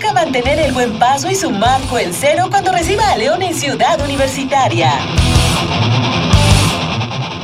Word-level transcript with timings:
Busca 0.00 0.14
mantener 0.14 0.58
el 0.58 0.72
buen 0.72 0.98
paso 0.98 1.30
y 1.30 1.34
su 1.34 1.50
marco 1.50 1.98
en 1.98 2.14
cero 2.14 2.46
cuando 2.50 2.72
reciba 2.72 3.10
a 3.10 3.18
León 3.18 3.42
en 3.42 3.54
Ciudad 3.54 4.00
Universitaria. 4.02 4.90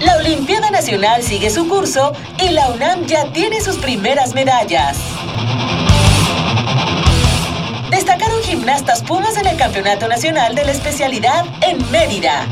La 0.00 0.16
Olimpiada 0.16 0.70
Nacional 0.70 1.22
sigue 1.22 1.50
su 1.50 1.68
curso 1.68 2.14
y 2.42 2.48
la 2.50 2.70
UNAM 2.70 3.04
ya 3.04 3.26
tiene 3.26 3.60
sus 3.60 3.76
primeras 3.76 4.34
medallas. 4.34 4.96
Destacaron 7.90 8.42
gimnastas 8.42 9.02
Pumas 9.02 9.36
en 9.36 9.48
el 9.48 9.56
Campeonato 9.58 10.08
Nacional 10.08 10.54
de 10.54 10.64
la 10.64 10.72
especialidad 10.72 11.44
en 11.60 11.90
Mérida. 11.90 12.46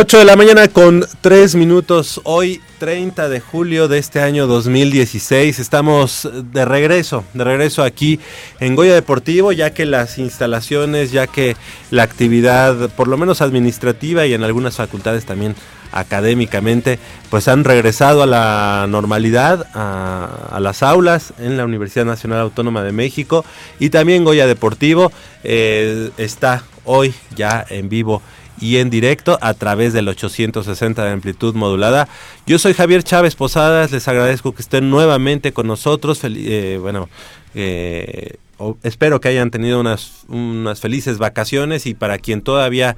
Ocho 0.00 0.20
de 0.20 0.24
la 0.24 0.36
mañana 0.36 0.68
con 0.68 1.04
tres 1.22 1.56
minutos. 1.56 2.20
Hoy, 2.22 2.60
30 2.78 3.28
de 3.28 3.40
julio 3.40 3.88
de 3.88 3.98
este 3.98 4.20
año 4.20 4.46
2016. 4.46 5.58
Estamos 5.58 6.30
de 6.52 6.64
regreso, 6.64 7.24
de 7.34 7.42
regreso 7.42 7.82
aquí 7.82 8.20
en 8.60 8.76
Goya 8.76 8.94
Deportivo, 8.94 9.50
ya 9.50 9.74
que 9.74 9.86
las 9.86 10.18
instalaciones, 10.18 11.10
ya 11.10 11.26
que 11.26 11.56
la 11.90 12.04
actividad, 12.04 12.90
por 12.90 13.08
lo 13.08 13.16
menos 13.16 13.42
administrativa 13.42 14.24
y 14.24 14.34
en 14.34 14.44
algunas 14.44 14.76
facultades 14.76 15.26
también 15.26 15.56
académicamente, 15.90 17.00
pues 17.28 17.48
han 17.48 17.64
regresado 17.64 18.22
a 18.22 18.26
la 18.26 18.86
normalidad, 18.88 19.66
a, 19.74 20.48
a 20.52 20.60
las 20.60 20.84
aulas 20.84 21.32
en 21.40 21.56
la 21.56 21.64
Universidad 21.64 22.04
Nacional 22.04 22.38
Autónoma 22.38 22.84
de 22.84 22.92
México 22.92 23.44
y 23.80 23.90
también 23.90 24.22
Goya 24.22 24.46
Deportivo 24.46 25.10
eh, 25.42 26.10
está 26.18 26.62
hoy 26.84 27.12
ya 27.34 27.66
en 27.68 27.88
vivo 27.88 28.22
y 28.60 28.76
en 28.78 28.90
directo 28.90 29.38
a 29.40 29.54
través 29.54 29.92
del 29.92 30.08
860 30.08 31.04
de 31.04 31.10
amplitud 31.10 31.54
modulada. 31.54 32.08
Yo 32.46 32.58
soy 32.58 32.74
Javier 32.74 33.02
Chávez 33.02 33.34
Posadas, 33.34 33.92
les 33.92 34.08
agradezco 34.08 34.54
que 34.54 34.62
estén 34.62 34.90
nuevamente 34.90 35.52
con 35.52 35.66
nosotros. 35.66 36.20
Eh, 36.24 36.78
bueno, 36.80 37.08
eh, 37.54 38.36
espero 38.82 39.20
que 39.20 39.28
hayan 39.28 39.50
tenido 39.50 39.80
unas, 39.80 40.24
unas 40.28 40.80
felices 40.80 41.18
vacaciones 41.18 41.86
y 41.86 41.94
para 41.94 42.18
quien 42.18 42.42
todavía 42.42 42.96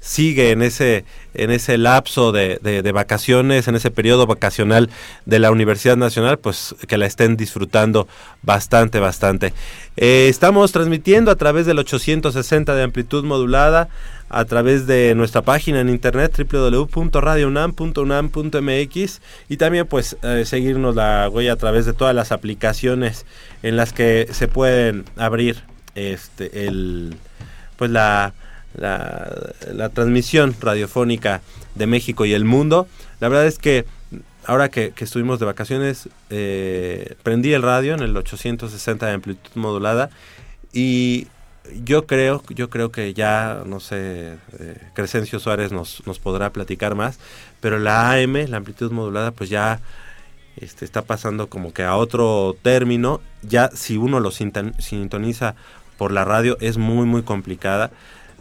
sigue 0.00 0.50
en 0.50 0.62
ese, 0.62 1.04
en 1.34 1.50
ese 1.50 1.76
lapso 1.76 2.32
de, 2.32 2.58
de, 2.62 2.92
vacaciones, 2.92 3.68
en 3.68 3.76
ese 3.76 3.90
periodo 3.90 4.26
vacacional 4.26 4.90
de 5.26 5.38
la 5.38 5.50
Universidad 5.50 5.96
Nacional, 5.96 6.38
pues 6.38 6.74
que 6.88 6.96
la 6.96 7.06
estén 7.06 7.36
disfrutando 7.36 8.08
bastante, 8.42 8.98
bastante. 8.98 9.52
Eh, 9.96 10.28
estamos 10.30 10.72
transmitiendo 10.72 11.30
a 11.30 11.36
través 11.36 11.66
del 11.66 11.78
860 11.78 12.74
de 12.74 12.82
amplitud 12.82 13.24
modulada, 13.24 13.90
a 14.30 14.44
través 14.44 14.86
de 14.86 15.14
nuestra 15.14 15.42
página 15.42 15.80
en 15.80 15.88
internet 15.88 16.36
www.radiounam.unam.mx 16.50 19.20
y 19.48 19.56
también 19.56 19.86
pues 19.86 20.16
eh, 20.22 20.44
seguirnos 20.46 20.94
la 20.94 21.28
huella 21.28 21.54
a 21.54 21.56
través 21.56 21.84
de 21.84 21.92
todas 21.92 22.14
las 22.14 22.30
aplicaciones 22.32 23.26
en 23.62 23.76
las 23.76 23.92
que 23.92 24.28
se 24.30 24.48
pueden 24.48 25.04
abrir 25.16 25.62
este 25.94 26.66
el 26.66 27.16
pues 27.76 27.90
la 27.90 28.32
la, 28.74 29.88
transmisión 29.92 30.54
radiofónica 30.60 31.40
de 31.74 31.86
México 31.86 32.24
y 32.24 32.32
el 32.32 32.44
mundo. 32.44 32.88
La 33.20 33.28
verdad 33.28 33.46
es 33.46 33.58
que 33.58 33.84
ahora 34.46 34.68
que, 34.68 34.92
que 34.92 35.04
estuvimos 35.04 35.38
de 35.38 35.46
vacaciones, 35.46 36.08
eh, 36.30 37.14
prendí 37.22 37.52
el 37.52 37.62
radio 37.62 37.94
en 37.94 38.00
el 38.00 38.16
860 38.16 39.06
de 39.06 39.12
amplitud 39.12 39.50
modulada 39.54 40.10
y 40.72 41.26
yo 41.84 42.06
creo, 42.06 42.42
yo 42.48 42.70
creo 42.70 42.92
que 42.92 43.14
ya, 43.14 43.62
no 43.66 43.80
sé, 43.80 44.38
eh, 44.58 44.76
Crescencio 44.94 45.38
Suárez 45.38 45.72
nos, 45.72 46.06
nos 46.06 46.18
podrá 46.18 46.52
platicar 46.52 46.94
más, 46.94 47.18
pero 47.60 47.78
la 47.78 48.12
AM, 48.12 48.48
la 48.48 48.58
amplitud 48.58 48.90
modulada, 48.92 49.30
pues 49.32 49.50
ya 49.50 49.80
este, 50.56 50.84
está 50.84 51.02
pasando 51.02 51.48
como 51.48 51.72
que 51.72 51.82
a 51.82 51.96
otro 51.96 52.56
término. 52.62 53.20
Ya 53.42 53.70
si 53.74 53.96
uno 53.96 54.20
lo 54.20 54.30
sintoniza 54.30 55.54
por 55.96 56.12
la 56.12 56.24
radio 56.24 56.56
es 56.60 56.78
muy, 56.78 57.06
muy 57.06 57.22
complicada 57.22 57.90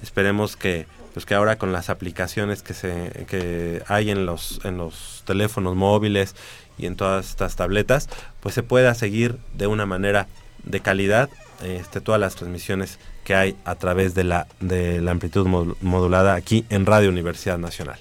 esperemos 0.01 0.55
que 0.55 0.87
pues 1.13 1.25
que 1.25 1.33
ahora 1.33 1.57
con 1.57 1.71
las 1.71 1.89
aplicaciones 1.89 2.61
que 2.61 2.73
se 2.73 3.25
que 3.27 3.83
hay 3.87 4.11
en 4.11 4.25
los 4.25 4.61
en 4.63 4.77
los 4.77 5.23
teléfonos 5.25 5.75
móviles 5.75 6.35
y 6.77 6.85
en 6.85 6.95
todas 6.95 7.29
estas 7.29 7.55
tabletas 7.55 8.07
pues 8.39 8.55
se 8.55 8.63
pueda 8.63 8.93
seguir 8.93 9.37
de 9.53 9.67
una 9.67 9.85
manera 9.85 10.27
de 10.63 10.79
calidad 10.79 11.29
este 11.63 12.01
todas 12.01 12.21
las 12.21 12.35
transmisiones 12.35 12.99
que 13.29 13.35
hay 13.35 13.55
a 13.63 13.75
través 13.75 14.15
de 14.15 14.23
la 14.23 14.47
de 14.59 15.01
la 15.01 15.11
amplitud 15.11 15.45
modulada 15.81 16.33
aquí 16.33 16.65
en 16.71 16.87
Radio 16.87 17.09
Universidad 17.09 17.59
Nacional. 17.59 17.99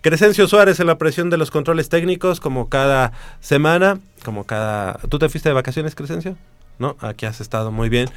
Crescencio 0.00 0.48
Suárez 0.48 0.80
en 0.80 0.86
la 0.86 0.96
presión 0.96 1.28
de 1.28 1.36
los 1.36 1.50
controles 1.50 1.90
técnicos 1.90 2.40
como 2.40 2.70
cada 2.70 3.12
semana, 3.40 4.00
como 4.24 4.44
cada 4.44 4.94
¿Tú 5.10 5.18
te 5.18 5.28
fuiste 5.28 5.50
de 5.50 5.54
vacaciones, 5.54 5.94
Crescencio? 5.94 6.34
¿No? 6.78 6.96
Aquí 7.00 7.26
has 7.26 7.42
estado 7.42 7.70
muy 7.70 7.90
bien. 7.90 8.08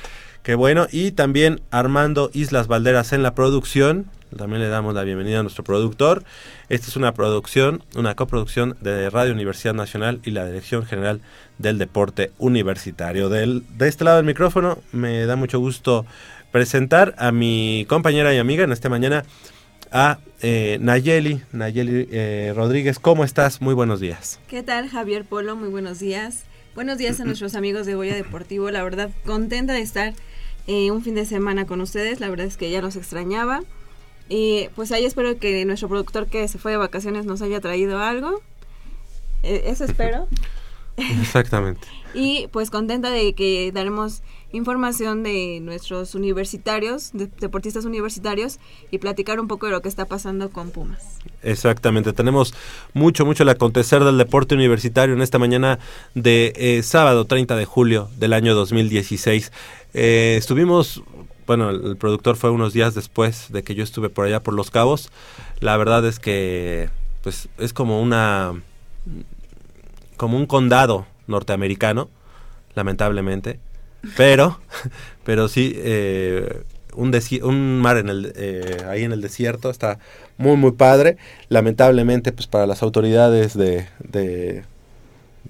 Qué 0.42 0.56
bueno. 0.56 0.88
Y 0.90 1.12
también 1.12 1.60
Armando 1.70 2.30
Islas 2.32 2.68
Valderas 2.68 3.12
en 3.12 3.24
la 3.24 3.36
producción. 3.36 4.06
también 4.38 4.62
le 4.62 4.70
damos 4.70 4.94
la 4.94 5.04
bienvenida 5.04 5.40
a 5.40 5.44
nuestro 5.44 5.66
productor. 5.66 6.24
Esta 6.70 6.88
es 6.88 6.96
una 6.96 7.14
producción, 7.14 7.84
una 7.94 8.16
coproducción 8.16 8.78
de 8.80 9.10
Radio 9.10 9.34
Universidad 9.34 9.74
Nacional 9.74 10.22
y 10.24 10.32
la 10.32 10.46
Dirección 10.46 10.86
General 10.86 11.20
del 11.58 11.78
Deporte 11.78 12.32
Universitario. 12.38 13.28
Del, 13.28 13.64
de 13.78 13.90
este 13.90 14.06
lado 14.06 14.16
del 14.16 14.26
micrófono 14.26 14.78
me 14.94 15.26
da 15.26 15.36
mucho 15.36 15.60
gusto 15.60 16.06
presentar 16.54 17.16
a 17.18 17.32
mi 17.32 17.84
compañera 17.90 18.32
y 18.32 18.38
amiga 18.38 18.64
en 18.64 18.72
esta 18.72 18.88
mañana, 18.88 19.26
a 19.92 20.20
eh, 20.44 20.78
Nayeli, 20.80 21.42
Nayeli 21.52 22.08
eh, 22.12 22.54
Rodríguez. 22.56 23.00
¿Cómo 23.00 23.24
estás? 23.24 23.60
Muy 23.60 23.74
buenos 23.74 24.00
días. 24.00 24.40
¿Qué 24.48 24.62
tal, 24.62 24.88
Javier 24.88 25.26
Polo? 25.26 25.56
Muy 25.56 25.70
buenos 25.70 25.98
días. 26.00 26.44
Buenos 26.76 27.00
días 27.00 27.20
a 27.20 27.26
nuestros 27.26 27.56
amigos 27.56 27.88
de 27.88 27.96
Goya 27.96 28.14
Deportivo. 28.14 28.70
La 28.70 28.84
verdad, 28.84 29.10
contenta 29.26 29.74
de 29.74 29.82
estar 29.82 30.14
eh, 30.68 30.92
un 30.92 31.04
fin 31.04 31.16
de 31.16 31.26
semana 31.26 31.66
con 31.66 31.82
ustedes. 31.82 32.20
La 32.20 32.30
verdad 32.30 32.46
es 32.46 32.56
que 32.56 32.70
ya 32.70 32.84
los 32.84 32.98
extrañaba. 32.98 33.64
Y 34.30 34.70
pues 34.76 34.92
ahí 34.92 35.06
espero 35.06 35.40
que 35.40 35.66
nuestro 35.66 35.90
productor 35.90 36.28
que 36.28 36.48
se 36.48 36.60
fue 36.60 36.70
de 36.70 36.78
vacaciones 36.78 37.26
nos 37.26 37.42
haya 37.42 37.62
traído 37.62 38.00
algo. 38.00 38.44
Eh, 39.42 39.64
eso 39.66 39.86
espero. 39.86 40.28
Exactamente. 41.22 41.88
y 42.14 42.48
pues 42.52 42.70
contenta 42.70 43.10
de 43.10 43.34
que 43.34 43.72
daremos 43.74 44.22
información 44.54 45.24
de 45.24 45.60
nuestros 45.62 46.14
universitarios, 46.14 47.12
deportistas 47.14 47.86
universitarios, 47.86 48.60
y 48.92 49.00
platicar 49.00 49.40
un 49.40 49.48
poco 49.48 49.66
de 49.66 49.72
lo 49.72 49.82
que 49.82 49.90
está 49.90 50.06
pasando 50.06 50.52
con 50.52 50.70
Pumas. 50.70 51.18
Exactamente, 51.42 52.14
tenemos 52.14 52.54
mucho, 52.94 53.26
mucho 53.26 53.44
el 53.44 53.50
acontecer 53.50 54.04
del 54.04 54.18
deporte 54.18 54.54
universitario 54.56 55.16
en 55.16 55.22
esta 55.22 55.40
mañana 55.40 55.80
de 56.14 56.54
eh, 56.56 56.84
sábado 56.84 57.26
30 57.26 57.56
de 57.56 57.66
julio 57.66 58.10
del 58.18 58.34
año 58.34 58.54
2016. 58.54 59.52
Eh, 59.96 60.36
estuvimos, 60.38 61.04
bueno, 61.48 61.72
el 61.72 61.98
productor 61.98 62.36
fue 62.36 62.52
unos 62.52 62.74
días 62.74 62.94
después 62.94 63.52
de 63.52 63.64
que 63.64 63.74
yo 63.74 63.84
estuve 63.84 64.10
por 64.10 64.26
allá 64.26 64.42
por 64.42 64.54
Los 64.54 64.70
Cabos. 64.70 65.12
La 65.62 65.76
verdad 65.78 66.06
es 66.06 66.20
que, 66.20 66.90
pues, 67.24 67.50
es 67.58 67.74
como 67.74 68.02
una, 68.02 68.54
como 70.24 70.38
un 70.38 70.46
condado 70.46 71.06
norteamericano, 71.28 72.10
lamentablemente 72.76 73.60
pero, 74.16 74.58
pero 75.26 75.50
sí, 75.50 75.74
eh, 75.76 76.64
un, 76.96 77.14
un 77.42 77.82
mar 77.82 77.98
en 77.98 78.08
el, 78.08 78.32
eh, 78.38 78.86
ahí 78.88 79.04
en 79.04 79.12
el 79.12 79.20
desierto 79.20 79.70
está 79.70 80.00
muy, 80.38 80.56
muy 80.56 80.72
padre. 80.72 81.18
Lamentablemente, 81.50 82.32
pues 82.32 82.48
para 82.48 82.66
las 82.68 82.84
autoridades 82.84 83.54
de, 83.58 83.86
de, 84.00 84.64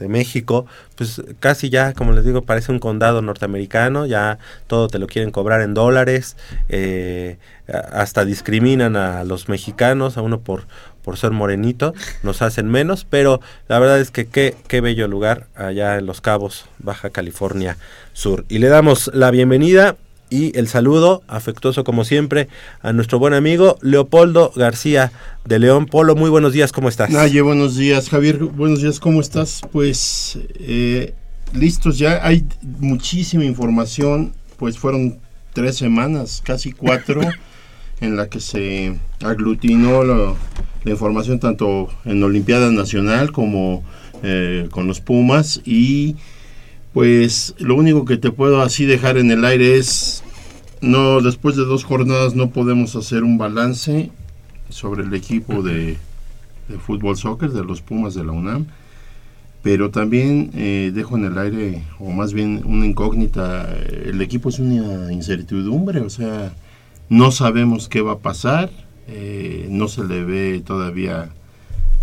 México, 0.07 0.65
pues 0.95 1.21
casi 1.39 1.69
ya, 1.69 1.93
como 1.93 2.11
les 2.11 2.25
digo, 2.25 2.41
parece 2.41 2.73
un 2.73 2.79
condado 2.79 3.21
norteamericano, 3.21 4.07
ya 4.07 4.37
todo 4.67 4.89
te 4.89 4.99
lo 4.99 5.07
quieren 5.07 5.31
cobrar 5.31 5.61
en 5.61 5.73
dólares, 5.73 6.35
eh, 6.67 7.37
hasta 7.67 8.25
discriminan 8.25 8.97
a 8.97 9.23
los 9.23 9.47
mexicanos, 9.47 10.17
a 10.17 10.21
uno 10.21 10.41
por, 10.41 10.65
por 11.03 11.17
ser 11.17 11.31
morenito, 11.31 11.93
nos 12.23 12.41
hacen 12.41 12.69
menos, 12.69 13.05
pero 13.09 13.41
la 13.67 13.79
verdad 13.79 13.99
es 13.99 14.11
que 14.11 14.25
qué, 14.25 14.55
qué 14.67 14.81
bello 14.81 15.07
lugar 15.07 15.47
allá 15.55 15.97
en 15.97 16.05
Los 16.05 16.21
Cabos, 16.21 16.65
Baja 16.79 17.09
California 17.09 17.77
Sur. 18.13 18.45
Y 18.49 18.59
le 18.59 18.67
damos 18.69 19.11
la 19.13 19.31
bienvenida 19.31 19.97
y 20.33 20.57
el 20.57 20.67
saludo 20.67 21.21
afectuoso 21.27 21.83
como 21.83 22.05
siempre 22.05 22.47
a 22.81 22.91
nuestro 22.91 23.19
buen 23.19 23.35
amigo 23.35 23.77
Leopoldo 23.81 24.51
García 24.55 25.11
de 25.45 25.59
León 25.59 25.85
Polo. 25.85 26.15
Muy 26.15 26.31
buenos 26.31 26.53
días, 26.53 26.71
¿cómo 26.71 26.89
estás? 26.89 27.11
Naye, 27.11 27.41
buenos 27.41 27.75
días, 27.75 28.09
Javier, 28.09 28.37
buenos 28.39 28.81
días, 28.81 28.99
¿cómo 28.99 29.21
estás? 29.21 29.61
Pues 29.71 30.39
eh, 30.55 31.13
listos 31.53 31.99
ya, 31.99 32.25
hay 32.25 32.45
muchísima 32.61 33.45
información, 33.45 34.33
pues 34.57 34.79
fueron 34.79 35.19
tres 35.53 35.77
semanas, 35.77 36.41
casi 36.43 36.71
cuatro, 36.71 37.21
en 38.03 38.17
la 38.17 38.27
que 38.27 38.39
se 38.39 38.97
aglutinó 39.23 40.03
la 40.03 40.35
información 40.91 41.39
tanto 41.39 41.89
en 42.03 42.21
Olimpiada 42.21 42.69
Nacional 42.69 43.31
como 43.31 43.83
eh, 44.21 44.67
con 44.71 44.87
los 44.87 44.99
Pumas 44.99 45.61
y 45.65 46.17
pues 46.93 47.55
lo 47.57 47.75
único 47.75 48.05
que 48.05 48.17
te 48.17 48.31
puedo 48.31 48.61
así 48.61 48.85
dejar 48.85 49.17
en 49.17 49.31
el 49.31 49.45
aire 49.45 49.77
es, 49.77 50.21
no, 50.81 51.21
después 51.21 51.55
de 51.55 51.63
dos 51.63 51.85
jornadas 51.85 52.35
no 52.35 52.49
podemos 52.49 52.95
hacer 52.95 53.23
un 53.23 53.37
balance 53.37 54.11
sobre 54.69 55.03
el 55.03 55.13
equipo 55.13 55.63
de, 55.63 55.97
fútbol 56.85 57.17
soccer 57.17 57.51
de 57.51 57.63
los 57.63 57.81
Pumas 57.81 58.13
de 58.13 58.23
la 58.23 58.33
UNAM, 58.33 58.67
pero 59.61 59.91
también 59.91 60.51
eh, 60.55 60.91
dejo 60.93 61.17
en 61.17 61.25
el 61.25 61.37
aire, 61.37 61.83
o 61.99 62.11
más 62.11 62.33
bien 62.33 62.61
una 62.65 62.85
incógnita, 62.85 63.73
el 64.05 64.21
equipo 64.21 64.49
es 64.49 64.59
una 64.59 65.11
incertidumbre, 65.11 66.01
o 66.01 66.09
sea, 66.09 66.53
no 67.13 67.31
sabemos 67.31 67.89
qué 67.89 68.01
va 68.01 68.13
a 68.13 68.19
pasar, 68.19 68.71
eh, 69.07 69.67
no 69.69 69.87
se 69.87 70.03
le 70.03 70.23
ve 70.23 70.63
todavía 70.65 71.29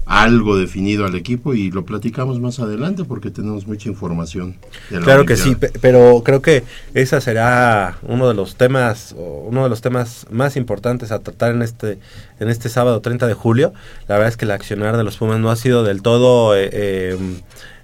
algo 0.07 0.57
definido 0.57 1.05
al 1.05 1.15
equipo 1.15 1.55
y 1.55 1.71
lo 1.71 1.85
platicamos 1.85 2.41
más 2.41 2.59
adelante 2.59 3.05
porque 3.05 3.31
tenemos 3.31 3.67
mucha 3.67 3.89
información. 3.89 4.57
claro 4.89 5.25
que 5.25 5.37
sí, 5.37 5.57
pero 5.81 6.23
creo 6.25 6.43
que 6.43 6.65
esa 6.95 7.21
será 7.21 7.99
uno 8.03 8.29
de 8.29 8.35
los 8.35 8.57
temas 8.57 9.15
uno 9.17 9.63
de 9.63 9.69
los 9.69 9.81
temas 9.81 10.27
más 10.31 10.57
importantes 10.57 11.13
a 11.13 11.21
tratar 11.21 11.55
en 11.55 11.63
este 11.63 11.99
en 12.41 12.49
este 12.49 12.69
sábado 12.69 13.01
30 13.01 13.27
de 13.27 13.35
julio. 13.35 13.73
La 14.09 14.17
verdad 14.17 14.31
es 14.31 14.37
que 14.37 14.45
el 14.47 14.51
accionar 14.53 14.97
de 14.97 15.05
los 15.05 15.17
Pumas 15.17 15.39
no 15.39 15.51
ha 15.51 15.57
sido 15.57 15.85
del 15.85 16.03
todo 16.03 16.57
eh, 16.57 16.71
eh, 16.73 17.17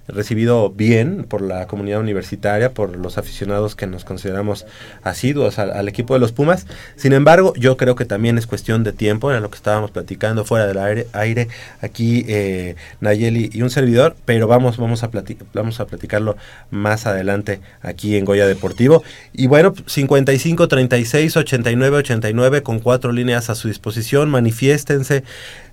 recibido 0.07 0.69
bien 0.69 1.25
por 1.27 1.41
la 1.41 1.67
comunidad 1.67 1.99
universitaria, 1.99 2.73
por 2.73 2.95
los 2.95 3.17
aficionados 3.17 3.75
que 3.75 3.87
nos 3.87 4.05
consideramos 4.05 4.65
asiduos 5.03 5.59
al, 5.59 5.87
equipo 5.87 6.13
de 6.13 6.19
los 6.19 6.31
Pumas. 6.31 6.65
Sin 6.95 7.13
embargo, 7.13 7.53
yo 7.55 7.77
creo 7.77 7.95
que 7.95 8.05
también 8.05 8.37
es 8.37 8.47
cuestión 8.47 8.83
de 8.83 8.93
tiempo, 8.93 9.31
era 9.31 9.39
lo 9.39 9.49
que 9.49 9.57
estábamos 9.57 9.91
platicando 9.91 10.45
fuera 10.45 10.67
del 10.67 10.77
aire, 11.13 11.47
aquí 11.81 12.25
eh, 12.27 12.75
Nayeli 13.01 13.49
y 13.53 13.61
un 13.61 13.69
servidor, 13.69 14.15
pero 14.25 14.47
vamos, 14.47 14.77
vamos, 14.77 15.03
a 15.03 15.09
vamos 15.53 15.79
a 15.79 15.85
platicarlo 15.85 16.37
más 16.71 17.05
adelante 17.05 17.59
aquí 17.81 18.15
en 18.15 18.25
Goya 18.25 18.47
Deportivo. 18.47 19.03
Y 19.33 19.47
bueno, 19.47 19.73
55 19.85 20.67
36 20.67 21.37
89 21.37 21.97
89 21.97 22.63
con 22.63 22.79
cuatro 22.79 23.11
líneas 23.11 23.49
a 23.49 23.55
su 23.55 23.67
disposición, 23.67 24.29
manifiéstense, 24.29 25.23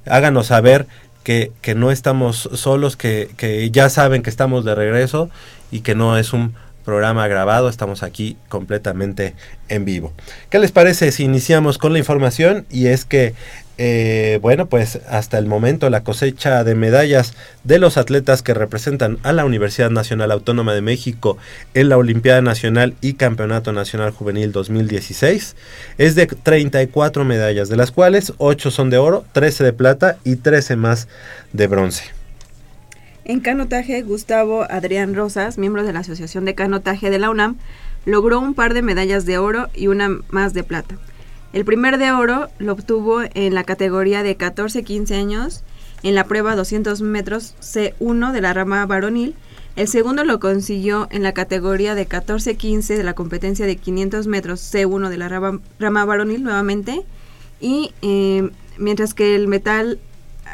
háganos 0.06 0.46
saber 0.46 0.86
que, 1.24 1.50
que 1.62 1.74
no 1.74 1.90
estamos 1.90 2.48
solos, 2.52 2.96
que, 2.96 3.30
que 3.36 3.70
ya 3.70 3.88
saben 3.88 4.22
que 4.22 4.30
estamos 4.30 4.64
de 4.64 4.76
regreso 4.76 5.30
y 5.72 5.80
que 5.80 5.96
no 5.96 6.16
es 6.16 6.32
un 6.32 6.54
programa 6.84 7.26
grabado, 7.26 7.68
estamos 7.68 8.02
aquí 8.02 8.36
completamente 8.48 9.34
en 9.68 9.84
vivo. 9.84 10.12
¿Qué 10.50 10.58
les 10.58 10.70
parece 10.70 11.10
si 11.10 11.24
iniciamos 11.24 11.78
con 11.78 11.92
la 11.92 11.98
información? 11.98 12.66
Y 12.70 12.86
es 12.88 13.04
que 13.04 13.34
eh, 13.76 14.38
bueno, 14.40 14.66
pues 14.66 15.00
hasta 15.08 15.38
el 15.38 15.46
momento 15.46 15.90
la 15.90 16.04
cosecha 16.04 16.62
de 16.62 16.74
medallas 16.74 17.34
de 17.64 17.78
los 17.78 17.96
atletas 17.96 18.42
que 18.42 18.54
representan 18.54 19.18
a 19.22 19.32
la 19.32 19.44
Universidad 19.44 19.90
Nacional 19.90 20.30
Autónoma 20.30 20.74
de 20.74 20.80
México 20.80 21.36
en 21.74 21.88
la 21.88 21.96
Olimpiada 21.96 22.40
Nacional 22.40 22.94
y 23.00 23.14
Campeonato 23.14 23.72
Nacional 23.72 24.12
Juvenil 24.12 24.52
2016 24.52 25.56
es 25.98 26.14
de 26.14 26.26
34 26.26 27.24
medallas, 27.24 27.68
de 27.68 27.76
las 27.76 27.90
cuales 27.90 28.32
8 28.38 28.70
son 28.70 28.90
de 28.90 28.98
oro, 28.98 29.24
13 29.32 29.64
de 29.64 29.72
plata 29.72 30.18
y 30.22 30.36
13 30.36 30.76
más 30.76 31.08
de 31.52 31.66
bronce. 31.66 32.04
En 33.24 33.40
canotaje, 33.40 34.02
Gustavo 34.02 34.66
Adrián 34.70 35.14
Rosas, 35.14 35.56
miembro 35.56 35.82
de 35.82 35.94
la 35.94 36.00
Asociación 36.00 36.44
de 36.44 36.54
Canotaje 36.54 37.10
de 37.10 37.18
la 37.18 37.30
UNAM, 37.30 37.56
logró 38.04 38.38
un 38.38 38.54
par 38.54 38.74
de 38.74 38.82
medallas 38.82 39.24
de 39.24 39.38
oro 39.38 39.68
y 39.74 39.86
una 39.86 40.10
más 40.28 40.52
de 40.52 40.62
plata. 40.62 40.96
El 41.54 41.64
primer 41.64 41.98
de 41.98 42.10
oro 42.10 42.48
lo 42.58 42.72
obtuvo 42.72 43.22
en 43.32 43.54
la 43.54 43.62
categoría 43.62 44.24
de 44.24 44.36
14-15 44.36 45.14
años 45.14 45.62
en 46.02 46.16
la 46.16 46.24
prueba 46.24 46.56
200 46.56 47.00
metros 47.02 47.54
C1 47.60 48.32
de 48.32 48.40
la 48.40 48.52
rama 48.52 48.84
varonil. 48.86 49.36
El 49.76 49.86
segundo 49.86 50.24
lo 50.24 50.40
consiguió 50.40 51.06
en 51.12 51.22
la 51.22 51.32
categoría 51.32 51.94
de 51.94 52.08
14-15 52.08 52.96
de 52.96 53.04
la 53.04 53.14
competencia 53.14 53.66
de 53.66 53.76
500 53.76 54.26
metros 54.26 54.74
C1 54.74 55.08
de 55.08 55.16
la 55.16 55.28
rama, 55.28 56.04
varonil 56.04 56.42
nuevamente. 56.42 57.02
Y 57.60 57.94
eh, 58.02 58.50
mientras 58.76 59.14
que 59.14 59.36
el 59.36 59.46
metal 59.46 60.00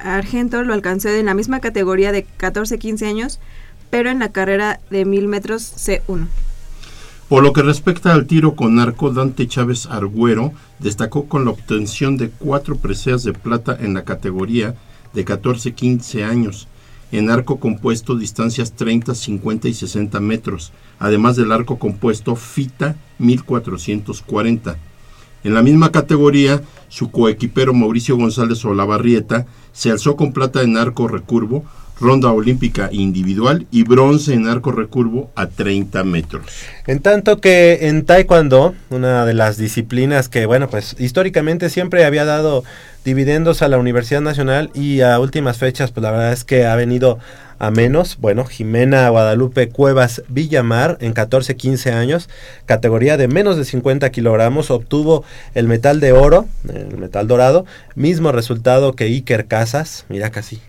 argento 0.05 0.63
lo 0.65 0.75
alcanzó 0.75 1.09
en 1.09 1.25
la 1.25 1.35
misma 1.35 1.61
categoría 1.61 2.13
de 2.13 2.27
14-15 2.39 3.09
años, 3.09 3.41
pero 3.89 4.11
en 4.11 4.19
la 4.19 4.33
carrera 4.33 4.81
de 4.91 5.07
1000 5.07 5.29
metros 5.29 5.63
C1. 5.63 6.27
Por 7.31 7.45
lo 7.45 7.53
que 7.53 7.63
respecta 7.63 8.13
al 8.13 8.27
tiro 8.27 8.57
con 8.57 8.81
arco, 8.81 9.11
Dante 9.11 9.47
Chávez 9.47 9.87
Argüero 9.87 10.53
destacó 10.81 11.29
con 11.29 11.45
la 11.45 11.53
obtención 11.53 12.17
de 12.17 12.29
cuatro 12.29 12.75
preseas 12.75 13.23
de 13.23 13.33
plata 13.33 13.79
en 13.81 13.95
la 13.95 14.03
categoría 14.03 14.75
de 15.15 15.25
14-15 15.25 16.25
años, 16.25 16.67
en 17.13 17.31
arco 17.31 17.61
compuesto 17.61 18.17
distancias 18.17 18.73
30, 18.73 19.15
50 19.15 19.69
y 19.69 19.75
60 19.75 20.19
metros, 20.19 20.73
además 20.99 21.37
del 21.37 21.53
arco 21.53 21.79
compuesto 21.79 22.35
FITA 22.35 22.97
1440. 23.21 24.77
En 25.45 25.55
la 25.55 25.63
misma 25.63 25.93
categoría, 25.93 26.61
su 26.89 27.13
coequipero 27.13 27.73
Mauricio 27.73 28.17
González 28.17 28.65
Olavarrieta 28.65 29.47
se 29.73 29.93
alzó 29.93 30.17
con 30.17 30.33
plata 30.33 30.63
en 30.63 30.77
arco 30.77 31.07
recurvo, 31.07 31.65
ronda 32.01 32.33
olímpica 32.33 32.89
individual 32.93 33.67
y 33.71 33.85
bronce 33.85 34.35
en 34.35 34.47
arco 34.49 34.73
recurvo 34.73 35.31
a 35.35 35.47
30 35.47 36.03
metros. 36.05 36.43
En 36.87 37.01
tanto 37.01 37.41
que 37.41 37.89
en 37.89 38.05
Taekwondo, 38.05 38.75
una 38.91 39.27
de 39.27 39.35
las 39.35 39.59
disciplinas 39.59 40.29
que, 40.29 40.47
bueno, 40.47 40.69
pues 40.69 40.97
históricamente 40.99 41.71
siempre 41.71 42.05
había 42.05 42.25
dado 42.25 42.65
dividendos 43.05 43.63
a 43.63 43.69
la 43.69 43.79
Universidad 43.79 44.21
Nacional 44.21 44.71
y 44.75 45.01
a 45.01 45.19
últimas 45.19 45.59
fechas, 45.59 45.91
pues 45.91 46.03
la 46.03 46.11
verdad 46.11 46.33
es 46.33 46.45
que 46.45 46.67
ha 46.67 46.77
venido 46.77 47.19
a 47.59 47.71
menos. 47.71 48.17
Bueno, 48.19 48.45
Jimena 48.47 49.09
Guadalupe 49.09 49.69
Cuevas 49.69 50.23
Villamar, 50.29 50.97
en 51.01 51.15
14-15 51.15 51.93
años, 51.93 52.29
categoría 52.67 53.17
de 53.17 53.29
menos 53.29 53.57
de 53.57 53.65
50 53.65 54.11
kilogramos, 54.11 54.71
obtuvo 54.71 55.25
el 55.55 55.69
metal 55.69 56.01
de 56.01 56.13
oro, 56.13 56.47
el 56.73 56.97
metal 56.97 57.29
dorado, 57.29 57.67
mismo 57.95 58.33
resultado 58.33 58.95
que 58.95 59.05
Iker 59.05 59.47
Casas, 59.47 60.07
mira 60.09 60.31
casi, 60.31 60.61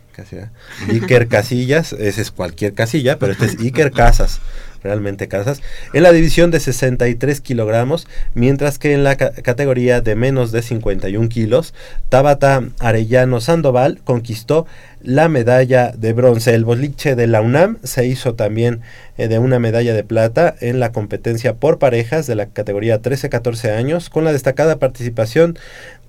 Iker 0.90 1.28
Casillas, 1.28 1.94
ese 1.94 2.22
es 2.22 2.32
cualquier 2.32 2.74
casilla, 2.74 3.18
pero 3.20 3.34
este 3.34 3.46
es 3.46 3.60
Iker 3.60 3.92
Casas 3.92 4.42
realmente 4.84 5.28
casas, 5.28 5.62
en 5.94 6.04
la 6.04 6.12
división 6.12 6.52
de 6.52 6.60
63 6.60 7.42
kilogramos, 7.42 8.08
mientras 8.34 8.80
que 8.80 8.94
en 8.94 9.04
la 9.04 9.16
categoría 9.16 10.02
de 10.02 10.16
menos 10.16 10.52
de 10.52 10.62
51 10.62 11.30
kilos, 11.30 11.74
Tabata 12.10 12.64
Arellano 12.80 13.42
Sandoval 13.42 14.02
conquistó 14.04 14.66
la 15.02 15.30
medalla 15.30 15.92
de 15.96 16.14
bronce. 16.14 16.54
El 16.54 16.66
boliche 16.66 17.16
de 17.16 17.28
la 17.28 17.42
UNAM 17.42 17.78
se 17.84 18.06
hizo 18.06 18.36
también 18.36 18.82
eh, 19.18 19.28
de 19.28 19.40
una 19.40 19.60
medalla 19.60 19.94
de 19.94 20.04
plata 20.04 20.56
en 20.60 20.80
la 20.80 20.92
competencia 20.92 21.56
por 21.56 21.80
parejas 21.80 22.28
de 22.28 22.36
la 22.36 22.48
categoría 22.48 23.02
13-14 23.02 23.76
años, 23.76 24.10
con 24.10 24.24
la 24.24 24.34
destacada 24.34 24.78
participación 24.78 25.58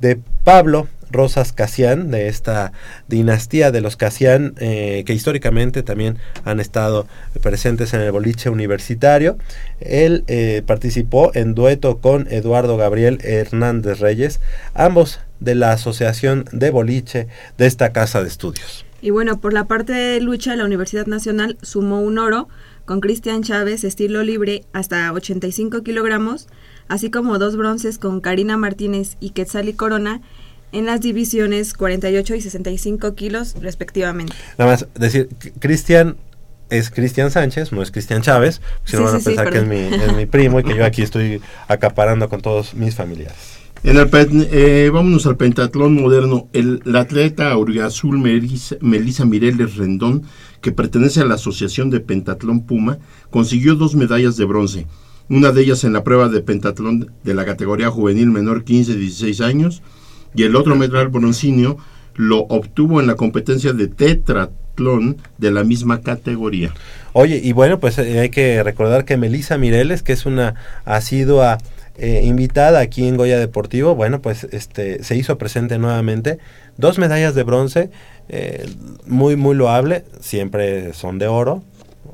de 0.00 0.18
Pablo 0.44 0.88
Rosas 1.12 1.52
Casián, 1.52 2.10
de 2.10 2.28
esta 2.28 2.72
dinastía 3.08 3.70
de 3.70 3.80
los 3.80 3.96
Casián, 3.96 4.54
eh, 4.58 5.04
que 5.06 5.14
históricamente 5.14 5.82
también 5.82 6.18
han 6.44 6.60
estado 6.60 7.06
presentes 7.42 7.94
en 7.94 8.00
el 8.00 8.12
boliche 8.12 8.50
universitario. 8.50 9.36
Él 9.80 10.24
eh, 10.26 10.62
participó 10.66 11.30
en 11.34 11.54
dueto 11.54 11.98
con 11.98 12.26
Eduardo 12.30 12.76
Gabriel 12.76 13.18
Hernández 13.22 14.00
Reyes, 14.00 14.40
ambos 14.74 15.20
de 15.40 15.54
la 15.54 15.72
Asociación 15.72 16.44
de 16.52 16.70
Boliche 16.70 17.28
de 17.58 17.66
esta 17.66 17.92
casa 17.92 18.22
de 18.22 18.28
estudios. 18.28 18.84
Y 19.00 19.10
bueno, 19.10 19.40
por 19.40 19.52
la 19.52 19.66
parte 19.66 19.92
de 19.92 20.20
lucha, 20.20 20.54
la 20.54 20.64
Universidad 20.64 21.06
Nacional 21.06 21.58
sumó 21.60 22.00
un 22.00 22.18
oro 22.18 22.48
con 22.84 23.00
Cristian 23.00 23.42
Chávez, 23.42 23.82
estilo 23.82 24.22
libre, 24.22 24.64
hasta 24.72 25.12
85 25.12 25.82
kilogramos, 25.82 26.46
así 26.86 27.10
como 27.10 27.38
dos 27.38 27.56
bronces 27.56 27.98
con 27.98 28.20
Karina 28.20 28.56
Martínez 28.56 29.16
y 29.18 29.30
Quetzali 29.30 29.72
Corona 29.72 30.20
en 30.72 30.86
las 30.86 31.00
divisiones 31.00 31.74
48 31.74 32.34
y 32.34 32.40
65 32.40 33.14
kilos 33.14 33.54
respectivamente. 33.60 34.34
Nada 34.58 34.72
más 34.72 34.86
decir, 34.94 35.28
Cristian 35.58 36.16
es 36.70 36.90
Cristian 36.90 37.30
Sánchez, 37.30 37.70
no 37.72 37.82
es 37.82 37.90
Cristian 37.90 38.22
Chávez, 38.22 38.62
si 38.84 38.96
no 38.96 39.04
van 39.04 39.16
a 39.16 39.20
pensar 39.20 39.50
que 39.50 39.58
es 39.58 40.16
mi, 40.16 40.26
primo 40.26 40.58
y 40.60 40.64
que 40.64 40.74
yo 40.74 40.84
aquí 40.86 41.02
estoy 41.02 41.40
acaparando 41.68 42.28
con 42.28 42.40
todos 42.40 42.74
mis 42.74 42.94
familiares. 42.94 43.62
En 43.84 43.96
el, 43.96 44.08
eh, 44.52 44.90
vámonos 44.92 45.26
al 45.26 45.36
pentatlón 45.36 46.00
moderno. 46.00 46.48
El, 46.52 46.80
atleta 46.94 47.50
auriazul 47.50 48.16
Melissa, 48.18 48.76
Melissa 48.80 49.24
Mireles 49.24 49.76
Rendón, 49.76 50.22
que 50.60 50.70
pertenece 50.70 51.20
a 51.20 51.24
la 51.24 51.34
Asociación 51.34 51.90
de 51.90 51.98
Pentatlón 51.98 52.64
Puma, 52.64 52.98
consiguió 53.30 53.74
dos 53.74 53.96
medallas 53.96 54.36
de 54.36 54.44
bronce. 54.44 54.86
Una 55.28 55.50
de 55.50 55.62
ellas 55.62 55.82
en 55.82 55.92
la 55.92 56.04
prueba 56.04 56.28
de 56.28 56.42
pentatlón 56.42 57.10
de 57.24 57.34
la 57.34 57.44
categoría 57.44 57.90
juvenil 57.90 58.30
menor 58.30 58.64
15-16 58.64 59.44
años 59.44 59.82
y 60.34 60.44
el 60.44 60.56
otro 60.56 60.74
medal 60.76 61.08
broncinio 61.08 61.76
lo 62.14 62.40
obtuvo 62.40 63.00
en 63.00 63.06
la 63.06 63.14
competencia 63.14 63.72
de 63.72 63.88
tetratlón 63.88 65.16
de 65.38 65.50
la 65.50 65.64
misma 65.64 66.00
categoría. 66.00 66.72
Oye, 67.12 67.40
y 67.42 67.52
bueno, 67.52 67.78
pues 67.78 67.98
eh, 67.98 68.20
hay 68.20 68.30
que 68.30 68.62
recordar 68.62 69.04
que 69.04 69.16
Melissa 69.16 69.58
Mireles, 69.58 70.02
que 70.02 70.12
es 70.12 70.26
una 70.26 70.54
asidua 70.84 71.58
eh, 71.98 72.22
invitada 72.24 72.80
aquí 72.80 73.06
en 73.06 73.16
Goya 73.16 73.38
Deportivo, 73.38 73.94
bueno, 73.94 74.22
pues 74.22 74.44
este 74.50 75.04
se 75.04 75.16
hizo 75.16 75.36
presente 75.36 75.78
nuevamente. 75.78 76.38
Dos 76.78 76.98
medallas 76.98 77.34
de 77.34 77.42
bronce, 77.42 77.90
eh, 78.30 78.66
muy, 79.06 79.36
muy 79.36 79.54
loable, 79.54 80.04
siempre 80.20 80.94
son 80.94 81.18
de 81.18 81.26
oro, 81.26 81.62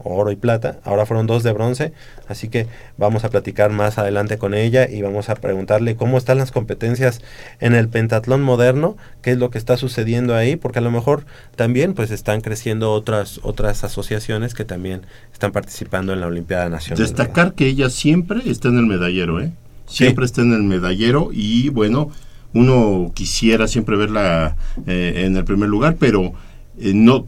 oro 0.03 0.31
y 0.31 0.37
plata, 0.37 0.79
ahora 0.85 1.07
fueron 1.07 1.27
dos 1.27 1.43
de 1.43 1.53
bronce, 1.53 1.93
así 2.27 2.49
que 2.49 2.67
vamos 2.97 3.25
a 3.25 3.31
platicar 3.31 3.71
más 3.71 3.99
adelante 3.99 4.39
con 4.39 4.55
ella 4.55 4.89
y 4.89 5.03
vamos 5.03 5.29
a 5.29 5.35
preguntarle 5.35 5.97
cómo 5.97 6.19
están 6.19 6.39
las 6.39 6.53
competencias 6.53 7.21
en 7.61 7.75
el 7.75 7.89
pentatlón 7.89 8.43
moderno, 8.43 8.97
qué 9.23 9.33
es 9.33 9.39
lo 9.39 9.51
que 9.51 9.59
está 9.59 9.77
sucediendo 9.77 10.35
ahí, 10.35 10.57
porque 10.57 10.79
a 10.79 10.83
lo 10.83 10.91
mejor 10.91 11.25
también 11.57 11.95
pues 11.95 12.11
están 12.11 12.41
creciendo 12.41 12.93
otras 12.93 13.41
otras 13.43 13.85
asociaciones 13.85 14.55
que 14.55 14.65
también 14.65 15.03
están 15.33 15.53
participando 15.53 16.13
en 16.13 16.21
la 16.21 16.27
Olimpiada 16.27 16.69
Nacional. 16.69 17.03
Destacar 17.03 17.55
que 17.55 17.67
ella 17.67 17.91
siempre 17.91 18.43
está 18.47 18.69
en 18.69 18.79
el 18.79 18.87
medallero, 18.87 19.41
¿eh? 19.41 19.53
Siempre 19.87 20.27
está 20.27 20.43
en 20.43 20.53
el 20.53 20.63
medallero 20.65 21.31
y 21.33 21.71
bueno, 21.71 22.11
uno 22.53 23.11
quisiera 23.15 23.69
siempre 23.69 23.97
verla 23.97 24.57
eh, 24.87 25.25
en 25.25 25.37
el 25.37 25.45
primer 25.45 25.69
lugar, 25.69 25.97
pero 25.99 26.35
eh, 26.81 26.93
no 26.95 27.25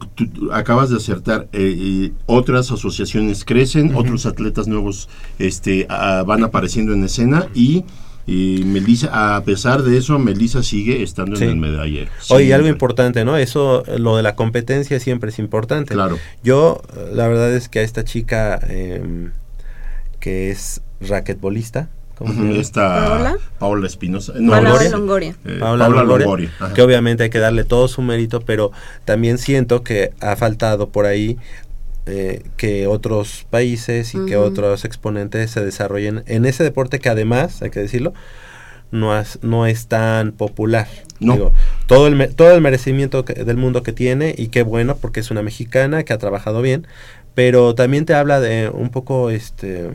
acabas 0.51 0.89
de 0.89 0.97
acertar 0.97 1.47
eh, 1.53 2.11
otras 2.25 2.71
asociaciones 2.71 3.45
crecen 3.45 3.95
otros 3.95 4.25
atletas 4.25 4.67
nuevos 4.67 5.09
este 5.39 5.87
van 5.89 6.43
apareciendo 6.43 6.93
en 6.93 7.03
escena 7.03 7.47
y 7.53 7.83
y 8.27 8.63
Melissa, 8.65 9.35
a 9.35 9.43
pesar 9.43 9.81
de 9.81 9.97
eso, 9.97 10.19
Melissa 10.19 10.61
sigue 10.61 11.01
estando 11.01 11.37
en 11.37 11.49
el 11.49 11.55
medallero. 11.55 12.11
Oye, 12.29 12.53
algo 12.53 12.67
importante, 12.67 13.25
¿no? 13.25 13.35
Eso, 13.35 13.83
lo 13.97 14.15
de 14.15 14.23
la 14.23 14.35
competencia 14.35 14.99
siempre 14.99 15.31
es 15.31 15.39
importante. 15.39 15.93
Claro. 15.93 16.17
Yo, 16.43 16.81
la 17.13 17.27
verdad 17.27 17.53
es 17.53 17.67
que 17.67 17.79
a 17.79 17.81
esta 17.81 18.03
chica 18.03 18.59
em, 18.69 19.31
que 20.19 20.51
es 20.51 20.81
raquetbolista, 21.01 21.89
Esta 22.55 23.37
Paola 23.59 23.87
Espinosa. 23.87 24.33
No, 24.39 24.51
Paola 24.51 24.89
Longoria. 24.89 25.35
Eh, 25.45 25.57
Paola, 25.59 25.89
Longoria, 25.89 26.51
que 26.73 26.81
obviamente 26.81 27.23
hay 27.23 27.29
que 27.29 27.39
darle 27.39 27.63
todo 27.63 27.87
su 27.87 28.01
mérito, 28.01 28.41
pero 28.41 28.71
también 29.05 29.37
siento 29.37 29.83
que 29.83 30.13
ha 30.19 30.35
faltado 30.35 30.89
por 30.89 31.05
ahí 31.05 31.37
eh, 32.07 32.43
que 32.57 32.87
otros 32.87 33.45
países 33.49 34.15
y 34.15 34.25
que 34.25 34.35
otros 34.35 34.85
exponentes 34.85 35.51
se 35.51 35.63
desarrollen 35.63 36.23
en 36.25 36.45
ese 36.45 36.63
deporte 36.63 36.99
que 36.99 37.09
además, 37.09 37.61
hay 37.61 37.69
que 37.69 37.79
decirlo, 37.79 38.13
no 38.91 39.17
es, 39.17 39.39
no 39.41 39.65
es 39.65 39.87
tan 39.87 40.31
popular. 40.31 40.87
No. 41.19 41.51
todo, 41.85 42.07
el, 42.07 42.33
todo 42.33 42.55
el 42.55 42.61
merecimiento 42.61 43.21
del 43.21 43.55
mundo 43.55 43.83
que 43.83 43.93
tiene 43.93 44.33
y 44.35 44.47
qué 44.47 44.63
bueno 44.63 44.97
porque 44.97 45.19
es 45.19 45.29
una 45.29 45.43
mexicana 45.43 46.03
que 46.03 46.13
ha 46.13 46.17
trabajado 46.17 46.63
bien, 46.63 46.87
pero 47.35 47.75
también 47.75 48.05
te 48.05 48.13
habla 48.13 48.39
de 48.39 48.69
un 48.69 48.89
poco 48.89 49.29
este 49.29 49.89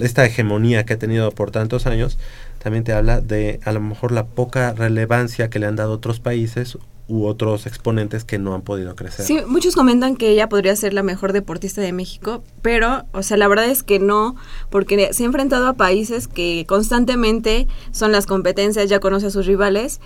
esta 0.00 0.24
hegemonía 0.24 0.84
que 0.84 0.94
ha 0.94 0.98
tenido 0.98 1.30
por 1.30 1.50
tantos 1.50 1.86
años, 1.86 2.18
también 2.62 2.84
te 2.84 2.92
habla 2.92 3.20
de 3.20 3.60
a 3.64 3.72
lo 3.72 3.80
mejor 3.80 4.12
la 4.12 4.26
poca 4.26 4.72
relevancia 4.72 5.50
que 5.50 5.58
le 5.58 5.66
han 5.66 5.76
dado 5.76 5.92
otros 5.92 6.20
países 6.20 6.78
u 7.06 7.26
otros 7.26 7.66
exponentes 7.66 8.24
que 8.24 8.38
no 8.38 8.54
han 8.54 8.62
podido 8.62 8.96
crecer. 8.96 9.26
Sí, 9.26 9.38
muchos 9.46 9.74
comentan 9.74 10.16
que 10.16 10.30
ella 10.30 10.48
podría 10.48 10.74
ser 10.74 10.94
la 10.94 11.02
mejor 11.02 11.34
deportista 11.34 11.82
de 11.82 11.92
México, 11.92 12.42
pero, 12.62 13.04
o 13.12 13.22
sea, 13.22 13.36
la 13.36 13.46
verdad 13.46 13.66
es 13.66 13.82
que 13.82 13.98
no, 13.98 14.36
porque 14.70 15.12
se 15.12 15.22
ha 15.22 15.26
enfrentado 15.26 15.66
a 15.66 15.74
países 15.74 16.28
que 16.28 16.64
constantemente 16.66 17.66
son 17.92 18.10
las 18.10 18.26
competencias, 18.26 18.88
ya 18.88 19.00
conoce 19.00 19.26
a 19.26 19.30
sus 19.30 19.44
rivales, 19.44 20.00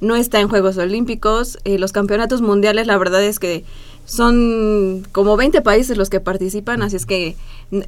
no 0.00 0.14
está 0.16 0.40
en 0.40 0.48
Juegos 0.48 0.76
Olímpicos, 0.76 1.58
eh, 1.64 1.78
los 1.78 1.92
campeonatos 1.92 2.40
mundiales, 2.40 2.86
la 2.86 2.98
verdad 2.98 3.24
es 3.24 3.38
que 3.40 3.64
son 4.04 5.06
como 5.12 5.36
20 5.36 5.62
países 5.62 5.96
los 5.96 6.10
que 6.10 6.20
participan, 6.20 6.82
así 6.82 6.96
es 6.96 7.06
que, 7.06 7.36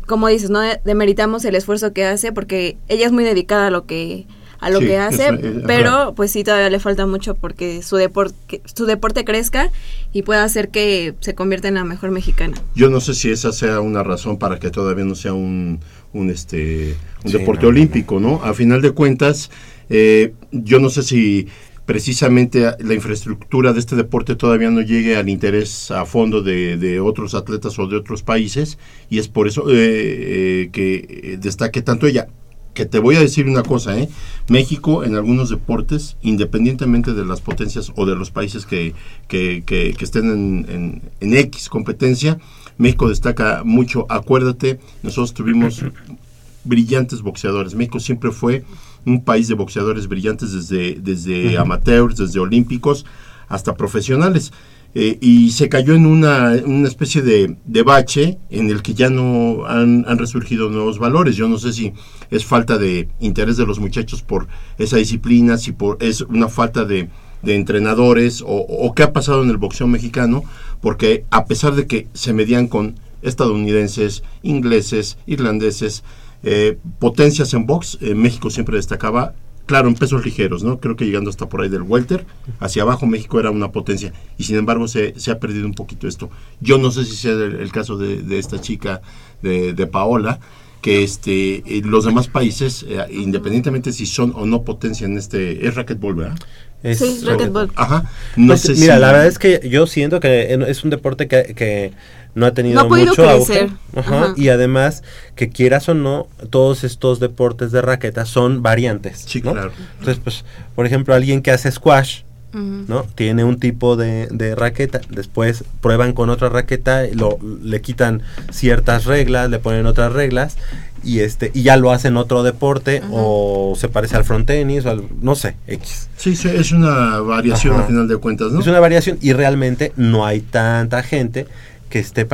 como 0.07 0.29
dices, 0.29 0.51
no 0.51 0.61
demeritamos 0.85 1.45
el 1.45 1.55
esfuerzo 1.55 1.93
que 1.93 2.05
hace 2.05 2.33
porque 2.33 2.77
ella 2.89 3.07
es 3.07 3.13
muy 3.13 3.25
dedicada 3.25 3.69
a 3.69 3.71
lo 3.71 3.87
que 3.87 4.27
a 4.59 4.71
lo 4.71 4.81
que 4.81 4.97
hace, 4.97 5.33
pero 5.67 6.15
pues 6.15 6.31
sí 6.31 6.43
todavía 6.43 6.71
le 6.71 6.81
falta 6.81 7.07
mucho 7.07 7.35
porque 7.35 7.83
su 7.83 7.97
deporte 7.97 8.63
su 8.75 8.87
deporte 8.87 9.25
crezca 9.25 9.71
y 10.13 10.23
pueda 10.23 10.45
hacer 10.45 10.71
que 10.71 11.15
se 11.21 11.35
convierta 11.35 11.69
en 11.69 11.75
la 11.75 11.85
mejor 11.85 12.11
mexicana. 12.11 12.57
Yo 12.75 12.89
no 12.89 13.01
sé 13.01 13.15
si 13.15 13.31
esa 13.31 13.53
sea 13.53 13.81
una 13.81 14.03
razón 14.03 14.39
para 14.39 14.59
que 14.59 14.71
todavía 14.71 15.05
no 15.05 15.15
sea 15.15 15.35
un, 15.35 15.81
un 16.13 16.31
este 16.31 16.97
un 17.25 17.33
deporte 17.33 17.67
olímpico, 17.67 18.19
¿no? 18.19 18.43
A 18.43 18.55
final 18.55 18.81
de 18.81 18.93
cuentas, 18.93 19.51
eh, 19.91 20.33
yo 20.53 20.79
no 20.81 20.89
sé 20.89 21.03
si 21.03 21.49
precisamente 21.87 22.73
la 22.81 22.95
infraestructura 22.95 23.73
de 23.73 23.79
este 23.79 23.95
deporte 23.95 24.35
todavía 24.35 24.71
no 24.71 24.83
llegue 24.83 25.17
al 25.17 25.29
interés 25.29 25.93
a 25.93 26.05
fondo 26.05 26.43
de, 26.43 27.01
otros 27.01 27.35
atletas 27.35 27.79
o 27.79 27.87
de 27.87 27.97
otros 27.97 28.23
países 28.23 28.77
y 29.09 29.19
es 29.19 29.29
por 29.29 29.47
eso 29.47 29.71
eh, 29.71 29.75
eh, 29.77 30.69
que 30.73 31.39
destaque 31.41 31.81
tanto 31.83 32.07
ella. 32.07 32.27
Que 32.75 32.85
te 32.85 32.99
voy 32.99 33.17
a 33.17 33.21
decir 33.21 33.49
una 33.49 33.63
cosa, 33.63 33.99
¿eh? 33.99 34.07
México 34.51 35.03
en 35.03 35.15
algunos 35.15 35.49
deportes, 35.49 36.19
independientemente 36.21 37.15
de 37.15 37.25
las 37.25 37.41
potencias 37.41 37.91
o 37.97 38.05
de 38.05 38.15
los 38.15 38.31
países 38.31 38.67
que, 38.67 38.93
que, 39.29 39.63
que, 39.65 39.95
estén 39.99 40.29
en, 40.69 41.01
en 41.21 41.35
X 41.39 41.71
competencia, 41.71 42.39
México 42.77 43.09
destaca 43.09 43.63
mucho. 43.65 44.05
Acuérdate, 44.11 44.79
nosotros 45.03 45.33
tuvimos 45.33 45.83
brillantes 46.65 47.23
boxeadores. 47.23 47.75
México 47.75 47.99
siempre 47.99 48.31
fue 48.31 48.63
un 49.07 49.25
país 49.25 49.49
de 49.49 49.55
boxeadores 49.55 50.09
brillantes 50.09 50.53
desde, 50.53 50.95
desde 51.01 51.57
amateurs, 51.57 52.17
desde 52.17 52.41
olímpicos 52.41 53.07
hasta 53.49 53.75
profesionales. 53.75 54.53
eh, 54.99 55.19
y 55.21 55.51
se 55.51 55.69
cayó 55.69 55.95
en 55.95 56.07
una, 56.07 56.53
una 56.65 56.89
especie 56.89 57.21
de, 57.21 57.57
de, 57.67 57.83
bache 57.83 58.39
en 58.49 58.71
el 58.71 58.81
que 58.81 58.95
ya 58.95 59.11
no 59.11 59.67
han, 59.67 60.07
han, 60.09 60.17
resurgido 60.17 60.71
nuevos 60.71 60.99
valores. 60.99 61.37
Yo 61.37 61.49
no 61.49 61.59
sé 61.59 61.75
si 61.75 61.93
es 62.31 62.47
falta 62.47 62.79
de 62.79 63.11
interés 63.21 63.59
de 63.59 63.67
los 63.67 63.79
muchachos 63.79 64.23
por 64.23 64.49
esa 64.79 64.97
disciplina, 64.97 65.59
si 65.59 65.73
por, 65.73 65.99
es 66.01 66.23
una 66.23 66.49
falta 66.49 66.87
de, 66.87 67.11
de 67.43 67.57
entrenadores 67.57 68.41
o, 68.41 68.47
o, 68.47 68.95
qué 68.95 69.03
ha 69.03 69.13
pasado 69.13 69.43
en 69.43 69.51
el 69.51 69.59
boxeo 69.59 69.87
mexicano, 69.87 70.45
porque 70.81 71.25
a 71.31 71.45
pesar 71.45 71.75
de 71.75 71.87
que 71.87 72.09
se 72.15 72.33
medían 72.33 72.67
con 72.67 72.95
estadounidenses, 73.21 74.23
ingleses, 74.43 75.19
irlandeses, 75.27 76.05
eh, 76.43 76.79
potencias 76.99 77.53
en 77.55 77.67
box, 77.67 77.99
eh, 78.01 78.15
México 78.15 78.51
siempre 78.51 78.77
destacaba 78.77 79.35
claro, 79.67 79.89
en 79.89 79.95
pesos 79.95 80.25
ligeros, 80.25 80.63
¿no? 80.63 80.81
Creo 80.81 80.97
que 80.97 81.05
llegando 81.05 81.29
hasta 81.29 81.49
por 81.49 81.61
ahí 81.61 81.69
del 81.69 81.83
welter, 81.83 82.25
hacia 82.61 82.83
abajo 82.83 83.05
México 83.07 83.39
era 83.39 83.51
una 83.51 83.73
potencia 83.73 84.13
y 84.39 84.45
sin 84.45 84.57
embargo 84.57 84.89
se, 84.89 85.19
se 85.19 85.33
ha 85.33 85.41
perdido 85.41 85.67
un 85.67 85.75
poquito 85.75 86.09
esto. 86.09 86.31
Yo 86.61 86.79
no 86.79 86.91
sé 86.91 87.05
si 87.05 87.17
sea 87.17 87.33
el, 87.33 87.73
caso 87.73 87.99
de, 87.99 88.39
esta 88.39 88.61
chica 88.61 89.03
de, 89.43 89.87
Paola, 89.87 90.39
que 90.81 91.03
este 91.03 91.65
los 91.85 92.05
demás 92.05 92.29
países, 92.29 92.87
eh, 92.89 93.05
independientemente 93.11 93.93
si 93.93 94.07
son 94.07 94.33
o 94.37 94.47
no 94.47 94.63
potencia 94.63 95.05
en 95.05 95.19
este, 95.19 95.67
es 95.67 95.75
racquetball, 95.75 96.15
¿verdad? 96.15 96.39
Es 96.87 96.99
sí, 96.99 97.21
racquetball. 97.25 97.71
Ajá. 97.77 98.05
No 98.37 98.49
pues, 98.49 98.61
sé 98.63 98.73
mira, 98.75 98.95
si- 98.95 99.01
la 99.01 99.07
verdad 99.13 99.27
es 99.27 99.39
que 99.39 99.69
yo 99.69 99.87
siento 99.87 100.21
que 100.21 100.55
es 100.69 100.85
un 100.85 100.91
deporte 100.91 101.27
que, 101.29 101.55
que 101.55 101.93
no 102.35 102.47
ha 102.47 102.53
tenido 102.53 102.75
No 102.81 102.87
ha 102.87 102.89
podido 102.89 103.09
mucho 103.09 103.23
crecer. 103.25 103.63
auge. 103.63 103.77
Ajá, 103.97 104.25
Ajá. 104.25 104.35
Y 104.37 104.49
además, 104.51 105.03
que 105.35 105.49
quieras 105.49 105.89
o 105.89 105.95
no, 105.95 106.29
todos 106.51 106.85
estos 106.85 107.19
deportes 107.19 107.73
de 107.73 107.81
raqueta 107.83 108.25
son 108.27 108.63
variantes. 108.63 109.25
Sí, 109.27 109.41
¿no? 109.43 109.53
claro. 109.53 109.73
Entonces, 109.99 110.21
pues, 110.23 110.45
por 110.75 110.87
ejemplo, 110.87 111.15
alguien 111.15 111.43
que 111.43 111.51
hace 111.51 111.71
squash. 111.73 112.21
¿no? 112.53 113.03
Tiene 113.15 113.45
un 113.45 113.61
tipo 113.61 113.97
de, 113.97 114.29
de 114.31 114.55
raqueta, 114.55 115.03
después 115.11 115.63
prueban 115.83 116.15
con 116.15 116.31
otra 116.31 116.49
raqueta, 116.49 117.03
lo, 117.13 117.39
le 117.63 117.83
quitan 117.83 118.23
ciertas 118.51 119.05
reglas, 119.05 119.51
le 119.51 119.59
ponen 119.59 119.85
otras 119.85 120.15
reglas 120.15 120.57
y 121.05 121.21
este 121.21 121.51
y 121.55 121.63
ya 121.63 121.77
lo 121.77 121.93
hacen 121.93 122.17
otro 122.17 122.43
deporte 122.43 123.03
o 123.11 123.75
se 123.77 123.89
parece 123.89 124.17
al 124.17 124.25
frontenis 124.25 124.85
o 124.87 124.91
al, 124.91 125.05
no 125.21 125.35
sé, 125.35 125.57
X. 125.67 126.09
Sí, 126.17 126.35
sí, 126.37 126.49
es 126.49 126.73
una 126.73 127.19
variación 127.21 127.75
Ajá. 127.75 127.83
al 127.83 127.89
final 127.89 128.09
de 128.09 128.17
cuentas, 128.17 128.53
¿no? 128.53 128.61
Es 128.61 128.67
una 128.67 128.81
variación 128.81 129.19
y 129.21 129.33
realmente 129.33 129.93
no 129.97 130.27
hay 130.27 130.41
tanta 130.41 131.03
gente 131.03 131.47
que 131.89 131.99
esté 132.01 132.27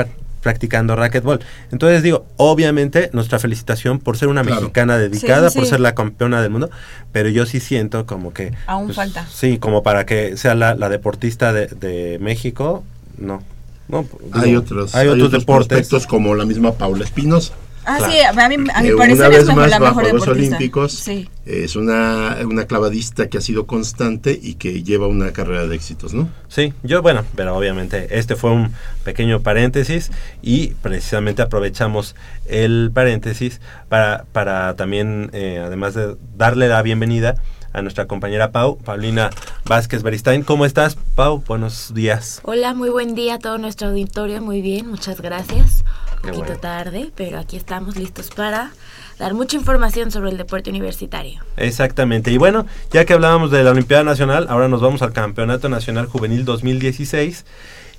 practicando 0.43 0.97
racquetball. 0.97 1.41
Entonces 1.71 2.03
digo, 2.03 2.27
obviamente 2.37 3.11
nuestra 3.13 3.39
felicitación 3.39 3.99
por 4.01 4.17
ser 4.17 4.29
una 4.29 4.43
Claro. 4.43 4.61
mexicana 4.63 4.99
dedicada, 4.99 5.51
Sí, 5.51 5.57
por 5.59 5.65
sí. 5.67 5.71
ser 5.71 5.81
la 5.81 5.95
campeona 5.95 6.43
del 6.43 6.51
mundo, 6.51 6.69
pero 7.13 7.29
yo 7.29 7.47
sí 7.47 7.61
siento 7.61 8.07
como 8.07 8.33
que... 8.33 8.49
pues, 8.49 8.59
Aún 8.67 8.93
falta. 8.93 9.27
Sí, 9.31 9.59
como 9.59 9.83
para 9.85 10.05
que 10.07 10.37
sea 10.37 10.55
la, 10.55 10.75
la 10.75 10.89
deportista 10.89 11.53
de, 11.53 11.67
de 11.69 12.19
México, 12.21 12.83
no. 13.19 13.43
no 13.89 14.05
hay 14.33 14.49
digo, 14.51 14.63
otros, 14.63 14.95
hay 14.97 15.07
otros 15.09 15.31
deportes. 15.31 15.89
como 16.09 16.35
la 16.35 16.45
misma 16.45 16.73
Paula 16.73 17.05
Espinosa. 17.05 17.53
Ah, 17.85 17.97
Claro. 17.99 18.13
sí, 18.13 18.19
a 18.21 18.49
mí, 18.49 18.55
a 18.75 18.81
mi 18.83 18.89
que 18.91 18.95
parecer 18.97 19.19
una 19.27 19.29
vez 19.29 19.49
es 19.49 19.55
más 19.57 19.71
la 19.71 19.79
bajo 19.81 19.97
mejor 19.97 20.13
los 20.15 20.23
deportista. 20.23 20.57
Olímpicos 20.57 20.93
Sí. 20.93 21.29
es 21.47 21.75
una, 21.77 22.37
una 22.45 22.65
clavadista 22.67 23.29
que 23.29 23.39
ha 23.39 23.41
sido 23.41 23.67
constante 23.67 24.39
y 24.41 24.55
que 24.55 24.83
lleva 24.85 25.07
una 25.09 25.33
carrera 25.33 25.67
de 25.67 25.75
éxitos, 25.75 26.15
¿no? 26.15 26.29
Sí, 26.49 26.73
yo 26.85 27.03
bueno, 27.03 27.25
pero 27.35 27.57
obviamente 27.57 28.07
este 28.19 28.37
fue 28.37 28.51
un 28.53 28.73
pequeño 29.05 29.41
paréntesis 29.41 30.11
y 30.43 30.69
precisamente 30.83 31.43
aprovechamos 31.43 32.15
el 32.47 32.91
paréntesis 32.95 33.61
para, 33.89 34.25
para 34.33 34.75
también, 34.77 35.31
eh, 35.33 35.61
además 35.65 35.95
de 35.95 36.15
darle 36.37 36.69
la 36.69 36.83
bienvenida 36.83 37.35
a 37.73 37.83
nuestra 37.83 38.07
compañera 38.07 38.51
Pau, 38.51 38.79
Paulina 38.79 39.31
Vázquez 39.65 40.03
Beristain. 40.03 40.43
¿Cómo 40.43 40.67
estás, 40.67 40.97
Pau? 41.15 41.43
Buenos 41.47 41.93
días. 41.95 42.41
Hola, 42.45 42.75
muy 42.75 42.91
buen 42.91 43.15
día 43.15 43.35
a 43.35 43.39
todo 43.39 43.59
nuestro 43.59 43.89
auditorio. 43.89 44.41
Muy 44.41 44.61
bien, 44.61 44.89
muchas 44.89 45.21
gracias. 45.21 45.85
Un 46.23 46.31
poquito 46.31 46.45
bueno. 46.45 46.61
tarde, 46.61 47.11
pero 47.17 47.39
aquí 47.39 47.57
estamos 47.57 47.97
listos 47.97 48.31
para 48.31 48.71
dar 49.19 49.35
mucha 49.35 49.57
información 49.57 50.11
sobre 50.11 50.31
el 50.31 50.37
deporte 50.37 50.71
universitario. 50.71 51.41
Exactamente. 51.57 52.31
Y 52.31 52.39
bueno, 52.39 52.67
ya 52.91 53.05
que 53.05 53.13
hablábamos 53.13 53.51
de 53.51 53.63
la 53.65 53.71
Olimpiada 53.71 54.05
Nacional, 54.05 54.47
ahora 54.49 54.69
nos 54.69 54.81
vamos 54.81 55.03
al 55.03 55.13
Campeonato 55.13 55.69
Nacional 55.69 56.07
Juvenil 56.07 56.45
2016. 56.45 57.45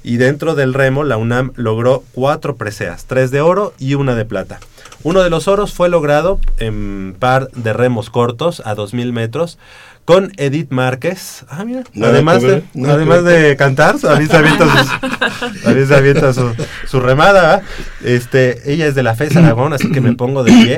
Y 0.04 0.18
dentro 0.18 0.56
del 0.56 0.74
remo, 0.74 1.04
la 1.04 1.18
UNAM 1.18 1.52
logró 1.56 2.04
cuatro 2.14 2.56
preseas, 2.58 3.06
tres 3.06 3.32
de 3.32 3.42
oro 3.42 3.74
y 3.80 3.94
una 3.96 4.16
de 4.16 4.26
plata. 4.26 4.60
Uno 5.04 5.22
de 5.22 5.30
los 5.30 5.48
oros 5.48 5.74
fue 5.74 5.90
logrado 5.90 6.40
en 6.60 7.16
par 7.20 7.50
de 7.52 7.74
remos 7.74 8.10
cortos 8.10 8.62
a 8.66 8.76
2000 8.76 9.12
metros 9.14 9.58
con 10.06 10.32
Edith 10.38 10.72
Márquez. 10.72 11.46
Ah, 11.50 11.64
mira. 11.66 11.84
Además 12.02 12.42
de, 12.42 12.64
además 12.86 13.24
de 13.24 13.56
cantar, 13.58 13.98
también 14.00 14.30
se 14.30 14.38
avienta, 14.38 14.66
sus- 14.66 15.62
también 15.64 15.88
se 15.88 15.96
avienta 15.96 16.34
su, 16.34 16.54
su 16.88 17.00
remada. 17.00 17.42
¿verdad? 17.42 17.64
Este, 18.04 18.72
ella 18.74 18.88
es 18.88 18.96
de 18.96 19.04
la 19.04 19.16
FES 19.16 19.36
Aragón, 19.38 19.74
así 19.74 19.90
que 19.92 20.02
me 20.02 20.14
pongo 20.14 20.44
de 20.44 20.52
pie. 20.52 20.78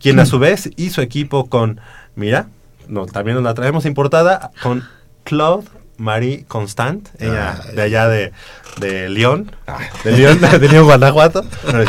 Quien 0.00 0.18
a 0.18 0.26
su 0.26 0.38
vez 0.38 0.70
hizo 0.76 1.00
equipo 1.02 1.48
con, 1.48 1.80
mira, 2.16 2.48
no, 2.88 3.06
también 3.06 3.36
nos 3.36 3.44
la 3.44 3.54
traemos 3.54 3.84
importada, 3.86 4.50
con 4.62 4.82
Claude 5.24 5.64
Marie 6.02 6.44
Constant, 6.48 7.08
ella 7.20 7.60
Ay. 7.68 7.76
de 7.76 7.82
allá 7.82 8.08
de, 8.08 8.32
de 8.78 9.08
León, 9.08 9.52
de 10.04 10.12
León, 10.12 10.40
de 10.60 10.68
León, 10.68 10.84
Guanajuato, 10.84 11.42
no, 11.42 11.84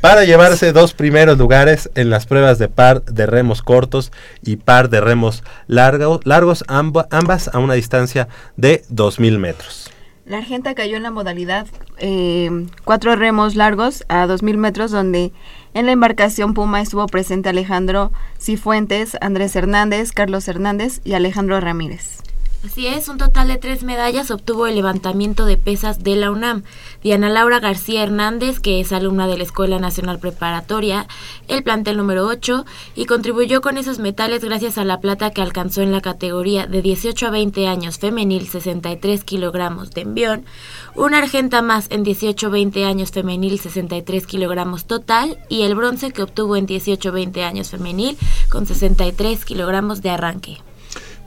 para 0.00 0.24
llevarse 0.24 0.72
dos 0.72 0.92
primeros 0.92 1.38
lugares 1.38 1.90
en 1.94 2.10
las 2.10 2.26
pruebas 2.26 2.58
de 2.58 2.68
par 2.68 3.02
de 3.04 3.24
remos 3.26 3.62
cortos 3.62 4.12
y 4.42 4.56
par 4.56 4.90
de 4.90 5.00
remos 5.00 5.42
largo- 5.66 6.20
largos, 6.24 6.62
amba- 6.68 7.08
ambas 7.10 7.48
a 7.54 7.58
una 7.58 7.74
distancia 7.74 8.28
de 8.56 8.82
2.000 8.92 9.38
metros. 9.38 9.90
La 10.26 10.38
Argenta 10.38 10.74
cayó 10.74 10.96
en 10.96 11.02
la 11.02 11.10
modalidad 11.10 11.66
eh, 11.98 12.50
cuatro 12.84 13.14
remos 13.14 13.56
largos 13.56 14.04
a 14.08 14.26
2.000 14.26 14.56
metros, 14.56 14.90
donde 14.90 15.32
en 15.74 15.84
la 15.86 15.92
embarcación 15.92 16.54
Puma 16.54 16.80
estuvo 16.80 17.06
presente 17.06 17.50
Alejandro 17.50 18.10
Cifuentes, 18.40 19.16
Andrés 19.20 19.54
Hernández, 19.56 20.12
Carlos 20.12 20.48
Hernández 20.48 21.00
y 21.04 21.12
Alejandro 21.14 21.60
Ramírez. 21.60 22.20
Así 22.64 22.86
es, 22.86 23.10
un 23.10 23.18
total 23.18 23.48
de 23.48 23.58
tres 23.58 23.82
medallas 23.82 24.30
obtuvo 24.30 24.66
el 24.66 24.76
levantamiento 24.76 25.44
de 25.44 25.58
pesas 25.58 26.02
de 26.02 26.16
la 26.16 26.30
UNAM. 26.30 26.62
Diana 27.02 27.28
Laura 27.28 27.60
García 27.60 28.02
Hernández, 28.02 28.58
que 28.58 28.80
es 28.80 28.90
alumna 28.90 29.26
de 29.26 29.36
la 29.36 29.44
Escuela 29.44 29.78
Nacional 29.78 30.18
Preparatoria, 30.18 31.06
el 31.46 31.62
plantel 31.62 31.98
número 31.98 32.26
8, 32.26 32.64
y 32.94 33.04
contribuyó 33.04 33.60
con 33.60 33.76
esos 33.76 33.98
metales 33.98 34.42
gracias 34.42 34.78
a 34.78 34.84
la 34.86 34.98
plata 34.98 35.30
que 35.30 35.42
alcanzó 35.42 35.82
en 35.82 35.92
la 35.92 36.00
categoría 36.00 36.66
de 36.66 36.80
18 36.80 37.26
a 37.26 37.30
20 37.30 37.68
años 37.68 37.98
femenil 37.98 38.48
63 38.48 39.24
kilogramos 39.24 39.90
de 39.90 40.00
envión, 40.00 40.46
una 40.94 41.18
argenta 41.18 41.60
más 41.60 41.88
en 41.90 42.02
18 42.02 42.46
a 42.46 42.50
20 42.50 42.86
años 42.86 43.10
femenil 43.10 43.58
63 43.58 44.26
kilogramos 44.26 44.86
total, 44.86 45.36
y 45.50 45.62
el 45.64 45.74
bronce 45.74 46.12
que 46.12 46.22
obtuvo 46.22 46.56
en 46.56 46.64
18 46.64 47.10
a 47.10 47.12
20 47.12 47.44
años 47.44 47.68
femenil 47.68 48.16
con 48.48 48.64
63 48.64 49.44
kilogramos 49.44 50.00
de 50.00 50.08
arranque. 50.08 50.62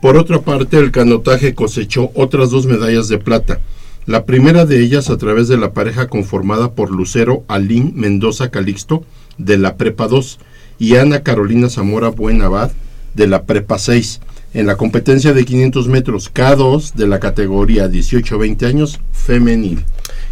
Por 0.00 0.16
otra 0.16 0.40
parte, 0.40 0.78
el 0.78 0.92
canotaje 0.92 1.54
cosechó 1.54 2.10
otras 2.14 2.50
dos 2.50 2.66
medallas 2.66 3.08
de 3.08 3.18
plata. 3.18 3.60
La 4.06 4.24
primera 4.24 4.64
de 4.64 4.80
ellas 4.80 5.10
a 5.10 5.18
través 5.18 5.48
de 5.48 5.58
la 5.58 5.72
pareja 5.72 6.06
conformada 6.06 6.72
por 6.72 6.90
Lucero 6.90 7.42
Alín 7.48 7.92
Mendoza 7.96 8.50
Calixto 8.50 9.04
de 9.38 9.58
la 9.58 9.76
Prepa 9.76 10.06
2 10.06 10.38
y 10.78 10.96
Ana 10.96 11.22
Carolina 11.22 11.68
Zamora 11.68 12.08
Buenabad 12.08 12.70
de 13.14 13.26
la 13.26 13.42
Prepa 13.42 13.78
6 13.78 14.20
en 14.54 14.66
la 14.66 14.76
competencia 14.76 15.32
de 15.32 15.44
500 15.44 15.88
metros 15.88 16.32
K2 16.32 16.94
de 16.94 17.06
la 17.06 17.18
categoría 17.18 17.88
18-20 17.88 18.66
años 18.66 19.00
femenil. 19.12 19.84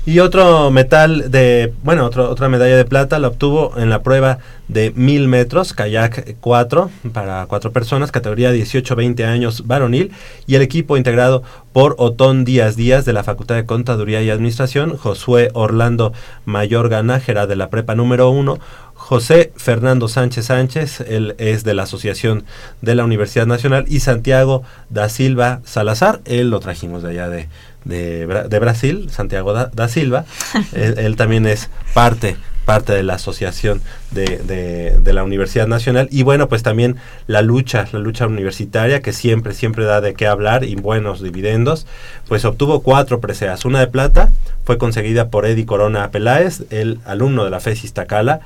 Y 0.06 0.20
otro 0.20 0.70
metal 0.70 1.32
de, 1.32 1.72
bueno, 1.82 2.04
otro, 2.04 2.30
otra 2.30 2.48
medalla 2.48 2.76
de 2.76 2.84
plata 2.84 3.18
la 3.18 3.26
obtuvo 3.26 3.72
en 3.76 3.90
la 3.90 4.04
prueba 4.04 4.38
de 4.68 4.92
1000 4.94 5.26
metros, 5.26 5.72
kayak 5.72 6.36
4, 6.40 6.90
para 7.12 7.44
cuatro 7.46 7.72
personas, 7.72 8.12
categoría 8.12 8.52
18-20 8.52 9.24
años 9.24 9.66
varonil, 9.66 10.12
y 10.46 10.54
el 10.54 10.62
equipo 10.62 10.96
integrado 10.96 11.42
por 11.72 11.96
Otón 11.98 12.44
Díaz 12.44 12.76
Díaz 12.76 13.04
de 13.04 13.14
la 13.14 13.24
Facultad 13.24 13.56
de 13.56 13.66
Contaduría 13.66 14.22
y 14.22 14.30
Administración, 14.30 14.96
Josué 14.96 15.50
Orlando 15.54 16.12
Mayorga 16.44 17.02
Nájera 17.02 17.48
de 17.48 17.56
la 17.56 17.68
prepa 17.68 17.96
número 17.96 18.30
1, 18.30 18.60
José 18.94 19.52
Fernando 19.56 20.06
Sánchez 20.06 20.46
Sánchez, 20.46 21.00
él 21.00 21.34
es 21.38 21.64
de 21.64 21.74
la 21.74 21.82
Asociación 21.82 22.44
de 22.80 22.94
la 22.94 23.04
Universidad 23.04 23.46
Nacional, 23.46 23.86
y 23.88 23.98
Santiago 23.98 24.62
da 24.88 25.08
Silva 25.08 25.62
Salazar, 25.64 26.20
él 26.26 26.50
lo 26.50 26.60
trajimos 26.60 27.02
de 27.02 27.10
allá 27.10 27.28
de, 27.28 27.48
de, 27.86 28.26
Bra- 28.28 28.48
de 28.48 28.58
Brasil, 28.58 29.08
Santiago 29.10 29.52
da, 29.52 29.70
da 29.74 29.88
Silva, 29.88 30.24
él, 30.74 30.98
él 30.98 31.16
también 31.16 31.46
es 31.46 31.70
parte 31.94 32.36
parte 32.66 32.92
de 32.92 33.04
la 33.04 33.14
asociación 33.14 33.80
de, 34.10 34.38
de- 34.38 34.96
de 35.00 35.12
la 35.12 35.22
Universidad 35.22 35.68
Nacional. 35.68 36.08
Y 36.10 36.24
bueno 36.24 36.48
pues 36.48 36.64
también 36.64 36.96
la 37.28 37.40
lucha 37.40 37.86
la 37.92 38.00
lucha 38.00 38.26
universitaria 38.26 39.02
que 39.02 39.12
siempre 39.12 39.54
siempre 39.54 39.84
da 39.84 40.00
de 40.00 40.14
qué 40.14 40.26
hablar 40.26 40.64
y 40.64 40.74
buenos 40.74 41.22
dividendos 41.22 41.86
pues 42.26 42.44
obtuvo 42.44 42.80
cuatro 42.82 43.20
preseas. 43.20 43.64
Una 43.66 43.78
de 43.78 43.86
plata 43.86 44.30
fue 44.64 44.78
conseguida 44.78 45.28
por 45.28 45.46
Eddie 45.46 45.64
Corona 45.64 46.10
Peláez 46.10 46.64
el 46.70 46.98
alumno 47.04 47.44
de 47.44 47.50
la 47.50 47.60
FES 47.60 47.84
Iztacala. 47.84 48.40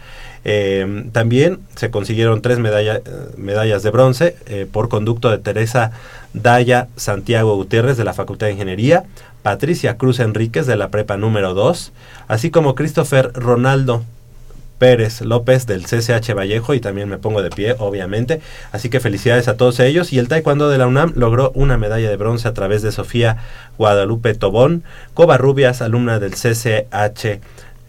Eh, 0.45 1.05
también 1.13 1.61
se 1.77 1.91
consiguieron 1.91 2.43
tres 2.43 2.59
medalla- 2.59 3.01
medallas 3.39 3.83
de 3.83 3.91
bronce 3.91 4.37
eh, 4.47 4.67
por 4.71 4.91
conducto 4.91 5.31
de 5.31 5.39
Teresa 5.39 5.93
Daya 6.35 6.89
Santiago 6.97 7.57
Gutiérrez 7.57 7.97
de 7.97 8.05
la 8.05 8.13
Facultad 8.15 8.47
de 8.47 8.53
Ingeniería, 8.53 9.05
Patricia 9.43 9.97
Cruz 9.97 10.21
Enríquez 10.21 10.67
de 10.67 10.77
la 10.77 10.91
Prepa 10.91 11.17
número 11.17 11.55
2, 11.55 11.93
así 12.29 12.51
como 12.51 12.75
Christopher 12.75 13.33
Ronaldo 13.35 14.05
Pérez 14.81 15.21
López 15.21 15.67
del 15.67 15.85
CCH 15.85 16.35
Vallejo 16.35 16.73
y 16.73 16.81
también 16.81 17.09
me 17.09 17.19
pongo 17.19 17.43
de 17.43 17.51
pie, 17.51 17.77
obviamente. 17.79 18.41
Así 18.73 18.89
que 18.89 18.99
felicidades 18.99 19.47
a 19.47 19.59
todos 19.59 19.79
ellos. 19.79 20.11
Y 20.13 20.19
el 20.19 20.27
Taekwondo 20.27 20.71
de 20.71 20.79
la 20.79 20.87
UNAM 20.87 21.13
logró 21.17 21.53
una 21.55 21.77
medalla 21.77 22.09
de 22.09 22.17
bronce 22.17 22.49
a 22.49 22.55
través 22.55 22.81
de 22.81 22.91
Sofía 22.91 23.37
Guadalupe 23.77 24.35
Tobón, 24.35 24.83
Covarrubias, 25.13 25.83
alumna 25.83 26.19
del 26.19 26.33
CCH 26.33 27.41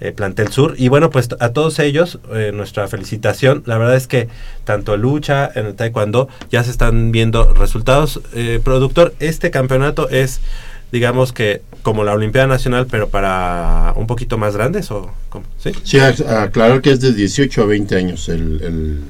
eh, 0.02 0.12
Plantel 0.12 0.50
Sur. 0.50 0.74
Y 0.78 0.90
bueno, 0.90 1.12
pues 1.12 1.30
a 1.40 1.50
todos 1.54 1.80
ellos, 1.80 2.20
eh, 2.34 2.52
nuestra 2.54 2.90
felicitación. 2.90 3.64
La 3.66 3.78
verdad 3.78 3.96
es 3.96 4.08
que 4.08 4.28
tanto 4.66 4.98
lucha, 4.98 5.50
en 5.56 5.68
el 5.68 5.76
Taekwondo, 5.76 6.28
ya 6.50 6.62
se 6.66 6.72
están 6.72 7.14
viendo 7.14 7.54
resultados. 7.54 8.20
Eh, 8.34 8.60
productor, 8.62 9.14
este 9.20 9.50
campeonato 9.50 10.10
es 10.10 10.42
digamos 10.92 11.32
que 11.34 11.62
como 11.84 12.04
la 12.04 12.14
Olimpiada 12.14 12.48
Nacional, 12.48 12.88
pero 12.90 13.10
para 13.10 13.94
un 13.96 14.08
poquito 14.08 14.38
más 14.38 14.56
grandes 14.56 14.92
o 14.92 15.12
cómo? 15.30 15.46
¿Sí? 15.58 15.72
Sí, 15.84 16.00
aclarar 16.00 16.82
que 16.82 16.92
es 16.92 17.00
de 17.02 17.14
18 17.14 17.62
a 17.62 17.66
20 17.66 17.96
años 17.96 18.30
el, 18.30 18.62
el- 18.62 19.04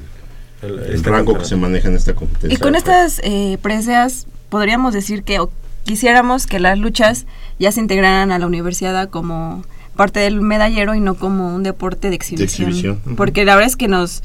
El, 0.62 0.78
el 0.78 0.94
este 0.94 1.10
rango 1.10 1.36
que 1.36 1.44
se 1.44 1.56
maneja 1.56 1.88
en 1.88 1.96
esta 1.96 2.14
competencia. 2.14 2.54
Y 2.54 2.56
con 2.60 2.76
estas 2.76 3.20
eh, 3.24 3.58
preseas 3.60 4.26
podríamos 4.48 4.94
decir 4.94 5.24
que 5.24 5.40
o 5.40 5.50
quisiéramos 5.84 6.46
que 6.46 6.60
las 6.60 6.78
luchas 6.78 7.26
ya 7.58 7.72
se 7.72 7.80
integraran 7.80 8.30
a 8.30 8.38
la 8.38 8.46
universidad 8.46 9.08
como 9.10 9.64
parte 9.96 10.20
del 10.20 10.40
medallero 10.40 10.94
y 10.94 11.00
no 11.00 11.16
como 11.16 11.52
un 11.54 11.64
deporte 11.64 12.10
de 12.10 12.14
exhibición. 12.14 13.00
Porque 13.16 13.44
la 13.44 13.56
verdad 13.56 13.68
es 13.70 13.76
que 13.76 13.88
nos, 13.88 14.22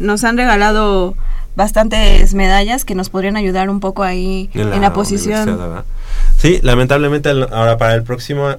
nos 0.00 0.24
han 0.24 0.36
regalado 0.36 1.14
bastantes 1.54 2.34
medallas 2.34 2.84
que 2.84 2.94
nos 2.96 3.08
podrían 3.08 3.36
ayudar 3.36 3.70
un 3.70 3.78
poco 3.80 4.02
ahí 4.02 4.50
en 4.54 4.80
la, 4.82 4.92
posición. 4.92 5.42
universidad, 5.48 5.68
¿verdad? 5.68 5.84
Sí, 6.36 6.60
lamentablemente 6.62 7.30
ahora 7.30 7.78
para 7.78 7.94
el 7.94 8.02
próximo 8.02 8.56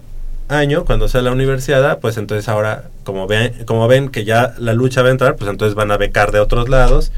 año, 0.49 0.85
cuando 0.85 1.07
sea 1.07 1.21
la 1.21 1.31
universidad, 1.31 1.99
pues 1.99 2.17
entonces 2.17 2.47
ahora, 2.49 2.89
como 3.03 3.27
ven, 3.27 3.53
como 3.65 3.87
ven 3.87 4.09
que 4.09 4.25
ya 4.25 4.53
la 4.57 4.73
lucha 4.73 5.01
va 5.01 5.09
a 5.09 5.11
entrar, 5.11 5.35
pues 5.35 5.49
entonces 5.49 5.75
van 5.75 5.91
a 5.91 5.97
becar 5.97 6.31
de 6.31 6.39
otros 6.39 6.69
lados. 6.69 7.11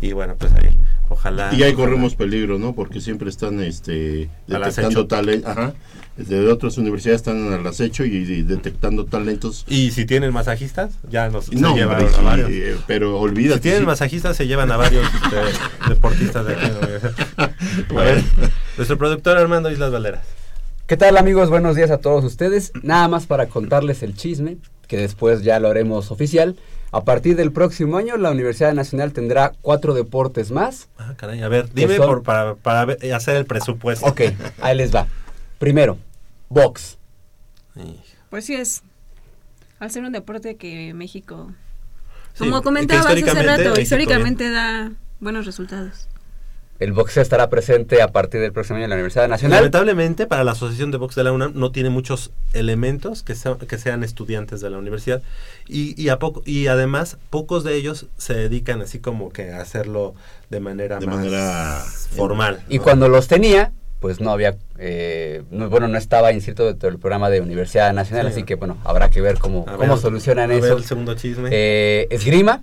Y 0.00 0.12
bueno, 0.12 0.34
pues 0.38 0.52
ahí, 0.52 0.76
ojalá. 1.08 1.50
Y 1.52 1.62
ahí 1.62 1.72
ojalá. 1.72 1.74
corremos 1.74 2.14
peligro, 2.14 2.58
¿no? 2.58 2.74
Porque 2.74 3.00
siempre 3.00 3.30
están 3.30 3.60
este, 3.60 4.28
detectando 4.46 5.06
talento. 5.06 5.48
Ajá. 5.48 5.72
De 6.16 6.48
otras 6.50 6.78
universidades 6.78 7.20
están 7.20 7.52
al 7.52 7.66
acecho 7.66 8.04
y, 8.04 8.14
y 8.16 8.42
detectando 8.42 9.04
talentos. 9.04 9.64
Y 9.68 9.90
si 9.90 10.06
tienen 10.06 10.32
masajistas, 10.32 10.92
ya 11.10 11.28
nos 11.28 11.46
se 11.46 11.56
No, 11.56 11.76
llevan 11.76 12.00
hombre, 12.02 12.16
a 12.18 12.22
varios. 12.22 12.50
eh, 12.50 12.76
pero 12.86 13.20
olvídate. 13.20 13.56
Si 13.58 13.62
tienen 13.64 13.80
sí. 13.80 13.86
masajistas, 13.86 14.36
se 14.36 14.46
llevan 14.46 14.70
a 14.72 14.76
varios 14.78 15.04
este, 15.24 15.90
deportistas 15.90 16.46
de 16.46 16.54
aquí. 16.54 16.66
¿no? 17.36 17.44
A 18.00 18.04
ver, 18.04 18.22
nuestro 18.76 18.96
productor 18.96 19.36
Armando 19.36 19.70
Islas 19.70 19.92
Valderas. 19.92 20.24
¿Qué 20.86 20.96
tal 20.96 21.16
amigos? 21.16 21.50
Buenos 21.50 21.76
días 21.76 21.90
a 21.90 21.98
todos 21.98 22.24
ustedes. 22.24 22.72
Nada 22.82 23.08
más 23.08 23.26
para 23.26 23.46
contarles 23.48 24.02
el 24.02 24.14
chisme, 24.14 24.56
que 24.88 24.96
después 24.96 25.42
ya 25.42 25.58
lo 25.60 25.68
haremos 25.68 26.10
oficial. 26.10 26.56
A 26.92 27.02
partir 27.04 27.36
del 27.36 27.52
próximo 27.52 27.98
año, 27.98 28.16
la 28.16 28.30
Universidad 28.30 28.72
Nacional 28.72 29.12
tendrá 29.12 29.52
cuatro 29.60 29.92
deportes 29.94 30.50
más. 30.52 30.88
Ah, 30.96 31.12
caray, 31.16 31.42
a 31.42 31.48
ver, 31.48 31.68
dime 31.74 31.96
son? 31.96 32.06
por, 32.06 32.22
para, 32.22 32.54
para 32.54 32.84
ver- 32.86 33.12
hacer 33.12 33.36
el 33.36 33.44
presupuesto. 33.44 34.06
Ok, 34.06 34.22
ahí 34.62 34.76
les 34.76 34.94
va. 34.94 35.08
Primero, 35.58 35.98
box. 36.48 36.98
Sí. 37.74 38.00
Pues 38.30 38.44
sí 38.44 38.54
es, 38.54 38.82
al 39.78 39.90
ser 39.90 40.04
un 40.04 40.12
deporte 40.12 40.56
que 40.56 40.92
México, 40.94 41.52
Sí, 42.34 42.44
como 42.44 42.60
que 42.60 42.64
comentabas 42.64 43.06
hace 43.06 43.18
históricamente 43.20 43.50
rato, 43.50 43.62
México 43.70 43.80
históricamente 43.80 44.50
da 44.50 44.92
buenos 45.20 45.46
resultados. 45.46 46.08
El 46.78 46.92
boxeo 46.92 47.22
estará 47.22 47.48
presente 47.48 48.02
a 48.02 48.08
partir 48.12 48.38
del 48.42 48.52
próximo 48.52 48.76
año 48.76 48.84
en 48.84 48.90
la 48.90 48.96
Universidad 48.96 49.28
Nacional. 49.28 49.60
Lamentablemente, 49.60 50.26
para 50.26 50.44
la 50.44 50.52
Asociación 50.52 50.90
de 50.90 50.98
Box 50.98 51.14
de 51.14 51.24
la 51.24 51.32
UNAM 51.32 51.52
no 51.54 51.72
tiene 51.72 51.88
muchos 51.88 52.32
elementos 52.52 53.22
que, 53.22 53.34
sea- 53.34 53.56
que 53.56 53.78
sean 53.78 54.04
estudiantes 54.04 54.60
de 54.60 54.68
la 54.68 54.76
universidad 54.76 55.22
y, 55.66 55.98
y, 55.98 56.10
a 56.10 56.18
poco, 56.18 56.42
y 56.44 56.66
además 56.66 57.16
pocos 57.30 57.64
de 57.64 57.76
ellos 57.76 58.04
se 58.18 58.34
dedican 58.34 58.82
así 58.82 58.98
como 58.98 59.30
que 59.30 59.52
a 59.52 59.62
hacerlo 59.62 60.14
de 60.50 60.60
manera 60.60 60.98
De 60.98 61.06
más 61.06 61.16
manera- 61.16 61.82
formal. 62.14 62.62
Y 62.68 62.76
¿no? 62.76 62.82
cuando 62.84 63.08
los 63.08 63.26
tenía, 63.26 63.72
pues 64.00 64.20
no 64.20 64.30
había, 64.30 64.56
eh, 64.78 65.42
no- 65.50 65.68
bueno, 65.70 65.88
no 65.88 65.96
estaba 65.98 66.32
inscrito 66.32 66.66
dentro 66.66 66.88
del 66.90 66.98
programa 66.98 67.30
de 67.30 67.40
Universidad 67.40 67.92
Nacional, 67.92 68.26
Sí. 68.26 68.32
así 68.32 68.42
que 68.44 68.54
bueno, 68.56 68.76
habrá 68.84 69.08
que 69.10 69.20
ver 69.20 69.38
cómo, 69.38 69.64
A 69.66 69.76
cómo 69.76 69.92
ver, 69.94 69.98
solucionan 69.98 70.50
a 70.50 70.54
ver 70.54 70.64
eso. 70.64 70.76
el 70.76 70.84
segundo 70.84 71.14
chisme. 71.14 71.48
Eh, 71.52 72.06
esgrima, 72.10 72.62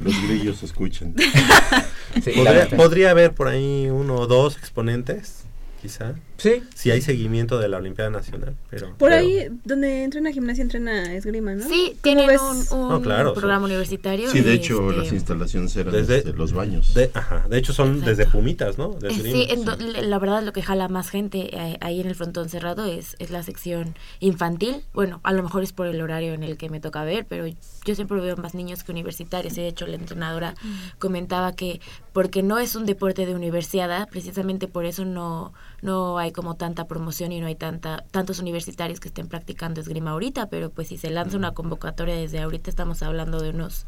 Los 0.00 0.14
grillos 0.28 0.58
se 0.58 0.66
escuchan. 0.66 1.14
sí, 2.24 2.30
podría, 2.30 2.52
la- 2.70 2.76
podría 2.76 3.10
haber 3.10 3.32
por 3.32 3.48
ahí 3.48 3.88
uno 3.90 4.14
o 4.16 4.26
dos 4.26 4.56
exponentes, 4.56 5.44
quizá, 5.82 6.14
sí, 6.40 6.62
si 6.74 6.90
hay 6.90 7.00
seguimiento 7.02 7.58
de 7.58 7.68
la 7.68 7.76
Olimpiada 7.78 8.10
Nacional. 8.10 8.56
Pero, 8.70 8.88
Por 8.96 9.10
pero- 9.10 9.16
ahí, 9.16 9.48
donde 9.64 10.04
entrena 10.04 10.32
gimnasia, 10.32 10.62
entrena 10.62 11.12
esgrima, 11.14 11.54
¿no? 11.54 11.68
Sí, 11.68 11.86
¿Cómo 11.90 11.98
tienen 12.02 12.30
un, 12.30 12.78
un 12.78 12.88
No, 12.88 13.00
claro, 13.02 13.34
programa 13.34 13.60
son- 13.62 13.70
universitario. 13.70 14.30
Sí, 14.30 14.40
de 14.40 14.52
hecho, 14.54 14.88
este, 14.90 15.02
las 15.02 15.12
instalaciones 15.12 15.76
eran 15.76 15.92
Desde- 15.92 16.18
este, 16.18 16.32
los 16.32 16.52
baños. 16.52 16.94
De, 16.94 17.10
ajá, 17.14 17.46
de 17.48 17.58
hecho 17.58 17.72
son 17.72 17.88
Exacto. 17.98 18.10
desde 18.10 18.26
Pumitas, 18.26 18.78
¿no? 18.78 18.88
De 18.94 19.08
Eh, 19.08 19.12
esgrima, 19.12 19.36
Sí, 19.36 19.46
en 19.50 19.64
sí. 19.64 20.00
la 20.06 20.18
verdad 20.18 20.42
lo 20.42 20.52
que 20.52 20.62
jala 20.62 20.88
más 20.88 21.10
gente 21.10 21.50
eh, 21.56 21.76
ahí 21.80 22.00
en 22.00 22.06
el 22.06 22.14
frontón 22.14 22.48
cerrado 22.48 22.84
es, 22.86 23.16
es 23.18 23.30
la 23.30 23.42
sección 23.42 23.94
infantil. 24.20 24.82
Bueno, 24.94 25.20
a 25.22 25.32
lo 25.32 25.42
mejor 25.42 25.62
es 25.62 25.72
por 25.72 25.86
el 25.86 26.00
horario 26.00 26.32
en 26.34 26.42
el 26.42 26.56
que 26.56 26.68
me 26.70 26.80
toca 26.80 27.04
ver, 27.04 27.26
pero 27.28 27.46
yo 27.46 27.94
siempre 27.94 28.20
veo 28.20 28.36
más 28.36 28.54
niños 28.54 28.82
que 28.84 28.92
universitarios. 28.92 29.56
Y 29.58 29.60
de 29.62 29.68
hecho 29.68 29.86
la 29.86 29.96
entrenadora 29.96 30.54
comentaba 30.98 31.52
que 31.54 31.80
porque 32.12 32.42
no 32.42 32.58
es 32.58 32.74
un 32.76 32.86
deporte 32.86 33.26
de 33.26 33.34
universidad, 33.34 34.08
precisamente 34.08 34.66
por 34.68 34.84
eso 34.84 35.04
no, 35.04 35.52
no 35.82 36.18
hay 36.18 36.29
como 36.32 36.56
tanta 36.56 36.86
promoción 36.86 37.32
y 37.32 37.40
no 37.40 37.46
hay 37.46 37.54
tanta 37.56 38.04
tantos 38.10 38.38
universitarios 38.38 39.00
que 39.00 39.08
estén 39.08 39.28
practicando 39.28 39.80
esgrima 39.80 40.10
ahorita, 40.12 40.48
pero 40.48 40.70
pues 40.70 40.88
si 40.88 40.96
se 40.98 41.10
lanza 41.10 41.36
una 41.36 41.52
convocatoria 41.52 42.14
desde 42.14 42.40
ahorita 42.40 42.70
estamos 42.70 43.02
hablando 43.02 43.40
de 43.40 43.50
unos 43.50 43.86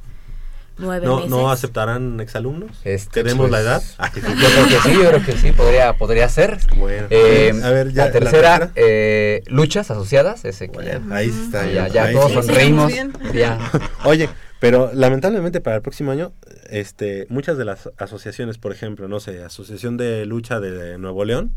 nueve 0.78 1.06
¿No, 1.06 1.16
meses. 1.16 1.30
¿No 1.30 1.50
aceptarán 1.50 2.18
exalumnos? 2.20 2.70
Este, 2.84 3.22
¿Tenemos 3.22 3.50
la 3.50 3.58
pues, 3.58 3.66
edad? 3.66 3.82
Ay, 3.98 4.10
Yo 4.14 4.22
creo 4.22 4.66
que 4.68 4.78
sí, 4.88 4.94
yo 4.94 5.08
creo 5.10 5.24
que 5.26 5.32
sí, 5.36 5.52
podría, 5.52 5.92
podría 5.94 6.28
ser. 6.28 6.58
Bueno, 6.78 7.06
Eh, 7.10 7.52
a 7.62 7.70
ver, 7.70 7.92
ya, 7.92 8.06
la 8.06 8.12
tercera, 8.12 8.70
eh, 8.74 9.42
luchas 9.48 9.90
asociadas, 9.90 10.44
ese 10.46 10.68
que 10.68 10.74
Bueno, 10.78 11.14
ahí 11.14 11.28
está. 11.28 11.70
ya, 11.70 11.88
ya 11.88 12.04
ahí 12.04 12.14
todos 12.14 12.28
sí. 12.28 12.34
son- 12.34 12.44
sonreímos. 12.46 12.92
Ya. 13.34 13.58
Oye, 14.04 14.28
pero 14.60 14.90
lamentablemente 14.94 15.60
para 15.60 15.76
el 15.76 15.82
próximo 15.82 16.10
año, 16.10 16.32
este, 16.70 17.26
muchas 17.28 17.58
de 17.58 17.64
las 17.66 17.90
asociaciones, 17.98 18.56
por 18.58 18.72
ejemplo, 18.72 19.08
no 19.08 19.20
sé, 19.20 19.42
Asociación 19.44 19.96
de 19.98 20.24
Lucha 20.24 20.58
de 20.60 20.96
Nuevo 20.98 21.24
León, 21.26 21.52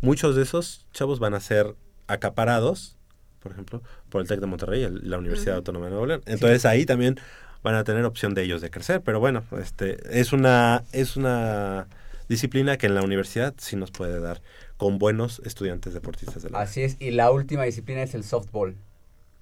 muchos 0.00 0.36
de 0.36 0.42
esos 0.42 0.86
chavos 0.92 1.18
van 1.18 1.34
a 1.34 1.40
ser 1.40 1.74
acaparados, 2.06 2.96
por 3.40 3.52
ejemplo, 3.52 3.82
por 4.08 4.20
el 4.22 4.28
TEC 4.28 4.40
de 4.40 4.46
Monterrey, 4.46 4.82
el- 4.82 5.08
la 5.10 5.18
Universidad 5.18 5.56
Autónoma 5.56 5.86
de 5.86 5.90
Nuevo 5.92 6.06
León. 6.06 6.22
Entonces 6.26 6.64
ahí 6.66 6.86
también 6.86 7.16
van 7.62 7.74
a 7.74 7.84
tener 7.84 8.04
opción 8.04 8.34
de 8.34 8.42
ellos 8.42 8.60
de 8.60 8.70
crecer, 8.70 9.00
pero 9.02 9.20
bueno, 9.20 9.42
este, 9.60 9.98
es 10.20 10.32
una, 10.32 10.84
es 10.92 11.16
una 11.16 11.86
disciplina 12.28 12.76
que 12.76 12.86
en 12.86 12.94
la 12.94 13.02
universidad 13.02 13.54
sí 13.58 13.76
nos 13.76 13.90
puede 13.90 14.20
dar 14.20 14.40
con 14.76 14.98
buenos 14.98 15.40
estudiantes 15.44 15.94
deportistas 15.94 16.42
de 16.42 16.50
la 16.50 16.60
Así 16.60 16.82
es, 16.82 16.96
y 17.00 17.10
la 17.10 17.30
última 17.30 17.64
disciplina 17.64 18.02
es 18.02 18.14
el 18.14 18.24
softball. 18.24 18.76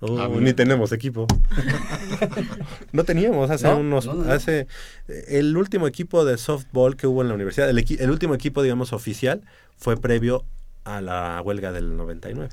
Uh, 0.00 0.18
Ah, 0.18 0.28
ni 0.28 0.52
tenemos 0.52 0.90
equipo. 0.90 1.28
no 2.92 3.04
teníamos 3.04 3.50
hace 3.50 3.68
¿No? 3.68 3.78
unos 3.78 4.06
No, 4.06 4.14
no, 4.14 4.24
no. 4.24 4.32
hace 4.32 4.66
el 5.28 5.56
último 5.56 5.86
equipo 5.86 6.24
de 6.24 6.38
softball 6.38 6.96
que 6.96 7.06
hubo 7.06 7.22
en 7.22 7.28
la 7.28 7.34
universidad, 7.34 7.70
el, 7.70 7.78
el 8.00 8.10
último 8.10 8.34
equipo 8.34 8.62
digamos 8.62 8.92
oficial 8.92 9.42
fue 9.82 9.96
previo 9.96 10.44
a 10.84 11.00
la 11.00 11.40
huelga 11.44 11.72
del 11.72 11.96
99. 11.96 12.48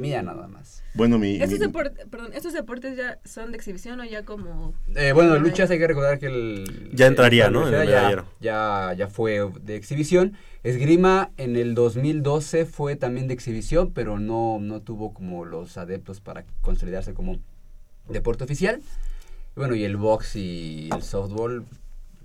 Mira 0.00 0.22
nada 0.22 0.46
más. 0.48 0.82
Bueno, 0.94 1.18
mi, 1.18 1.36
¿Estos, 1.36 1.58
mi- 1.60 1.66
deport- 1.66 2.08
perdón, 2.10 2.32
¿Estos 2.32 2.52
deportes 2.52 2.96
ya 2.96 3.18
son 3.24 3.50
de 3.52 3.56
exhibición 3.56 4.00
o 4.00 4.04
ya 4.04 4.24
como...? 4.24 4.74
Eh, 4.94 5.12
bueno, 5.12 5.38
luchas 5.38 5.70
hay 5.70 5.78
que 5.78 5.86
recordar 5.86 6.18
que 6.18 6.26
el... 6.26 6.90
Ya 6.92 7.06
entraría, 7.06 7.46
el- 7.46 7.52
¿no? 7.52 7.66
El 7.68 7.88
ya-. 7.88 8.24
Ya, 8.40 8.94
ya 8.96 9.08
fue 9.08 9.48
de 9.62 9.76
exhibición. 9.76 10.34
Esgrima 10.64 11.30
en 11.38 11.56
el 11.56 11.74
2012 11.74 12.66
fue 12.66 12.94
también 12.96 13.26
de 13.28 13.34
exhibición, 13.34 13.92
pero 13.92 14.18
no, 14.18 14.58
no 14.60 14.80
tuvo 14.80 15.12
como 15.14 15.44
los 15.44 15.76
adeptos 15.76 16.20
para 16.20 16.44
consolidarse 16.60 17.14
como 17.14 17.38
deporte 18.08 18.44
oficial. 18.44 18.80
Bueno, 19.56 19.74
y 19.74 19.84
el 19.84 19.96
box 19.96 20.36
y 20.36 20.88
el 20.94 21.02
softball. 21.02 21.64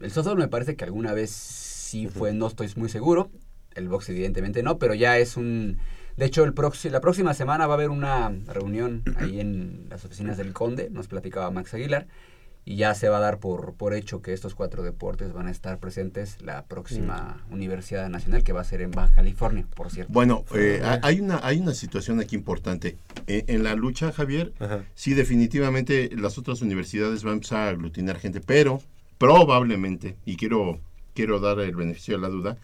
El 0.02 0.12
softball 0.12 0.38
me 0.38 0.48
parece 0.48 0.76
que 0.76 0.84
alguna 0.84 1.14
vez 1.14 1.32
sí 1.32 2.08
fue, 2.08 2.32
no 2.34 2.48
estoy 2.48 2.72
muy 2.76 2.90
seguro. 2.90 3.30
El 3.78 3.88
box 3.90 4.10
evidentemente 4.10 4.64
no, 4.64 4.78
pero 4.78 4.94
ya 4.94 5.18
es 5.18 5.38
un... 5.38 5.78
De 6.18 6.26
hecho, 6.26 6.44
el 6.44 6.56
proxi- 6.56 6.90
la 6.90 7.00
próxima 7.00 7.34
semana 7.36 7.68
va 7.68 7.76
a 7.76 7.78
haber 7.78 7.90
una 7.92 8.30
reunión 8.48 9.04
ahí 9.18 9.40
en 9.40 9.86
las 9.90 10.04
oficinas 10.04 10.36
del 10.38 10.52
Conde, 10.52 10.90
nos 10.90 11.08
platicaba 11.08 11.52
Max 11.52 11.76
Aguilar, 11.76 12.08
y 12.66 12.76
ya 12.76 12.96
se 12.96 13.08
va 13.08 13.18
a 13.18 13.20
dar 13.22 13.40
por, 13.40 13.76
por 13.76 13.94
hecho 13.94 14.22
que 14.24 14.34
estos 14.34 14.56
cuatro 14.56 14.82
deportes 14.84 15.32
van 15.32 15.48
a 15.48 15.52
estar 15.52 15.78
presentes 15.78 16.42
la 16.42 16.66
próxima 16.66 17.46
Universidad 17.52 18.10
Nacional 18.10 18.44
que 18.44 18.52
va 18.52 18.62
a 18.62 18.64
ser 18.66 18.82
en 18.82 18.90
Baja 18.92 19.14
California, 19.14 19.66
por 19.76 19.90
cierto. 19.92 20.12
Bueno, 20.12 20.44
eh, 20.56 20.82
ha- 20.84 21.00
hay 21.04 21.22
una 21.22 21.40
hay 21.44 21.60
una 21.60 21.74
situación 21.76 22.20
aquí 22.20 22.36
importante. 22.36 22.98
Eh, 23.28 23.46
en 23.48 23.64
la 23.64 23.76
lucha, 23.76 24.12
Javier, 24.12 24.52
Ajá. 24.60 24.84
sí, 24.96 25.14
definitivamente 25.14 26.10
las 26.18 26.38
otras 26.40 26.62
universidades 26.64 27.24
van 27.24 27.32
a 27.32 27.36
empezar 27.36 27.60
a 27.60 27.70
aglutinar 27.70 28.18
gente, 28.20 28.42
pero 28.42 28.82
probablemente, 29.18 30.16
y 30.26 30.36
quiero, 30.36 30.80
quiero 31.14 31.40
dar 31.40 31.60
el 31.60 31.76
beneficio 31.76 32.16
de 32.16 32.22
la 32.22 32.30
duda, 32.30 32.58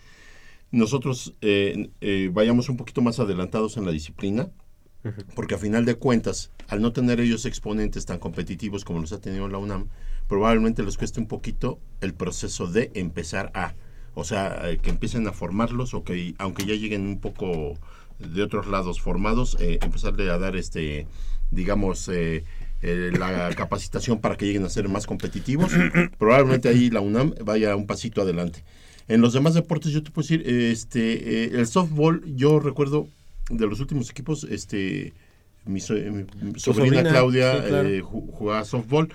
nosotros 0.74 1.36
eh, 1.42 1.92
eh, 2.02 2.30
vayamos 2.34 2.68
un 2.68 2.78
poquito 2.78 3.02
más 3.02 3.20
adelantados 3.20 3.78
en 3.78 3.86
la 3.86 3.92
disciplina, 3.92 4.50
porque 5.36 5.56
a 5.56 5.58
final 5.58 5.84
de 5.84 5.96
cuentas, 5.96 6.52
al 6.70 6.82
no 6.82 6.94
tener 6.94 7.20
ellos 7.20 7.46
exponentes 7.46 8.06
tan 8.06 8.20
competitivos 8.20 8.86
como 8.86 9.00
los 9.00 9.12
ha 9.12 9.20
tenido 9.20 9.50
la 9.50 9.58
UNAM, 9.58 9.90
probablemente 10.30 10.82
les 10.82 10.98
cueste 10.98 11.20
un 11.20 11.28
poquito 11.28 11.80
el 12.00 12.14
proceso 12.14 12.68
de 12.68 12.90
empezar 12.94 13.52
a, 13.54 13.76
o 14.14 14.24
sea, 14.24 14.70
eh, 14.70 14.78
que 14.78 14.90
empiecen 14.90 15.28
a 15.28 15.34
formarlos 15.34 15.94
o 15.94 16.06
que 16.06 16.36
aunque 16.38 16.66
ya 16.66 16.76
lleguen 16.76 17.06
un 17.06 17.20
poco 17.20 17.78
de 18.20 18.44
otros 18.44 18.68
lados 18.68 19.02
formados, 19.02 19.58
eh, 19.60 19.80
empezarle 19.82 20.30
a 20.30 20.38
dar 20.38 20.56
este, 20.56 21.08
digamos, 21.52 22.08
eh, 22.10 22.44
eh, 22.82 23.12
la 23.18 23.50
capacitación 23.56 24.20
para 24.20 24.36
que 24.36 24.46
lleguen 24.46 24.66
a 24.66 24.70
ser 24.70 24.90
más 24.90 25.06
competitivos. 25.06 25.72
Probablemente 26.18 26.70
ahí 26.70 26.90
la 26.90 27.02
UNAM 27.02 27.34
vaya 27.44 27.76
un 27.76 27.88
pasito 27.88 28.22
adelante. 28.22 28.64
En 29.08 29.22
los 29.22 29.34
demás 29.34 29.54
deportes 29.54 29.92
yo 29.92 30.02
te 30.04 30.12
puedo 30.12 30.24
decir, 30.28 30.44
eh, 30.46 30.72
este, 30.72 31.44
eh, 31.46 31.52
el 31.54 31.68
softball, 31.68 32.24
yo 32.36 32.60
recuerdo 32.60 33.08
de 33.50 33.68
los 33.68 33.80
últimos 33.80 34.10
equipos, 34.10 34.46
este, 34.46 35.14
mi, 35.66 35.80
so- 35.80 35.94
mi 35.96 36.26
sobrina, 36.60 36.60
sobrina, 36.60 37.10
Claudia 37.10 37.62
sí, 37.62 37.68
claro. 37.68 37.90
eh, 37.90 38.02
ju- 38.02 38.32
jugaba 38.32 38.64
softball. 38.66 39.10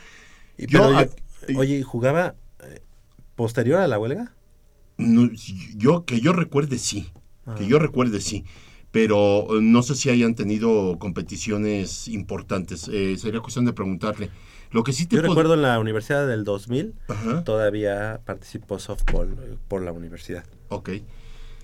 Y, 0.58 0.66
Yo, 0.66 0.80
pero 0.82 0.98
ah, 0.98 1.06
oye, 1.56 1.78
¿y 1.78 1.82
¿jugaba 1.82 2.34
eh, 2.64 2.80
posterior 3.36 3.80
a 3.80 3.88
la 3.88 3.98
huelga? 3.98 4.34
No, 4.98 5.30
yo 5.76 6.04
que 6.04 6.20
yo 6.20 6.32
recuerde 6.32 6.78
sí, 6.78 7.08
que 7.56 7.66
yo 7.66 7.78
recuerde 7.78 8.20
sí, 8.20 8.44
pero 8.90 9.56
eh, 9.56 9.60
no 9.62 9.82
sé 9.82 9.94
si 9.94 10.10
hayan 10.10 10.34
tenido 10.34 10.98
competiciones 10.98 12.08
importantes. 12.08 12.88
Eh, 12.92 13.16
sería 13.16 13.40
cuestión 13.40 13.64
de 13.64 13.72
preguntarle. 13.72 14.30
Lo 14.70 14.84
que 14.84 14.92
sí 14.92 15.06
te 15.06 15.16
Yo 15.16 15.22
recuerdo 15.22 15.54
en 15.54 15.62
la 15.62 15.78
universidad 15.78 16.26
del 16.26 16.44
2000, 16.44 16.94
Ajá, 17.08 17.42
todavía 17.44 18.20
participó 18.24 18.78
softball 18.78 19.28
eh, 19.32 19.56
por 19.68 19.82
la 19.82 19.92
universidad. 19.92 20.44
ok. 20.68 20.90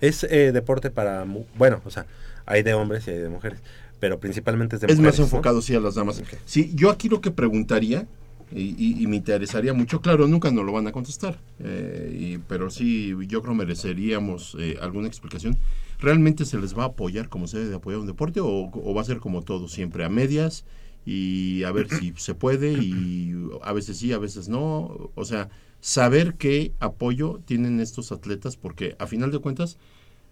Es 0.00 0.24
eh, 0.24 0.52
deporte 0.52 0.90
para, 0.90 1.24
bueno, 1.56 1.80
o 1.84 1.90
sea, 1.90 2.06
hay 2.46 2.62
de 2.62 2.74
hombres 2.74 3.06
y 3.06 3.10
hay 3.12 3.18
de 3.18 3.28
mujeres, 3.28 3.60
pero 4.00 4.18
principalmente 4.20 4.76
es 4.76 4.80
de 4.82 4.86
Es 4.88 4.96
mujeres. 4.98 5.12
más 5.12 5.18
¿no? 5.20 5.24
enfocado 5.26 5.62
sí 5.62 5.74
a 5.74 5.80
las 5.80 5.94
damas. 5.94 6.18
Ok. 6.18 6.34
Sí, 6.44 6.72
yo 6.74 6.90
aquí 6.90 7.08
lo 7.08 7.20
que 7.20 7.30
preguntaría 7.30 8.06
y, 8.50 8.74
y- 8.76 9.02
y 9.02 9.06
me 9.06 9.16
interesaría 9.16 9.72
mucho, 9.72 10.00
claro, 10.00 10.26
nunca 10.28 10.50
nos 10.50 10.64
lo 10.64 10.72
van 10.72 10.86
a 10.86 10.92
contestar, 10.92 11.38
eh, 11.60 12.14
y- 12.18 12.38
pero 12.38 12.68
sí, 12.70 13.14
yo 13.28 13.40
creo 13.42 13.54
mereceríamos 13.54 14.56
eh, 14.58 14.76
alguna 14.82 15.08
explicación. 15.08 15.56
¿Realmente 16.00 16.44
se 16.44 16.58
les 16.58 16.76
va 16.76 16.82
a 16.82 16.86
apoyar 16.88 17.28
como 17.28 17.46
se 17.46 17.58
debe 17.58 17.70
de 17.70 17.76
apoyar 17.76 18.00
un 18.00 18.06
deporte 18.06 18.40
o, 18.40 18.46
o 18.72 18.94
va 18.94 19.00
a 19.00 19.04
ser 19.04 19.18
como 19.20 19.42
todo 19.42 19.68
siempre 19.68 20.04
a 20.04 20.08
medias 20.08 20.64
y 21.04 21.64
a 21.64 21.72
ver 21.72 21.88
si 21.90 22.12
se 22.16 22.34
puede 22.34 22.72
y 22.72 23.34
a 23.62 23.72
veces 23.72 23.98
sí, 23.98 24.12
a 24.12 24.18
veces 24.18 24.48
no? 24.48 25.10
O 25.14 25.24
sea, 25.24 25.48
saber 25.80 26.34
qué 26.34 26.72
apoyo 26.80 27.40
tienen 27.44 27.80
estos 27.80 28.12
atletas 28.12 28.56
porque 28.56 28.96
a 28.98 29.06
final 29.06 29.30
de 29.30 29.38
cuentas 29.38 29.76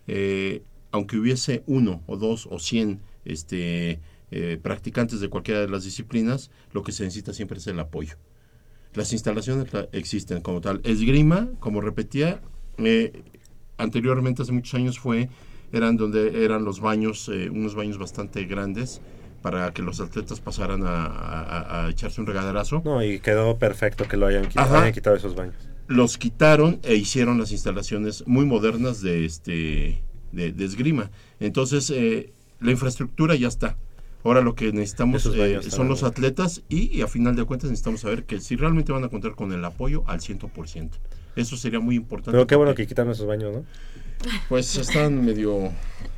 eh, 0.06 0.62
aunque 0.90 1.16
hubiese 1.18 1.62
uno 1.66 2.02
o 2.06 2.16
dos 2.16 2.48
o 2.50 2.58
cien 2.58 3.00
este, 3.24 4.00
eh, 4.30 4.58
practicantes 4.62 5.20
de 5.20 5.28
cualquiera 5.28 5.60
de 5.60 5.68
las 5.68 5.84
disciplinas, 5.84 6.50
lo 6.72 6.82
que 6.82 6.92
se 6.92 7.04
necesita 7.04 7.32
siempre 7.32 7.58
es 7.58 7.66
el 7.66 7.78
apoyo. 7.80 8.16
Las 8.94 9.12
instalaciones 9.12 9.72
la- 9.72 9.88
existen 9.92 10.42
como 10.42 10.60
tal. 10.60 10.80
Esgrima, 10.84 11.48
como 11.60 11.80
repetía, 11.80 12.42
eh, 12.78 13.22
anteriormente 13.78 14.42
hace 14.42 14.52
muchos 14.52 14.74
años 14.74 14.98
fue, 14.98 15.30
eran 15.72 15.96
donde 15.96 16.44
eran 16.44 16.64
los 16.64 16.80
baños, 16.80 17.28
unos 17.28 17.74
baños 17.74 17.96
bastante 17.96 18.44
grandes 18.44 19.00
para 19.42 19.72
que 19.72 19.82
los 19.82 20.00
atletas 20.00 20.40
pasaran 20.40 20.82
a, 20.86 21.04
a- 21.06 21.86
a 21.86 21.90
echarse 21.90 22.20
un 22.20 22.26
regaderazo. 22.26 22.82
No, 22.84 23.02
y 23.04 23.18
quedó 23.20 23.58
perfecto 23.58 24.06
que 24.08 24.16
lo 24.16 24.26
hayan, 24.26 24.46
quitado 24.92 25.16
esos 25.16 25.34
baños. 25.34 25.54
los 25.88 26.16
quitaron 26.16 26.80
e 26.84 26.94
hicieron 26.94 27.38
las 27.38 27.50
instalaciones 27.52 28.24
muy 28.26 28.44
modernas 28.46 29.02
de 29.02 29.24
este 29.24 30.02
de, 30.32 30.52
de 30.52 30.64
esgrima. 30.64 31.10
Entonces 31.40 31.90
eh, 31.90 32.32
la 32.60 32.70
infraestructura 32.70 33.34
ya 33.34 33.48
está. 33.48 33.76
Ahora 34.24 34.40
lo 34.40 34.54
que 34.54 34.72
necesitamos 34.72 35.26
eh, 35.34 35.58
son 35.70 35.88
los 35.88 36.02
atletas 36.04 36.62
y, 36.68 36.96
y 36.96 37.02
a 37.02 37.08
final 37.08 37.34
de 37.34 37.44
cuentas 37.44 37.68
necesitamos 37.70 38.00
saber 38.02 38.24
que 38.24 38.40
si 38.40 38.54
realmente 38.56 38.92
van 38.92 39.02
a 39.04 39.08
contar 39.08 39.34
con 39.34 39.52
el 39.52 39.64
apoyo 39.64 40.04
al 40.06 40.20
100%. 40.20 40.90
Eso 41.34 41.56
sería 41.56 41.80
muy 41.80 41.96
importante. 41.96 42.30
Pero 42.32 42.46
qué 42.46 42.54
bueno 42.54 42.74
que 42.74 42.86
quitaron 42.86 43.12
esos 43.12 43.26
baños, 43.26 43.52
¿no? 43.52 43.64
Pues 44.48 44.76
están 44.76 45.24
medio... 45.24 45.72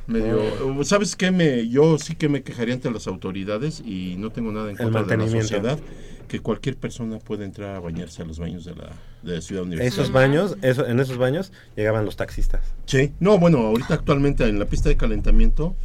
medio 0.07 0.83
¿Sabes 0.83 1.15
qué? 1.15 1.31
Me, 1.31 1.67
yo 1.67 1.97
sí 1.97 2.15
que 2.15 2.29
me 2.29 2.43
quejaría 2.43 2.73
ante 2.73 2.91
las 2.91 3.07
autoridades 3.07 3.81
y 3.85 4.15
no 4.17 4.31
tengo 4.31 4.51
nada 4.51 4.69
en 4.69 4.77
contra 4.77 5.03
de 5.03 5.17
la 5.17 5.27
sociedad 5.29 5.79
que 6.27 6.39
cualquier 6.39 6.75
persona 6.75 7.19
puede 7.19 7.45
entrar 7.45 7.75
a 7.75 7.79
bañarse 7.79 8.23
a 8.23 8.25
los 8.25 8.39
baños 8.39 8.65
de 8.65 8.75
la, 8.75 8.89
de 9.21 9.41
ciudad 9.41 9.63
universitaria. 9.63 10.03
Esos 10.03 10.11
baños, 10.11 10.57
eso, 10.63 10.87
en 10.87 10.99
esos 10.99 11.17
baños 11.17 11.51
llegaban 11.75 12.03
los 12.03 12.15
taxistas. 12.15 12.73
Sí, 12.85 13.13
no, 13.19 13.37
bueno, 13.37 13.59
ahorita 13.59 13.93
actualmente 13.93 14.47
en 14.47 14.57
la 14.57 14.65
pista 14.65 14.89
de 14.89 14.97
calentamiento 14.97 15.75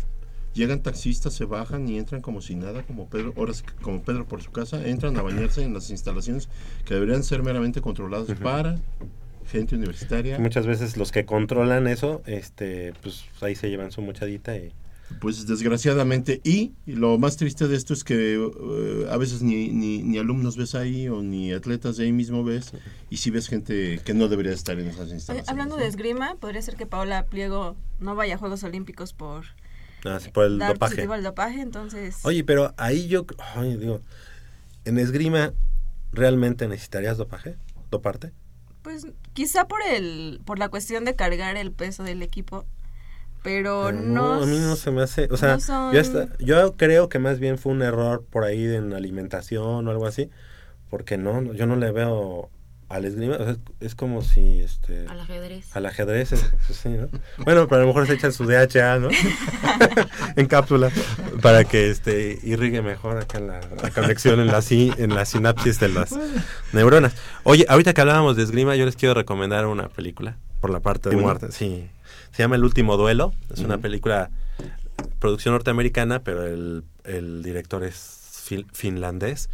llegan 0.55 0.83
taxistas, 0.83 1.35
se 1.35 1.45
bajan 1.45 1.89
y 1.89 1.99
entran 1.99 2.23
como 2.23 2.41
si 2.41 2.55
nada, 2.55 2.83
como 2.83 3.09
Pedro, 3.09 3.35
que 3.35 3.83
como 3.83 4.03
Pedro 4.03 4.27
por 4.27 4.43
su 4.43 4.51
casa, 4.51 4.87
entran 4.87 5.17
a 5.19 5.23
bañarse 5.23 5.63
en 5.63 5.75
las 5.75 5.91
instalaciones 5.91 6.49
que 6.85 6.95
deberían 6.95 7.23
ser 7.23 7.43
meramente 7.43 7.81
controladas 7.81 8.37
para 8.39 8.79
gente 9.51 9.75
universitaria. 9.77 10.39
Muchas 10.39 10.67
veces 10.67 10.97
los 10.97 11.13
que 11.13 11.25
controlan 11.25 11.87
eso, 11.87 12.23
este, 12.27 12.93
pues 13.03 13.25
ahí 13.41 13.55
se 13.55 13.69
llevan 13.69 13.91
su 13.93 14.01
mochadita 14.03 14.57
y 14.57 14.73
Pues 15.21 15.45
desgraciadamente, 15.49 16.41
y, 16.45 16.73
y 16.87 16.93
lo 16.93 17.19
más 17.19 17.37
triste 17.37 17.67
de 17.67 17.75
esto 17.77 17.93
es 17.95 18.05
que 18.05 18.35
eh, 18.37 19.07
a 19.11 19.17
veces 19.17 19.43
ni, 19.43 19.69
ni, 19.71 20.03
ni 20.05 20.19
alumnos 20.19 20.57
ves 20.57 20.77
ahí 20.77 21.09
o 21.09 21.21
ni 21.23 21.53
atletas 21.53 21.97
de 21.97 22.05
ahí 22.05 22.13
mismo 22.13 22.45
ves, 22.45 22.71
y 23.11 23.17
si 23.17 23.31
ves 23.31 23.49
gente 23.49 24.01
que 24.05 24.15
no 24.15 24.29
debería 24.29 24.53
estar 24.53 24.79
en 24.79 24.87
esas 24.87 25.07
Oye, 25.07 25.15
instalaciones. 25.15 25.49
hablando 25.49 25.77
de 25.77 25.89
esgrima, 25.89 26.37
podría 26.37 26.63
ser 26.63 26.77
que 26.77 26.87
Paola 26.87 27.27
Pliego 27.27 27.75
no 27.99 28.15
vaya 28.15 28.37
a 28.37 28.39
Juegos 28.39 28.63
Olímpicos 28.63 29.13
por 29.13 29.47
ah, 30.05 30.21
por 30.33 30.45
el 30.47 30.59
dar 30.59 30.75
dopaje. 30.75 30.95
positivo 30.95 31.15
al 31.15 31.25
dopaje, 31.25 31.61
entonces... 31.61 32.19
Oye, 32.23 32.45
pero 32.45 32.73
ahí 32.77 33.09
yo, 33.09 33.27
ay, 33.57 33.77
digo, 33.79 34.01
en 34.85 34.97
esgrima, 35.01 35.53
¿realmente 36.13 36.69
necesitarías 36.69 37.19
dopaje? 37.19 37.57
¿Doparte? 37.91 38.31
Pues 38.83 39.09
quizá 39.41 39.67
por 39.69 39.81
el 39.83 40.41
por 40.45 40.59
la 40.59 40.69
cuestión 40.69 41.05
de 41.05 41.17
cargar 41.17 41.57
el 41.57 41.73
peso 41.73 42.03
del 42.05 42.23
equipo, 42.23 42.65
pero 43.43 43.91
Pero 43.91 43.93
no... 43.93 44.43
a 44.43 44.47
mí 44.47 44.59
no 44.59 44.77
se 44.77 44.91
me 44.91 45.03
hace, 45.03 45.29
o 45.31 45.37
sea, 45.37 45.55
no 45.55 45.61
son- 45.61 45.95
yo, 45.95 46.01
hasta- 46.01 46.37
yo 46.39 46.77
creo 46.77 47.09
que 47.09 47.19
más 47.19 47.39
bien 47.41 47.59
fue 47.59 47.73
un 47.73 47.83
error 47.83 48.25
por 48.31 48.45
ahí 48.45 48.65
en 48.75 48.93
alimentación 48.93 49.87
o 49.89 49.91
algo 49.91 50.07
así, 50.07 50.31
porque 50.91 51.19
no, 51.19 51.41
no, 51.41 51.55
yo 51.55 51.67
no 51.67 51.77
le 51.77 51.93
veo 51.93 52.51
al 52.91 53.05
esgrima, 53.07 53.37
o 53.37 53.45
sea, 53.45 53.57
es, 53.81 53.95
como 53.95 54.21
si, 54.23 54.61
este, 54.61 55.07
Al 55.07 55.21
ajedrez. 55.21 55.75
al 55.77 55.87
ajedrez, 55.87 56.33
es- 56.33 56.51
pues 56.67 56.79
sí, 56.79 56.89
¿no? 56.91 57.09
Bueno, 57.45 57.67
pero 57.69 57.77
a 57.77 57.81
lo 57.83 57.87
mejor 57.87 58.07
se 58.07 58.15
echan 58.15 58.33
su 58.33 58.45
DHA, 58.47 58.99
¿no? 58.99 59.09
en 60.37 60.47
cápsula, 60.47 60.91
para 61.41 61.65
que, 61.65 61.89
este, 61.91 62.39
irrigue 62.43 62.83
mejor 62.83 63.17
acá 63.19 63.41
la, 63.41 63.61
la 63.83 63.91
conexión 63.91 64.41
en 64.41 64.49
la, 64.49 64.61
en 64.69 65.15
la 65.15 65.25
sinapsis 65.25 65.79
de 65.81 65.89
las 65.89 66.15
neuronas. 66.73 67.15
Oye, 67.45 67.65
ahorita 67.69 67.95
que 67.95 68.01
hablábamos 68.01 68.37
de 68.37 68.43
esgrima, 68.43 68.75
yo 68.77 68.85
les 68.87 68.97
quiero 68.97 69.15
recomendar 69.15 69.67
una 69.67 69.89
película, 69.89 70.37
por 70.61 70.71
la 70.71 70.81
parte 70.81 71.09
de 71.11 71.17
muerte, 71.17 71.53
sí. 71.53 71.89
Se 72.33 72.43
llama 72.43 72.57
El 72.57 72.65
Último 72.65 72.97
Duelo, 72.97 73.33
es 73.53 73.61
una 73.61 73.79
película 73.79 74.31
producción 75.19 75.55
norteamericana, 75.55 76.23
pero 76.23 76.47
el, 76.47 76.85
el 77.05 77.43
director 77.43 77.83
es 77.85 78.43
fin- 78.45 78.67
finlandés. 78.73 79.49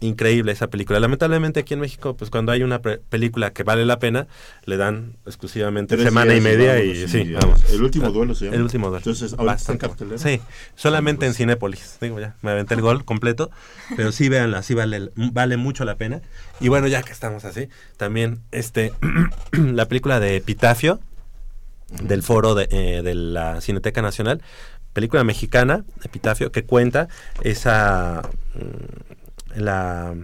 Increíble 0.00 0.52
esa 0.52 0.68
película. 0.68 1.00
Lamentablemente 1.00 1.58
aquí 1.60 1.74
en 1.74 1.80
México, 1.80 2.16
pues 2.16 2.30
cuando 2.30 2.52
hay 2.52 2.62
una 2.62 2.80
pre- 2.80 2.98
película 2.98 3.52
que 3.52 3.64
vale 3.64 3.84
la 3.84 3.98
pena, 3.98 4.28
le 4.64 4.76
dan 4.76 5.16
exclusivamente 5.26 5.96
Tres 5.96 6.06
semana 6.06 6.36
y 6.36 6.40
media 6.40 6.80
y 6.84 7.08
sí, 7.08 7.32
vamos. 7.32 7.64
El 7.72 7.82
último 7.82 8.10
duelo 8.10 8.34
se 8.36 8.44
llama. 8.44 8.56
El 8.56 8.62
último 8.62 8.86
duelo. 8.90 8.98
Entonces, 8.98 9.32
ahorita 9.32 9.54
está 9.54 9.72
en 9.72 9.78
cartelera. 9.78 10.18
Sí, 10.18 10.40
solamente 10.76 11.20
Pues- 11.26 11.30
en 11.30 11.34
Cinépolis. 11.34 11.98
Digo 12.00 12.20
ya, 12.20 12.36
me 12.42 12.52
aventé 12.52 12.74
el 12.74 12.80
gol 12.80 13.04
completo, 13.04 13.50
pero 13.96 14.12
sí 14.12 14.28
véanla, 14.28 14.62
sí 14.62 14.74
vale, 14.74 15.10
vale 15.16 15.56
mucho 15.56 15.84
la 15.84 15.96
pena. 15.96 16.22
Y 16.60 16.68
bueno, 16.68 16.86
ya 16.86 17.02
que 17.02 17.10
estamos 17.10 17.44
así, 17.44 17.68
también 17.96 18.38
este 18.52 18.92
la 19.50 19.86
película 19.88 20.20
de 20.20 20.36
Epitafio 20.36 21.00
del 22.02 22.22
foro 22.22 22.54
de, 22.54 22.68
eh, 22.70 23.02
de 23.02 23.14
la 23.16 23.60
Cineteca 23.60 24.00
Nacional, 24.00 24.42
película 24.92 25.24
mexicana, 25.24 25.84
Epitafio, 26.04 26.52
que 26.52 26.62
cuenta 26.64 27.08
esa 27.42 28.22
la 29.56 30.14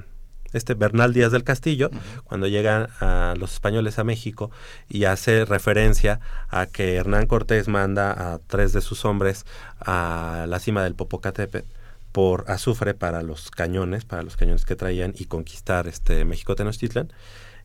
este 0.55 0.75
Bernal 0.75 1.13
Díaz 1.13 1.33
del 1.33 1.43
Castillo, 1.43 1.91
cuando 2.23 2.47
llegan 2.47 2.89
a 3.01 3.35
los 3.37 3.55
españoles 3.55 3.99
a 3.99 4.05
México 4.05 4.51
y 4.89 5.05
hace 5.05 5.45
referencia 5.45 6.21
a 6.49 6.67
que 6.67 6.95
Hernán 6.95 7.27
Cortés 7.27 7.67
manda 7.67 8.13
a 8.35 8.39
tres 8.39 8.73
de 8.73 8.81
sus 8.81 9.05
hombres 9.05 9.45
a 9.81 10.47
la 10.49 10.61
cima 10.61 10.85
del 10.85 10.95
Popocatépetl 10.95 11.67
por 12.13 12.45
azufre 12.47 12.95
para 12.95 13.23
los 13.23 13.51
cañones, 13.51 14.05
para 14.05 14.23
los 14.23 14.37
cañones 14.37 14.65
que 14.65 14.77
traían 14.77 15.13
y 15.17 15.25
conquistar 15.25 15.89
este 15.89 16.25
México 16.25 16.55
Tenochtitlan, 16.55 17.13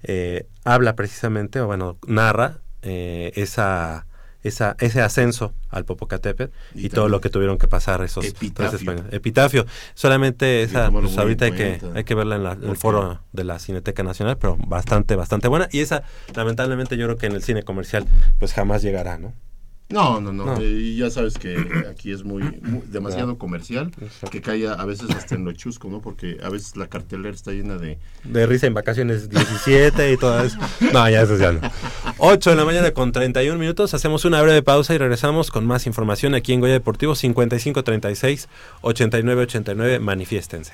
eh, 0.02 0.48
habla 0.63 0.95
precisamente, 0.95 1.62
o 1.62 1.67
bueno, 1.67 2.00
narra 2.08 2.58
eh, 2.82 3.32
esa, 3.36 4.08
esa, 4.43 4.75
ese 4.80 5.02
ascenso 5.02 5.54
al 5.69 5.86
Popocatépetl 5.86 6.52
y, 6.75 6.86
Y 6.86 6.89
todo 6.89 7.10
lo 7.10 7.19
que 7.21 7.30
tuvieron 7.30 7.58
que 7.58 7.67
pasar 7.67 8.02
esos 8.04 8.23
tres 8.23 8.34
Epitafio. 8.36 8.78
españoles. 8.78 9.13
Epitafio. 9.13 9.65
Solamente 9.93 10.63
esa, 10.63 10.89
pues 10.91 11.17
ahorita 11.17 11.45
hay 11.45 11.52
que, 11.52 11.82
hay 11.95 12.04
que 12.04 12.15
verla 12.15 12.36
en, 12.38 12.43
la- 12.43 12.54
en 12.54 12.69
el 12.69 12.78
foro 12.78 13.19
de 13.34 13.43
la 13.43 13.60
Cineteca 13.60 14.04
Nacional, 14.04 14.38
pero 14.38 14.56
bastante, 14.58 15.15
bastante 15.15 15.47
buena. 15.47 15.67
Y 15.71 15.80
esa, 15.82 16.04
lamentablemente, 16.36 16.95
yo 16.97 17.06
creo 17.06 17.17
que 17.17 17.25
en 17.25 17.34
el 17.34 17.43
cine 17.43 17.63
comercial, 17.63 18.06
pues 18.39 18.54
jamás 18.54 18.82
llegará, 18.82 19.17
¿no? 19.17 19.34
No, 19.89 20.21
no, 20.21 20.32
no. 20.32 20.45
No. 20.45 20.62
eh, 20.62 20.69
y 20.69 20.97
ya 20.97 21.10
sabes 21.10 21.39
que 21.39 21.58
aquí 21.89 22.12
es 22.12 22.23
muy, 22.23 22.43
muy- 22.62 22.84
demasiado 22.88 23.38
comercial, 23.39 23.91
Exacto. 23.99 24.30
que 24.30 24.41
cae 24.41 24.67
a, 24.67 24.86
veces 24.86 25.10
hasta 25.10 25.34
en 25.36 25.45
lo 25.45 25.52
chusco, 25.54 25.89
¿no? 25.89 25.99
Porque 25.99 26.38
a 26.43 26.49
veces 26.49 26.78
la 26.78 26.88
cartelera 26.88 27.34
está 27.34 27.52
llena 27.52 27.78
de... 27.78 27.97
De 28.23 28.45
risa 28.45 28.67
en 28.67 28.75
vacaciones 28.75 29.30
17 29.30 30.12
y 30.13 30.17
todo 30.17 30.43
eso. 30.43 30.58
No, 30.93 31.10
ya 31.10 31.23
eso 31.23 31.38
ya 31.38 31.54
no. 31.54 31.62
8 32.19 32.52
de 32.52 32.56
la 32.56 32.65
mañana 32.65 32.91
con 32.91 33.12
31 33.12 33.58
minutos. 33.58 33.93
Hacemos 33.95 34.25
una 34.25 34.41
breve 34.41 34.62
pausa 34.62 34.93
y 34.93 34.97
regresamos 34.99 35.49
con 35.49 35.65
más 35.65 35.88
información 35.88 36.36
aquí 36.36 36.54
en 36.54 36.60
Goya 36.60 36.73
Deportivo 36.73 37.15
5536 37.15 38.47
8989. 38.82 39.99
Manifiéstense. 39.99 40.73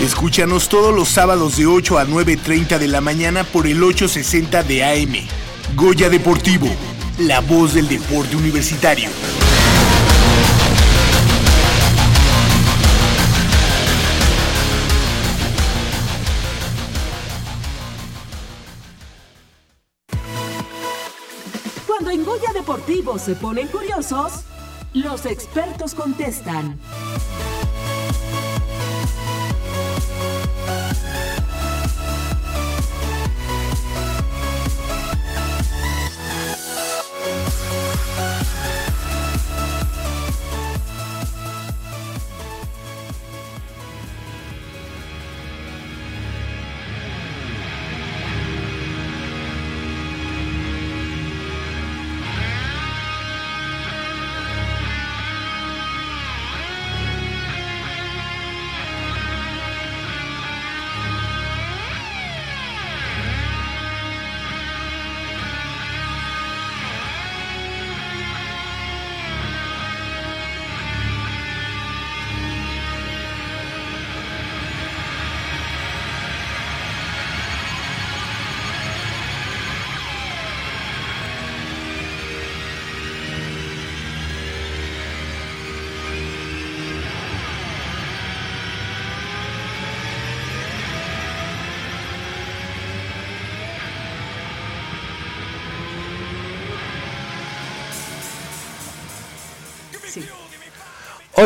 Escúchanos 0.00 0.68
todos 0.68 0.94
los 0.94 1.08
sábados 1.08 1.56
de 1.56 1.66
8 1.66 1.98
a 1.98 2.06
9.30 2.06 2.78
de 2.78 2.86
la 2.86 3.00
mañana 3.00 3.42
por 3.42 3.66
el 3.66 3.82
860 3.82 4.62
de 4.62 4.84
AM. 4.84 5.26
Goya 5.74 6.08
Deportivo, 6.08 6.68
la 7.18 7.40
voz 7.40 7.74
del 7.74 7.88
deporte 7.88 8.36
universitario. 8.36 9.10
Cuando 21.88 22.10
en 22.10 22.24
Goya 22.24 22.52
Deportivo 22.54 23.18
se 23.18 23.34
ponen 23.34 23.66
curiosos, 23.66 24.44
los 24.94 25.26
expertos 25.26 25.96
contestan. 25.96 26.78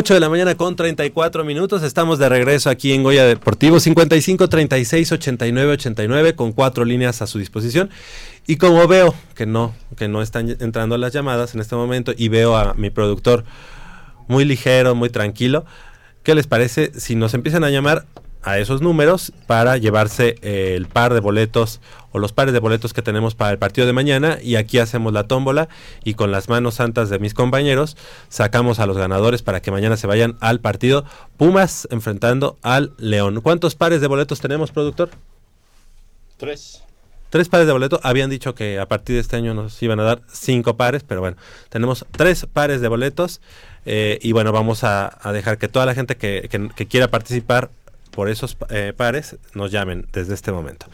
8 0.02 0.14
de 0.14 0.20
la 0.20 0.28
mañana 0.28 0.56
con 0.56 0.74
34 0.74 1.44
minutos. 1.44 1.84
Estamos 1.84 2.18
de 2.18 2.28
regreso 2.28 2.70
aquí 2.70 2.92
en 2.92 3.04
Goya 3.04 3.24
Deportivo 3.24 3.78
55 3.78 4.48
36 4.48 5.12
89 5.12 5.74
89 5.74 6.34
con 6.34 6.50
cuatro 6.50 6.84
líneas 6.84 7.22
a 7.22 7.28
su 7.28 7.38
disposición. 7.38 7.88
Y 8.48 8.56
como 8.56 8.88
veo 8.88 9.14
que 9.36 9.46
no, 9.46 9.76
que 9.96 10.08
no 10.08 10.20
están 10.20 10.56
entrando 10.58 10.98
las 10.98 11.12
llamadas 11.12 11.54
en 11.54 11.60
este 11.60 11.76
momento 11.76 12.12
y 12.16 12.26
veo 12.26 12.56
a 12.56 12.74
mi 12.74 12.90
productor 12.90 13.44
muy 14.26 14.44
ligero, 14.44 14.96
muy 14.96 15.08
tranquilo, 15.08 15.66
¿qué 16.24 16.34
les 16.34 16.48
parece 16.48 16.90
si 16.98 17.14
nos 17.14 17.32
empiezan 17.34 17.62
a 17.62 17.70
llamar 17.70 18.04
a 18.42 18.58
esos 18.58 18.80
números 18.82 19.32
para 19.46 19.76
llevarse 19.76 20.36
eh, 20.42 20.74
el 20.76 20.86
par 20.86 21.14
de 21.14 21.20
boletos 21.20 21.80
o 22.10 22.18
los 22.18 22.32
pares 22.32 22.52
de 22.52 22.60
boletos 22.60 22.92
que 22.92 23.00
tenemos 23.02 23.34
para 23.34 23.52
el 23.52 23.58
partido 23.58 23.86
de 23.86 23.92
mañana 23.92 24.38
y 24.42 24.56
aquí 24.56 24.78
hacemos 24.78 25.12
la 25.12 25.26
tómbola 25.28 25.68
y 26.04 26.14
con 26.14 26.30
las 26.32 26.48
manos 26.48 26.74
santas 26.74 27.08
de 27.08 27.18
mis 27.18 27.34
compañeros 27.34 27.96
sacamos 28.28 28.78
a 28.80 28.86
los 28.86 28.98
ganadores 28.98 29.42
para 29.42 29.62
que 29.62 29.70
mañana 29.70 29.96
se 29.96 30.06
vayan 30.06 30.36
al 30.40 30.60
partido 30.60 31.04
Pumas 31.36 31.88
enfrentando 31.90 32.58
al 32.62 32.92
León. 32.98 33.40
¿Cuántos 33.40 33.74
pares 33.74 34.00
de 34.00 34.06
boletos 34.08 34.40
tenemos, 34.40 34.70
productor? 34.72 35.10
Tres. 36.36 36.82
Tres 37.30 37.48
pares 37.48 37.66
de 37.66 37.72
boletos. 37.72 38.00
Habían 38.02 38.28
dicho 38.28 38.54
que 38.54 38.78
a 38.78 38.86
partir 38.86 39.14
de 39.14 39.20
este 39.20 39.36
año 39.36 39.54
nos 39.54 39.82
iban 39.82 39.98
a 40.00 40.02
dar 40.02 40.22
cinco 40.30 40.76
pares, 40.76 41.02
pero 41.06 41.20
bueno, 41.20 41.36
tenemos 41.70 42.04
tres 42.10 42.46
pares 42.52 42.80
de 42.80 42.88
boletos. 42.88 43.40
eh, 43.86 44.18
y 44.22 44.32
bueno, 44.32 44.52
vamos 44.52 44.84
a, 44.84 45.18
a 45.26 45.32
dejar 45.32 45.58
que 45.58 45.66
toda 45.68 45.86
la 45.86 45.94
gente 45.94 46.16
que, 46.16 46.46
que- 46.50 46.68
que 46.68 46.86
quiera 46.86 47.08
participar 47.08 47.70
por 48.12 48.28
esos 48.28 48.56
eh, 48.70 48.92
pares 48.96 49.36
nos 49.54 49.72
llamen 49.72 50.06
desde 50.12 50.34
este 50.34 50.52
momento. 50.52 50.86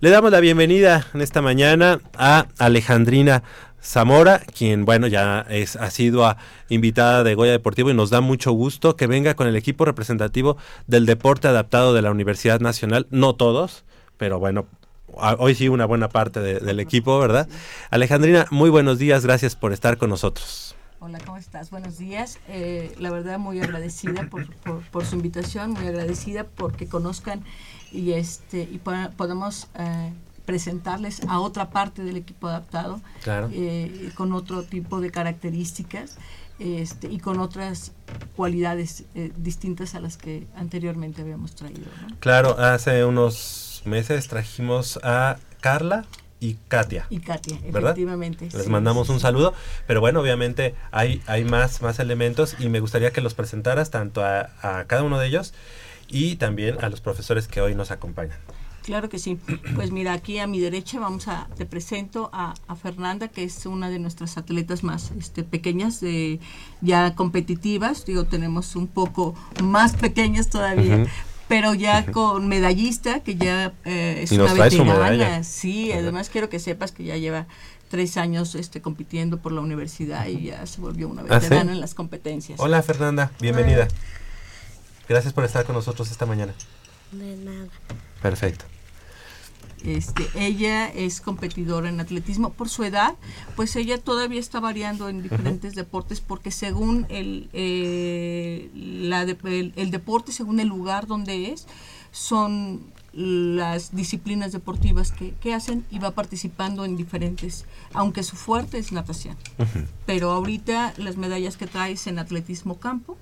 Le 0.00 0.10
damos 0.10 0.30
la 0.30 0.40
bienvenida 0.40 1.06
en 1.14 1.22
esta 1.22 1.40
mañana 1.40 2.00
a 2.18 2.46
Alejandrina 2.58 3.42
Zamora, 3.82 4.40
quien, 4.40 4.84
bueno, 4.84 5.06
ya 5.06 5.46
es 5.48 5.76
asidua 5.76 6.36
invitada 6.68 7.22
de 7.24 7.34
Goya 7.36 7.52
Deportivo 7.52 7.90
y 7.90 7.94
nos 7.94 8.10
da 8.10 8.20
mucho 8.20 8.52
gusto 8.52 8.96
que 8.96 9.06
venga 9.06 9.34
con 9.34 9.46
el 9.46 9.56
equipo 9.56 9.84
representativo 9.84 10.56
del 10.86 11.06
deporte 11.06 11.48
adaptado 11.48 11.94
de 11.94 12.02
la 12.02 12.10
Universidad 12.10 12.60
Nacional. 12.60 13.06
No 13.10 13.36
todos, 13.36 13.84
pero 14.16 14.38
bueno, 14.40 14.66
a- 15.18 15.36
hoy 15.38 15.54
sí 15.54 15.68
una 15.68 15.86
buena 15.86 16.08
parte 16.08 16.40
de- 16.40 16.58
del 16.60 16.80
equipo, 16.80 17.18
¿verdad? 17.20 17.48
Alejandrina, 17.90 18.46
muy 18.50 18.70
buenos 18.70 18.98
días, 18.98 19.24
gracias 19.24 19.54
por 19.56 19.72
estar 19.72 19.96
con 19.98 20.10
nosotros. 20.10 20.75
Hola, 20.98 21.18
¿cómo 21.24 21.36
estás? 21.36 21.70
Buenos 21.70 21.98
días. 21.98 22.38
Eh, 22.48 22.94
la 22.98 23.10
verdad, 23.10 23.38
muy 23.38 23.60
agradecida 23.60 24.28
por, 24.30 24.50
por, 24.56 24.80
por 24.90 25.04
su 25.04 25.16
invitación, 25.16 25.72
muy 25.72 25.86
agradecida 25.86 26.44
porque 26.44 26.86
conozcan 26.88 27.42
y 27.92 28.12
este 28.12 28.62
y 28.62 28.78
po- 28.78 28.92
podamos 29.16 29.68
eh, 29.78 30.12
presentarles 30.46 31.22
a 31.28 31.40
otra 31.40 31.70
parte 31.70 32.02
del 32.02 32.16
equipo 32.16 32.48
adaptado 32.48 33.00
Claro. 33.22 33.50
eh, 33.52 34.10
con 34.16 34.32
otro 34.32 34.62
tipo 34.62 35.00
de 35.00 35.10
características 35.10 36.16
este, 36.58 37.08
y 37.12 37.18
con 37.18 37.40
otras 37.40 37.92
cualidades 38.34 39.04
eh, 39.14 39.32
distintas 39.36 39.94
a 39.94 40.00
las 40.00 40.16
que 40.16 40.46
anteriormente 40.56 41.20
habíamos 41.22 41.54
traído. 41.54 41.86
¿no? 42.08 42.16
Claro, 42.20 42.58
hace 42.58 43.04
unos 43.04 43.82
meses 43.84 44.28
trajimos 44.28 44.98
a 45.02 45.36
Carla 45.60 46.06
y 46.40 46.54
Katia. 46.68 47.06
Y 47.10 47.20
Katia, 47.20 47.58
¿verdad? 47.70 47.92
efectivamente. 47.92 48.48
Les 48.52 48.64
sí, 48.64 48.70
mandamos 48.70 49.06
sí, 49.06 49.12
un 49.12 49.20
saludo, 49.20 49.54
pero 49.86 50.00
bueno, 50.00 50.20
obviamente 50.20 50.74
hay, 50.90 51.22
hay 51.26 51.44
más, 51.44 51.82
más 51.82 51.98
elementos 51.98 52.56
y 52.58 52.68
me 52.68 52.80
gustaría 52.80 53.10
que 53.10 53.20
los 53.20 53.34
presentaras 53.34 53.90
tanto 53.90 54.24
a, 54.24 54.50
a 54.62 54.84
cada 54.86 55.02
uno 55.02 55.18
de 55.18 55.26
ellos 55.26 55.54
y 56.08 56.36
también 56.36 56.76
a 56.82 56.88
los 56.88 57.00
profesores 57.00 57.48
que 57.48 57.60
hoy 57.60 57.74
nos 57.74 57.90
acompañan. 57.90 58.38
Claro 58.86 59.08
que 59.08 59.18
sí. 59.18 59.36
Pues 59.74 59.90
mira, 59.90 60.12
aquí 60.12 60.38
a 60.38 60.46
mi 60.46 60.60
derecha 60.60 61.00
vamos 61.00 61.26
a, 61.26 61.48
te 61.56 61.66
presento 61.66 62.30
a, 62.32 62.54
a 62.68 62.76
Fernanda, 62.76 63.26
que 63.26 63.42
es 63.42 63.66
una 63.66 63.90
de 63.90 63.98
nuestras 63.98 64.38
atletas 64.38 64.84
más 64.84 65.10
este, 65.18 65.42
pequeñas, 65.42 66.00
de, 66.00 66.38
ya 66.82 67.16
competitivas. 67.16 68.06
Digo, 68.06 68.26
tenemos 68.26 68.76
un 68.76 68.86
poco 68.86 69.34
más 69.60 69.96
pequeñas 69.96 70.50
todavía. 70.50 71.04
Pero 71.48 71.74
ya 71.74 72.06
con 72.10 72.48
medallista, 72.48 73.20
que 73.20 73.36
ya 73.36 73.72
eh, 73.84 74.20
es 74.22 74.32
Y 74.32 74.36
nos 74.38 74.46
una 74.52 74.54
trae 74.56 74.70
su 74.70 74.78
veterana. 74.84 75.10
medalla. 75.10 75.44
Sí, 75.44 75.92
Ajá. 75.92 76.00
además 76.00 76.28
quiero 76.28 76.48
que 76.48 76.58
sepas 76.58 76.90
que 76.92 77.04
ya 77.04 77.16
lleva 77.16 77.46
tres 77.88 78.16
años 78.16 78.54
este, 78.56 78.80
compitiendo 78.82 79.38
por 79.38 79.52
la 79.52 79.60
universidad 79.60 80.26
y 80.26 80.46
ya 80.46 80.66
se 80.66 80.80
volvió 80.80 81.08
una 81.08 81.22
¿Ah, 81.28 81.38
sí? 81.40 81.44
veterana 81.48 81.72
en 81.72 81.80
las 81.80 81.94
competencias. 81.94 82.58
Hola 82.58 82.82
Fernanda, 82.82 83.30
bienvenida. 83.40 83.86
Gracias 85.08 85.32
por 85.32 85.44
estar 85.44 85.64
con 85.64 85.76
nosotros 85.76 86.10
esta 86.10 86.26
mañana. 86.26 86.52
De 87.12 87.36
nada. 87.36 87.68
Perfecto. 88.20 88.64
Este, 89.84 90.26
ella 90.34 90.88
es 90.88 91.20
competidora 91.20 91.88
en 91.88 92.00
atletismo. 92.00 92.50
Por 92.52 92.68
su 92.68 92.82
edad, 92.84 93.14
pues 93.54 93.76
ella 93.76 93.98
todavía 93.98 94.40
está 94.40 94.58
variando 94.58 95.08
en 95.08 95.22
diferentes 95.22 95.74
deportes 95.74 96.20
porque 96.20 96.50
según 96.50 97.06
el, 97.08 97.48
eh, 97.52 98.68
la 98.74 99.24
de- 99.26 99.36
el, 99.44 99.72
el 99.76 99.90
deporte, 99.90 100.32
según 100.32 100.58
el 100.60 100.68
lugar 100.68 101.06
donde 101.06 101.52
es, 101.52 101.66
son 102.10 102.80
las 103.12 103.94
disciplinas 103.96 104.52
deportivas 104.52 105.10
que, 105.12 105.32
que 105.40 105.54
hacen 105.54 105.86
y 105.90 105.98
va 105.98 106.10
participando 106.10 106.84
en 106.84 106.96
diferentes, 106.96 107.64
aunque 107.94 108.22
su 108.22 108.36
fuerte 108.36 108.78
es 108.78 108.92
natación. 108.92 109.36
Pero 110.04 110.32
ahorita 110.32 110.92
las 110.98 111.16
medallas 111.16 111.56
que 111.56 111.66
traes 111.66 112.06
en 112.08 112.18
atletismo 112.18 112.78
campo 112.78 113.16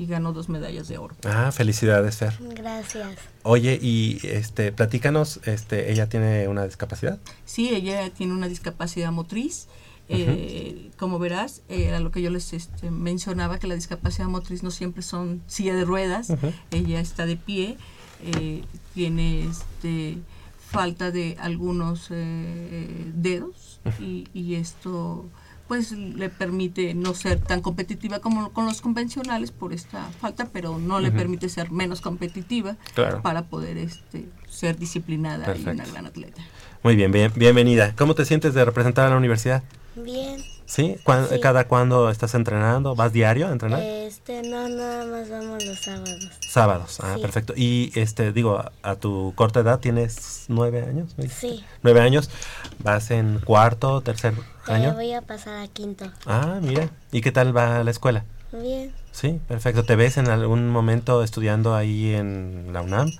y 0.00 0.06
ganó 0.06 0.32
dos 0.32 0.48
medallas 0.48 0.88
de 0.88 0.96
oro. 0.96 1.14
Ah, 1.26 1.52
felicidades 1.52 2.16
Fer. 2.16 2.32
Gracias. 2.54 3.18
Oye, 3.42 3.78
y 3.82 4.18
este, 4.22 4.72
platícanos, 4.72 5.40
este, 5.44 5.92
ella 5.92 6.08
tiene 6.08 6.48
una 6.48 6.64
discapacidad. 6.64 7.18
Sí, 7.44 7.68
ella 7.68 8.08
tiene 8.08 8.32
una 8.32 8.48
discapacidad 8.48 9.12
motriz. 9.12 9.68
eh, 10.08 10.90
como 10.96 11.18
verás, 11.18 11.60
eh, 11.68 11.84
era 11.84 12.00
lo 12.00 12.10
que 12.10 12.22
yo 12.22 12.30
les 12.30 12.54
este, 12.54 12.90
mencionaba, 12.90 13.58
que 13.58 13.66
la 13.66 13.74
discapacidad 13.74 14.26
motriz 14.26 14.62
no 14.62 14.70
siempre 14.70 15.02
son 15.02 15.42
silla 15.46 15.74
de 15.74 15.84
ruedas. 15.84 16.30
Ujú. 16.30 16.50
Ella 16.70 16.98
está 17.00 17.26
de 17.26 17.36
pie, 17.36 17.76
eh, 18.24 18.64
tiene 18.94 19.44
este, 19.44 20.16
falta 20.58 21.10
de 21.10 21.36
algunos 21.38 22.08
eh, 22.10 23.12
dedos 23.14 23.80
y, 24.00 24.26
y 24.32 24.54
esto 24.54 25.26
pues 25.70 25.92
le 25.92 26.28
permite 26.30 26.94
no 26.94 27.14
ser 27.14 27.38
tan 27.38 27.60
competitiva 27.60 28.18
como 28.18 28.52
con 28.52 28.66
los 28.66 28.80
convencionales 28.80 29.52
por 29.52 29.72
esta 29.72 30.02
falta, 30.20 30.48
pero 30.52 30.80
no 30.80 30.98
le 30.98 31.12
permite 31.12 31.48
ser 31.48 31.70
menos 31.70 32.00
competitiva 32.00 32.74
Claro. 32.92 33.22
para 33.22 33.42
poder 33.42 33.76
este, 33.78 34.28
ser 34.48 34.76
disciplinada 34.78 35.44
y 35.56 35.60
una 35.62 35.70
Perfecto. 35.74 35.92
gran 35.92 36.06
atleta. 36.06 36.42
Muy 36.82 36.96
bien, 36.96 37.12
bien, 37.12 37.30
bienvenida. 37.36 37.94
¿Cómo 37.94 38.16
te 38.16 38.24
sientes 38.24 38.52
de 38.52 38.64
representar 38.64 39.06
a 39.06 39.10
la 39.10 39.16
universidad? 39.16 39.62
Bien. 39.94 40.42
¿Sí? 40.70 40.96
¿Cuán- 41.02 41.28
Sí. 41.28 41.40
¿Cada 41.40 41.66
cuándo 41.66 42.10
estás 42.10 42.32
entrenando? 42.36 42.94
¿Vas 42.94 43.12
diario 43.12 43.48
a 43.48 43.50
entrenar? 43.50 43.82
Este, 43.82 44.40
no, 44.42 44.68
nada 44.68 45.04
más 45.04 45.28
vamos 45.28 45.64
los 45.64 45.80
sábados. 45.80 46.30
Sábados, 46.48 46.98
ah, 47.02 47.14
Sí. 47.16 47.22
perfecto. 47.22 47.54
Y 47.56 47.90
este, 47.96 48.30
digo, 48.32 48.62
a, 48.82 48.94
tu 48.94 49.32
corta 49.34 49.60
edad, 49.60 49.80
tienes 49.80 50.44
nueve 50.46 50.82
años. 50.88 51.16
Sí. 51.28 51.64
Nueve 51.82 52.00
años, 52.02 52.30
vas 52.78 53.10
en 53.10 53.40
cuarto, 53.40 54.00
tercer 54.02 54.34
Eh, 54.68 54.72
año. 54.72 54.94
voy 54.94 55.12
a 55.12 55.22
pasar 55.22 55.60
a 55.60 55.66
quinto. 55.66 56.04
Ah, 56.24 56.60
mira. 56.62 56.88
¿Y 57.10 57.20
qué 57.20 57.32
tal 57.32 57.54
va 57.56 57.82
la 57.82 57.90
escuela? 57.90 58.24
Bien. 58.52 58.92
Sí, 59.10 59.40
perfecto. 59.48 59.82
¿Te 59.84 59.96
ves 59.96 60.18
en 60.18 60.28
algún 60.28 60.68
momento 60.68 61.24
estudiando 61.24 61.74
ahí 61.74 62.14
en 62.14 62.68
la 62.72 62.82
UNAM, 62.82 63.10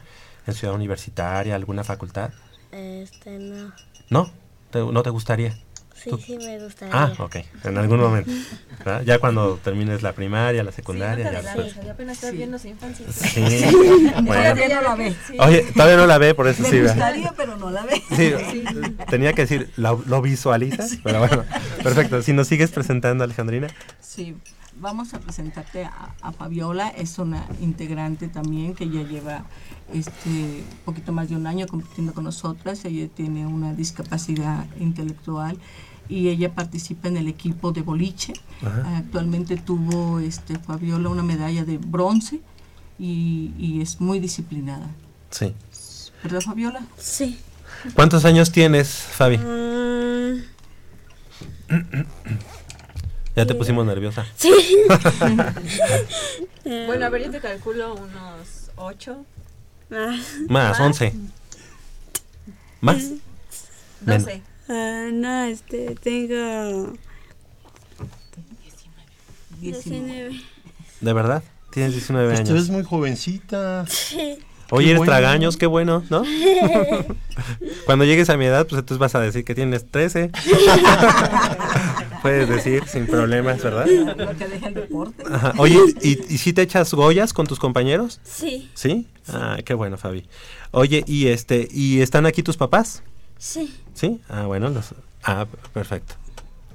en 0.46 0.54
Ciudad 0.54 0.74
Universitaria, 0.76 1.56
alguna 1.56 1.82
facultad? 1.82 2.30
Este, 2.70 3.38
no. 3.40 3.72
¿No? 4.08 4.30
¿Te- 4.70 4.78
¿No 4.84 5.02
te 5.02 5.10
gustaría? 5.10 5.58
Sí, 6.02 6.08
¿Tú? 6.10 6.18
sí 6.18 6.38
me 6.38 6.58
gustaría. 6.58 6.94
Ah, 6.94 7.12
ok, 7.18 7.36
en 7.64 7.76
algún 7.76 8.00
momento. 8.00 8.30
¿verdad? 8.78 9.02
Ya 9.02 9.18
cuando 9.18 9.56
termines 9.62 10.02
la 10.02 10.12
primaria, 10.14 10.62
la 10.62 10.72
secundaria. 10.72 11.30
ya 11.30 11.42
después. 11.42 11.76
apenas 11.90 12.16
está 12.16 12.30
viendo 12.30 12.58
su 12.58 12.68
infancia. 12.68 13.04
Sí. 13.12 13.40
Bueno. 14.22 14.54
Todavía 14.54 14.68
no 14.76 14.82
la 14.82 14.94
ve. 14.94 15.14
Oye, 15.38 15.62
todavía 15.74 15.96
no 15.98 16.06
la 16.06 16.18
ve, 16.18 16.34
por 16.34 16.48
eso 16.48 16.62
Me 16.62 16.70
sí. 16.70 16.76
¿verdad? 16.78 16.94
gustaría, 16.94 17.32
pero 17.36 17.56
no 17.56 17.70
la 17.70 17.82
ve. 17.84 18.02
Sí, 18.16 18.32
tenía 19.10 19.32
que 19.34 19.42
decir, 19.42 19.70
¿lo, 19.76 20.02
lo 20.06 20.22
visualizas? 20.22 20.98
Pero 21.04 21.18
bueno, 21.20 21.44
perfecto. 21.82 22.22
Si 22.22 22.32
nos 22.32 22.48
sigues 22.48 22.70
presentando, 22.70 23.24
Alejandrina. 23.24 23.68
Sí, 24.00 24.36
vamos 24.76 25.12
a 25.14 25.20
presentarte 25.20 25.84
a, 25.84 26.14
a 26.22 26.32
Fabiola, 26.32 26.88
es 26.88 27.18
una 27.18 27.44
integrante 27.60 28.28
también 28.28 28.74
que 28.74 28.88
ya 28.88 29.02
lleva 29.02 29.44
este 29.92 30.62
poquito 30.84 31.12
más 31.12 31.28
de 31.28 31.36
un 31.36 31.46
año 31.46 31.66
compitiendo 31.66 32.14
con 32.14 32.24
nosotras. 32.24 32.84
Ella 32.84 33.08
tiene 33.14 33.46
una 33.46 33.74
discapacidad 33.74 34.64
intelectual 34.78 35.58
y 36.10 36.28
ella 36.28 36.52
participa 36.54 37.08
en 37.08 37.16
el 37.16 37.28
equipo 37.28 37.70
de 37.72 37.82
boliche. 37.82 38.32
Ajá. 38.62 38.98
Actualmente 38.98 39.56
tuvo 39.56 40.18
este 40.20 40.58
Fabiola 40.58 41.08
una 41.08 41.22
medalla 41.22 41.64
de 41.64 41.78
bronce 41.78 42.40
y, 42.98 43.52
y 43.58 43.80
es 43.80 44.00
muy 44.00 44.18
disciplinada. 44.20 44.88
Sí. 45.30 45.54
¿Verdad, 46.22 46.40
Fabiola? 46.40 46.82
Sí. 46.98 47.38
¿Cuántos 47.94 48.24
años 48.26 48.50
tienes, 48.52 48.88
Fabi? 48.90 49.38
Mm, 49.38 50.42
Ya 53.36 53.46
te 53.46 53.54
pusimos 53.54 53.86
nerviosa. 53.86 54.26
sí. 54.36 54.52
Bueno, 56.86 57.06
a 57.06 57.08
ver, 57.08 57.24
yo 57.24 57.30
te 57.30 57.40
calculo 57.40 57.94
unos 57.94 58.70
8, 58.76 59.24
Ah, 59.92 60.14
Más, 60.48 60.78
11. 60.78 61.14
¿Más? 62.82 62.98
Menos. 64.04 64.24
12. 64.26 64.42
Ah, 64.70 65.08
no, 65.12 65.44
este, 65.44 65.94
tengo 65.96 66.92
19. 69.60 70.30
19. 70.30 70.40
¿De 71.00 71.12
verdad? 71.12 71.42
Tienes 71.70 71.92
19 71.92 72.28
Pues 72.28 72.40
años. 72.40 72.52
ves 72.52 72.68
muy 72.70 72.82
jovencita. 72.84 73.84
Sí. 73.88 74.38
Oye, 74.72 74.84
Qué 74.86 74.90
eres 74.92 74.98
bueno. 74.98 75.12
tragaños, 75.12 75.56
qué 75.56 75.66
bueno, 75.66 76.04
¿no? 76.10 76.22
Cuando 77.86 78.04
llegues 78.04 78.30
a 78.30 78.36
mi 78.36 78.44
edad, 78.44 78.66
pues 78.68 78.78
entonces 78.78 78.98
vas 78.98 79.14
a 79.16 79.20
decir 79.20 79.44
que 79.44 79.54
tienes 79.54 79.90
13. 79.90 80.30
Puedes 82.22 82.48
decir 82.48 82.84
sin 82.86 83.06
problemas, 83.06 83.62
¿verdad? 83.62 83.86
Lo 83.86 84.36
que 84.36 84.46
deja 84.46 84.68
el 84.68 84.74
deporte. 84.74 85.24
Ajá. 85.28 85.54
Oye, 85.58 85.78
¿y, 86.02 86.18
¿y 86.34 86.38
si 86.38 86.52
te 86.52 86.62
echas 86.62 86.92
goyas 86.94 87.32
con 87.32 87.46
tus 87.46 87.58
compañeros? 87.58 88.20
Sí. 88.22 88.70
¿Sí? 88.74 89.08
Ah, 89.28 89.58
qué 89.64 89.74
bueno, 89.74 89.96
Fabi. 89.96 90.28
Oye, 90.70 91.02
¿y 91.06 91.28
este 91.28 91.66
y 91.70 92.00
están 92.00 92.26
aquí 92.26 92.42
tus 92.42 92.56
papás? 92.56 93.02
Sí. 93.40 93.74
¿Sí? 93.94 94.20
Ah, 94.28 94.44
bueno, 94.44 94.68
los 94.68 94.94
ah, 95.24 95.46
perfecto. 95.72 96.14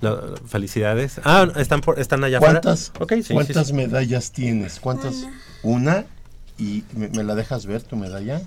Lo- 0.01 0.35
felicidades. 0.47 1.21
Ah, 1.23 1.47
están 1.57 1.79
por, 1.81 1.99
están 1.99 2.23
allá. 2.23 2.39
¿Cuántas, 2.39 2.91
Ok, 2.99 3.13
sí, 3.17 3.23
sí, 3.23 3.33
¿cuántas 3.35 3.67
sí. 3.67 3.73
medallas 3.73 4.31
tienes? 4.31 4.79
¿Cuántas? 4.79 5.27
Una. 5.63 6.05
¿Y 6.57 6.83
me, 6.93 7.07
me 7.09 7.23
la 7.23 7.35
dejas 7.35 7.65
ver 7.67 7.83
tu 7.83 7.95
medalla? 7.95 8.41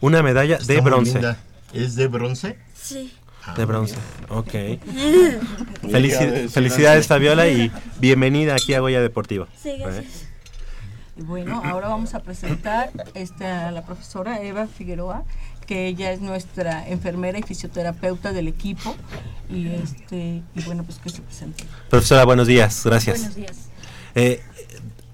Una 0.00 0.22
medalla 0.22 0.56
Está 0.56 0.72
de 0.72 0.80
bronce. 0.80 1.12
linda. 1.14 1.36
¿Es 1.72 1.94
de 1.96 2.06
bronce? 2.08 2.58
Sí. 2.74 3.12
Ah, 3.44 3.54
De 3.56 3.64
bronce. 3.64 3.96
Ok. 4.28 4.52
Felici- 5.82 6.48
felicidades. 6.48 7.06
Fabiola, 7.06 7.48
y 7.48 7.72
bienvenida 7.98 8.54
aquí 8.54 8.74
a 8.74 8.80
Goya 8.80 9.00
Deportivo. 9.00 9.48
Sí, 9.60 9.76
gracias. 9.78 10.26
Y 11.16 11.22
Bueno, 11.22 11.60
ahora 11.64 11.88
vamos 11.88 12.14
a 12.14 12.20
presentar 12.20 12.90
este, 13.14 13.44
a 13.46 13.70
la 13.70 13.84
profesora 13.84 14.40
Eva 14.42 14.66
Figueroa, 14.66 15.24
que 15.72 15.86
ella 15.86 16.12
es 16.12 16.20
nuestra 16.20 16.86
enfermera 16.86 17.38
y 17.38 17.42
fisioterapeuta 17.42 18.34
del 18.34 18.46
equipo. 18.46 18.94
Y 19.48 19.68
este 19.68 20.42
y 20.54 20.62
bueno, 20.66 20.84
pues 20.84 20.98
que 20.98 21.08
se 21.08 21.22
presente. 21.22 21.64
Profesora, 21.88 22.26
buenos 22.26 22.46
días. 22.46 22.82
Gracias. 22.84 23.20
Buenos 23.20 23.36
días. 23.36 23.56
Eh, 24.14 24.42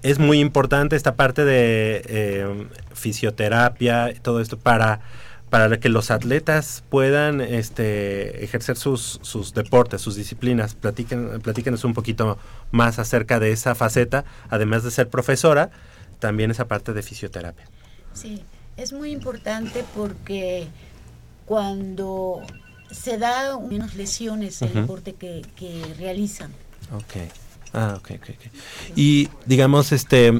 es 0.01 0.19
muy 0.19 0.41
importante 0.41 0.97
esta 0.97 1.15
parte 1.15 1.45
de 1.45 2.01
eh, 2.05 2.67
fisioterapia, 2.93 4.13
todo 4.21 4.41
esto 4.41 4.57
para, 4.59 4.99
para 5.49 5.79
que 5.79 5.87
los 5.87 6.11
atletas 6.11 6.83
puedan 6.89 7.39
este, 7.39 8.43
ejercer 8.43 8.75
sus, 8.75 9.19
sus 9.21 9.53
deportes, 9.53 10.01
sus 10.01 10.17
disciplinas. 10.17 10.75
Platiquen, 10.75 11.39
platíquenos 11.39 11.85
un 11.85 11.93
poquito 11.93 12.37
más 12.71 12.99
acerca 12.99 13.39
de 13.39 13.53
esa 13.53 13.75
faceta, 13.75 14.25
además 14.49 14.83
de 14.83 14.91
ser 14.91 15.07
profesora, 15.07 15.69
también 16.19 16.51
esa 16.51 16.67
parte 16.67 16.91
de 16.91 17.01
fisioterapia. 17.01 17.65
Sí, 18.11 18.43
es 18.79 18.93
muy 18.93 19.11
importante 19.11 19.83
porque 19.95 20.67
cuando 21.45 22.41
se 22.89 23.17
da 23.17 23.59
menos 23.59 23.95
lesiones 23.95 24.61
el 24.61 24.69
Ujú. 24.71 24.79
deporte 24.81 25.13
que, 25.13 25.45
que 25.55 25.83
realizan. 25.97 26.51
Ok. 26.93 27.31
Ah, 27.73 27.95
ok, 27.97 28.11
ok, 28.15 28.29
ok. 28.29 28.51
Y 28.95 29.29
digamos, 29.45 29.91
este, 29.91 30.31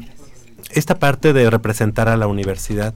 esta 0.71 0.97
parte 0.97 1.33
de 1.33 1.49
representar 1.49 2.09
a 2.09 2.17
la 2.17 2.27
universidad, 2.27 2.95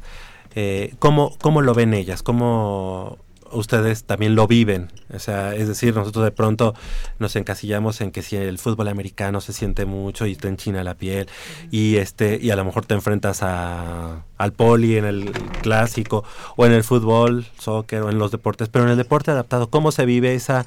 eh, 0.55 0.95
¿cómo, 0.99 1.37
¿cómo 1.39 1.61
lo 1.61 1.73
ven 1.73 1.93
ellas? 1.93 2.23
¿Cómo 2.23 3.19
ustedes 3.53 4.03
también 4.03 4.35
lo 4.35 4.47
viven? 4.47 4.91
O 5.13 5.19
sea, 5.19 5.55
es 5.55 5.67
decir, 5.67 5.95
nosotros 5.95 6.25
de 6.25 6.31
pronto 6.31 6.73
nos 7.19 7.35
encasillamos 7.35 8.01
en 8.01 8.11
que 8.11 8.21
si 8.21 8.35
el 8.35 8.59
fútbol 8.59 8.87
americano 8.87 9.41
se 9.41 9.53
siente 9.53 9.85
mucho 9.85 10.25
y 10.25 10.35
te 10.35 10.47
enchina 10.47 10.83
la 10.83 10.95
piel 10.95 11.27
y 11.71 11.97
este 11.97 12.39
y 12.41 12.51
a 12.51 12.55
lo 12.55 12.65
mejor 12.65 12.85
te 12.85 12.93
enfrentas 12.93 13.43
a, 13.43 14.23
al 14.37 14.53
poli 14.53 14.97
en 14.97 15.05
el 15.05 15.31
clásico 15.61 16.23
o 16.55 16.65
en 16.65 16.71
el 16.71 16.83
fútbol, 16.83 17.45
soccer 17.57 18.01
o 18.01 18.09
en 18.09 18.19
los 18.19 18.31
deportes, 18.31 18.69
pero 18.69 18.85
en 18.85 18.91
el 18.91 18.97
deporte 18.97 19.31
adaptado, 19.31 19.69
¿cómo 19.69 19.91
se 19.91 20.05
vive 20.05 20.33
esa 20.35 20.65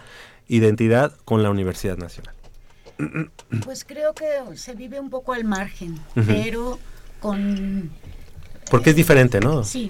identidad 0.49 1.13
con 1.25 1.43
la 1.43 1.51
Universidad 1.51 1.97
Nacional? 1.97 2.35
Pues 3.65 3.85
creo 3.85 4.15
que 4.15 4.57
se 4.57 4.75
vive 4.75 4.99
un 4.99 5.11
poco 5.11 5.35
al 5.35 5.45
margen, 5.45 5.99
pero 6.15 6.79
con 7.21 7.91
Porque 8.71 8.91
es 8.91 8.97
diferente, 8.97 9.41
¿no? 9.41 9.65
Sí. 9.65 9.89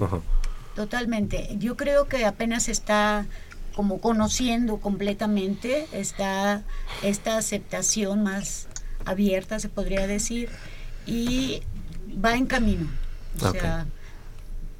Totalmente. 0.77 1.57
Yo 1.59 1.77
creo 1.77 2.07
que 2.07 2.27
apenas 2.27 2.69
está 2.69 3.27
como 3.75 3.99
conociendo 4.01 4.77
completamente 4.79 5.87
esta, 5.93 6.63
esta 7.03 7.39
aceptación 7.39 8.23
más 8.23 8.69
abierta, 9.05 9.59
se 9.59 9.69
podría 9.69 10.07
decir, 10.07 10.49
y 11.07 11.63
va 12.25 12.37
en 12.37 12.47
camino. 12.47 12.89
O 13.43 13.51
sea, 13.51 13.87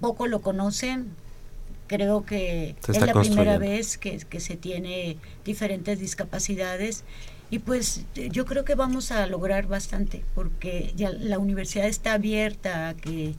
poco 0.01 0.27
lo 0.27 0.41
conocen. 0.43 1.11
Creo 1.87 2.25
que 2.25 2.77
es 2.83 2.89
está 2.89 3.07
la 3.07 3.21
primera 3.21 3.59
vez 3.59 3.97
que, 3.97 4.19
que 4.19 4.41
se 4.41 4.57
tiene 4.57 5.19
diferentes 5.45 6.01
discapacidades 6.01 7.05
y 7.49 7.61
pues 7.61 8.05
yo 8.15 8.45
creo 8.45 8.65
que 8.65 8.75
vamos 8.75 9.13
a 9.13 9.25
lograr 9.27 9.69
bastante 9.69 10.25
porque 10.35 10.93
ya 10.97 11.11
la 11.11 11.39
universidad 11.39 11.87
está 11.87 12.15
abierta 12.15 12.89
a 12.89 12.95
que 12.95 13.37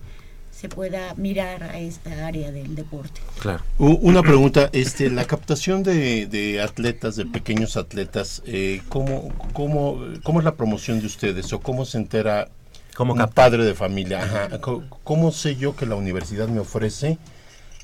se 0.60 0.70
pueda 0.70 1.14
mirar 1.16 1.62
a 1.62 1.78
esta 1.78 2.26
área 2.26 2.52
del 2.52 2.74
deporte. 2.76 3.22
Claro. 3.40 3.64
Una 3.78 4.24
pregunta, 4.24 4.70
este, 4.74 5.12
la 5.12 5.26
captación 5.26 5.84
de, 5.84 6.26
de 6.26 6.62
atletas, 6.62 7.16
de 7.16 7.28
pequeños 7.28 7.78
atletas, 7.78 8.42
eh, 8.48 8.82
¿cómo, 8.90 9.32
cómo, 9.54 10.00
¿cómo 10.24 10.40
es 10.40 10.46
la 10.46 10.56
promoción 10.56 11.00
de 11.00 11.06
ustedes 11.06 11.54
o 11.54 11.60
cómo 11.60 11.86
se 11.86 12.00
entera 12.00 12.48
¿Cómo 12.96 13.14
un 13.14 13.30
padre 13.30 13.64
de 13.66 13.76
familia? 13.76 14.24
Ajá, 14.24 14.60
¿Cómo 15.04 15.32
sé 15.32 15.58
yo 15.58 15.76
que 15.76 15.86
la 15.86 15.94
universidad 15.94 16.48
me 16.48 16.60
ofrece 16.60 17.20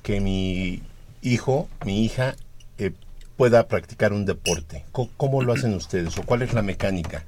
que 0.01 0.19
mi 0.19 0.81
hijo, 1.21 1.69
mi 1.85 2.03
hija, 2.03 2.35
eh, 2.79 2.91
pueda 3.37 3.67
practicar 3.67 4.13
un 4.13 4.25
deporte? 4.25 4.83
Co- 4.91 5.11
¿Cómo 5.15 5.43
lo 5.43 5.53
hacen 5.53 5.75
ustedes 5.75 6.17
o 6.17 6.23
cuál 6.23 6.41
es 6.41 6.53
la 6.53 6.63
mecánica? 6.63 7.23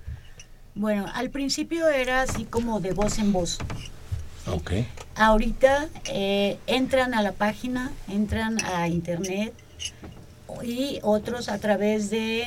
Bueno, 0.74 1.06
al 1.14 1.30
principio 1.30 1.88
era 1.88 2.24
así 2.24 2.46
como 2.46 2.80
de 2.80 2.93
voz 2.93 3.20
en 3.20 3.32
voz. 3.32 3.60
Ok. 4.48 4.72
Ahorita 5.16 5.88
eh, 6.06 6.58
entran 6.68 7.14
a 7.14 7.22
la 7.22 7.32
página, 7.32 7.91
entran 8.08 8.58
a 8.66 8.88
internet 8.88 9.54
y 10.64 11.00
otros 11.02 11.50
a 11.50 11.58
través 11.58 12.10
de 12.10 12.43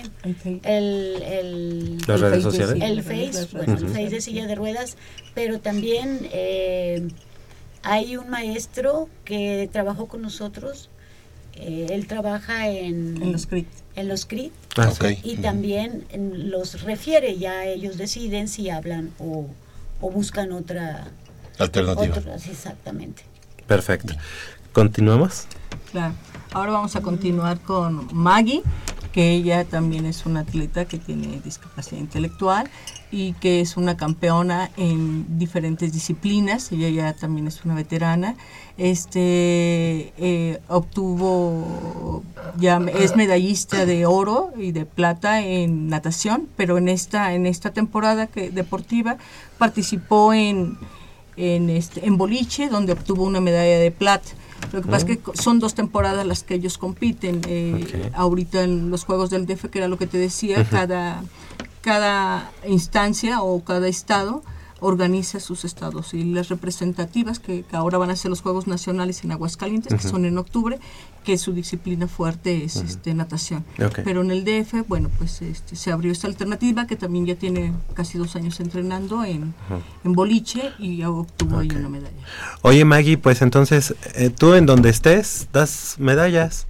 el, 0.63 1.23
el- 1.23 1.99
Las 2.07 2.21
redes 2.21 2.43
sociales. 2.43 2.83
el 2.83 3.03
Face, 3.03 3.49
bueno, 3.53 3.75
el. 3.77 3.89
Face 3.89 4.11
de 4.11 4.21
silla 4.21 4.47
de 4.47 4.55
ruedas, 4.55 4.97
pero 5.35 5.61
también 5.61 6.21
eh, 6.33 7.09
hay 7.83 8.17
un 8.17 8.31
maestro 8.31 9.09
que 9.25 9.69
trabajó 9.73 10.07
con 10.07 10.23
nosotros. 10.23 10.89
eh, 11.57 11.87
él 11.91 12.07
trabaja 12.07 12.69
en, 12.69 13.21
En 13.23 13.33
los 13.33 13.47
CRIT. 13.47 13.67
en 13.97 14.07
los 14.09 14.25
CRIT 14.27 14.53
Ah, 14.77 14.93
y 15.25 15.37
también 15.39 16.05
los 16.33 16.83
refiere, 16.83 17.37
ya 17.37 17.65
ellos 17.67 17.99
deciden 17.99 18.47
si 18.47 18.71
hablan 18.71 19.11
o, 19.19 19.47
o 20.01 20.11
buscan 20.11 20.53
otra 20.53 21.09
Alternativa. 21.59 22.17
exactamente. 22.49 23.23
Perfecto. 23.67 24.15
¿Continuamos? 24.73 25.47
Claro. 25.91 26.15
Ahora 26.53 26.73
vamos 26.73 26.97
a 26.97 27.03
continuar 27.03 27.61
con 27.61 28.09
Maggie, 28.13 28.63
que 29.13 29.33
ella 29.33 29.65
también 29.65 30.07
es 30.07 30.25
una 30.25 30.41
atleta 30.41 30.85
que 30.87 30.99
tiene 30.99 31.41
discapacidad 31.45 32.01
intelectual 32.01 32.71
y 33.11 33.33
que 33.35 33.61
es 33.61 33.77
una 33.77 33.97
campeona 33.97 34.71
en 34.77 35.39
diferentes 35.39 35.93
disciplinas. 35.93 36.73
Ella 36.73 36.89
ya 36.89 37.13
también 37.15 37.47
es 37.47 37.65
una 37.65 37.75
veterana. 37.75 38.37
Este 38.77 40.13
eh, 40.19 40.61
obtuvo 40.69 42.23
ya 42.57 42.81
es 42.99 43.17
medallista 43.17 43.85
de 43.85 44.07
oro 44.07 44.53
y 44.57 44.73
de 44.73 44.87
plata 44.87 45.43
en 45.43 45.89
natación, 45.89 46.49
pero 46.57 46.79
en 46.79 46.89
esta 46.89 47.35
en 47.35 47.47
esta 47.47 47.73
temporada 47.73 48.27
que 48.27 48.51
deportiva 48.51 49.17
participó 49.59 50.33
en 50.33 50.79
en, 51.39 51.71
este, 51.71 52.07
en 52.07 52.17
boliche, 52.19 52.69
donde 52.69 52.93
obtuvo 52.93 53.23
una 53.25 53.41
medalla 53.41 53.79
de 53.79 53.91
plata. 53.91 54.29
Lo 54.73 54.83
que 54.83 54.87
pasa 54.89 54.99
es 54.99 55.05
que 55.05 55.19
co- 55.19 55.33
son 55.35 55.61
dos 55.61 55.75
temporadas 55.75 56.27
las 56.27 56.43
que 56.43 56.55
ellos 56.55 56.77
compiten. 56.79 57.41
eh, 57.49 58.11
Ahorita 58.15 58.63
en 58.65 58.91
los 58.91 59.05
Juegos 59.05 59.31
del 59.31 59.47
DF, 59.47 59.67
que 59.71 59.79
era 59.79 59.89
lo 59.89 59.97
que 59.99 60.07
te 60.07 60.19
decía, 60.19 60.65
cada, 60.69 61.23
cada 61.81 62.51
instancia 62.67 63.41
o 63.43 63.63
cada 63.65 63.89
estado 63.89 64.43
organiza 64.81 65.41
sus 65.41 65.65
estados 65.65 66.15
y 66.15 66.25
las 66.25 66.49
representativas 66.49 67.39
que, 67.39 67.65
que 67.65 67.77
ahora 67.77 67.99
van 67.99 68.11
a 68.11 68.17
ser 68.17 68.31
los 68.31 68.41
Juegos 68.41 68.67
Nacionales 68.67 69.25
en 69.25 69.33
Aguascalientes, 69.33 69.93
que 69.95 70.09
son 70.09 70.25
en 70.25 70.39
octubre, 70.39 70.79
que 71.25 71.37
su 71.37 71.53
disciplina 71.53 72.07
fuerte 72.07 72.65
es 72.65 72.77
este, 72.77 73.13
natación. 73.15 73.65
Pero 74.05 74.23
en 74.23 74.31
el 74.31 74.45
DF, 74.45 74.89
bueno, 74.89 75.11
pues 75.19 75.43
este, 75.43 75.77
se 75.77 75.93
abrió 75.93 76.13
esta 76.13 76.27
alternativa 76.27 76.87
que 76.87 76.97
también 76.97 77.27
ya 77.27 77.35
tiene 77.35 77.73
casi 77.95 78.19
dos 78.19 78.37
años 78.37 78.61
entrenando 78.61 79.25
en, 79.25 79.55
en 80.05 80.13
boliche 80.13 80.73
y 80.79 80.99
ya 80.99 81.11
obtuvo 81.11 81.59
ahí 81.59 81.69
una 81.71 81.89
medalla. 81.89 82.17
Oye, 82.63 82.85
Maggie, 82.85 83.19
pues 83.19 83.43
entonces, 83.43 83.95
eh, 84.15 84.31
tú 84.31 84.55
en 84.55 84.67
donde 84.67 84.91
estés, 84.91 85.49
das 85.53 85.97
medallas, 85.99 86.67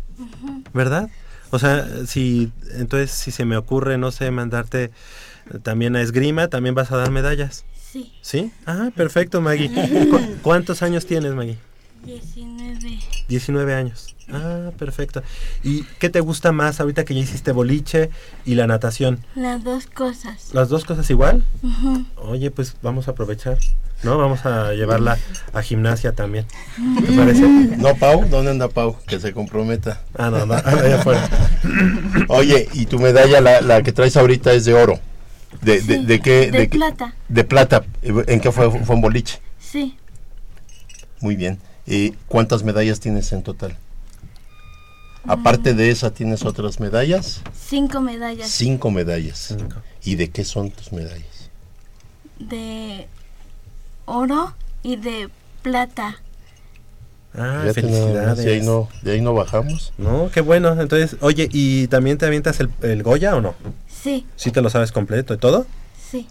¿verdad? 0.73 1.11
O 1.51 1.59
sea, 1.59 1.87
si, 2.07 2.53
entonces, 2.73 3.11
si 3.11 3.31
se 3.31 3.45
me 3.45 3.57
ocurre, 3.57 3.97
no 3.97 4.11
sé, 4.11 4.31
mandarte 4.31 4.91
también 5.63 5.97
a 5.97 6.03
esgrima, 6.03 6.49
también 6.49 6.75
vas 6.75 6.93
a 6.93 6.97
dar 6.97 7.11
medallas. 7.11 7.65
Sí. 7.93 8.12
¿Sí? 8.20 8.53
Ah, 8.66 8.91
perfecto, 8.95 9.41
Maggie. 9.41 9.70
¿Cu- 10.11 10.20
¿Cuántos 10.43 10.82
años 10.82 11.07
tienes, 11.07 11.32
Maggie? 11.34 11.59
19. 12.05 12.99
19 13.28 13.74
años. 13.74 14.14
Ah, 14.30 14.70
perfecto. 14.78 15.22
¿Y 15.62 15.84
qué 15.99 16.11
te 16.11 16.20
gusta 16.20 16.53
más 16.53 16.80
ahorita 16.80 17.05
que 17.05 17.14
ya 17.14 17.20
hiciste 17.20 17.51
boliche 17.53 18.11
y 18.45 18.55
la 18.55 18.66
natación? 18.66 19.20
Las 19.34 19.64
dos 19.64 19.86
cosas. 19.86 20.51
¿Las 20.53 20.68
dos 20.68 20.84
cosas 20.84 21.09
igual? 21.11 21.45
Oye, 22.16 22.51
pues 22.51 22.76
vamos 22.82 23.09
a 23.09 23.12
aprovechar, 23.12 23.59
¿no? 24.03 24.18
Vamos 24.18 24.45
a 24.45 24.72
llevarla 24.74 25.18
a 25.55 25.62
gimnasia 25.62 26.12
también. 26.12 26.47
¿Te 27.05 27.12
parece? 27.16 27.43
No, 27.49 27.95
Pau, 27.97 28.26
¿dónde 28.28 28.51
anda 28.51 28.68
Pau? 28.68 28.97
Que 29.07 29.18
se 29.18 29.32
comprometa. 29.32 30.03
Ah, 30.16 30.30
no, 30.30 30.45
no, 30.47 30.55
allá 30.55 31.01
afuera. 31.01 31.28
Oye, 32.28 32.68
y 32.74 32.86
tu 32.86 32.99
medalla, 32.99 33.41
la, 33.41 33.61
la 33.62 33.82
que 33.82 33.93
traes 33.93 34.16
ahorita 34.16 34.53
es 34.53 34.64
de 34.66 34.74
oro. 34.74 35.01
¿De, 35.62 35.80
de, 35.80 35.80
Sí, 35.80 36.05
de 36.05 36.20
qué? 36.20 36.51
de 36.51 36.68
plata. 36.68 37.14
De 37.28 37.44
plata. 37.44 37.84
¿En 38.03 38.40
qué 38.40 38.53
fue? 38.53 38.70
Fue 38.84 38.94
en 38.96 39.01
boliche. 39.03 39.40
Sí. 39.59 39.96
Muy 41.20 41.36
bien. 41.36 41.59
¿Y 41.86 42.11
cuántas 42.28 42.62
medallas 42.62 43.01
tienes 43.01 43.32
en 43.32 43.42
total? 43.42 43.76
Aparte 45.26 45.74
de 45.74 45.90
esa, 45.90 46.11
¿tienes 46.12 46.44
otras 46.44 46.80
medallas? 46.80 47.42
Cinco 47.55 48.01
medallas. 48.01 48.51
Cinco 48.51 48.90
medallas. 48.90 49.57
¿Y 50.03 50.14
de 50.14 50.30
qué 50.30 50.44
son 50.44 50.70
tus 50.70 50.92
medallas? 50.92 51.51
De 52.38 53.09
oro 54.07 54.55
y 54.82 54.96
de 54.96 55.28
plata. 55.62 56.22
Ah, 57.34 57.62
más, 57.64 57.74
felicidades. 57.74 58.38
De 58.44 58.55
ahí, 58.55 58.62
no, 58.62 58.88
de 59.03 59.12
ahí 59.12 59.20
no 59.20 59.34
bajamos. 59.34 59.92
No, 59.99 60.30
qué 60.32 60.40
bueno. 60.40 60.80
Entonces, 60.80 61.16
oye, 61.20 61.49
¿y 61.53 61.88
también 61.88 62.16
te 62.16 62.24
avientas 62.24 62.59
el, 62.61 62.70
el 62.82 63.03
Goya 63.03 63.36
o 63.36 63.40
no? 63.40 63.55
Sí, 64.03 64.26
¿Sí 64.36 64.51
te 64.51 64.61
lo 64.62 64.70
sabes 64.70 64.92
completo 64.92 65.34
y 65.34 65.38
todo? 65.38 65.66
sí, 66.11 66.26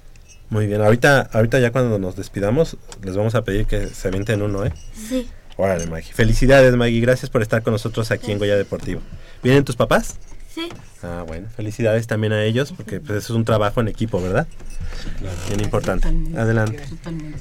Muy 0.50 0.68
bien. 0.68 0.82
Ahorita, 0.82 1.30
ahorita 1.34 1.60
ya 1.60 1.72
cuando 1.72 2.00
nos 2.00 2.16
despidamos, 2.16 2.78
les 3.04 3.16
vamos 3.18 3.36
a 3.36 3.44
pedir 3.44 3.66
que 3.66 3.88
se 3.88 4.08
avienten 4.08 4.42
uno, 4.42 4.66
¿eh? 4.66 4.74
sí. 4.94 5.28
Órale, 5.60 5.88
Maggie. 5.88 6.14
Felicidades, 6.14 6.76
Maggie. 6.76 7.02
Gracias 7.02 7.32
por 7.32 7.42
estar 7.42 7.64
con 7.64 7.74
nosotros 7.74 8.12
aquí 8.12 8.32
en 8.32 8.38
Goya 8.38 8.56
Deportivo. 8.56 9.02
¿Vienen 9.42 9.66
tus 9.66 9.76
papás? 9.76 10.18
Sí. 10.54 10.70
Ah, 11.02 11.24
bueno. 11.28 11.48
Felicidades 11.56 12.06
también 12.06 12.32
a 12.32 12.44
ellos, 12.44 12.72
porque 12.78 13.00
pues, 13.00 13.24
eso 13.24 13.34
es 13.34 13.38
un 13.38 13.44
trabajo 13.44 13.82
en 13.82 13.88
equipo, 13.88 14.22
¿verdad? 14.22 14.46
Bien 15.48 15.60
importante. 15.62 16.08
Totalmente, 16.08 16.40
Adelante. 16.40 16.84
totalmente. 16.88 17.40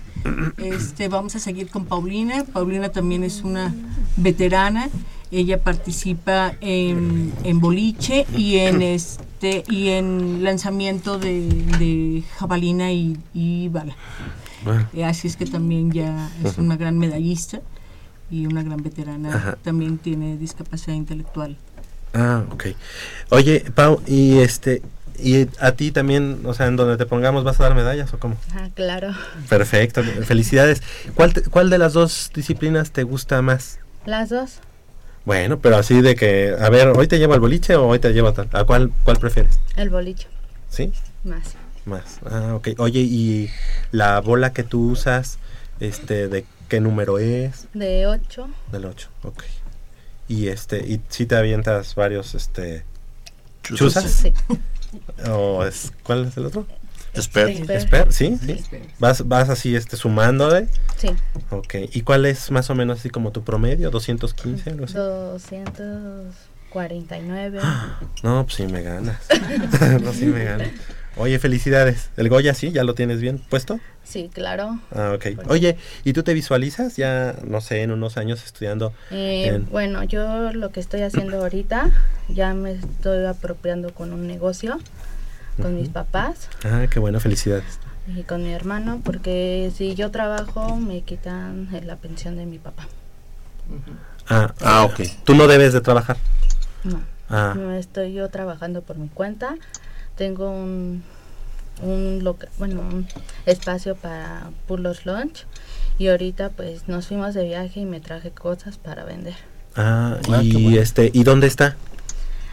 Este, 0.57 1.09
vamos 1.09 1.37
a 1.37 1.39
seguir 1.41 1.69
con 1.69 1.85
Paulina. 1.85 2.45
Paulina 2.53 2.89
también 2.89 3.23
es 3.23 3.43
una 3.43 3.75
veterana. 4.17 4.89
Ella 5.31 5.59
participa 5.59 6.55
en, 6.61 7.33
en 7.45 7.61
boliche 7.61 8.27
y 8.37 8.59
en 8.59 8.83
este 8.83 9.65
y 9.69 9.89
en 9.91 10.43
lanzamiento 10.45 11.19
de, 11.19 11.49
de 11.79 12.23
jabalina 12.39 12.93
y, 12.93 13.17
y 13.35 13.69
bala. 13.69 13.97
Bueno. 14.65 14.89
Eh, 14.95 15.05
Así 15.05 15.29
es 15.29 15.37
que 15.37 15.47
también 15.47 15.93
ya 15.93 16.31
es 16.45 16.59
una 16.59 16.77
gran 16.77 16.99
medallista 16.99 17.61
y 18.31 18.47
una 18.47 18.63
gran 18.63 18.83
veterana. 18.83 19.35
Ajá. 19.35 19.59
También 19.63 19.99
tiene 19.99 20.37
discapacidad 20.37 20.95
intelectual. 20.97 21.57
Ah, 22.15 22.45
ok. 22.51 22.67
Oye, 23.31 23.65
Pau, 23.75 24.01
y 24.07 24.39
este, 24.39 24.83
y 25.23 25.47
a 25.61 25.73
ti 25.73 25.91
también, 25.93 26.41
o 26.45 26.55
sea, 26.55 26.67
en 26.67 26.77
donde 26.77 26.97
te 26.97 27.05
pongamos, 27.07 27.45
¿vas 27.45 27.61
a 27.61 27.65
dar 27.65 27.75
medallas 27.75 28.13
o 28.15 28.19
cómo? 28.19 28.37
Ah, 28.55 28.69
claro. 28.75 29.13
Perfecto, 29.49 30.03
felicidades. 30.25 30.83
¿Cuál, 31.15 31.33
te- 31.35 31.43
¿Cuál 31.43 31.69
de 31.71 31.79
las 31.79 31.93
dos 31.93 32.31
disciplinas 32.35 32.91
te 32.91 33.03
gusta 33.03 33.43
más? 33.43 33.79
Las 34.07 34.31
dos. 34.31 34.61
Bueno, 35.27 35.59
pero 35.59 35.77
así 35.77 36.01
de 36.01 36.15
que, 36.15 36.55
a 36.59 36.71
ver, 36.71 36.89
¿hoy 36.89 37.09
te 37.09 37.19
llevo 37.19 37.35
al 37.35 37.41
boliche 37.41 37.75
o 37.75 37.89
hoy 37.89 37.99
te 37.99 38.13
llevo 38.13 38.29
a 38.29 38.33
tal? 38.33 38.49
¿A 38.53 38.65
cuál, 38.65 38.93
cuál 39.05 39.19
prefieres? 39.19 39.59
El 39.77 39.91
boliche. 39.91 40.29
¿Sí? 40.71 40.93
Más. 41.25 41.57
Más. 41.85 42.21
Ah, 42.25 42.55
ok. 42.55 42.69
Oye, 42.79 43.01
¿y 43.01 43.51
la 43.91 44.21
bola 44.21 44.53
que 44.53 44.63
tú 44.63 44.93
usas, 44.93 45.39
este, 45.81 46.29
de 46.29 46.47
qué 46.69 46.79
número 46.81 47.19
es? 47.19 47.67
De 47.75 48.07
ocho. 48.07 48.49
Del 48.71 48.85
8, 48.85 49.09
ok. 49.25 49.43
Y 50.29 50.47
este, 50.47 50.79
¿y 50.79 51.01
si 51.09 51.27
te 51.27 51.35
avientas 51.37 51.97
varios, 51.97 52.35
este, 52.37 52.85
Chuzas. 53.65 54.05
chuzas? 54.05 54.11
Sí. 54.13 54.33
¿O 55.29 55.65
es, 55.65 55.93
cuál 56.05 56.27
es 56.27 56.37
el 56.37 56.47
otro? 56.47 56.67
Esper. 57.17 57.49
Esper, 57.71 58.13
¿sí? 58.13 58.39
sí. 58.45 58.65
Vas, 58.99 59.27
vas 59.27 59.49
así, 59.49 59.75
este, 59.77 59.97
sumando, 59.97 60.57
¿eh? 60.57 60.69
Sí. 60.97 61.09
Ok. 61.51 61.75
¿Y 61.93 62.03
cuál 62.03 62.27
es 62.27 62.51
más 62.51 62.69
o 62.71 62.75
menos 62.75 63.01
así 63.01 63.11
como 63.11 63.33
tu 63.33 63.43
promedio? 63.45 63.91
¿215? 63.91 64.67
Algo 64.71 64.85
así? 64.85 64.95
249. 66.71 67.61
No, 68.23 68.45
pues 68.45 68.55
sí 68.57 68.67
me 68.67 68.83
ganas. 68.83 69.19
no, 70.03 70.13
sí 70.13 70.27
me 70.27 70.45
ganas. 70.45 70.69
Oye, 71.19 71.39
felicidades. 71.39 72.11
¿El 72.19 72.29
Goya 72.29 72.53
sí? 72.53 72.73
¿Ya 72.73 72.85
lo 72.85 72.95
tienes 72.95 73.21
bien 73.23 73.39
puesto? 73.39 73.81
Sí, 74.05 74.31
claro. 74.33 74.79
Ah, 74.95 75.15
ok. 75.17 75.49
Oye, 75.49 75.79
¿y 76.05 76.13
tú 76.13 76.23
te 76.23 76.35
visualizas 76.35 76.97
ya, 76.97 77.35
no 77.47 77.61
sé, 77.63 77.81
en 77.83 77.91
unos 77.91 78.19
años 78.19 78.45
estudiando? 78.45 78.93
Eh, 79.11 79.47
en- 79.47 79.67
Bueno, 79.71 80.05
yo 80.05 80.53
lo 80.53 80.71
que 80.73 80.81
estoy 80.81 81.01
haciendo 81.01 81.39
ahorita, 81.39 81.89
ya 82.29 82.53
me 82.53 82.73
estoy 82.73 83.25
apropiando 83.25 83.95
con 83.95 84.13
un 84.13 84.27
negocio, 84.27 84.79
con 85.61 85.77
mis 85.77 85.89
papás 85.89 86.49
Ah, 86.65 86.87
qué 86.91 86.99
bueno, 86.99 87.19
felicidades. 87.21 87.79
y 88.07 88.23
con 88.23 88.43
mi 88.45 88.51
hermano, 88.53 89.01
porque 89.05 89.73
si 89.75 89.95
yo 89.95 90.11
trabajo 90.11 90.77
me 90.77 91.01
quitan 91.03 91.69
la 91.85 91.97
pensión 91.97 92.37
de 92.37 92.47
mi 92.47 92.59
papá. 92.59 92.87
Ah, 94.29 94.55
Ah, 94.61 94.85
ok. 94.85 95.01
Tú 95.25 95.35
no 95.35 95.47
debes 95.47 95.73
de 95.73 95.81
trabajar. 95.81 96.17
No. 96.85 97.01
Ah, 97.29 97.55
No 97.57 97.73
estoy 97.73 98.13
yo 98.15 98.29
trabajando 98.29 98.83
por 98.83 98.97
mi 98.99 99.09
cuenta. 99.09 99.55
Tengo 100.17 100.51
un, 100.51 101.03
un 101.83 102.21
loca- 102.23 102.49
bueno, 102.59 102.81
un 102.81 103.07
espacio 103.45 103.97
para 103.97 104.51
Pulos 104.67 105.05
Lunch 105.07 105.45
y 105.99 106.09
ahorita 106.09 106.51
pues 106.51 106.89
nos 106.89 107.09
fuimos 107.09 107.35
de 107.35 107.45
viaje 107.45 107.81
y 107.81 107.85
me 107.87 108.01
traje 108.01 108.31
cosas 108.31 108.79
para 108.79 109.05
vender. 109.05 109.35
ah, 109.75 110.19
Ah, 110.31 110.43
y 110.43 110.53
bueno. 110.65 110.81
este, 110.81 111.11
¿y 111.13 111.25
dónde 111.25 111.47
está? 111.49 111.77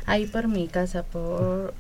Ahí 0.06 0.26
por 0.26 0.48
mi 0.48 0.68
casa, 0.68 1.04
por 1.04 1.74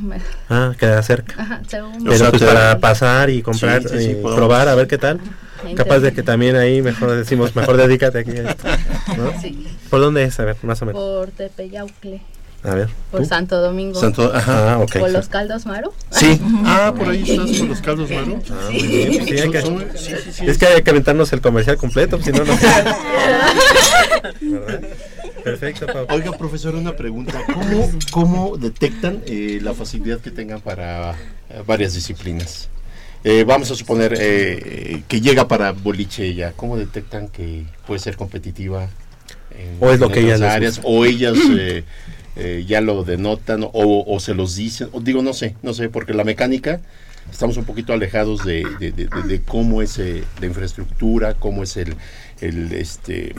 Me- 0.00 0.20
Ah, 0.48 0.72
queda 0.78 1.02
cerca. 1.02 1.34
Ajá. 1.42 1.60
Pero 1.70 2.16
sea, 2.16 2.30
pues 2.30 2.42
para 2.42 2.78
pasar 2.78 3.28
y 3.30 3.42
comprar 3.42 3.82
Sí, 3.82 3.88
sí, 3.90 3.98
sí, 3.98 4.04
y 4.10 4.14
podemos. 4.14 4.34
probar 4.36 4.68
a 4.68 4.74
ver 4.74 4.86
qué 4.88 4.98
tal. 4.98 5.20
Capaz 5.76 5.98
de 5.98 6.12
que 6.12 6.22
también 6.22 6.56
ahí 6.56 6.80
mejor 6.82 7.10
decimos, 7.10 7.54
mejor 7.56 7.76
dedícate 7.78 8.20
aquí 8.20 8.30
a 8.30 8.50
esto. 8.50 8.64
¿no? 9.16 9.32
Sí. 9.42 9.66
¿Por 9.90 10.00
dónde 10.00 10.22
es? 10.24 10.38
A 10.40 10.44
ver, 10.44 10.56
más 10.62 10.80
o 10.82 10.86
menos. 10.86 11.00
Por 11.02 11.30
Tepeyaucle, 11.32 12.22
A 12.62 12.74
ver. 12.74 12.88
por 13.10 13.20
¿tú? 13.22 13.26
Santo 13.26 13.60
Domingo, 13.60 13.98
Santo, 14.00 14.32
ajá. 14.34 14.74
Ah, 14.74 14.78
por 14.78 14.90
sí. 15.08 15.12
los 15.12 15.28
caldos 15.28 15.66
Maru. 15.66 15.92
Sí. 16.10 16.40
Ah, 16.64 16.92
por 16.96 17.08
ahí 17.08 17.22
estás 17.28 17.58
con 17.58 17.68
los 17.68 17.80
caldos, 17.80 18.10
Maru. 18.10 18.42
Ah, 18.50 18.68
muy 18.70 18.82
bien, 18.86 19.08
pues 19.16 19.28
sí, 19.28 19.38
hay 19.40 19.50
que- 19.50 19.60
Son- 19.62 19.78
son- 19.80 19.98
sí, 19.98 20.14
sí, 20.24 20.32
sí. 20.32 20.46
Es 20.46 20.58
que 20.58 20.66
hay 20.66 20.82
que 20.82 20.90
aventarnos 20.90 21.32
el 21.32 21.40
comercial 21.40 21.76
completo, 21.76 22.20
si 22.22 22.30
no, 22.32 22.44
no. 22.44 22.54
¿Verdad? 24.40 24.80
Perfecto, 25.50 25.86
Pau. 25.86 26.06
Oiga, 26.10 26.32
profesor, 26.36 26.74
una 26.74 26.96
pregunta. 26.96 27.40
¿Cómo, 27.52 27.90
cómo 28.10 28.56
detectan 28.56 29.22
eh, 29.26 29.58
la 29.62 29.74
facilidad 29.74 30.20
que 30.20 30.30
tengan 30.30 30.60
para 30.60 31.12
eh, 31.50 31.62
varias 31.66 31.94
disciplinas? 31.94 32.68
Eh, 33.24 33.44
vamos 33.46 33.70
a 33.70 33.74
suponer 33.74 34.14
eh, 34.18 35.02
que 35.08 35.20
llega 35.20 35.48
para 35.48 35.72
boliche 35.72 36.24
ella. 36.26 36.52
¿Cómo 36.54 36.76
detectan 36.76 37.28
que 37.28 37.64
puede 37.86 37.98
ser 38.00 38.16
competitiva? 38.16 38.88
En, 39.58 39.76
O 39.80 39.90
es 39.90 39.98
lo 39.98 40.06
en 40.06 40.12
que 40.12 40.20
ellas 40.20 40.40
áreas? 40.40 40.80
O 40.84 41.04
ellas 41.04 41.36
eh, 41.58 41.84
eh, 42.36 42.64
ya 42.66 42.80
lo 42.80 43.02
denotan 43.04 43.64
o, 43.64 43.70
o 44.06 44.20
se 44.20 44.34
los 44.34 44.54
dicen. 44.56 44.88
O 44.92 45.00
digo, 45.00 45.22
no 45.22 45.32
sé, 45.32 45.56
no 45.62 45.74
sé, 45.74 45.88
porque 45.88 46.14
la 46.14 46.22
mecánica 46.24 46.80
estamos 47.30 47.56
un 47.56 47.64
poquito 47.64 47.92
alejados 47.92 48.44
de, 48.44 48.64
de- 48.78 48.92
de- 48.92 49.06
de- 49.06 49.22
de 49.26 49.42
cómo 49.42 49.82
es 49.82 49.98
eh, 49.98 50.22
la 50.40 50.46
infraestructura, 50.46 51.34
cómo 51.34 51.62
es 51.64 51.76
el, 51.76 51.94
el 52.40 52.72
este 52.72 53.34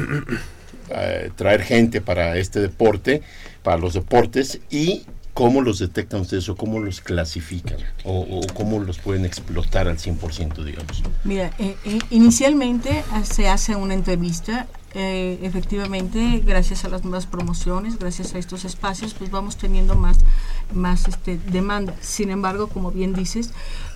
eh, 0.92 1.32
traer 1.36 1.62
gente 1.62 2.02
para 2.02 2.38
este 2.38 2.60
deporte, 2.60 3.22
para 3.64 3.78
los 3.78 3.94
deportes 3.94 4.60
y 4.70 5.06
cómo 5.34 5.62
los 5.62 5.80
detectan 5.80 6.22
ustedes 6.22 6.50
o 6.50 6.56
cómo 6.56 6.80
los 6.80 7.02
clasifican 7.02 7.78
o, 8.04 8.20
o 8.20 8.42
cómo 8.54 8.80
los 8.80 9.00
pueden 9.00 9.26
explotar 9.26 9.88
al 9.88 9.98
100%, 9.98 10.64
digamos. 10.64 11.04
Mira, 11.24 11.54
eh, 11.60 11.78
eh, 11.86 12.00
inicialmente 12.10 13.04
se 13.24 13.48
hace 13.48 13.76
una 13.76 13.94
entrevista. 13.94 14.68
efectivamente, 14.94 16.42
gracias 16.44 16.84
a 16.84 16.90
las 16.90 17.04
nuevas 17.04 17.28
promociones, 17.28 18.00
gracias 18.00 18.34
a 18.34 18.40
estos 18.40 18.66
espacios, 18.66 19.14
pues 19.14 19.30
vamos 19.30 19.56
teniendo 19.56 19.94
más, 19.94 20.18
más 20.74 21.08
este, 21.08 21.38
demanda. 21.52 21.94
Sin 22.02 22.32
embargo, 22.32 22.68
como 22.68 22.92
bien 22.92 23.14
dices, 23.14 23.52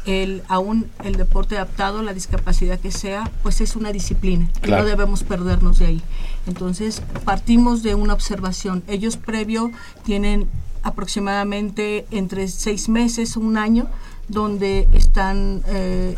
el, 0.06 0.44
aún 0.48 0.90
el 1.04 1.16
deporte 1.16 1.56
adaptado, 1.56 2.02
la 2.02 2.14
discapacidad 2.14 2.80
que 2.80 2.92
sea, 2.92 3.30
pues 3.42 3.62
es 3.62 3.76
una 3.76 3.92
disciplina 3.92 4.50
y 4.58 4.60
Claro. 4.62 4.84
no 4.84 4.90
debemos 4.90 5.24
perdernos 5.24 5.80
de 5.80 5.86
ahí. 5.88 6.02
Entonces, 6.48 7.02
partimos 7.24 7.84
de 7.84 7.96
una 7.96 8.14
observación. 8.14 8.84
Ellos 8.88 9.18
previo 9.18 9.72
tienen 10.04 10.48
aproximadamente 11.14 12.06
entre 12.12 12.48
seis 12.48 12.90
meses, 12.90 13.38
un 13.38 13.58
año, 13.58 13.88
donde 14.28 14.88
están 14.94 15.62
eh, 15.68 16.16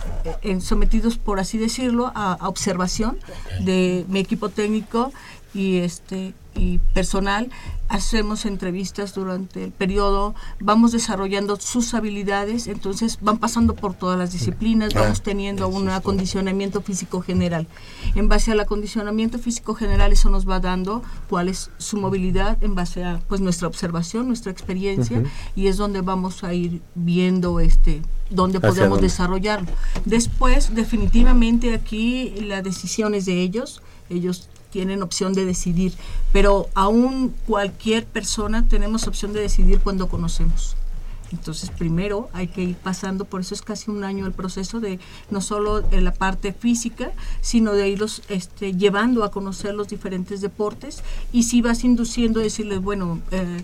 sometidos, 0.61 1.17
por 1.17 1.39
así 1.39 1.57
decirlo, 1.57 2.11
a, 2.15 2.33
a 2.33 2.47
observación 2.47 3.17
de 3.61 4.05
mi 4.09 4.19
equipo 4.19 4.49
técnico 4.49 5.11
y 5.53 5.77
este 5.77 6.33
y 6.55 6.77
personal. 6.93 7.49
Hacemos 7.87 8.45
entrevistas 8.45 9.13
durante 9.13 9.63
el 9.63 9.71
periodo, 9.71 10.33
vamos 10.59 10.91
desarrollando 10.91 11.55
sus 11.57 11.93
habilidades, 11.93 12.67
entonces 12.67 13.19
van 13.21 13.37
pasando 13.37 13.75
por 13.75 13.93
todas 13.93 14.17
las 14.17 14.31
disciplinas, 14.31 14.93
Ah, 14.95 15.01
vamos 15.01 15.21
teniendo 15.21 15.67
eso 15.67 15.67
un 15.67 15.89
acondicionamiento 15.89 16.81
físico 16.81 17.21
general. 17.21 17.67
En 18.15 18.27
base 18.27 18.51
al 18.51 18.59
acondicionamiento 18.59 19.37
físico 19.37 19.75
general, 19.75 20.11
eso 20.11 20.29
nos 20.29 20.49
va 20.49 20.59
dando 20.59 21.03
cuál 21.29 21.47
es 21.47 21.69
su 21.77 21.97
movilidad 21.97 22.61
en 22.63 22.73
base 22.75 23.03
a 23.03 23.19
pues 23.27 23.41
nuestra 23.41 23.67
observación, 23.67 24.27
nuestra 24.27 24.51
experiencia, 24.51 25.23
y 25.55 25.67
es 25.67 25.77
donde 25.77 26.01
vamos 26.01 26.43
a 26.43 26.53
ir 26.53 26.81
viendo 26.95 27.59
este 27.59 28.01
Hacia 28.57 28.67
podemos 28.71 28.97
dónde. 28.97 29.07
desarrollarlo. 29.07 29.67
Después, 30.05 30.73
definitivamente 30.73 31.73
aquí 31.73 32.33
la 32.41 32.61
decisión 32.63 33.13
es 33.13 33.25
de 33.25 33.41
ellos, 33.41 33.81
ellos 34.09 34.49
tienen 34.75 35.01
opción 35.03 35.31
de 35.31 35.45
decidir, 35.45 35.93
pero 36.33 36.67
aún 36.73 37.33
cualquier 37.47 38.05
persona 38.05 38.67
tenemos 38.67 39.07
opción 39.07 39.31
de 39.31 39.39
decidir 39.39 39.79
cuando 39.79 40.09
conocemos. 40.09 40.75
Entonces, 41.31 41.69
primero 41.69 42.29
hay 42.33 42.49
que 42.49 42.61
ir 42.61 42.75
pasando, 42.75 43.23
por 43.23 43.39
eso 43.39 43.55
es 43.55 43.61
casi 43.61 43.89
un 43.89 44.03
año 44.03 44.25
el 44.25 44.33
proceso 44.33 44.81
de 44.81 44.99
no 45.29 45.39
solo 45.39 45.81
en 45.91 46.03
la 46.03 46.13
parte 46.13 46.51
física, 46.51 47.13
sino 47.39 47.71
de 47.71 47.87
irlos 47.87 48.21
este, 48.27 48.73
llevando 48.73 49.23
a 49.23 49.31
conocer 49.31 49.73
los 49.75 49.87
diferentes 49.87 50.41
deportes 50.41 51.03
y 51.31 51.43
si 51.43 51.61
vas 51.61 51.85
induciendo, 51.85 52.41
decirles, 52.41 52.81
bueno, 52.81 53.21
eh, 53.31 53.63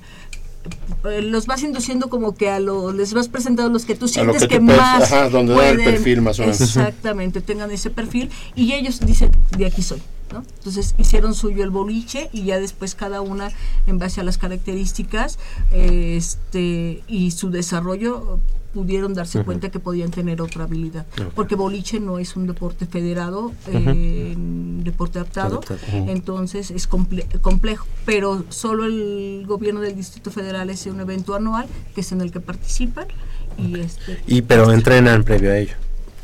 los 1.24 1.48
vas 1.48 1.64
induciendo 1.64 2.10
como 2.10 2.36
que 2.36 2.50
a 2.50 2.60
lo, 2.60 2.92
les 2.94 3.14
vas 3.14 3.28
presentando 3.28 3.72
los 3.72 3.86
que 3.86 3.96
tú 3.96 4.08
sientes 4.08 4.44
que 4.44 4.48
que, 4.48 4.60
tú 4.60 4.66
puedes- 4.68 4.80
más 4.82 5.04
ajá, 5.04 5.30
donde 5.30 5.54
da 5.56 5.70
el 5.70 5.78
pueden- 5.78 5.94
perfil 5.96 6.22
más 6.22 6.38
o 6.40 6.44
menos. 6.44 6.62
Exactamente, 6.62 7.42
tengan 7.42 7.72
ese 7.72 7.90
perfil 7.90 8.30
y 8.56 8.74
ellos 8.74 9.00
dicen, 9.00 9.32
de 9.58 9.66
aquí 9.66 9.82
soy. 9.82 10.02
¿no? 10.32 10.44
Entonces 10.60 10.96
hicieron 10.98 11.34
suyo 11.36 11.62
el 11.62 11.72
boliche 11.72 12.30
y 12.32 12.44
ya 12.46 12.58
después 12.58 12.96
cada 12.96 13.20
una 13.20 13.52
en 13.86 13.98
base 14.00 14.22
a 14.22 14.24
las 14.24 14.38
características 14.38 15.38
eh, 15.74 16.16
este 16.18 17.04
y 17.08 17.32
su 17.32 17.50
desarrollo 17.50 18.40
pudieron 18.74 19.14
darse 19.14 19.44
cuenta 19.44 19.70
que 19.70 19.80
podían 19.80 20.12
tener 20.12 20.42
otra 20.42 20.64
habilidad. 20.64 21.06
Porque 21.36 21.56
boliche 21.56 22.00
no 22.00 22.20
es 22.20 22.36
un 22.36 22.48
deporte 22.48 22.86
federado 22.86 23.52
eh, 23.68 24.36
deporte 24.38 25.20
adaptado. 25.20 25.62
Entonces 25.92 26.72
es 26.72 26.90
comple- 26.90 27.28
complejo. 27.42 27.86
Pero 28.06 28.46
solo 28.50 28.86
el 28.86 29.44
gobierno 29.48 29.82
del 29.82 29.96
Distrito 29.96 30.32
Federal 30.32 30.70
es 30.70 30.86
un 30.86 31.00
evento 31.00 31.36
anual 31.36 31.68
que 31.94 32.02
es 32.02 32.12
en 32.12 32.22
el 32.22 32.32
que 32.32 32.40
participan 32.40 33.08
y 33.58 33.80
este 33.80 34.20
Y 34.28 34.42
pero 34.42 34.72
entrenan 34.72 35.24
previo 35.24 35.52
a 35.52 35.58
ello. 35.58 35.74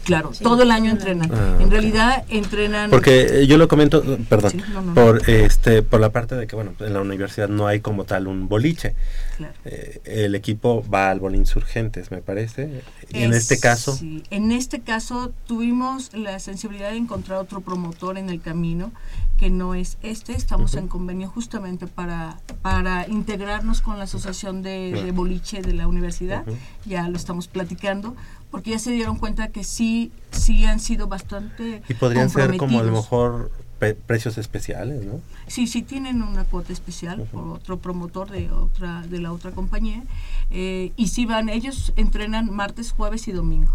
Claro, 0.08 0.32
todo 0.42 0.64
el 0.64 0.72
año 0.72 0.90
entrenan. 0.90 1.30
Ah, 1.32 1.58
en 1.60 1.70
realidad 1.70 2.26
entrenan... 2.30 2.90
Porque 2.90 3.42
eh, 3.42 3.48
yo 3.48 3.58
lo 3.58 3.68
comento, 3.68 4.02
eh, 4.04 4.18
perdón, 4.28 4.52
Sí, 4.52 4.58
no, 4.74 4.82
no, 4.82 4.82
no. 4.82 4.94
por 4.96 5.30
este 5.30 5.84
por 5.84 6.00
la 6.00 6.12
parte 6.12 6.34
de 6.36 6.48
que 6.48 6.56
bueno, 6.56 6.72
en 6.80 6.94
la 6.94 7.02
universidad 7.02 7.48
no 7.50 7.68
hay 7.68 7.82
como 7.82 8.06
tal 8.06 8.26
un 8.28 8.48
boliche. 8.48 8.96
Claro. 9.38 9.54
Eh, 9.66 10.02
el 10.06 10.34
equipo 10.34 10.84
va 10.90 11.12
al 11.12 11.22
Insurgentes, 11.36 12.10
me 12.10 12.22
parece. 12.22 12.82
Y 13.10 13.24
en 13.24 13.34
Es- 13.34 13.44
este 13.44 13.60
caso, 13.60 13.94
sí, 13.96 14.24
en 14.32 14.52
este 14.52 14.80
caso 14.80 15.32
tuvimos 15.46 16.14
la 16.14 16.40
sensibilidad 16.40 16.90
de 16.92 16.98
encontrar 16.98 17.38
otro 17.40 17.62
promotor 17.62 18.18
en 18.18 18.30
el 18.30 18.40
camino 18.42 18.92
que 19.38 19.50
no 19.52 19.76
es 19.76 19.98
este. 20.02 20.34
Estamos 20.34 20.74
en 20.76 20.88
convenio 20.88 21.28
justamente 21.30 21.86
para, 21.86 22.38
para 22.62 23.08
integrarnos 23.08 23.82
con 23.82 23.98
la 24.00 24.06
asociación 24.06 24.64
de, 24.64 24.94
de 25.04 25.12
boliche 25.12 25.62
de 25.62 25.74
la 25.74 25.88
universidad. 25.88 26.44
Ya 26.86 27.08
lo 27.10 27.18
estamos 27.18 27.48
platicando 27.48 28.16
porque 28.52 28.72
ya 28.72 28.80
se 28.80 28.92
dieron 28.92 29.18
cuenta 29.18 29.50
que 29.50 29.64
sí, 29.64 30.12
sí 30.32 30.66
han 30.66 30.80
sido 30.80 31.08
bastante 31.08 31.82
y 31.88 31.94
podrían 31.94 32.30
ser 32.30 32.58
como 32.58 32.80
a 32.80 32.84
lo 32.84 32.92
mejor 32.94 33.52
pe- 33.80 33.94
precios 33.96 34.38
especiales, 34.38 35.04
¿no? 35.06 35.20
Sí, 35.48 35.68
sí 35.68 35.82
tienen 35.82 36.22
una 36.22 36.44
cuota 36.44 36.74
especial 36.74 37.24
por 37.32 37.48
otro 37.50 37.78
promotor 37.80 38.30
de 38.32 38.52
otra 38.52 39.02
de 39.08 39.20
la 39.20 39.32
otra 39.32 39.52
compañía 39.52 40.04
eh, 40.50 40.92
y 40.96 41.08
sí 41.08 41.26
van 41.26 41.50
ellos 41.50 41.94
entrenan 41.96 42.50
martes, 42.54 42.92
jueves 42.92 43.28
y 43.28 43.32
domingo. 43.32 43.72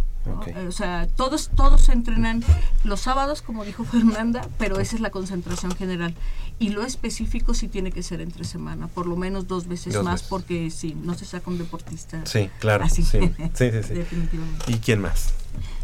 Eh, 0.47 0.67
o 0.69 0.73
sea, 0.73 1.09
todos 1.17 1.51
todos 1.57 1.89
entrenan 1.89 2.45
los 2.85 3.01
sábados, 3.01 3.43
como 3.43 3.65
dijo 3.65 3.85
Fernanda, 3.85 4.47
pero 4.59 4.79
esa 4.79 4.97
es 4.97 5.01
la 5.03 5.11
concentración 5.11 5.75
general. 5.75 6.15
Y 6.59 6.69
lo 6.69 6.85
específico 6.85 7.55
sí 7.55 7.67
tiene 7.67 7.91
que 7.91 8.03
ser 8.05 8.21
entre 8.21 8.45
semana, 8.45 8.87
por 8.87 9.07
lo 9.07 9.17
menos 9.17 9.49
dos 9.49 9.67
veces 9.67 9.95
Dos 9.95 10.05
más, 10.05 10.15
veces. 10.15 10.29
porque 10.29 10.71
sí, 10.71 10.97
no 11.03 11.15
se 11.15 11.25
saca 11.25 11.51
un 11.51 11.59
deportista. 11.59 12.25
Sí, 12.25 12.51
claro. 12.61 12.85
Así. 12.85 13.03
Sí, 13.03 13.19
sí, 13.55 13.71
sí, 13.71 13.83
sí. 13.83 13.95
Definitivamente. 13.95 14.65
¿Y 14.73 14.75
quién 14.77 15.01
más? 15.01 15.35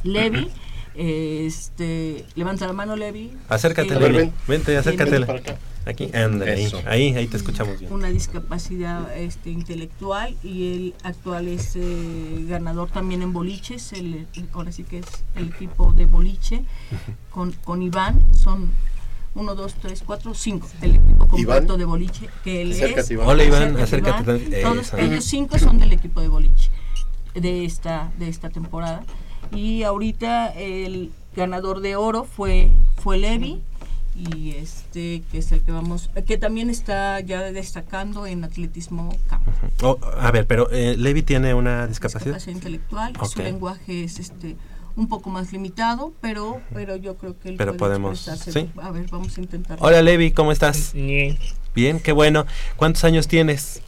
Levi, 0.05 0.49
este, 0.99 2.25
levanta 2.35 2.67
la 2.67 2.73
mano 2.73 2.97
Levi. 2.97 3.31
Acércate, 3.49 3.95
Eh, 3.95 4.01
Levi. 4.01 4.17
ven. 4.17 4.33
Vente, 4.47 4.77
acércate. 4.77 5.11
Ven 5.13 5.27
para 5.27 5.39
acá. 5.39 5.57
Aquí, 5.87 6.11
ándale, 6.13 6.53
ahí, 6.53 6.71
ahí, 6.87 7.15
ahí 7.17 7.27
te 7.29 7.39
escuchamos 7.39 7.79
bien. 7.81 7.91
una 7.91 8.09
discapacidad 8.09 9.17
este, 9.17 9.49
intelectual 9.51 10.37
y 10.43 10.75
el 10.75 10.95
actual 11.03 11.49
es 11.49 11.77
eh, 11.77 12.45
ganador 12.47 12.91
también 12.91 13.23
en 13.23 13.33
boliches, 13.33 13.95
el, 13.95 14.27
el- 14.35 14.49
ahora 14.53 14.71
sí 14.71 14.85
que 14.85 14.99
es 14.99 15.07
el 15.35 15.49
equipo 15.49 15.93
de 15.95 16.05
boliche 16.05 16.63
con, 17.31 17.53
con 17.65 17.81
Iván, 17.81 18.23
son 18.35 18.71
uno, 19.35 19.55
dos, 19.55 19.77
tres, 19.81 20.03
cuatro, 20.05 20.35
cinco, 20.35 20.69
el 20.83 20.97
equipo 20.97 21.27
completo 21.27 21.39
Iván. 21.65 21.79
de 21.79 21.85
boliche 21.87 22.29
que 22.45 22.61
él 22.63 22.73
Acércate, 22.73 23.01
es. 23.01 23.11
Iván. 23.13 23.29
Hola, 23.29 23.45
Iván, 23.45 23.77
Acércate, 23.79 24.11
acércate 24.31 24.61
Iván. 24.61 24.73
Todos 24.75 24.87
Eso. 24.89 24.97
ellos 24.99 25.25
cinco 25.25 25.59
son 25.59 25.79
del 25.79 25.93
equipo 25.93 26.21
de 26.21 26.29
boliche 26.29 26.71
de 27.35 27.65
esta, 27.65 28.13
de 28.19 28.29
esta 28.29 28.51
temporada. 28.51 29.05
Y 29.53 29.83
ahorita 29.83 30.49
el 30.55 31.11
ganador 31.37 31.81
de 31.81 31.97
oro 31.97 32.25
fue, 32.25 32.71
fue 33.03 33.19
Levi 33.19 33.61
y 34.17 34.51
este 34.53 35.23
que 35.31 35.39
es 35.39 35.53
el 35.53 35.61
que 35.63 35.71
vamos 35.71 36.11
que 36.27 36.37
también 36.39 36.71
está 36.71 37.21
ya 37.21 37.41
destacando 37.53 38.27
en 38.27 38.43
atletismo 38.43 39.17
campo 39.29 39.53
Oh, 39.83 39.97
a 40.21 40.33
ver, 40.33 40.45
pero 40.49 40.69
eh, 40.73 40.97
Levi 40.97 41.23
tiene 41.23 41.55
una 41.55 41.87
discapacidad. 41.87 42.35
discapacidad 42.35 42.57
intelectual 42.57 43.13
y 43.23 43.27
su 43.29 43.39
lenguaje 43.43 44.03
es 44.03 44.19
este 44.19 44.57
un 44.97 45.07
poco 45.07 45.31
más 45.31 45.53
limitado 45.53 46.13
pero 46.21 46.61
pero 46.75 46.97
yo 46.97 47.17
creo 47.17 47.39
que 47.39 47.51
él 47.51 47.55
Pero 47.57 47.77
puede 47.77 47.93
podemos- 47.95 48.19
sí. 48.19 48.69
a 48.83 48.91
ver 48.91 49.07
vamos 49.09 49.39
a 49.39 49.41
intentar 49.41 49.79
Hola, 49.81 50.03
Levi, 50.03 50.33
¿cómo 50.33 50.51
estás? 50.51 50.93
Bien. 50.95 51.39
Bien, 51.73 52.01
qué 52.01 52.11
bueno. 52.11 52.45
¿Cuántos 52.77 53.05
años 53.05 53.29
tienes? 53.29 53.83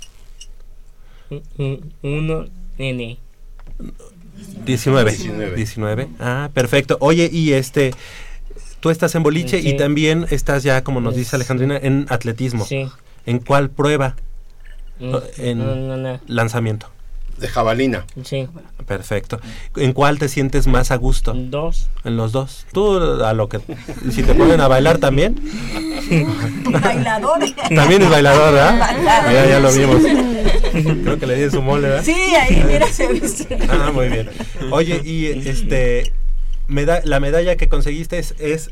Uno, 2.02 2.44
nene. 2.78 3.18
19. 4.64 5.10
19. 5.12 5.56
19. 5.56 6.08
Ah, 6.18 6.50
perfecto. 6.52 6.96
Oye, 7.00 7.28
y 7.32 7.52
este, 7.52 7.92
tú 8.80 8.90
estás 8.90 9.14
en 9.14 9.22
boliche 9.22 9.58
y 9.58 9.76
también 9.76 10.26
estás 10.30 10.62
ya, 10.62 10.82
como 10.84 11.00
nos 11.00 11.16
dice. 11.16 11.36
Alejandrina, 11.36 11.76
en 11.76 12.06
atletismo. 12.08 12.64
Sí. 12.66 12.86
¿En 13.26 13.38
cuál 13.38 13.70
prueba? 13.70 14.16
Mm, 14.98 15.14
En 15.38 15.58
No, 15.58 15.74
no, 15.76 15.96
no. 15.96 16.20
lanzamiento. 16.26 16.90
De 17.40 17.48
jabalina. 17.48 18.04
Sí. 18.24 18.48
Perfecto. 18.86 19.40
¿En 19.76 19.92
cuál 19.92 20.18
te 20.18 20.28
sientes 20.28 20.66
más 20.66 20.90
a 20.90 20.96
gusto? 20.96 21.32
Dos. 21.34 21.88
En 22.04 22.16
los 22.16 22.32
dos. 22.32 22.66
Tú 22.72 22.98
a 23.24 23.32
lo 23.32 23.48
que... 23.48 23.60
¿y 24.06 24.12
si 24.12 24.22
te 24.22 24.34
ponen 24.34 24.60
a 24.60 24.68
bailar 24.68 24.98
también? 24.98 25.40
bailador 26.82 27.38
También 27.74 28.02
es 28.02 28.10
bailador, 28.10 28.52
¿verdad? 28.52 28.78
Bailador. 28.78 29.32
Ya, 29.32 29.46
ya 29.46 29.60
lo 29.60 29.72
vimos. 29.72 30.02
Creo 31.02 31.18
que 31.18 31.26
le 31.26 31.44
di 31.44 31.50
su 31.50 31.62
mole, 31.62 31.88
¿verdad? 31.88 32.04
sí 32.04 32.12
ahí 32.12 32.62
mira 32.66 32.86
se 32.86 33.08
viste 33.08 33.58
Ah, 33.68 33.90
muy 33.92 34.08
bien. 34.08 34.28
Oye, 34.70 35.00
y 35.04 35.26
este 35.48 36.12
meda- 36.68 37.00
la 37.04 37.20
medalla 37.20 37.56
que 37.56 37.68
conseguiste 37.68 38.18
es, 38.18 38.34
es- 38.38 38.70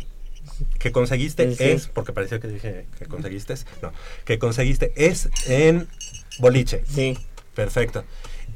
que 0.78 0.90
conseguiste 0.92 1.54
Sí. 1.54 1.64
es 1.64 1.86
porque 1.88 2.12
pareció 2.12 2.40
que 2.40 2.48
dije 2.48 2.86
que 2.98 3.06
conseguiste 3.06 3.54
no, 3.82 3.92
que 4.24 4.38
conseguiste 4.38 4.92
es 4.96 5.28
en 5.48 5.88
boliche. 6.38 6.82
Sí. 6.92 7.16
Perfecto. 7.54 8.04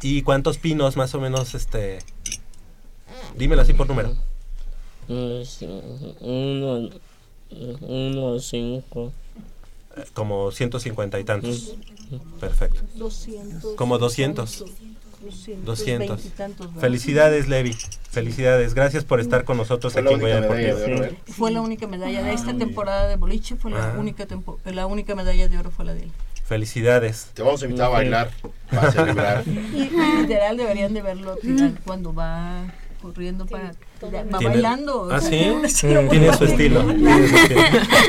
¿Y 0.03 0.23
cuántos 0.23 0.59
pinos 0.59 0.97
más 0.97 1.15
o 1.15 1.21
menos 1.21 1.55
este 1.55 2.01
Dímelo 3.37 3.63
así 3.63 3.73
por 3.73 3.87
número. 3.89 4.15
Uno, 6.21 6.91
uno, 7.81 8.39
cinco. 8.41 9.13
Como 10.15 10.51
150 10.51 11.21
y 11.21 11.25
tantos. 11.25 11.75
Perfecto. 12.41 12.81
200 12.95 13.75
Como 13.75 13.99
200. 13.99 14.65
200 15.23 15.65
200. 15.67 16.09
veintitantos, 16.17 16.67
¿verdad? 16.69 16.81
Felicidades, 16.81 17.49
Levi. 17.49 17.73
Felicidades. 18.11 18.75
Gracias 18.75 19.05
por 19.05 19.21
estar 19.21 19.45
con 19.45 19.57
nosotros 19.57 19.93
Fue 19.93 20.03
la 20.03 20.11
aquí 20.11 20.15
en 20.21 20.23
única 20.25 20.47
Goya 20.49 20.71
¿eh? 21.07 21.17
fue 21.27 21.51
la 21.53 21.61
única 21.61 21.87
medalla 21.87 22.23
de 22.23 22.33
esta 22.33 22.57
temporada 22.57 23.07
de 23.09 23.17
boliche 23.17 23.55
fue 23.57 23.71
la 23.71 23.93
Ah. 23.93 23.97
única 23.99 24.27
tempo- 24.27 24.59
la 24.65 24.87
única 24.87 25.15
medalla 25.15 25.49
de 25.49 25.59
oro 25.59 25.71
fue 25.71 25.85
la 25.85 25.95
de 25.95 26.03
él 26.05 26.11
Felicidades. 26.45 27.31
Te 27.35 27.43
vamos 27.43 27.63
a 27.63 27.67
invitar 27.67 27.87
a 27.87 27.91
bailar 27.91 28.31
para 28.71 28.93
celebrar. 28.93 29.45
Y 29.47 29.89
literal 30.21 30.57
deberían 30.57 30.93
de 30.95 31.03
verlo 31.03 31.37
tirar 31.37 31.73
cuando 31.85 32.13
va 32.13 32.65
corriendo 33.01 33.47
para 33.47 33.73
va 34.11 34.39
Tiene- 34.39 34.55
bailando. 34.55 35.09
¿Ah, 35.11 35.21
sí? 35.21 35.47
tiene 36.11 36.33
su 36.37 36.45
estilo. 36.45 36.85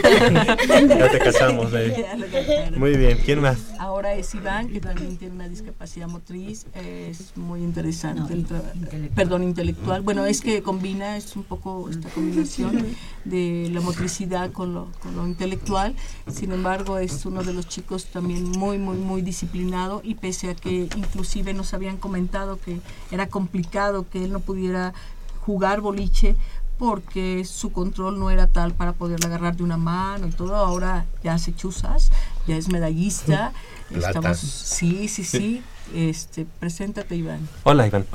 ya 0.04 0.58
te 0.58 0.96
lo 0.98 1.20
cacharon. 1.24 2.80
Muy 2.80 2.98
bien. 2.98 3.20
¿Quién 3.24 3.42
más? 3.42 3.58
Ahora 3.80 4.14
es 4.16 4.34
Iván, 4.34 4.70
que 4.70 4.80
también 4.80 5.18
tiene 5.18 5.36
una 5.36 5.48
discapacidad 5.50 6.08
motriz. 6.08 6.66
Es 6.76 7.36
muy 7.38 7.62
interesante. 7.62 8.22
No, 8.22 8.28
el 8.30 8.48
tra- 8.48 8.62
intelectual. 8.76 9.10
Perdón, 9.16 9.44
intelectual. 9.44 10.02
Bueno, 10.02 10.26
es 10.26 10.42
que 10.42 10.62
combina, 10.64 11.18
es 11.18 11.36
un 11.36 11.44
poco 11.44 11.90
esta 11.90 12.10
combinación 12.10 12.86
de 13.26 13.70
la 13.72 13.82
motricidad 13.82 14.52
con 14.52 14.74
lo, 14.74 14.90
con 15.02 15.16
lo 15.16 15.26
intelectual. 15.28 15.96
Sin 16.32 16.52
embargo, 16.52 16.98
es 16.98 17.26
uno 17.26 17.44
de 17.44 17.54
los 17.54 17.68
chicos 17.68 18.06
también 18.06 18.50
muy, 18.52 18.78
muy, 18.78 18.98
muy 18.98 19.22
disciplinado 19.22 20.02
y 20.04 20.16
pese 20.16 20.50
a 20.52 20.56
que 20.56 20.88
inclusive 20.96 21.54
nos 21.54 21.74
habían 21.74 21.98
comentado 21.98 22.60
que 22.60 22.80
era 23.12 23.28
complicado 23.28 24.06
que 24.10 24.24
él 24.26 24.32
no 24.32 24.40
pudiera 24.40 24.94
jugar 25.46 25.82
boliche 25.82 26.36
porque 26.78 27.46
su 27.46 27.72
control 27.72 28.20
no 28.20 28.30
era 28.30 28.48
tal 28.48 28.74
para 28.74 28.94
poderla 28.94 29.28
agarrar 29.28 29.56
de 29.56 29.64
una 29.64 29.78
mano 29.78 30.28
y 30.28 30.32
todo. 30.32 30.56
Ahora 30.56 31.06
ya 31.24 31.36
hace 31.36 31.54
chuzas, 31.54 32.12
ya 32.48 32.58
es 32.58 32.70
medallista. 32.70 33.54
Estamos, 33.90 34.38
sí, 34.40 35.08
sí, 35.08 35.24
sí. 35.24 35.64
Este, 35.94 36.46
preséntate, 36.60 37.16
Iván. 37.16 37.48
Hola, 37.64 37.88
Iván. 37.88 38.06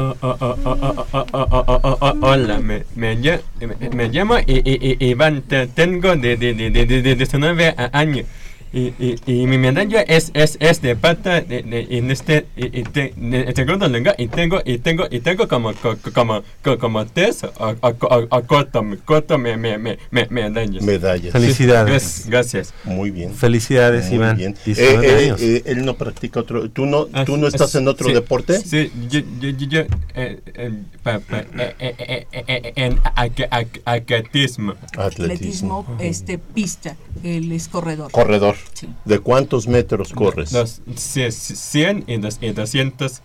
Hola, 2.20 2.61
me, 2.61 4.09
llamo 4.09 4.37
Iván, 4.47 5.43
tengo 5.74 6.16
de, 6.16 6.37
19 6.37 7.74
años. 7.93 8.26
Y, 8.72 8.92
y, 8.98 9.16
y 9.26 9.46
mi 9.46 9.56
medalla 9.58 10.02
es, 10.02 10.30
es, 10.34 10.56
es 10.60 10.82
de 10.82 10.94
pata 10.94 11.40
de, 11.40 11.62
de, 11.62 11.86
en 11.90 12.10
este 12.10 12.46
y, 12.56 12.80
y 12.80 12.82
te, 12.82 13.14
de 13.16 13.52
segundo 13.56 13.88
lugar 13.88 14.14
y 14.18 14.28
tengo 14.28 14.60
y 14.64 14.78
tengo 14.78 15.06
y 15.10 15.20
tengo 15.20 15.48
como 15.48 15.72
co- 15.72 15.96
co- 15.96 16.12
como 16.12 16.42
co- 16.62 16.78
como 16.78 17.06
tres 17.06 17.44
o, 17.44 17.50
o, 17.58 17.88
o, 17.88 18.26
o 18.28 18.42
cuatro 18.42 18.84
cuatro 19.06 19.38
me, 19.38 19.56
me, 19.56 19.78
me, 19.78 19.98
me, 20.10 20.26
medallas. 20.28 20.82
Medallas. 20.82 21.32
Felicidades. 21.32 22.26
Gra- 22.26 22.30
Gracias. 22.30 22.74
Muy 22.84 23.10
bien. 23.10 23.34
Felicidades, 23.34 24.06
Muy 24.06 24.16
Iván. 24.16 24.36
bien. 24.36 24.54
19 24.64 25.06
Eh, 25.08 25.28
eh, 25.30 25.34
eh, 25.38 25.62
él 25.64 25.84
no 25.86 25.94
practica 25.94 26.40
otro. 26.40 26.68
¿Tú 26.70 26.84
no, 26.84 27.06
Ah, 27.14 27.24
tú 27.24 27.36
no 27.38 27.46
estás 27.48 27.74
en 27.74 27.88
otro 27.88 28.08
sí, 28.08 28.14
deporte? 28.14 28.60
Sí, 28.60 28.92
yo, 29.08 29.20
yo, 29.40 29.48
yo, 29.50 29.66
yo, 29.66 29.80
eh, 30.14 30.40
eh, 30.54 30.72
pa- 31.02 31.20
pa- 31.20 31.38
eh, 31.40 31.74
eh, 31.78 31.94
eh, 31.98 32.26
eh, 32.32 32.44
eh, 32.46 32.72
en 32.76 33.00
aque- 33.16 33.48
atletismo. 33.84 34.74
Atletismo, 34.96 35.86
este, 36.00 36.36
pista. 36.38 36.96
Él 37.24 37.50
es 37.52 37.68
corredor. 37.68 38.10
Corredor. 38.12 38.56
Sí. 38.74 38.88
¿De 39.04 39.18
cuántos 39.20 39.66
metros 39.68 40.12
corres? 40.12 40.50
Dos, 40.52 40.80
cie- 40.94 41.30
cien 41.30 42.04
y, 42.06 42.16
dos, 42.18 42.38
y 42.40 42.50
doscientos. 42.50 43.22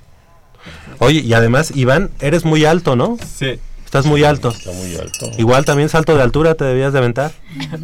Oye, 0.99 1.19
y 1.19 1.33
además, 1.33 1.71
Iván, 1.75 2.09
eres 2.19 2.45
muy 2.45 2.65
alto, 2.65 2.95
¿no? 2.95 3.17
Sí. 3.37 3.59
Estás 3.85 4.05
muy 4.07 4.23
alto. 4.23 4.49
Está 4.49 4.71
muy 4.71 4.95
alto. 4.95 5.29
Igual 5.37 5.65
también 5.65 5.87
salto 5.89 6.15
de 6.15 6.23
altura 6.23 6.55
te 6.55 6.63
debías 6.65 6.93
de 6.93 6.99
aventar, 6.99 7.31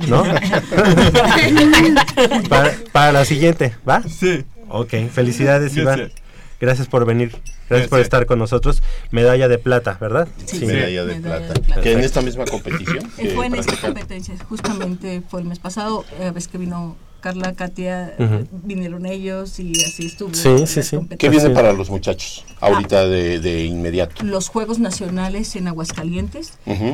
¿no? 0.08 0.24
para, 2.50 2.72
para 2.92 3.12
la 3.12 3.26
siguiente, 3.26 3.76
¿va? 3.88 4.02
Sí. 4.04 4.44
Ok, 4.70 4.94
felicidades, 5.12 5.76
Iván. 5.78 6.00
Gracias. 6.00 6.22
Gracias 6.60 6.88
por 6.88 7.06
venir. 7.06 7.36
Gracias 7.70 7.90
por 7.90 8.00
estar 8.00 8.26
con 8.26 8.40
nosotros. 8.40 8.82
Medalla 9.12 9.48
de 9.48 9.58
plata, 9.60 9.98
¿verdad? 10.02 10.28
Sí, 10.46 10.66
medalla 10.66 11.06
de 11.06 11.20
Medalla 11.20 11.38
plata. 11.46 11.54
de 11.54 11.60
plata. 11.62 11.82
Que 11.82 11.92
en 11.94 12.00
esta 12.02 12.22
misma 12.22 12.46
competición. 12.46 13.10
Eh, 13.18 13.32
fue 13.36 13.46
en 13.46 13.56
esta 13.56 13.76
competencia, 13.78 14.36
justamente 14.50 15.22
fue 15.30 15.42
el 15.42 15.48
mes 15.48 15.60
pasado, 15.60 16.04
eh, 16.20 16.32
ves 16.34 16.48
que 16.48 16.58
vino 16.58 16.98
Carla, 17.20 17.54
Katia, 17.54 18.14
Ujú. 18.18 18.48
vinieron 18.64 19.06
ellos 19.06 19.60
y 19.60 19.72
así 19.84 20.06
estuvo. 20.08 20.34
Sí, 20.34 20.66
sí, 20.68 20.84
sí. 20.84 20.98
¿Qué 21.18 21.30
viene 21.30 21.50
para 21.52 21.74
los 21.74 21.90
muchachos 21.90 22.46
ahorita 22.62 23.06
de, 23.08 23.40
de 23.40 23.66
inmediato? 23.66 24.24
Los 24.24 24.50
Juegos 24.50 24.80
Nacionales 24.80 25.56
en 25.56 25.68
Aguascalientes, 25.68 26.54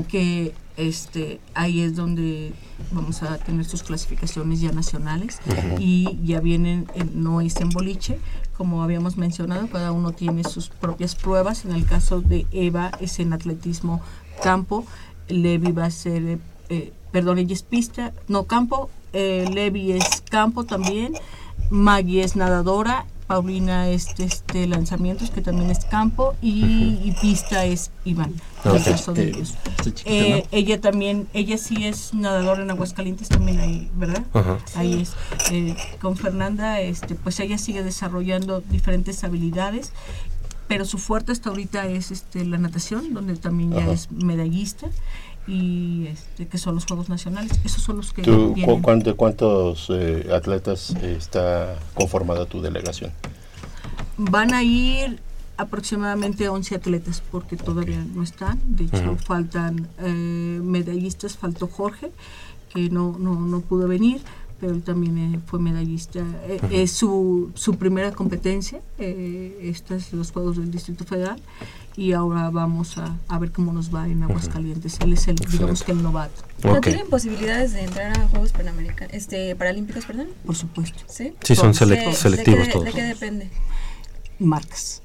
que 0.09 0.53
este 0.77 1.39
ahí 1.53 1.81
es 1.81 1.95
donde 1.95 2.51
vamos 2.91 3.23
a 3.23 3.37
tener 3.37 3.63
sus 3.65 3.81
clasificaciones 3.83 4.59
ya 4.59 4.71
nacionales 4.73 5.39
y 5.79 6.19
ya 6.25 6.39
vienen, 6.41 6.87
en- 6.95 7.23
no 7.23 7.39
es 7.41 7.55
en 7.61 7.69
boliche, 7.69 8.17
como 8.57 8.83
habíamos 8.83 9.15
mencionado, 9.17 9.67
cada 9.67 9.91
uno 9.91 10.11
tiene 10.11 10.43
sus 10.43 10.69
propias 10.69 11.15
pruebas. 11.15 11.65
En 11.65 11.71
el 11.71 11.85
caso 11.85 12.21
de 12.21 12.45
Eva 12.51 12.91
es 12.99 13.19
en 13.19 13.31
atletismo 13.33 14.01
campo, 14.43 14.85
Levi 15.29 15.71
va 15.71 15.85
a 15.85 15.91
ser, 15.91 16.23
eh, 16.23 16.37
eh, 16.69 16.91
perdón, 17.11 17.37
ella 17.39 17.53
es 17.53 17.63
pista, 17.63 18.11
no 18.27 18.43
campo, 18.45 18.89
eh, 19.15 19.45
Levi 19.51 19.93
es 19.93 20.21
campo 20.29 20.65
también, 20.65 21.13
Maggie 21.71 22.23
es 22.23 22.35
nadadora, 22.35 23.05
Paulina 23.27 23.89
es 23.89 24.13
este 24.19 24.67
lanzamientos 24.67 25.31
que 25.31 25.41
también 25.41 25.71
es 25.71 25.83
campo 25.85 26.35
y, 26.43 26.99
y 27.03 27.15
pista 27.19 27.65
es 27.65 27.89
Iván. 28.03 28.33
en 28.63 28.75
el 28.75 28.83
caso 28.83 29.13
de 29.13 29.23
Eh, 29.23 29.29
ellos. 29.29 29.53
Eh, 30.05 30.43
¿no? 30.43 30.49
ella 30.51 30.79
también, 30.79 31.27
ella 31.33 31.57
sí 31.57 31.85
es 31.87 32.13
nadadora 32.13 32.61
en 32.61 32.69
Aguascalientes 32.69 33.29
también 33.29 33.59
ahí, 33.59 33.89
¿verdad? 33.95 34.23
Ahí 34.75 35.01
es. 35.01 35.13
Eh, 35.51 35.75
con 35.99 36.17
Fernanda, 36.17 36.81
este, 36.81 37.15
pues 37.15 37.39
ella 37.39 37.57
sigue 37.57 37.81
desarrollando 37.81 38.61
diferentes 38.61 39.23
habilidades, 39.23 39.91
pero 40.67 40.85
su 40.85 40.99
fuerte 40.99 41.31
hasta 41.31 41.49
ahorita 41.49 41.87
es 41.87 42.11
este, 42.11 42.45
la 42.45 42.59
natación, 42.59 43.11
donde 43.15 43.37
también 43.37 43.71
ya 43.71 43.81
Ajá. 43.85 43.91
es 43.91 44.11
medallista 44.11 44.87
y 45.47 46.07
este, 46.07 46.47
que 46.47 46.57
son 46.57 46.75
los 46.75 46.85
Juegos 46.85 47.07
Nacionales. 47.09 47.59
Esos 47.63 47.83
son 47.83 47.97
los 47.97 48.13
que 48.13 48.23
¿Tú, 48.23 48.49
cu- 48.49 48.53
vienen. 48.55 48.81
cuán- 48.81 48.99
¿De 48.99 49.13
cuántos 49.13 49.87
eh, 49.89 50.27
atletas 50.33 50.95
eh, 51.01 51.15
está 51.17 51.77
conformada 51.93 52.45
tu 52.45 52.61
delegación? 52.61 53.11
Van 54.17 54.53
a 54.53 54.63
ir 54.63 55.19
aproximadamente 55.57 56.49
11 56.49 56.75
atletas 56.75 57.21
porque 57.31 57.55
todavía 57.57 58.03
no 58.13 58.23
están. 58.23 58.59
De 58.65 58.85
hecho, 58.85 59.17
faltan 59.17 59.87
eh, 59.99 60.59
medallistas. 60.63 61.37
Faltó 61.37 61.67
Jorge, 61.67 62.11
que 62.73 62.89
no, 62.89 63.17
no, 63.19 63.39
no 63.39 63.61
pudo 63.61 63.87
venir, 63.87 64.21
pero 64.59 64.73
él 64.73 64.81
también 64.83 65.17
eh, 65.35 65.39
fue 65.45 65.59
medallista. 65.59 66.19
Eh. 66.47 66.59
Es 66.71 66.91
su, 66.91 67.51
su 67.55 67.75
primera 67.75 68.11
competencia. 68.13 68.79
Eh, 68.97 69.59
estos 69.63 70.11
los 70.13 70.31
Juegos 70.31 70.57
del 70.57 70.71
Distrito 70.71 71.05
Federal. 71.05 71.39
Y 71.97 72.11
ahora 72.11 72.49
vamos 72.49 72.97
a, 72.97 73.17
a 73.29 73.39
ver 73.39 73.51
cómo 73.51 73.71
nos 73.71 73.93
va 73.93 74.07
en 74.07 74.21
Aguascalientes. 74.23 74.97
Él 74.99 75.13
es 75.13 75.27
el, 75.29 75.35
digamos 75.35 75.83
que 75.83 75.93
el 75.93 76.03
novato. 76.03 76.43
¿No 76.63 76.81
tienen 76.81 77.07
posibilidades 77.07 77.71
de 77.73 77.83
entrar 77.83 78.17
a 78.19 78.27
Juegos 78.27 78.51
Panamericanos, 78.51 79.13
este, 79.13 79.55
Paralímpicos, 79.55 80.05
perdón? 80.05 80.27
Por 80.45 80.55
supuesto. 80.55 80.99
¿Sí? 81.07 81.33
Sí, 81.41 81.55
son 81.55 81.71
¿De- 81.71 81.77
selec- 81.77 82.05
de 82.07 82.13
selectivos 82.13 82.69
todos. 82.69 82.85
¿De 82.85 82.91
qué 82.91 83.01
depende? 83.03 83.49
marcas. 84.39 85.01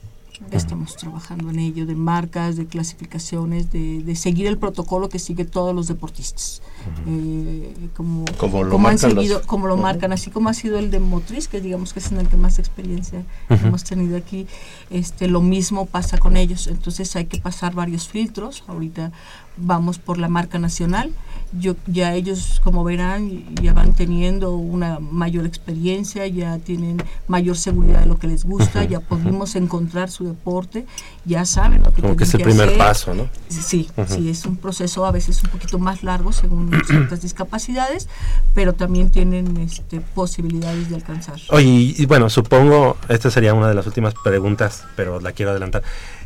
Estamos 0.51 0.97
trabajando 0.97 1.51
en 1.51 1.59
ello, 1.59 1.87
de 1.87 1.95
marcas, 1.95 2.57
de 2.57 2.67
clasificaciones, 2.67 3.71
de, 3.71 4.03
de 4.03 4.17
seguir 4.17 4.47
el 4.47 4.59
protocolo 4.59 5.09
que 5.09 5.19
sigue 5.19 5.45
todos 5.45 5.75
los 5.75 5.87
deportistas. 5.87 6.63
Eh, 7.07 7.73
como, 7.97 8.25
Como 8.39 8.65
lo 8.65 8.71
como 8.71 8.89
han 8.89 8.95
marcan 8.95 9.11
seguido, 9.11 9.43
como 9.43 9.67
lo 9.67 9.77
marcan, 9.77 10.13
así 10.13 10.31
como 10.31 10.49
ha 10.49 10.55
sido 10.55 10.79
el 10.79 10.91
de 10.91 10.99
motriz, 10.99 11.47
que 11.47 11.61
digamos 11.61 11.93
que 11.93 12.01
es 12.01 12.11
en 12.11 12.19
el 12.19 12.29
que 12.29 12.37
más 12.37 12.59
experiencia 12.59 13.23
hemos 13.49 13.85
tenido 13.85 14.17
aquí, 14.17 14.47
este 14.91 15.29
lo 15.29 15.41
mismo 15.41 15.87
pasa 15.87 16.19
con 16.19 16.37
ellos. 16.37 16.67
Entonces 16.67 17.15
hay 17.17 17.27
que 17.27 17.39
pasar 17.39 17.75
varios 17.75 18.09
filtros. 18.09 18.65
Ahorita 18.67 19.13
vamos 19.57 19.99
por 19.99 20.19
la 20.19 20.29
marca 20.29 20.59
nacional. 20.59 21.13
Yo, 21.53 21.75
ya 21.87 22.15
ellos, 22.15 22.61
como 22.63 22.85
verán, 22.85 23.45
ya 23.61 23.73
van 23.73 23.93
teniendo 23.95 24.55
una 24.55 25.01
mayor 25.01 25.47
experiencia, 25.47 26.27
ya 26.29 26.59
tienen 26.59 27.03
mayor 27.27 27.57
seguridad 27.57 28.01
de 28.01 28.07
lo 28.07 28.19
que 28.19 28.29
les 28.29 28.45
gusta, 28.45 28.85
ya 28.85 29.01
pudimos 29.01 29.57
encontrar 29.57 30.11
su 30.11 30.27
deporte, 30.29 30.87
ya 31.25 31.45
saben 31.45 31.83
lo 31.83 31.93
que 31.93 32.03
Como 32.03 32.17
que 32.17 32.23
es 32.25 32.35
el 32.35 32.43
primer 32.43 32.69
hacer. 32.69 32.79
paso, 32.79 33.15
¿no? 33.15 33.29
Sí, 33.49 33.89
sí, 34.07 34.29
es 34.29 34.47
un 34.47 34.57
proceso 34.59 35.05
a 35.07 35.11
veces 35.11 35.43
un 35.43 35.51
poquito 35.51 35.79
más 35.81 36.05
largo 36.05 36.31
según 36.33 36.71
ciertas 36.87 37.23
discapacidades, 37.23 38.09
pero 38.55 38.75
también 38.75 39.11
tienen 39.11 39.57
este, 39.57 40.01
posibilidades 40.01 40.89
de 40.89 40.95
alcanzar. 40.97 41.41
Oye, 41.51 41.67
y, 41.67 41.95
y 41.99 42.07
bueno, 42.07 42.31
supongo, 42.31 42.97
esta 43.09 43.31
sería 43.31 43.55
una 43.55 43.69
de 43.69 43.75
las 43.75 43.87
últimas 43.87 44.15
preguntas, 44.23 44.85
pero 44.95 45.19
la 45.21 45.33
quiero 45.33 45.51
adelantar. 45.51 45.83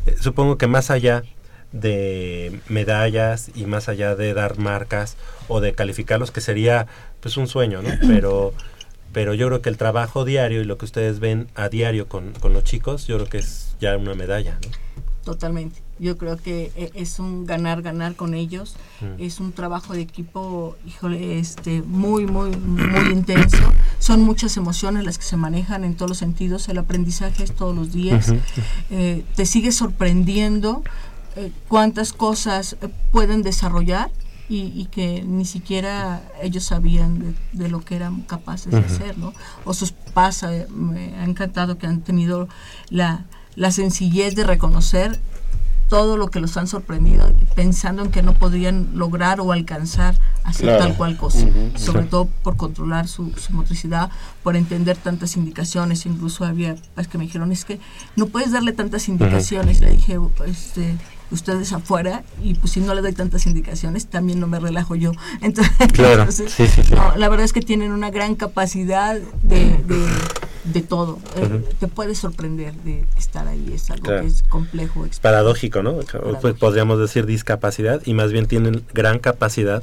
Eh, 0.07 0.16
supongo 0.20 0.59
que 0.59 0.66
más 0.66 0.91
allá 0.91 1.22
de 1.75 2.61
medallas 2.68 3.51
y 3.55 3.66
más 3.66 3.89
allá 3.89 4.14
de 4.14 4.33
dar 4.33 4.59
marcas 4.59 5.16
o 5.49 5.61
de 5.61 5.75
calificarlos, 5.75 6.31
que 6.31 6.41
sería 6.41 6.87
pues 7.20 7.37
un 7.37 7.49
sueño, 7.49 7.83
¿no? 7.83 7.91
Pero, 8.07 8.55
pero 9.12 9.33
yo 9.33 9.47
creo 9.47 9.62
que 9.62 9.68
el 9.68 9.77
trabajo 9.77 10.25
diario 10.25 10.61
y 10.61 10.64
lo 10.64 10.77
que 10.77 10.87
ustedes 10.87 11.20
ven 11.20 11.47
a 11.55 11.68
diario 11.68 12.09
con, 12.09 12.33
con 12.33 12.53
los 12.53 12.64
chicos, 12.64 13.07
yo 13.07 13.16
creo 13.16 13.29
que 13.29 13.39
es 13.39 13.77
ya 13.81 13.97
una 13.97 14.14
medalla, 14.14 14.59
¿no? 14.61 14.70
Totalmente. 15.25 15.81
Yo 15.99 16.18
creo 16.18 16.37
que 16.37 16.70
eh, 16.77 16.91
es 16.95 17.18
un 17.18 17.47
ganar, 17.47 17.81
ganar 17.81 18.14
con 18.14 18.35
ellos. 18.35 18.77
Mm. 19.01 19.22
Es 19.22 19.41
un 19.41 19.53
trabajo 19.53 19.95
de 19.95 20.03
equipo, 20.03 20.77
híjole, 20.87 21.39
este, 21.39 21.83
muy, 21.83 22.27
muy, 22.27 22.51
muy 22.51 23.12
intenso. 23.12 23.72
Son 24.01 24.20
muchas 24.20 24.57
emociones 24.57 25.05
las 25.05 25.16
que 25.16 25.25
se 25.25 25.37
manejan 25.37 25.85
en 25.85 25.95
todos 25.95 26.11
los 26.11 26.18
sentidos. 26.18 26.68
El 26.68 26.79
aprendizaje 26.79 27.45
es 27.45 27.55
todos 27.55 27.75
los 27.75 27.93
días. 27.93 28.35
Eh, 28.91 29.25
te 29.35 29.47
sigue 29.47 29.72
sorprendiendo 29.72 30.83
eh, 31.37 31.53
cuántas 31.68 32.12
cosas 32.12 32.76
eh, 32.80 32.89
pueden 33.12 33.43
desarrollar 33.43 34.11
y, 34.49 34.72
y 34.74 34.87
que 34.91 35.22
ni 35.24 35.45
siquiera 35.47 36.22
ellos 36.43 36.64
sabían 36.64 37.18
de, 37.18 37.35
de 37.53 37.68
lo 37.70 37.80
que 37.80 37.97
eran 37.97 38.22
capaces 38.22 38.72
de 38.72 38.78
hacer, 38.78 39.16
¿no? 39.18 39.32
O 39.64 39.72
sus 39.72 39.93
papás, 39.93 40.43
eh, 40.43 40.66
me 40.70 41.14
ha 41.16 41.24
encantado 41.24 41.78
que 41.78 41.87
han 41.87 42.03
tenido 42.03 42.49
la, 42.91 43.24
la 43.57 43.70
sencillez 43.70 44.35
de 44.35 44.45
reconocer 44.45 45.18
todo 45.89 46.16
lo 46.16 46.28
que 46.28 46.41
los 46.41 46.57
han 46.57 46.66
sorprendido, 46.66 47.30
pensando 47.55 48.03
en 48.03 48.11
que 48.11 48.22
no 48.22 48.32
podrían 48.35 48.89
lograr 48.95 49.39
o 49.41 49.53
alcanzar 49.53 50.18
hacer 50.43 50.66
Claro. 50.66 50.78
tal 50.85 50.97
cual 50.97 51.16
cosa, 51.16 51.47
sobre 51.76 52.03
Sí. 52.05 52.09
todo 52.09 52.24
por 52.43 52.57
controlar 52.57 53.07
su, 53.07 53.32
su 53.37 53.53
motricidad, 53.53 54.11
por 54.43 54.57
entender 54.57 54.97
tantas 54.97 55.37
indicaciones, 55.37 56.05
incluso 56.07 56.45
había 56.47 56.74
pues, 56.95 57.07
que 57.07 57.18
me 57.18 57.24
dijeron, 57.24 57.53
es 57.53 57.64
que 57.64 57.80
no 58.16 58.26
puedes 58.26 58.51
darle 58.53 58.72
tantas 58.72 59.09
indicaciones, 59.09 59.80
le 59.80 59.91
dije, 59.93 60.18
este, 60.47 60.97
ustedes 61.35 61.72
afuera, 61.72 62.24
y 62.43 62.55
pues 62.55 62.72
si 62.72 62.80
no 62.80 62.95
le 62.95 63.03
doy 63.03 63.12
tantas 63.12 63.47
indicaciones, 63.47 64.07
también 64.07 64.41
no 64.41 64.47
me 64.47 64.59
relajo 64.61 64.95
yo. 64.95 65.12
Entonces, 65.43 65.72
Claro, 65.93 66.20
entonces, 66.22 66.53
sí, 66.53 66.66
sí, 66.66 66.82
sí. 66.85 66.95
no, 66.95 67.16
la 67.16 67.28
verdad 67.28 67.45
es 67.45 67.53
que 67.53 67.61
tienen 67.61 67.93
una 67.93 68.11
gran 68.11 68.35
capacidad 68.35 69.14
de, 69.43 69.59
de, 69.85 70.07
de 70.64 70.80
todo. 70.82 71.18
Eh, 71.37 71.62
te 71.78 71.89
puede 71.89 72.14
sorprender 72.14 72.74
de 72.85 73.05
estar 73.18 73.47
ahí, 73.49 73.72
es 73.74 73.91
algo 73.91 74.05
Claro. 74.05 74.22
que 74.22 74.28
es 74.28 74.43
complejo. 74.45 75.07
Paradójico, 75.20 75.82
¿no? 75.82 75.99
Pues 76.41 76.55
podríamos 76.55 76.99
decir 76.99 77.26
discapacidad 77.26 78.01
y 78.05 78.14
más 78.14 78.32
bien 78.32 78.47
tienen 78.47 78.82
gran 78.95 79.18
capacidad 79.18 79.82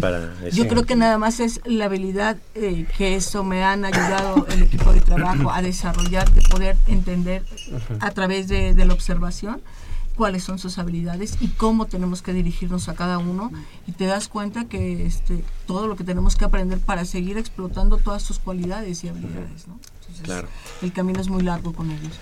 para 0.00 0.32
eso. 0.44 0.56
Yo 0.56 0.66
creo 0.68 0.84
que 0.84 0.96
nada 0.96 1.18
más 1.18 1.40
es 1.40 1.60
la 1.64 1.84
habilidad 1.86 2.36
eh, 2.54 2.86
que 2.96 3.14
eso 3.16 3.44
me 3.44 3.62
han 3.64 3.84
ayudado 3.84 4.46
el 4.50 4.62
equipo 4.62 4.92
de 4.92 5.00
trabajo 5.00 5.50
a 5.50 5.62
desarrollar, 5.62 6.30
de 6.32 6.42
poder 6.42 6.76
entender 6.86 7.42
a 8.00 8.10
través 8.10 8.48
de, 8.48 8.74
de 8.74 8.84
la 8.84 8.94
observación 8.94 9.60
cuáles 10.16 10.42
son 10.44 10.58
sus 10.58 10.78
habilidades 10.78 11.36
y 11.40 11.48
cómo 11.48 11.86
tenemos 11.86 12.22
que 12.22 12.32
dirigirnos 12.32 12.88
a 12.88 12.94
cada 12.94 13.18
uno 13.18 13.50
y 13.86 13.92
te 13.92 14.06
das 14.06 14.28
cuenta 14.28 14.64
que 14.64 15.06
este 15.06 15.44
todo 15.66 15.86
lo 15.86 15.96
que 15.96 16.04
tenemos 16.04 16.36
que 16.36 16.44
aprender 16.44 16.78
para 16.80 17.04
seguir 17.04 17.38
explotando 17.38 17.98
todas 17.98 18.22
sus 18.22 18.38
cualidades 18.38 19.04
y 19.04 19.08
habilidades, 19.08 19.68
¿no? 19.68 19.78
Entonces, 20.00 20.24
Claro. 20.24 20.48
el 20.82 20.92
camino 20.92 21.20
es 21.20 21.28
muy 21.28 21.42
largo 21.42 21.72
con 21.72 21.90
ellos. 21.90 22.12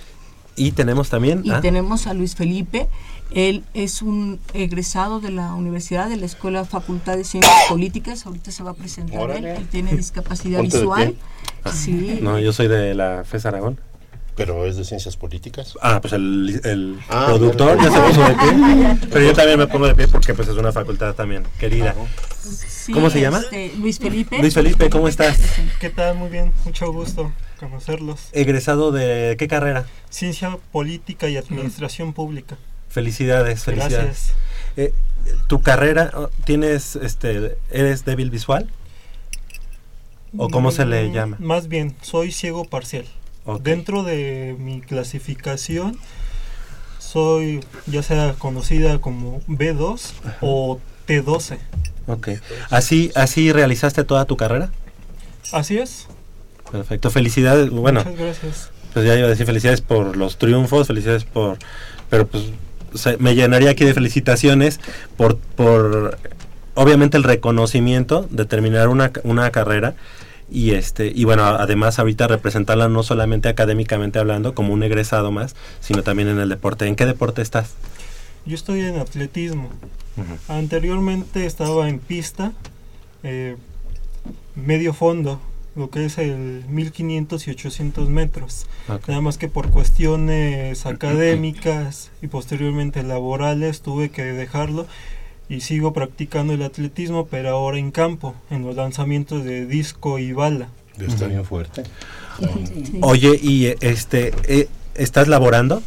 Y 0.57 0.71
tenemos 0.73 1.11
también... 1.11 1.41
Y 1.45 1.51
ah, 1.51 1.61
tenemos 1.61 2.07
a 2.07 2.15
Luis 2.15 2.37
Felipe, 2.37 2.89
él 3.33 3.65
es 3.75 4.03
un 4.03 4.39
egresado 4.53 5.19
de 5.19 5.31
la 5.33 5.53
universidad, 5.55 6.09
de 6.09 6.17
la 6.17 6.27
Escuela 6.27 6.65
Facultad 6.65 7.17
de 7.17 7.25
Ciencias 7.25 7.53
Políticas, 7.69 8.25
ahorita 8.25 8.53
se 8.53 8.63
va 8.63 8.71
a 8.71 8.75
presentar 8.75 9.15
él, 9.17 9.21
Órale. 9.21 9.57
él 9.57 9.67
tiene 9.69 9.95
discapacidad 9.97 10.63
visual. 10.63 11.17
pie. 11.65 11.73
Sí. 11.73 12.19
No, 12.23 12.39
yo 12.39 12.53
soy 12.53 12.69
de 12.69 12.95
la 12.95 13.25
FES 13.25 13.47
Aragón. 13.47 13.81
Pero 14.37 14.67
es 14.67 14.77
de 14.77 14.85
ciencias 14.85 15.17
políticas. 15.17 15.75
Ah, 15.81 16.01
pues 16.01 16.13
el, 16.13 16.61
el 16.65 16.99
Ah, 17.09 17.27
productor 17.29 17.77
ya 17.79 17.85
ya 17.85 17.91
se 17.93 18.01
puso 18.01 18.21
de 18.29 18.35
pie. 18.35 18.99
Pero 19.13 19.25
yo 19.27 19.33
también 19.33 19.59
me 19.61 19.67
pongo 19.69 19.87
de 19.87 19.95
pie 19.95 20.09
porque 20.09 20.35
pues 20.35 20.49
es 20.49 20.57
una 20.57 20.73
facultad 20.73 21.15
también 21.15 21.45
querida. 21.61 21.95
Sí, 22.43 22.93
¿Cómo 22.93 23.11
se 23.11 23.21
llama? 23.21 23.39
este, 23.41 23.73
Luis 23.79 23.99
Felipe. 23.99 24.39
Luis 24.39 24.53
Felipe, 24.55 24.91
¿cómo 24.91 25.07
estás? 25.09 25.39
¿Qué 25.81 25.89
tal? 25.91 26.17
Muy 26.17 26.29
bien, 26.31 26.53
mucho 26.65 26.93
gusto 26.93 27.33
conocerlos. 27.61 28.29
Egresado 28.33 28.91
de 28.93 29.37
qué 29.39 29.47
carrera? 29.49 29.87
Ciencia 30.11 30.59
Política 30.73 31.29
y 31.29 31.37
Administración 31.37 32.13
Pública. 32.13 32.57
Felicidades, 32.89 33.63
felicidades. 33.63 34.05
Gracias. 34.05 34.33
Eh, 34.77 34.93
¿Tu 35.47 35.63
carrera 35.63 36.11
oh, 36.15 36.29
tienes, 36.45 36.97
este, 36.97 37.57
eres 37.71 38.05
débil 38.05 38.31
visual? 38.31 38.69
¿O 40.37 40.49
cómo 40.51 40.73
se 40.73 40.85
le 40.85 41.09
Mm, 41.09 41.13
llama? 41.13 41.37
Más 41.39 41.69
bien, 41.69 41.95
soy 42.03 42.33
ciego 42.33 42.65
parcial. 42.65 43.07
Dentro 43.61 44.03
de 44.03 44.57
mi 44.59 44.81
clasificación 44.81 45.99
soy 46.99 47.61
ya 47.87 48.03
sea 48.03 48.35
conocida 48.35 49.01
como 49.01 49.41
B2 49.43 50.13
o 50.41 50.81
T12. 51.07 51.59
Ok. 52.07 52.29
¿Así, 52.71 53.13
¿Así 53.15 53.53
realizaste 53.53 54.05
toda 54.05 54.25
tu 54.25 54.37
carrera? 54.37 54.71
Así 55.53 55.79
es. 55.79 56.07
Perfecto. 56.73 57.11
Felicidades. 57.11 57.71
Bueno, 57.71 58.01
Muchas 58.01 58.19
gracias. 58.19 58.71
pues 58.93 59.07
ya 59.07 59.15
iba 59.17 59.27
a 59.27 59.31
decir 59.31 59.47
felicidades 59.47 59.81
por 59.81 60.17
los 60.17 60.39
triunfos, 60.39 60.87
felicidades 60.87 61.25
por... 61.25 61.59
Pero 62.11 62.27
pues 62.27 62.45
o 62.93 62.99
sea, 62.99 63.17
me 63.19 63.35
llenaría 63.35 63.71
aquí 63.71 63.85
de 63.85 63.93
felicitaciones 63.93 64.81
por, 65.17 65.37
por 65.37 66.19
obviamente 66.75 67.17
el 67.17 67.25
reconocimiento 67.25 68.27
de 68.31 68.45
terminar 68.45 68.89
una, 68.89 69.11
una 69.25 69.51
carrera 69.51 69.95
y 70.51 70.73
este 70.73 71.11
y 71.15 71.25
bueno 71.25 71.45
además 71.45 71.99
ahorita 71.99 72.27
representarla 72.29 72.89
no 72.89 73.03
solamente 73.03 73.49
académicamente 73.49 74.19
hablando 74.19 74.55
como 74.55 74.73
un 74.75 74.83
egresado 74.83 75.31
más 75.31 75.57
sino 75.81 76.03
también 76.03 76.29
en 76.29 76.39
el 76.39 76.49
deporte. 76.49 76.87
En 76.87 76.97
qué 76.97 77.07
deporte 77.07 77.43
estás 77.43 77.75
Yo 78.47 78.55
estoy 78.55 78.81
en 78.81 78.99
atletismo. 78.99 79.71
Anteriormente 80.49 81.45
estaba 81.45 81.89
en 81.89 81.99
pista, 81.99 82.53
eh, 83.25 83.57
medio 84.55 84.93
fondo, 84.93 85.41
lo 85.75 85.91
que 85.91 86.05
es 86.05 86.19
el 86.19 86.65
1500 86.69 87.49
y 87.49 87.51
800 87.51 88.09
metros. 88.09 88.67
Nada 89.09 89.21
más 89.21 89.39
que 89.39 89.49
por 89.49 89.71
cuestiones 89.71 90.87
académicas 90.87 92.11
y 92.23 92.29
posteriormente 92.29 93.03
laborales 93.03 93.81
tuve 93.81 94.11
que 94.11 94.23
dejarlo 94.23 94.87
y 95.49 95.61
sigo 95.61 95.93
practicando 95.93 96.53
el 96.55 96.63
atletismo, 96.63 97.27
pero 97.27 97.51
ahora 97.51 97.79
en 97.79 97.91
campo, 97.91 98.35
en 98.51 98.65
los 98.65 98.77
lanzamientos 98.77 99.45
de 99.45 99.67
disco 99.67 100.19
y 100.19 100.33
bala. 100.33 100.69
Está 100.99 101.27
bien 101.27 101.45
fuerte. 101.45 101.83
oye 103.01 103.39
y 103.43 103.67
este 103.81 104.33
eh, 104.49 104.69
estás 104.95 105.29
laborando 105.29 105.83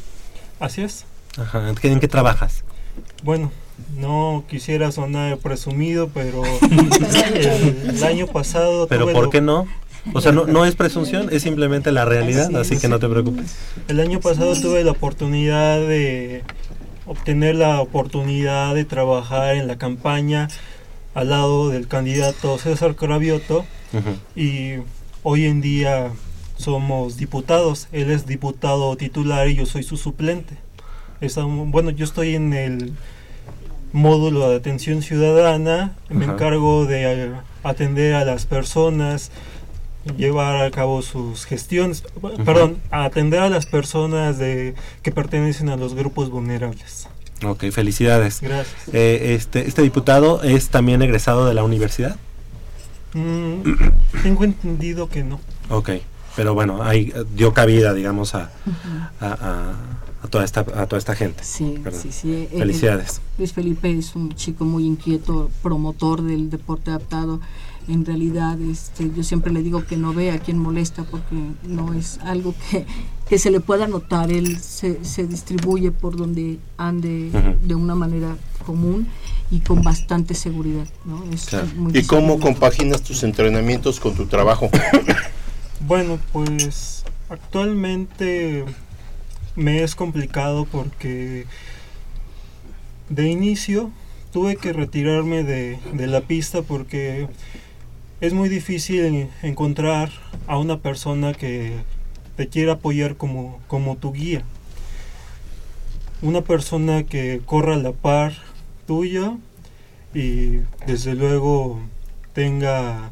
Así 0.60 0.82
es. 0.82 1.06
Ajá, 1.38 1.70
¿en 1.70 2.00
qué- 2.00 2.08
trabajas 2.08 2.64
Bueno, 3.24 3.52
no 3.98 4.44
quisiera 4.50 4.92
sonar 4.92 5.38
presumido, 5.38 6.10
pero 6.14 6.44
el, 6.46 7.90
el 7.96 8.04
año 8.04 8.28
pasado 8.28 8.88
pero 8.88 9.04
tuve 9.06 9.14
por 9.14 9.26
la- 9.26 9.32
qué 9.32 9.42
no 9.42 9.66
o 10.14 10.22
sea 10.22 10.32
no 10.32 10.46
no 10.46 10.66
es 10.66 10.76
presunción 10.76 11.28
es 11.32 11.44
simplemente 11.44 11.92
la 11.92 12.06
realidad 12.06 12.56
así 12.56 12.78
que 12.78 12.88
no 12.88 13.00
te 13.00 13.08
preocupes. 13.08 13.56
El 13.88 14.00
año 14.00 14.20
pasado 14.20 14.54
tuve 14.60 14.84
la 14.84 14.92
oportunidad 14.92 15.80
de 15.80 16.44
obtener 17.08 17.56
la 17.56 17.82
oportunidad 17.82 18.76
de 18.76 18.86
trabajar 18.86 19.56
en 19.56 19.68
la 19.68 19.78
campaña 19.78 20.50
al 21.16 21.30
lado 21.30 21.70
del 21.70 21.88
candidato 21.88 22.58
César 22.58 22.96
Cravioto 22.96 23.66
y 24.36 24.76
hoy 25.24 25.46
en 25.46 25.62
día 25.62 26.12
somos 26.58 27.18
diputados. 27.18 27.88
Él 27.92 28.12
es 28.12 28.26
diputado 28.28 28.96
titular 28.98 29.48
y 29.48 29.56
yo 29.56 29.66
soy 29.66 29.84
su 29.84 29.98
suplente. 29.98 30.58
Estamos- 31.22 31.72
bueno, 31.72 31.90
yo 31.92 32.06
estoy 32.06 32.36
en 32.36 32.54
el 32.54 32.94
módulo 33.94 34.50
de 34.50 34.58
atención 34.58 35.02
ciudadana, 35.02 35.96
me 36.10 36.26
encargo 36.26 36.86
de 36.86 37.32
atender 37.64 38.14
a 38.16 38.26
las 38.26 38.46
personas, 38.46 39.32
llevar 40.18 40.64
a 40.66 40.72
cabo 40.72 41.02
sus 41.02 41.46
gestiones, 41.46 42.04
perdón, 42.46 42.78
a 42.92 43.06
atender 43.06 43.40
a 43.42 43.50
las 43.50 43.66
personas 43.66 44.38
de 44.38 44.76
que 45.02 45.12
pertenecen 45.12 45.70
a 45.70 45.76
los 45.76 45.94
grupos 45.94 46.30
vulnerables. 46.30 47.08
Ok, 47.46 47.66
felicidades. 47.72 48.42
Gracias. 48.42 48.76
Eh, 48.94 49.36
este, 49.36 49.68
¿Este 49.68 49.82
diputado 49.82 50.42
es 50.44 50.70
también 50.70 51.02
egresado 51.02 51.46
de 51.46 51.54
la 51.54 51.64
universidad? 51.64 52.16
Mm, 53.14 53.62
tengo 54.24 54.44
entendido 54.44 55.08
que 55.10 55.24
no. 55.24 55.40
Ok, 55.70 55.92
pero 56.36 56.54
bueno, 56.54 56.84
ahí 56.84 57.12
eh, 57.16 57.24
dio 57.36 57.54
cabida, 57.54 57.94
digamos, 57.94 58.36
a, 58.36 58.52
a, 59.20 59.26
a- 59.28 59.76
a 60.24 60.28
toda, 60.30 60.44
esta, 60.44 60.62
a 60.62 60.88
toda 60.88 60.98
esta 60.98 61.16
gente. 61.16 61.44
Sí, 61.44 61.76
¿verdad? 61.80 62.00
sí, 62.02 62.12
sí. 62.12 62.34
eh, 62.34 62.50
eh, 62.52 62.58
Felicidades. 62.58 63.22
Luis 63.38 63.54
Felipe 63.54 63.92
es 63.98 64.16
un 64.16 64.34
chico 64.34 64.66
muy 64.66 64.84
inquieto, 64.86 65.52
promotor 65.62 66.24
del 66.24 66.50
deporte 66.50 66.90
adaptado. 66.90 67.40
En 67.88 68.06
realidad, 68.06 68.60
este, 68.62 69.12
yo 69.16 69.24
siempre 69.24 69.52
le 69.52 69.64
digo 69.64 69.86
que 69.86 69.98
no 69.98 70.14
ve 70.14 70.32
a 70.32 70.40
quien 70.40 70.58
molesta 70.58 71.04
porque 71.04 71.36
no 71.64 71.94
es 71.94 72.20
algo 72.20 72.54
que, 72.70 72.86
que 73.30 73.38
se 73.40 73.52
le 73.52 73.60
pueda 73.60 73.88
notar. 73.88 74.32
Él 74.32 74.60
se, 74.60 75.04
se 75.06 75.26
distribuye 75.26 75.92
por 75.92 76.18
donde 76.18 76.60
ande 76.78 77.32
de 77.62 77.76
una 77.76 77.96
manera 77.96 78.36
común 78.66 79.08
y 79.50 79.60
con 79.62 79.82
bastante 79.82 80.34
seguridad. 80.34 80.88
¿no? 81.06 81.24
Es 81.32 81.50
muy 81.76 81.98
¿Y 81.98 82.04
cómo 82.04 82.40
compaginas 82.40 83.02
tus 83.02 83.24
entrenamientos 83.24 84.00
con 84.00 84.16
tu 84.16 84.26
trabajo? 84.26 84.70
Bueno, 85.80 86.18
pues 86.34 87.04
actualmente 87.30 88.66
me 89.56 89.84
es 89.84 89.94
complicado 89.94 90.66
porque 90.66 91.46
de 93.10 93.30
inicio 93.30 93.92
tuve 94.34 94.56
que 94.56 94.74
retirarme 94.74 95.44
de, 95.44 95.78
de 95.94 96.08
la 96.08 96.22
pista 96.22 96.64
porque 96.64 97.28
es 98.22 98.34
muy 98.34 98.50
difícil 98.50 99.06
en- 99.06 99.30
encontrar 99.44 100.10
a 100.48 100.58
una 100.58 100.80
persona 100.80 101.34
que 101.34 101.74
te 102.36 102.48
quiera 102.48 102.74
apoyar 102.74 103.16
como, 103.16 103.60
como 103.68 103.96
tu 103.98 104.14
guía. 104.14 104.44
Una 106.22 106.42
persona 106.42 107.04
que 107.04 107.42
corra 107.46 107.76
a 107.76 107.78
la 107.78 107.92
par 107.92 108.34
tuya 108.88 109.38
y 110.14 110.60
desde 110.88 111.14
luego 111.14 111.80
tenga 112.34 113.12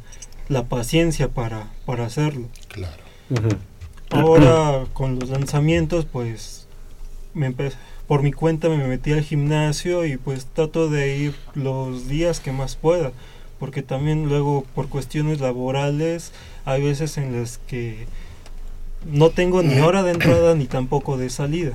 la 0.49 0.63
paciencia 0.65 1.27
para, 1.29 1.67
para 1.85 2.05
hacerlo. 2.05 2.47
Claro. 2.67 3.03
Ahora 4.09 4.85
con 4.93 5.19
los 5.19 5.29
lanzamientos, 5.29 6.05
pues 6.05 6.67
me 7.33 7.53
por 8.07 8.21
mi 8.21 8.31
cuenta 8.31 8.69
me 8.69 8.87
metí 8.87 9.11
al 9.11 9.23
gimnasio 9.23 10.05
y 10.05 10.17
pues 10.17 10.45
trato 10.45 10.89
de 10.89 11.17
ir 11.17 11.35
los 11.55 12.07
días 12.07 12.39
que 12.39 12.51
más 12.51 12.75
pueda, 12.75 13.11
porque 13.65 13.81
también 13.81 14.29
luego 14.29 14.63
por 14.75 14.89
cuestiones 14.89 15.39
laborales 15.41 16.31
hay 16.65 16.83
veces 16.83 17.17
en 17.17 17.41
las 17.41 17.57
que 17.57 18.05
no 19.11 19.31
tengo 19.31 19.63
ni 19.63 19.79
hora 19.79 20.03
de 20.03 20.11
entrada 20.11 20.53
ni 20.53 20.65
tampoco 20.65 21.17
de 21.17 21.31
salida. 21.31 21.71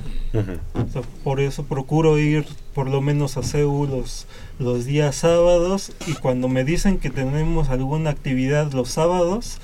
O 0.73 0.89
sea, 0.89 1.01
por 1.25 1.41
eso 1.41 1.65
procuro 1.65 2.17
ir 2.17 2.45
por 2.73 2.89
lo 2.89 3.01
menos 3.01 3.35
a 3.35 3.43
CEU 3.43 3.87
los, 3.87 4.25
los 4.57 4.85
días 4.85 5.17
sábados 5.17 5.91
y 6.07 6.13
cuando 6.13 6.47
me 6.47 6.63
dicen 6.63 6.97
que 6.97 7.09
tenemos 7.09 7.67
alguna 7.67 8.11
actividad 8.11 8.71
los 8.71 8.87
sábados, 8.87 9.57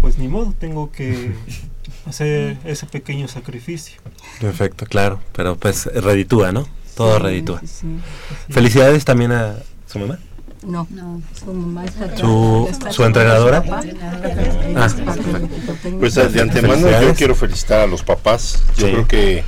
pues 0.00 0.18
ni 0.18 0.26
modo, 0.26 0.52
tengo 0.58 0.90
que 0.90 1.34
hacer 2.04 2.56
ese 2.64 2.86
pequeño 2.86 3.28
sacrificio. 3.28 4.00
Perfecto, 4.40 4.86
claro, 4.86 5.20
pero 5.30 5.54
pues 5.54 5.86
reditúa, 5.86 6.50
¿no? 6.50 6.66
Todo 6.96 7.18
Sí, 7.18 7.22
reditúa. 7.22 7.60
sí, 7.60 7.68
sí. 7.68 7.86
Felicidades 8.52 9.04
también 9.04 9.30
a 9.30 9.54
su 9.86 10.00
mamá. 10.00 10.18
No, 10.62 10.86
su 11.38 11.52
mamá 11.54 11.84
está 11.86 12.16
¿Su- 12.18 12.68
su 12.90 13.04
entrenadora? 13.04 13.64
Ah. 14.76 14.88
Pues 15.98 16.14
de 16.14 16.40
antemano 16.40 16.88
yo 17.00 17.14
quiero 17.14 17.34
felicitar 17.34 17.80
a 17.80 17.86
los 17.86 18.02
papás. 18.02 18.62
Yo 18.76 18.86
Sí. 18.86 18.92
creo 18.92 19.08
que 19.08 19.44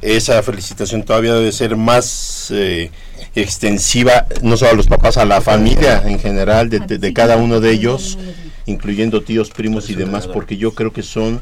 esa 0.00 0.42
felicitación 0.42 1.02
todavía 1.02 1.34
debe 1.34 1.52
ser 1.52 1.76
más 1.76 2.48
eh, 2.50 2.90
extensiva, 3.34 4.26
no 4.42 4.56
solo 4.56 4.70
a 4.70 4.74
los 4.74 4.86
papás, 4.86 5.16
a 5.18 5.24
la 5.24 5.40
familia 5.42 6.02
en 6.06 6.18
general, 6.18 6.70
de, 6.70 6.80
de- 6.80 6.98
de 6.98 7.12
cada 7.12 7.36
uno 7.36 7.60
de 7.60 7.70
ellos, 7.72 8.18
incluyendo 8.66 9.22
tíos, 9.22 9.50
primos 9.50 9.90
y 9.90 9.94
demás, 9.94 10.26
porque 10.26 10.56
yo 10.56 10.72
creo 10.74 10.92
que 10.92 11.02
son 11.02 11.40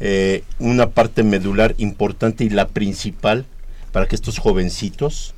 eh, 0.00 0.42
una 0.58 0.90
parte 0.90 1.22
medular 1.22 1.74
importante 1.78 2.42
y 2.44 2.48
la 2.50 2.66
principal 2.66 3.44
para 3.92 4.08
que 4.08 4.16
estos 4.16 4.38
jovencitos 4.38 5.32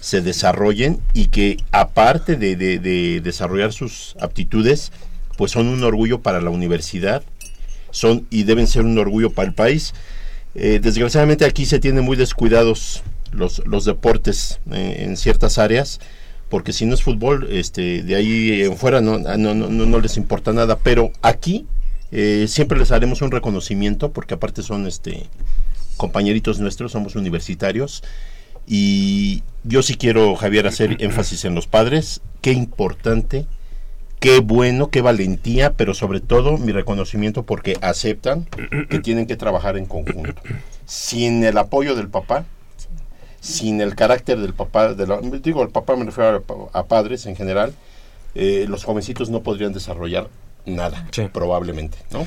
se 0.00 0.20
desarrollen 0.20 1.00
y 1.14 1.26
que 1.26 1.56
aparte 1.72 2.36
de, 2.36 2.56
de- 2.56 2.78
de 2.78 3.20
desarrollar 3.20 3.72
sus 3.72 4.14
aptitudes, 4.20 4.92
pues 5.36 5.52
son 5.52 5.68
un 5.68 5.82
orgullo 5.84 6.20
para 6.20 6.40
la 6.40 6.50
universidad, 6.50 7.22
son 7.90 8.26
y 8.30 8.42
deben 8.44 8.66
ser 8.66 8.82
un 8.84 8.98
orgullo 8.98 9.30
para 9.30 9.48
el 9.48 9.54
país. 9.54 9.94
Eh, 10.54 10.80
desgraciadamente 10.82 11.44
aquí 11.44 11.66
se 11.66 11.78
tienen 11.78 12.04
muy 12.04 12.16
descuidados 12.16 13.02
los, 13.32 13.62
los 13.66 13.84
deportes 13.84 14.60
eh, 14.72 14.96
en 15.00 15.16
ciertas 15.16 15.58
áreas, 15.58 16.00
porque 16.48 16.72
si 16.72 16.86
no 16.86 16.94
es 16.94 17.02
fútbol, 17.02 17.46
este, 17.50 18.02
de 18.02 18.14
ahí 18.16 18.62
en 18.62 18.76
fuera 18.76 19.00
no, 19.00 19.18
no, 19.18 19.36
no, 19.36 19.54
no- 19.54 19.86
no 19.86 20.00
les 20.00 20.16
importa 20.16 20.52
nada, 20.52 20.78
pero 20.78 21.12
aquí 21.22 21.66
eh, 22.10 22.46
siempre 22.48 22.78
les 22.78 22.90
haremos 22.90 23.20
un 23.20 23.30
reconocimiento, 23.30 24.12
porque 24.12 24.34
aparte 24.34 24.62
son 24.62 24.86
este, 24.86 25.26
compañeritos 25.96 26.58
nuestros, 26.58 26.92
somos 26.92 27.16
universitarios, 27.16 28.02
y 28.68 29.42
yo 29.64 29.82
sí 29.82 29.96
quiero, 29.96 30.36
Javier, 30.36 30.66
hacer 30.66 30.96
énfasis 31.00 31.44
en 31.44 31.54
los 31.54 31.66
padres, 31.66 32.20
qué 32.42 32.52
importante 32.52 33.46
qué 34.20 34.40
bueno, 34.40 34.90
qué 34.90 35.00
valentía, 35.00 35.74
pero 35.74 35.94
sobre 35.94 36.18
todo 36.20 36.58
mi 36.58 36.72
reconocimiento 36.72 37.44
porque 37.44 37.76
aceptan 37.82 38.48
que 38.90 38.98
tienen 38.98 39.26
que 39.28 39.36
trabajar 39.36 39.76
en 39.76 39.86
conjunto. 39.86 40.42
Sin 40.86 41.44
el 41.44 41.56
apoyo 41.56 41.94
del 41.94 42.08
papá, 42.08 42.44
sin 43.40 43.80
el 43.80 43.94
carácter 43.94 44.40
del 44.40 44.54
papá, 44.54 44.94
de 44.94 45.06
la- 45.06 45.20
digo, 45.20 45.62
el 45.62 45.68
papá 45.68 45.94
me 45.94 46.04
refiero 46.04 46.44
a 46.72 46.86
padres 46.86 47.26
en 47.26 47.36
general, 47.36 47.72
eh, 48.34 48.66
los 48.68 48.82
jovencitos 48.82 49.30
no 49.30 49.44
podrían 49.44 49.72
desarrollar 49.72 50.28
nada, 50.66 51.06
probablemente, 51.28 51.98
¿no? 52.10 52.26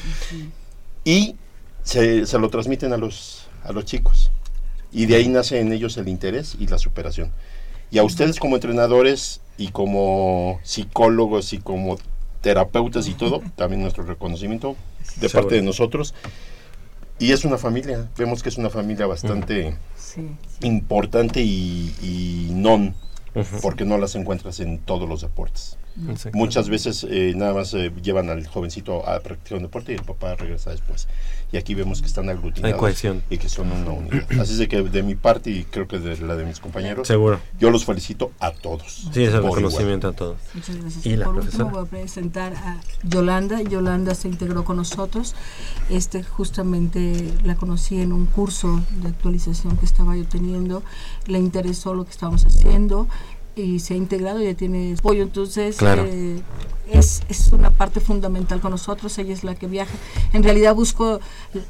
Y 1.04 1.36
se, 1.84 2.26
se 2.26 2.40
lo 2.40 2.50
transmiten 2.50 2.94
a 2.94 2.98
los, 2.98 3.48
a 3.66 3.74
los 3.74 3.84
chicos. 3.84 4.32
Y 4.92 5.06
de 5.06 5.16
ahí 5.16 5.28
nace 5.30 5.60
en 5.60 5.72
ellos 5.72 5.98
el 5.98 6.08
interés 6.08 6.56
y 6.60 6.68
la 6.68 6.78
superación. 6.78 7.32
Y 7.92 7.98
a 7.98 8.04
ustedes 8.04 8.40
como 8.40 8.56
entrenadores 8.56 9.42
y 9.58 9.70
como 9.70 10.60
psicólogos 10.64 11.54
y 11.54 11.60
como 11.60 11.98
terapeutas 12.42 13.08
y 13.08 13.14
todo, 13.14 13.42
también 13.56 13.82
nuestro 13.82 14.04
reconocimiento 14.04 14.76
de 15.18 15.30
Seguro. 15.30 15.44
parte 15.44 15.56
de 15.56 15.62
nosotros. 15.62 16.14
Y 17.20 17.32
es 17.34 17.46
una 17.46 17.58
familia, 17.58 18.10
vemos 18.18 18.42
que 18.42 18.50
es 18.50 18.58
una 18.58 18.70
familia 18.72 19.06
bastante 19.06 19.76
Sí. 19.96 20.28
importante 20.62 21.42
y, 21.42 21.94
y 22.02 22.50
non, 22.54 22.96
porque 23.62 23.86
no 23.86 23.98
las 23.98 24.16
encuentras 24.16 24.60
en 24.60 24.80
todos 24.80 25.08
los 25.08 25.22
deportes. 25.22 25.78
Muchas 26.34 26.70
veces 26.70 27.06
eh, 27.10 27.34
nada 27.36 27.54
más 27.54 27.74
eh, 27.74 27.92
llevan 28.02 28.30
al 28.30 28.48
jovencito 28.48 29.08
a 29.08 29.20
practicar 29.20 29.58
un 29.58 29.64
deporte 29.64 29.92
y 29.92 29.96
el 29.96 30.04
papá 30.04 30.36
regresa 30.36 30.72
después. 30.72 31.08
Y 31.52 31.58
aquí 31.58 31.76
vemos 31.76 32.00
que 32.02 32.08
están 32.08 32.30
aglutinados 32.30 33.04
y 33.30 33.38
que 33.38 33.50
son 33.50 33.72
una 33.72 33.92
unidad. 33.92 34.26
Así 34.40 34.54
es 34.54 34.58
de 34.58 34.68
que 34.70 34.82
de 34.84 35.04
mi 35.04 35.16
parte 35.16 35.50
y 35.50 35.64
creo 35.66 35.88
que 35.88 36.00
de 36.00 36.18
la 36.20 36.36
de 36.36 36.46
mis 36.46 36.60
compañeros, 36.60 37.08
Seguro. 37.08 37.40
yo 37.60 37.72
los 37.72 37.84
felicito 37.86 38.32
a 38.40 38.52
todos. 38.52 39.10
Sí, 39.12 39.24
es 39.24 39.34
el 39.34 39.42
por 39.42 39.58
reconocimiento 39.58 40.08
a 40.08 40.14
todos. 40.14 40.38
Muchas 40.54 40.78
gracias. 40.78 41.06
Y 41.06 41.18
la 41.18 41.26
Por 41.26 41.36
profesora. 41.36 41.66
último 41.66 41.80
voy 41.82 41.88
a 41.88 41.92
presentar 41.92 42.54
a 42.54 42.82
Yolanda. 43.04 43.62
Yolanda 43.62 44.16
se 44.16 44.30
integró 44.30 44.64
con 44.64 44.78
nosotros. 44.78 45.36
Este 45.90 46.24
justamente 46.24 47.34
la 47.44 47.56
conocí 47.56 48.00
en 48.00 48.14
un 48.14 48.28
curso 48.28 48.82
de 49.02 49.10
actualización 49.10 49.78
que 49.78 49.86
estaba 49.86 50.16
yo 50.16 50.26
teniendo. 50.26 50.84
Le 51.28 51.38
interesó 51.38 51.94
lo 51.94 52.06
que 52.06 52.12
estábamos 52.12 52.46
haciendo 52.46 53.08
y 53.56 53.80
se 53.80 53.94
ha 53.94 53.98
integrado, 53.98 54.42
ya 54.42 54.54
tiene 54.54 54.96
apoyo, 54.98 55.24
entonces 55.24 55.76
Claro. 55.78 56.06
eh, 56.08 56.42
es, 56.92 57.22
es 57.30 57.48
una 57.54 57.70
parte 57.70 58.02
fundamental 58.02 58.60
con 58.60 58.72
nosotros, 58.72 59.18
ella 59.18 59.34
es 59.34 59.46
la 59.46 59.56
que 59.56 59.66
viaja. 59.68 59.94
En 60.34 60.44
realidad 60.44 60.76
busco, 60.76 61.22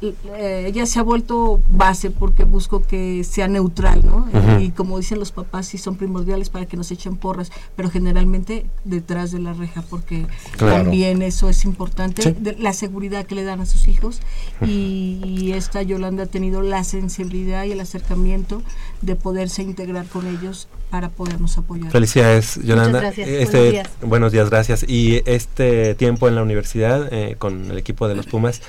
eh, 0.02 0.66
ella 0.68 0.86
se 0.88 0.98
ha 1.00 1.04
vuelto 1.04 1.60
base 1.70 2.10
porque 2.10 2.44
busco 2.44 2.82
que 2.82 3.24
sea 3.24 3.48
neutral, 3.48 4.04
¿no? 4.04 4.28
Y 4.60 4.70
como 4.72 4.98
dicen 4.98 5.20
los 5.20 5.32
papás, 5.32 5.68
sí 5.68 5.78
son 5.78 5.96
primordiales 5.96 6.50
para 6.50 6.66
que 6.66 6.76
nos 6.76 6.90
echen 6.92 7.18
porras, 7.18 7.52
pero 7.76 7.90
generalmente 7.92 8.66
detrás 8.84 9.32
de 9.32 9.40
la 9.40 9.54
reja, 9.54 9.84
porque 9.90 10.26
Claro. 10.58 10.84
también 10.84 11.22
eso 11.22 11.50
es 11.50 11.66
importante, 11.66 12.24
Sí. 12.24 12.36
de- 12.40 12.56
la 12.58 12.74
seguridad 12.74 13.26
que 13.28 13.36
le 13.36 13.44
dan 13.44 13.62
a 13.62 13.66
sus 13.68 13.88
hijos. 13.88 14.22
Y, 14.66 15.20
y 15.24 15.52
esta 15.54 15.84
Yolanda 15.84 16.24
ha 16.24 16.28
tenido 16.28 16.62
la 16.64 16.84
sensibilidad 16.84 17.66
y 17.66 17.74
el 17.74 17.80
acercamiento 17.80 18.64
de 19.02 19.16
poderse 19.16 19.64
integrar 19.64 20.06
con 20.06 20.28
ellos 20.28 20.68
para 20.90 21.10
podernos 21.10 21.58
apoyar. 21.58 21.92
Felicidades, 21.92 22.60
Yolanda. 22.64 23.00
gracias. 23.00 23.28
Este, 23.28 23.58
Buenos 23.58 23.72
días. 23.74 23.90
buenos 24.02 24.32
días, 24.32 24.50
gracias. 24.50 24.86
Y 24.88 25.22
este 25.26 25.96
tiempo 25.96 26.28
en 26.28 26.36
la 26.36 26.44
universidad 26.44 27.12
eh, 27.12 27.36
con 27.38 27.72
el 27.72 27.78
equipo 27.78 28.08
de 28.08 28.16
los 28.16 28.28
Pumas, 28.28 28.62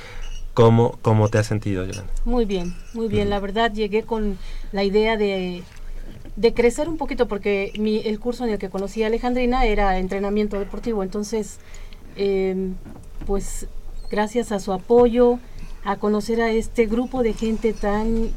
¿cómo, 0.55 0.99
cómo 1.03 1.29
te 1.29 1.39
has 1.39 1.47
sentido, 1.47 1.85
Yolanda? 1.85 2.11
Muy 2.25 2.45
bien, 2.45 2.75
muy 2.95 3.09
bien. 3.09 3.29
La 3.29 3.41
verdad 3.41 3.73
llegué 3.73 4.05
con 4.05 4.39
la 4.73 4.85
idea 4.85 5.17
de, 5.17 5.63
de 6.37 6.55
crecer 6.55 6.89
un 6.89 6.97
poquito 6.97 7.29
porque 7.29 7.73
mi, 7.79 7.99
el 7.99 8.19
curso 8.19 8.45
en 8.45 8.51
el 8.51 8.59
que 8.59 8.71
conocí 8.71 9.03
a 9.03 9.09
Alejandrina 9.09 9.67
era 9.67 9.99
entrenamiento 9.99 10.59
deportivo. 10.59 11.03
Entonces, 11.03 11.59
eh, 12.17 12.71
pues 13.27 13.67
gracias 14.11 14.53
a 14.53 14.61
su 14.61 14.73
apoyo, 14.73 15.39
a 15.85 15.97
conocer 15.97 16.41
a 16.41 16.51
este 16.53 16.87
grupo 16.87 17.23
de 17.23 17.33
gente 17.33 17.73
tan 17.73 18.31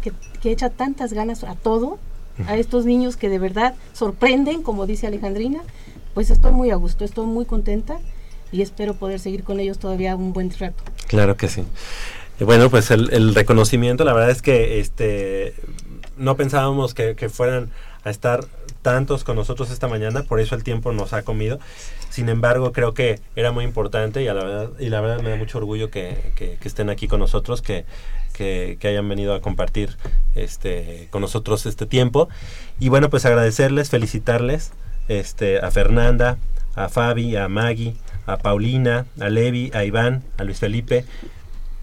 que, 0.00 0.12
que 0.42 0.50
echa 0.50 0.70
tantas 0.70 1.12
ganas 1.12 1.44
a 1.44 1.54
todo, 1.54 1.98
a 2.46 2.56
estos 2.56 2.84
niños 2.84 3.16
que 3.16 3.28
de 3.28 3.38
verdad 3.40 3.74
sorprenden, 3.92 4.62
como 4.62 4.86
dice 4.86 5.08
Alejandrina, 5.08 5.60
pues 6.14 6.30
estoy 6.30 6.52
muy 6.52 6.70
a 6.70 6.76
gusto, 6.76 7.04
estoy 7.04 7.26
muy 7.26 7.44
contenta 7.44 7.98
y 8.52 8.62
espero 8.62 8.94
poder 8.94 9.18
seguir 9.18 9.42
con 9.42 9.58
ellos 9.58 9.78
todavía 9.78 10.14
un 10.14 10.32
buen 10.32 10.50
rato. 10.56 10.82
Claro 11.08 11.36
que 11.36 11.48
sí. 11.48 11.64
Y 12.40 12.44
bueno, 12.44 12.70
pues 12.70 12.92
el, 12.92 13.34
reconocimiento, 13.34 14.04
la 14.04 14.12
verdad 14.12 14.30
es 14.30 14.42
que 14.42 14.78
este 14.78 15.54
no 16.16 16.36
pensábamos 16.36 16.94
que, 16.94 17.16
que 17.16 17.28
fueran 17.28 17.70
a 18.04 18.10
estar 18.10 18.44
tantos 18.82 19.24
con 19.24 19.34
nosotros 19.36 19.70
esta 19.70 19.88
mañana, 19.88 20.22
por 20.22 20.38
eso 20.38 20.54
el 20.54 20.62
tiempo 20.62 20.92
nos 20.92 21.12
ha 21.12 21.22
comido. 21.22 21.58
Sin 22.10 22.28
embargo, 22.28 22.72
creo 22.72 22.94
que 22.94 23.20
era 23.36 23.50
muy 23.50 23.64
importante 23.64 24.22
y, 24.22 24.28
a 24.28 24.34
la, 24.34 24.44
verdad, 24.44 24.70
y 24.78 24.88
la 24.88 25.00
verdad 25.00 25.20
me 25.22 25.30
da 25.30 25.36
mucho 25.36 25.58
orgullo 25.58 25.90
que, 25.90 26.32
que- 26.36 26.56
que 26.60 26.68
estén 26.68 26.88
aquí 26.88 27.08
con 27.08 27.18
nosotros, 27.20 27.60
que, 27.62 27.84
que, 28.38 28.78
que 28.80 28.86
hayan 28.86 29.08
venido 29.08 29.34
a 29.34 29.40
compartir 29.40 29.96
este, 30.36 31.08
con 31.10 31.20
nosotros 31.20 31.66
este 31.66 31.86
tiempo. 31.86 32.28
Y 32.78 32.88
bueno, 32.88 33.10
pues 33.10 33.24
agradecerles, 33.26 33.90
felicitarles 33.90 34.70
este, 35.08 35.58
a 35.58 35.72
Fernanda, 35.72 36.38
a 36.76 36.88
Fabi, 36.88 37.34
a 37.34 37.48
Maggie, 37.48 37.96
a 38.26 38.36
Paulina, 38.36 39.06
a 39.20 39.28
Levi, 39.28 39.72
a 39.74 39.84
Iván, 39.84 40.22
a 40.38 40.44
Luis 40.44 40.60
Felipe. 40.60 41.04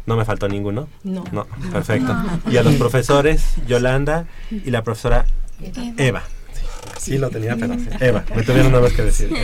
No 0.06 0.16
me 0.16 0.24
faltó 0.24 0.48
ninguno. 0.48 0.88
No. 1.04 1.26
No, 1.34 1.46
perfecto. 1.74 2.16
Y 2.50 2.56
a 2.56 2.64
los 2.64 2.76
profesores, 2.76 3.56
Yolanda 3.68 4.26
y 4.50 4.72
la 4.72 4.82
profesora 4.84 5.26
Eva. 5.98 6.24
Sí, 7.00 7.18
lo 7.18 7.30
tenía, 7.30 7.56
pero 7.58 7.74
sí. 7.76 7.88
Eva, 8.00 8.24
me 8.36 8.44
tuvieron 8.44 8.72
nada 8.72 8.84
más 8.84 8.94
que 8.94 9.04
decir. 9.04 9.30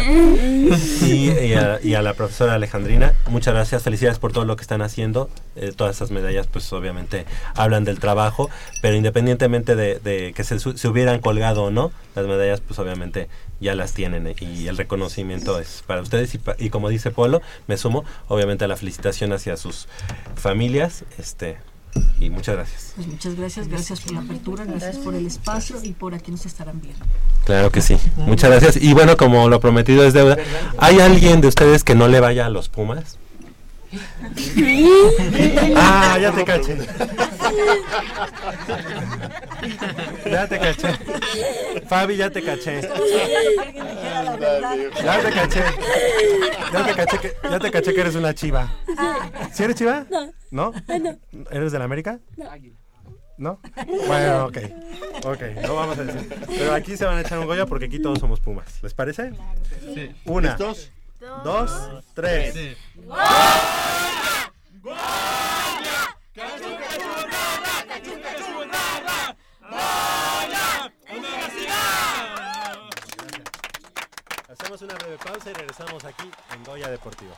Y, 1.01 1.29
y 1.31 1.53
a, 1.55 1.79
y 1.83 1.95
a 1.95 2.01
la 2.01 2.13
profesora 2.13 2.53
Alejandrina, 2.53 3.13
muchas 3.27 3.53
gracias, 3.53 3.83
felicidades 3.83 4.19
por 4.19 4.31
todo 4.31 4.45
lo 4.45 4.55
que 4.55 4.61
están 4.61 4.81
haciendo. 4.81 5.29
Eh, 5.55 5.73
todas 5.75 5.95
esas 5.97 6.11
medallas, 6.11 6.47
pues 6.47 6.71
obviamente 6.71 7.25
hablan 7.55 7.83
del 7.83 7.99
trabajo, 7.99 8.49
pero 8.81 8.95
independientemente 8.95 9.75
de, 9.75 9.99
de 9.99 10.31
que 10.33 10.43
se, 10.43 10.59
su- 10.59 10.77
se 10.77 10.87
hubieran 10.87 11.19
colgado 11.19 11.63
o 11.63 11.71
no, 11.71 11.91
las 12.15 12.25
medallas, 12.25 12.61
pues 12.61 12.79
obviamente 12.79 13.27
ya 13.59 13.75
las 13.75 13.93
tienen 13.93 14.27
eh, 14.27 14.35
y 14.39 14.67
el 14.67 14.77
reconocimiento 14.77 15.59
es 15.59 15.83
para 15.85 16.01
ustedes. 16.01 16.33
Y, 16.35 16.37
pa- 16.37 16.55
y 16.57 16.69
como 16.69 16.87
dice 16.89 17.11
Polo, 17.11 17.41
me 17.67 17.75
sumo 17.77 18.05
obviamente 18.29 18.63
a 18.63 18.67
la 18.69 18.77
felicitación 18.77 19.33
hacia 19.33 19.57
sus 19.57 19.87
familias. 20.35 21.03
Este, 21.17 21.57
y 22.19 22.29
muchas 22.29 22.55
gracias. 22.55 22.93
Pues 22.95 23.07
muchas 23.07 23.35
gracias, 23.35 23.67
gracias 23.67 24.01
por 24.01 24.13
la 24.13 24.21
apertura, 24.21 24.65
gracias 24.65 24.97
por 24.97 25.15
el 25.15 25.25
espacio 25.25 25.77
y 25.83 25.91
por 25.93 26.13
aquí 26.13 26.31
nos 26.31 26.45
estarán 26.45 26.79
viendo. 26.81 27.03
Claro 27.45 27.71
que 27.71 27.81
sí. 27.81 27.97
Muchas 28.17 28.51
gracias. 28.51 28.77
Y 28.83 28.93
bueno, 28.93 29.17
como 29.17 29.49
lo 29.49 29.59
prometido 29.59 30.03
es 30.03 30.13
deuda, 30.13 30.37
¿hay 30.77 30.99
alguien 30.99 31.41
de 31.41 31.47
ustedes 31.47 31.83
que 31.83 31.95
no 31.95 32.07
le 32.07 32.19
vaya 32.19 32.45
a 32.45 32.49
los 32.49 32.69
Pumas? 32.69 33.17
Ah, 35.75 36.17
ya 36.19 36.31
te 36.31 36.43
caché. 36.45 36.77
Ya 40.25 40.47
te 40.47 40.59
caché. 40.59 40.97
Fabi, 41.87 42.17
ya 42.17 42.29
te 42.29 42.41
caché. 42.41 42.81
Ya 45.03 45.21
te 45.21 45.31
caché. 45.31 45.63
Ya 46.71 46.85
te 46.85 46.93
caché 46.93 47.17
que, 47.19 47.33
ya 47.49 47.59
te 47.59 47.71
caché 47.71 47.93
que 47.93 48.01
eres 48.01 48.15
una 48.15 48.33
chiva. 48.33 48.71
¿Sí 49.53 49.63
eres 49.63 49.75
chiva? 49.75 50.05
No. 50.09 50.31
¿No? 50.51 50.73
No. 50.99 51.17
¿Eres 51.51 51.71
de 51.71 51.79
la 51.79 51.85
América? 51.85 52.19
No. 52.37 52.45
¿No? 53.37 53.59
Bueno, 54.07 54.45
ok. 54.45 54.57
Ok, 55.25 55.41
no 55.63 55.75
vamos 55.75 55.97
a 55.97 56.03
decir. 56.03 56.29
Pero 56.47 56.73
aquí 56.73 56.95
se 56.95 57.05
van 57.05 57.17
a 57.17 57.21
echar 57.21 57.39
un 57.39 57.45
Goya 57.45 57.65
porque 57.65 57.85
aquí 57.85 57.99
todos 57.99 58.19
somos 58.19 58.39
Pumas. 58.39 58.81
¿Les 58.83 58.93
parece? 58.93 59.31
Sí. 59.95 60.11
Una. 60.25 60.49
¿Listos? 60.49 60.91
Dos, 61.43 61.71
tres. 62.13 62.77
Hacemos 74.49 74.81
una 74.81 74.93
breve 74.95 75.17
pausa 75.17 75.49
y 75.49 75.53
regresamos 75.53 76.05
aquí 76.05 76.29
en 76.53 76.63
Goya 76.63 76.89
Deportivo. 76.89 77.33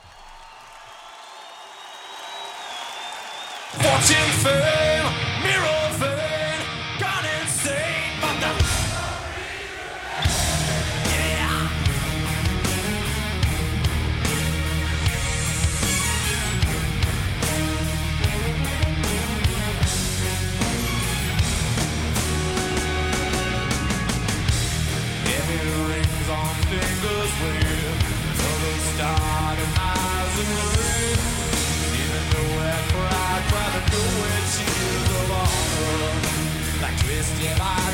Fortune 3.72 4.32
fame, 4.42 5.02
mirror 5.42 5.90
fame, 5.98 6.43
justify 37.24 37.93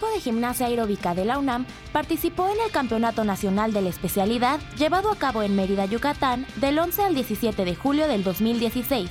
Equipo 0.00 0.14
de 0.14 0.20
gimnasia 0.20 0.66
aeróbica 0.66 1.14
de 1.14 1.26
la 1.26 1.38
UNAM 1.38 1.66
participó 1.92 2.48
en 2.48 2.58
el 2.64 2.70
Campeonato 2.70 3.22
Nacional 3.22 3.74
de 3.74 3.82
la 3.82 3.90
Especialidad 3.90 4.58
llevado 4.78 5.10
a 5.10 5.16
cabo 5.16 5.42
en 5.42 5.54
Mérida, 5.54 5.84
Yucatán, 5.84 6.46
del 6.56 6.78
11 6.78 7.02
al 7.02 7.14
17 7.14 7.66
de 7.66 7.74
julio 7.74 8.08
del 8.08 8.24
2016. 8.24 9.10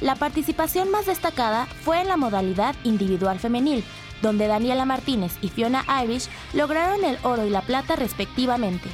La 0.00 0.14
participación 0.14 0.90
más 0.90 1.04
destacada 1.04 1.66
fue 1.66 2.00
en 2.00 2.08
la 2.08 2.16
modalidad 2.16 2.74
individual 2.84 3.38
femenil, 3.38 3.84
donde 4.22 4.46
Daniela 4.46 4.86
Martínez 4.86 5.36
y 5.42 5.50
Fiona 5.50 5.84
Irish 6.02 6.30
lograron 6.54 7.04
el 7.04 7.18
oro 7.22 7.44
y 7.46 7.50
la 7.50 7.60
plata 7.60 7.94
respectivamente. 7.94 8.88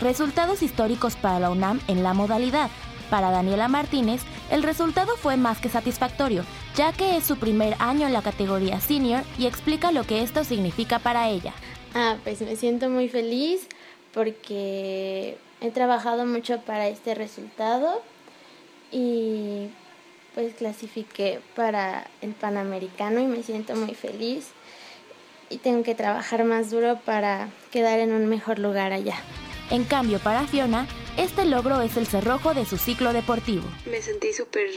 Resultados 0.00 0.60
históricos 0.60 1.14
para 1.14 1.38
la 1.38 1.50
UNAM 1.50 1.78
en 1.86 2.02
la 2.02 2.14
modalidad. 2.14 2.68
Para 3.10 3.30
Daniela 3.30 3.68
Martínez, 3.68 4.22
el 4.50 4.64
resultado 4.64 5.16
fue 5.16 5.36
más 5.36 5.58
que 5.58 5.68
satisfactorio, 5.68 6.44
ya 6.76 6.92
que 6.92 7.16
es 7.16 7.24
su 7.24 7.36
primer 7.36 7.76
año 7.78 8.06
en 8.06 8.12
la 8.12 8.22
categoría 8.22 8.80
senior 8.80 9.22
y 9.38 9.46
explica 9.46 9.92
lo 9.92 10.04
que 10.04 10.22
esto 10.22 10.44
significa 10.44 10.98
para 10.98 11.28
ella. 11.28 11.54
Ah, 11.94 12.16
pues 12.24 12.40
me 12.40 12.56
siento 12.56 12.88
muy 12.88 13.08
feliz 13.08 13.68
porque 14.12 15.38
he 15.60 15.70
trabajado 15.70 16.26
mucho 16.26 16.60
para 16.60 16.88
este 16.88 17.14
resultado 17.14 18.02
y 18.90 19.68
pues 20.34 20.54
clasifiqué 20.54 21.40
para 21.54 22.08
el 22.20 22.32
Panamericano 22.32 23.20
y 23.20 23.26
me 23.26 23.42
siento 23.42 23.76
muy 23.76 23.94
feliz 23.94 24.48
y 25.50 25.58
tengo 25.58 25.84
que 25.84 25.94
trabajar 25.94 26.44
más 26.44 26.70
duro 26.70 26.98
para 27.04 27.50
quedar 27.70 28.00
en 28.00 28.12
un 28.12 28.26
mejor 28.26 28.58
lugar 28.58 28.92
allá. 28.92 29.16
En 29.70 29.84
cambio, 29.84 30.18
para 30.18 30.46
Fiona, 30.46 30.86
este 31.16 31.44
logro 31.44 31.80
es 31.80 31.96
el 31.96 32.06
cerrojo 32.06 32.54
de 32.54 32.64
su 32.64 32.76
ciclo 32.76 33.12
deportivo. 33.12 33.64
Me 33.86 34.02
sentí 34.02 34.32
súper 34.32 34.68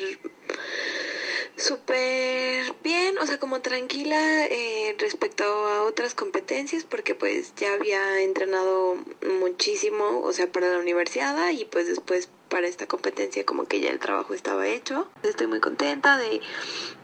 súper 1.58 2.74
bien, 2.84 3.18
o 3.18 3.26
sea, 3.26 3.40
como 3.40 3.62
tranquila 3.62 4.46
eh, 4.46 4.96
respecto 5.00 5.44
a 5.44 5.84
otras 5.84 6.14
competencias, 6.14 6.84
porque 6.84 7.16
pues 7.16 7.54
ya 7.56 7.74
había 7.74 8.22
entrenado 8.22 8.96
muchísimo, 9.40 10.22
o 10.22 10.32
sea, 10.34 10.52
para 10.52 10.70
la 10.70 10.80
universidad 10.80 11.50
y 11.52 11.66
pues 11.66 11.88
después 11.88 12.30
para 12.48 12.68
esta 12.68 12.88
competencia 12.88 13.46
como 13.46 13.66
que 13.66 13.82
ya 13.82 13.90
el 13.90 14.00
trabajo 14.00 14.34
estaba 14.34 14.68
hecho. 14.68 15.08
Estoy 15.24 15.48
muy 15.48 15.60
contenta 15.60 16.18
de 16.18 16.42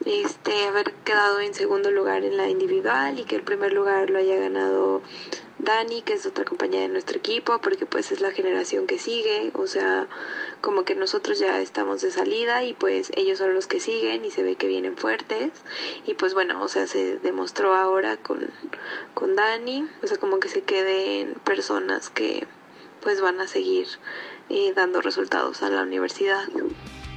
este 0.05 0.67
haber 0.67 0.93
quedado 1.03 1.39
en 1.39 1.53
segundo 1.53 1.91
lugar 1.91 2.23
en 2.23 2.37
la 2.37 2.47
individual 2.49 3.19
y 3.19 3.25
que 3.25 3.35
el 3.35 3.43
primer 3.43 3.73
lugar 3.73 4.09
lo 4.09 4.19
haya 4.19 4.35
ganado 4.35 5.01
Dani, 5.63 6.01
que 6.01 6.13
es 6.13 6.25
otra 6.25 6.45
compañía 6.45 6.81
de 6.81 6.87
nuestro 6.87 7.17
equipo, 7.17 7.59
porque 7.59 7.85
pues 7.85 8.11
es 8.11 8.21
la 8.21 8.31
generación 8.31 8.87
que 8.87 8.99
sigue, 8.99 9.51
o 9.53 9.67
sea, 9.67 10.07
como 10.61 10.83
que 10.83 10.95
nosotros 10.95 11.39
ya 11.39 11.59
estamos 11.59 12.01
de 12.01 12.11
salida 12.11 12.63
y 12.63 12.73
pues 12.73 13.11
ellos 13.15 13.37
son 13.37 13.53
los 13.53 13.67
que 13.67 13.79
siguen 13.79 14.25
y 14.25 14.31
se 14.31 14.43
ve 14.43 14.55
que 14.55 14.67
vienen 14.67 14.97
fuertes 14.97 15.51
y 16.05 16.13
pues 16.15 16.33
bueno, 16.33 16.61
o 16.61 16.67
sea, 16.67 16.87
se 16.87 17.17
demostró 17.19 17.75
ahora 17.75 18.17
con, 18.17 18.49
con 19.13 19.35
Dani, 19.35 19.87
o 20.01 20.07
sea, 20.07 20.17
como 20.17 20.39
que 20.39 20.49
se 20.49 20.61
queden 20.61 21.35
personas 21.43 22.09
que 22.09 22.47
pues 23.01 23.21
van 23.21 23.39
a 23.41 23.47
seguir 23.47 23.87
eh, 24.49 24.73
dando 24.75 25.01
resultados 25.01 25.61
a 25.61 25.69
la 25.69 25.83
universidad. 25.83 26.43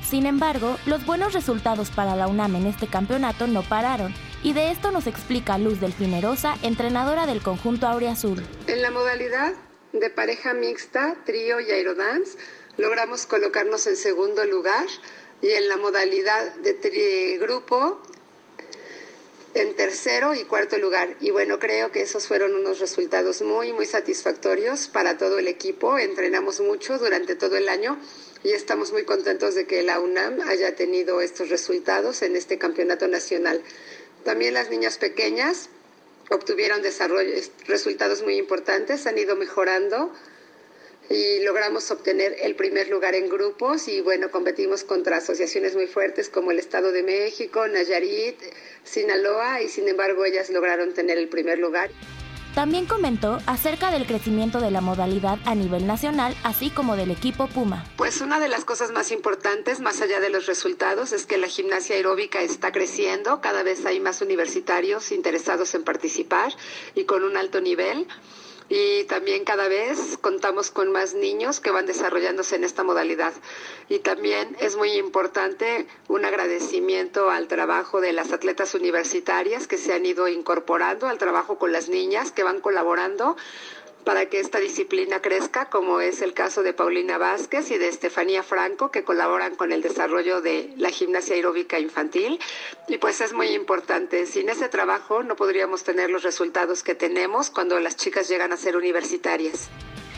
Sin 0.03 0.27
embargo, 0.27 0.77
los 0.87 1.05
buenos 1.05 1.33
resultados 1.33 1.91
para 1.91 2.15
la 2.15 2.29
UNAM 2.29 2.55
en 2.57 2.67
este 2.67 2.87
campeonato 2.87 3.49
no 3.49 3.63
pararon, 3.63 4.15
y 4.43 4.53
de 4.53 4.71
esto 4.71 4.91
nos 4.91 5.07
explica 5.07 5.59
Luz 5.59 5.81
Delfinerosa, 5.81 6.57
entrenadora 6.63 7.27
del 7.27 7.43
conjunto 7.43 7.87
Aureazul. 7.87 8.43
En 8.67 8.83
la 8.83 8.91
modalidad 8.91 9.55
de 9.93 10.11
pareja 10.11 10.55
mixta, 10.55 11.17
trío 11.25 11.61
y 11.61 11.71
aerodance, 11.71 12.39
logramos 12.77 13.27
colocarnos 13.27 13.87
en 13.87 13.97
segundo 13.97 14.45
lugar 14.45 14.87
y 15.43 15.49
en 15.51 15.69
la 15.69 15.77
modalidad 15.77 16.55
de 16.57 16.81
tri- 16.81 17.39
grupo 17.41 18.01
en 19.55 19.75
tercero 19.75 20.35
y 20.35 20.45
cuarto 20.45 20.77
lugar. 20.77 21.17
Y 21.21 21.31
bueno, 21.31 21.59
creo 21.59 21.91
que 21.91 22.03
esos 22.03 22.27
fueron 22.27 22.55
unos 22.55 22.79
resultados 22.79 23.41
muy, 23.41 23.73
muy 23.73 23.87
satisfactorios 23.87 24.89
para 24.89 25.17
todo 25.17 25.39
el 25.39 25.49
equipo. 25.49 25.99
Entrenamos 25.99 26.61
mucho 26.61 26.99
durante 26.99 27.37
todo 27.37 27.57
el 27.57 27.71
año 27.71 27.99
y 28.45 28.51
estamos 28.51 28.93
muy 28.93 29.05
contentos 29.05 29.55
de 29.55 29.67
que 29.67 29.83
la 29.83 29.99
UNAM 29.99 30.41
haya 30.47 30.77
tenido 30.77 31.23
estos 31.23 31.49
resultados 31.49 32.21
en 32.21 32.37
este 32.37 32.59
campeonato 32.59 33.09
nacional. 33.09 33.63
También 34.27 34.55
las 34.55 34.71
niñas 34.71 34.99
pequeñas 34.99 35.69
obtuvieron 36.31 36.83
resultados 37.69 38.25
muy 38.25 38.35
importantes, 38.39 39.07
han 39.07 39.17
ido 39.17 39.37
mejorando 39.37 40.13
y 41.09 41.45
logramos 41.45 41.89
obtener 41.93 42.35
el 42.43 42.57
primer 42.57 42.89
lugar 42.89 43.15
en 43.15 43.29
grupos 43.29 43.87
y 43.87 44.01
bueno, 44.01 44.33
competimos 44.33 44.83
contra 44.83 45.19
asociaciones 45.19 45.77
muy 45.77 45.87
fuertes 45.87 46.29
como 46.29 46.51
el 46.51 46.59
Estado 46.59 46.91
de 46.91 47.05
México, 47.05 47.69
Nayarit, 47.69 48.43
Sinaloa 48.83 49.63
y 49.63 49.69
sin 49.69 49.87
embargo 49.87 50.25
ellas 50.25 50.51
lograron 50.51 50.93
tener 50.93 51.19
el 51.19 51.29
primer 51.29 51.61
lugar. 51.61 51.91
También 52.57 52.87
comentó 52.87 53.39
acerca 53.45 53.91
del 53.91 54.07
crecimiento 54.07 54.61
de 54.61 54.71
la 54.71 54.81
modalidad 54.81 55.39
a 55.45 55.55
nivel 55.55 55.87
nacional, 55.87 56.35
así 56.43 56.71
como 56.71 56.97
del 56.97 57.11
equipo 57.11 57.49
Puma. 57.49 57.85
Pues 57.99 58.23
una 58.23 58.41
de 58.41 58.49
las 58.49 58.65
cosas 58.65 58.93
más 58.93 59.13
importantes, 59.13 59.81
más 59.81 60.01
allá 60.01 60.21
de 60.21 60.31
los 60.31 60.47
resultados, 60.47 61.13
es 61.13 61.27
que 61.27 61.37
la 61.37 61.49
gimnasia 61.49 61.97
aeróbica 61.97 62.41
está 62.41 62.73
creciendo. 62.73 63.43
Cada 63.43 63.63
vez 63.63 63.85
hay 63.85 64.01
más 64.01 64.23
universitarios 64.23 65.13
interesados 65.13 65.75
en 65.75 65.85
participar 65.85 66.51
y 66.95 67.05
con 67.05 67.25
un 67.25 67.37
alto 67.37 67.61
nivel. 67.61 68.07
Y 68.69 69.05
también 69.05 69.45
cada 69.45 69.69
vez 69.69 70.19
contamos 70.21 70.73
con 70.73 70.91
más 70.91 71.15
niños 71.15 71.61
que 71.61 71.71
van 71.71 71.87
desarrollándose 71.87 72.57
en 72.57 72.65
esta 72.65 72.83
modalidad. 72.83 73.33
Y 73.89 74.01
también 74.01 74.57
es 74.59 74.77
muy 74.77 74.93
importante 74.93 75.87
un 76.09 76.25
agradecimiento 76.25 77.31
al 77.31 77.47
trabajo 77.47 78.01
de 78.01 78.13
las 78.13 78.33
atletas 78.33 78.75
universitarias 78.75 79.69
que 79.69 79.79
se 79.79 79.93
han 79.93 80.05
ido 80.05 80.27
incorporando 80.27 81.07
al 81.07 81.19
trabajo 81.19 81.59
con 81.59 81.71
las 81.71 81.89
niñas, 81.89 82.33
que 82.33 82.43
van 82.43 82.61
colaborando 82.61 83.37
para 84.07 84.27
que 84.27 84.39
esta 84.39 84.61
disciplina 84.61 85.21
crezca, 85.21 85.69
como 85.69 85.99
es 85.99 86.23
el 86.23 86.33
caso 86.33 86.63
de 86.63 86.73
Paulina 86.73 87.19
Vázquez 87.19 87.73
y 87.73 87.77
de 87.77 87.89
Estefanía 87.89 88.45
Franco, 88.45 88.93
que 88.93 89.03
colaboran 89.03 89.57
con 89.57 89.73
el 89.73 89.83
desarrollo 89.83 90.41
de 90.41 90.73
la 90.77 90.91
gimnasia 90.91 91.35
aeróbica 91.35 91.81
infantil. 91.81 92.39
Y 92.87 92.99
pues 92.99 93.21
es 93.21 93.33
muy 93.33 93.49
importante. 93.49 94.27
Sin 94.27 94.49
ese 94.49 94.69
trabajo 94.69 95.25
no 95.25 95.35
podríamos 95.35 95.83
tener 95.83 96.09
los 96.09 96.23
resultados 96.23 96.85
que 96.85 96.95
tenemos 96.95 97.51
cuando 97.51 97.81
las 97.81 97.97
chicas 97.97 98.29
llegan 98.29 98.53
a 98.53 98.57
ser 98.57 98.77
universitarias. 98.77 99.71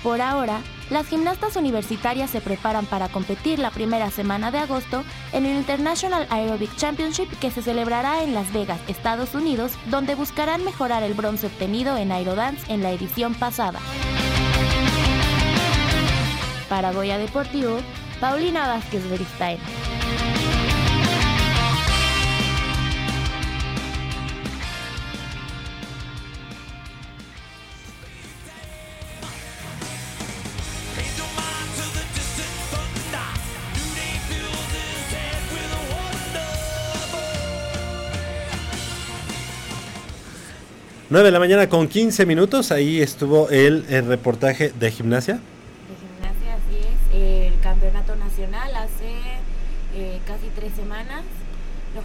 Por 0.02 0.20
ahora, 0.20 0.60
las 0.90 1.06
gimnastas 1.08 1.56
universitarias 1.56 2.30
se 2.30 2.40
preparan 2.40 2.86
para 2.86 3.08
competir 3.08 3.58
la 3.58 3.70
primera 3.70 4.10
semana 4.10 4.50
de 4.50 4.58
agosto 4.58 5.04
en 5.32 5.44
el 5.44 5.56
International 5.56 6.26
Aerobic 6.30 6.74
Championship 6.76 7.28
que 7.40 7.50
se 7.50 7.62
celebrará 7.62 8.22
en 8.22 8.34
Las 8.34 8.52
Vegas, 8.52 8.80
Estados 8.88 9.34
Unidos, 9.34 9.72
donde 9.86 10.14
buscarán 10.14 10.64
mejorar 10.64 11.02
el 11.02 11.14
bronce 11.14 11.48
obtenido 11.48 11.96
en 11.96 12.12
aerodance 12.12 12.72
en 12.72 12.82
la 12.82 12.92
edición 12.92 13.34
pasada. 13.34 13.80
Para 16.68 16.92
Goya 16.92 17.18
Deportivo, 17.18 17.78
Paulina 18.20 18.66
Vázquez 18.66 19.08
Beristain. 19.10 19.58
Nueve 41.10 41.26
de 41.28 41.32
la 41.32 41.38
mañana 41.38 41.68
con 41.68 41.88
15 41.88 42.26
minutos, 42.26 42.70
ahí 42.70 43.00
estuvo 43.00 43.48
el, 43.48 43.86
el 43.88 44.06
reportaje 44.06 44.70
de 44.70 44.90
gimnasia. 44.90 45.40
Gimnasia, 46.00 46.54
así 46.54 46.78
es. 46.78 47.16
El 47.54 47.60
campeonato 47.60 48.14
nacional 48.16 48.74
hace 48.76 49.10
eh, 49.96 50.20
casi 50.26 50.48
tres 50.54 50.72
semanas. 50.74 51.22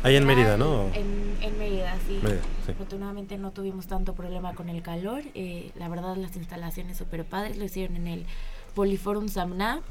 Ahí 0.04 0.16
en 0.16 0.26
Mérida, 0.26 0.56
¿no? 0.56 0.86
En, 0.94 1.36
en 1.42 1.60
Mérida, 1.60 1.98
sí. 2.08 2.18
Mérida, 2.24 2.42
sí. 2.66 2.72
Afortunadamente 2.72 3.38
no 3.38 3.52
tuvimos 3.52 3.88
tanto 3.88 4.14
problema 4.14 4.54
con 4.56 4.70
el 4.70 4.82
calor. 4.82 5.22
eh, 5.36 5.72
la 5.78 5.90
verdad, 5.90 6.16
las 6.16 6.38
instalaciones 6.38 6.98
súper 6.98 7.26
padres. 7.26 7.58
Lo 7.58 7.66
hicieron 7.66 7.98
en 7.98 8.08
el 8.08 8.26
Poliforum 8.74 9.28
Samna. 9.28 9.82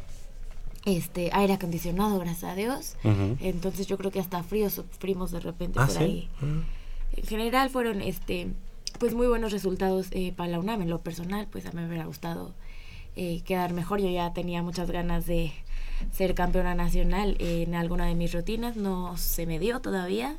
Este, 0.86 1.28
aire 1.34 1.52
acondicionado, 1.52 2.18
gracias 2.18 2.44
a 2.50 2.54
Dios. 2.54 2.96
Entonces 3.40 3.86
yo 3.86 3.98
creo 3.98 4.10
que 4.10 4.18
hasta 4.20 4.42
frío 4.42 4.68
sufrimos 4.70 5.30
de 5.30 5.38
repente 5.40 5.78
Ah, 5.80 5.86
por 5.86 5.94
¿sí? 5.96 6.02
ahí. 6.02 6.28
En 7.14 7.24
general 7.26 7.68
fueron 7.70 8.00
este 8.00 8.48
pues 9.02 9.14
muy 9.14 9.26
buenos 9.26 9.50
resultados 9.50 10.06
eh, 10.12 10.32
para 10.36 10.48
la 10.52 10.60
UNAM 10.60 10.80
en 10.82 10.88
lo 10.88 11.00
personal, 11.00 11.48
pues 11.50 11.66
a 11.66 11.72
mí 11.72 11.80
me 11.80 11.88
hubiera 11.88 12.04
gustado 12.04 12.52
eh, 13.16 13.40
quedar 13.44 13.72
mejor. 13.72 14.00
Yo 14.00 14.08
ya 14.08 14.32
tenía 14.32 14.62
muchas 14.62 14.92
ganas 14.92 15.26
de 15.26 15.50
ser 16.12 16.36
campeona 16.36 16.76
nacional 16.76 17.34
en 17.40 17.74
alguna 17.74 18.06
de 18.06 18.14
mis 18.14 18.32
rutinas, 18.32 18.76
no 18.76 19.16
se 19.16 19.44
me 19.46 19.58
dio 19.58 19.80
todavía, 19.80 20.36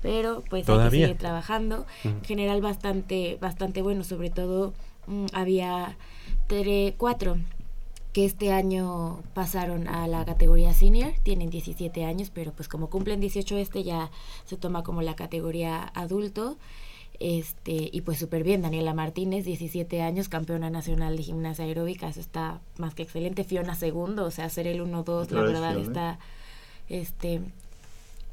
pero 0.00 0.42
pues 0.48 0.62
hay 0.62 0.78
que 0.78 0.96
seguir 1.08 1.18
trabajando. 1.18 1.84
En 2.04 2.24
general 2.24 2.62
bastante 2.62 3.36
bastante 3.38 3.82
bueno, 3.82 4.02
sobre 4.02 4.30
todo 4.30 4.72
mm, 5.06 5.26
había 5.34 5.98
tre- 6.48 6.94
cuatro 6.96 7.36
que 8.14 8.24
este 8.24 8.50
año 8.50 9.20
pasaron 9.34 9.88
a 9.88 10.08
la 10.08 10.24
categoría 10.24 10.72
senior, 10.72 11.12
tienen 11.22 11.50
17 11.50 12.02
años, 12.06 12.30
pero 12.32 12.50
pues 12.52 12.66
como 12.66 12.88
cumplen 12.88 13.20
18 13.20 13.58
este 13.58 13.84
ya 13.84 14.10
se 14.46 14.56
toma 14.56 14.82
como 14.84 15.02
la 15.02 15.14
categoría 15.16 15.92
adulto. 15.94 16.56
Este, 17.20 17.90
y 17.92 18.00
pues 18.00 18.18
súper 18.18 18.42
bien, 18.42 18.62
Daniela 18.62 18.94
Martínez, 18.94 19.44
17 19.44 20.00
años, 20.00 20.30
campeona 20.30 20.70
nacional 20.70 21.18
de 21.18 21.22
gimnasia 21.22 21.66
aeróbica, 21.66 22.08
eso 22.08 22.20
está 22.20 22.62
más 22.78 22.94
que 22.94 23.02
excelente. 23.02 23.44
Fiona 23.44 23.74
segundo, 23.74 24.24
o 24.24 24.30
sea, 24.30 24.46
hacer 24.46 24.66
el 24.66 24.80
1-2, 24.80 25.30
la 25.30 25.42
verdad 25.42 25.74
Fiona. 25.74 25.82
está 25.82 26.18
este 26.88 27.42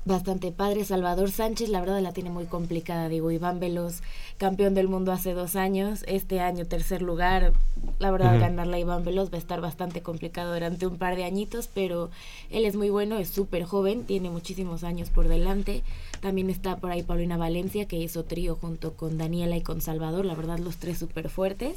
bastante 0.07 0.51
padre. 0.51 0.83
Salvador 0.85 1.29
Sánchez, 1.31 1.69
la 1.69 1.79
verdad 1.79 2.01
la 2.01 2.13
tiene 2.13 2.29
muy 2.29 2.45
complicada. 2.45 3.09
Digo, 3.09 3.29
Iván 3.31 3.59
Veloz, 3.59 4.01
campeón 4.37 4.73
del 4.73 4.87
mundo 4.87 5.11
hace 5.11 5.33
dos 5.33 5.55
años, 5.55 6.03
este 6.07 6.39
año 6.39 6.65
tercer 6.65 7.01
lugar. 7.01 7.53
La 7.99 8.09
verdad, 8.11 8.31
Ujú. 8.31 8.41
ganarle 8.41 8.77
a 8.77 8.79
Iván 8.79 9.03
Veloz 9.03 9.31
va 9.31 9.35
a 9.35 9.39
estar 9.39 9.61
bastante 9.61 10.01
complicado 10.01 10.53
durante 10.53 10.87
un 10.87 10.97
par 10.97 11.15
de 11.15 11.23
añitos, 11.25 11.69
pero 11.73 12.09
él 12.49 12.65
es 12.65 12.75
muy 12.75 12.89
bueno, 12.89 13.17
es 13.17 13.29
súper 13.29 13.63
joven, 13.63 14.03
tiene 14.05 14.29
muchísimos 14.29 14.83
años 14.83 15.09
por 15.09 15.27
delante. 15.27 15.83
También 16.21 16.49
está 16.49 16.77
por 16.77 16.91
ahí 16.91 17.03
Paulina 17.03 17.37
Valencia, 17.37 17.85
que 17.87 17.97
hizo 17.97 18.23
trío 18.23 18.55
junto 18.55 18.93
con 18.93 19.17
Daniela 19.17 19.57
y 19.57 19.61
con 19.61 19.81
Salvador, 19.81 20.25
la 20.25 20.33
verdad, 20.35 20.57
los 20.59 20.77
tres 20.77 20.97
súper 20.97 21.29
fuertes 21.29 21.75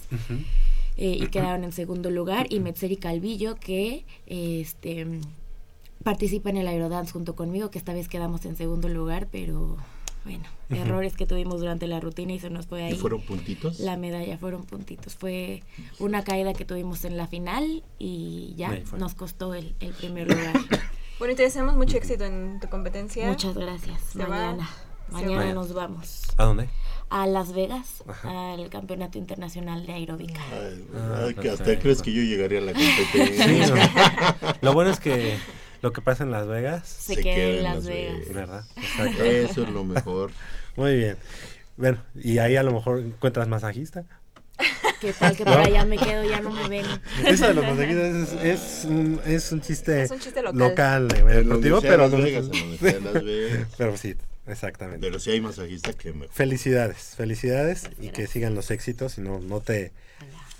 eh, 0.96 1.16
y 1.20 1.26
quedaron 1.28 1.64
en 1.64 1.72
segundo 1.72 2.10
lugar 2.10 2.46
y 2.50 2.60
Metzeri 2.60 2.96
Calvillo 2.96 3.56
que 3.56 4.04
eh, 4.26 4.60
este 4.60 5.06
participa 6.04 6.50
en 6.50 6.56
el 6.56 6.66
Aerodance 6.68 7.12
junto 7.12 7.34
conmigo 7.36 7.70
que 7.70 7.78
esta 7.78 7.92
vez 7.92 8.08
quedamos 8.08 8.44
en 8.46 8.56
segundo 8.56 8.88
lugar 8.88 9.28
pero 9.30 9.76
bueno 10.24 10.44
errores 10.70 11.14
que 11.16 11.26
tuvimos 11.26 11.60
durante 11.60 11.86
la 11.86 11.98
rutina 12.00 12.32
y 12.32 12.38
se 12.40 12.50
nos 12.50 12.66
fue 12.66 12.82
ahí 12.84 12.92
¿Y 12.92 12.96
fueron 12.96 13.22
puntitos? 13.22 13.80
la 13.80 13.96
medalla 13.96 14.36
fueron 14.38 14.64
puntitos 14.64 15.14
fue 15.16 15.62
una 15.98 16.22
caída 16.24 16.52
que 16.52 16.64
tuvimos 16.64 17.04
en 17.04 17.16
la 17.16 17.26
final 17.26 17.82
y 17.98 18.54
ya 18.56 18.78
nos 18.98 19.14
costó 19.14 19.54
el, 19.54 19.74
el 19.80 19.92
primer 19.92 20.28
lugar 20.28 20.54
Bueno, 21.18 21.34
y 21.34 21.36
te 21.36 21.42
deseamos 21.42 21.76
mucho 21.76 21.98
éxito 21.98 22.24
en 22.24 22.60
tu 22.60 22.68
competencia. 22.70 23.26
muchas 23.28 23.54
gracias 23.54 24.00
Se 24.12 24.18
va- 24.20 24.28
mañana 24.28 24.70
se 25.08 25.12
mañana 25.12 25.44
va. 25.46 25.52
nos 25.52 25.72
vamos 25.74 26.22
¿A 26.38 26.44
dónde? 26.44 26.68
a 27.10 27.26
Las 27.26 27.52
Vegas 27.52 28.04
Ajá. 28.08 28.52
al 28.54 28.70
campeonato 28.70 29.18
internacional 29.18 29.84
de 29.84 29.92
aeróbica 29.92 30.40
Ah, 30.94 31.24
Ay, 31.26 31.34
que 31.34 31.50
hasta 31.50 31.64
perfecto. 31.64 31.82
crees 31.82 32.00
que 32.02 32.12
yo 32.14 32.22
llegaría 32.22 32.60
a 32.60 32.62
la 32.62 32.72
Sí, 32.78 32.88
competencia. 33.12 33.90
no. 34.40 34.54
Lo 34.62 34.72
bueno 34.72 34.90
es 34.90 35.00
que 35.00 35.36
lo 35.82 35.92
que 35.92 36.00
pasa 36.02 36.24
en 36.24 36.30
Las 36.30 36.46
Vegas 36.46 36.86
Se 36.88 37.14
Se 37.14 37.22
queda 37.22 37.34
queda 37.34 37.48
en 37.48 37.56
en 37.58 37.62
Las 37.64 37.74
Las 37.76 37.86
Vegas. 37.86 38.18
Vegas. 38.18 38.34
¿Verdad? 38.34 38.64
Exacto. 38.76 39.24
Eso 39.24 39.62
es 39.64 39.68
lo 39.70 39.84
mejor. 39.84 40.30
Muy 40.76 40.96
bien. 40.96 41.16
Bueno, 41.76 41.98
y 42.14 42.38
ahí 42.38 42.56
a 42.56 42.62
lo 42.62 42.72
mejor 42.72 42.98
encuentras 43.00 43.48
masajista. 43.48 44.04
¿Qué 45.00 45.14
tal 45.14 45.34
que 45.34 45.44
¿No? 45.46 45.52
por 45.52 45.60
allá 45.62 45.86
me 45.86 45.96
quedo 45.96 46.22
ya 46.28 46.40
no 46.40 46.50
me 46.50 46.68
ven? 46.68 46.84
Eso 47.26 47.46
de 47.48 47.54
los 47.54 47.64
masajistas 47.64 48.14
es, 48.14 48.44
es, 48.44 48.84
un, 48.84 49.20
es 49.24 49.50
un 49.52 49.62
chiste, 49.62 50.02
Es 50.02 50.10
un 50.10 50.18
chiste 50.20 50.42
local. 50.42 51.08
eh, 51.14 51.18
En 51.40 51.48
donde 51.48 51.70
deportivo, 51.70 51.80
sea 51.80 51.90
pero 51.90 52.08
Las 52.08 52.22
Vegas, 52.22 52.44
en 52.52 53.04
Las 53.04 53.24
Vegas. 53.24 53.68
pero 53.78 53.96
sí, 53.96 54.14
exactamente. 54.46 55.00
Pero 55.06 55.18
si 55.18 55.30
hay 55.30 55.40
masajista 55.40 55.94
que 55.94 56.12
me... 56.12 56.28
Felicidades, 56.28 57.14
felicidades 57.16 57.88
y 57.98 58.10
que 58.10 58.26
sigan 58.26 58.54
los 58.54 58.70
éxitos 58.70 59.16
y 59.16 59.22
no, 59.22 59.38
no 59.40 59.60
te 59.60 59.92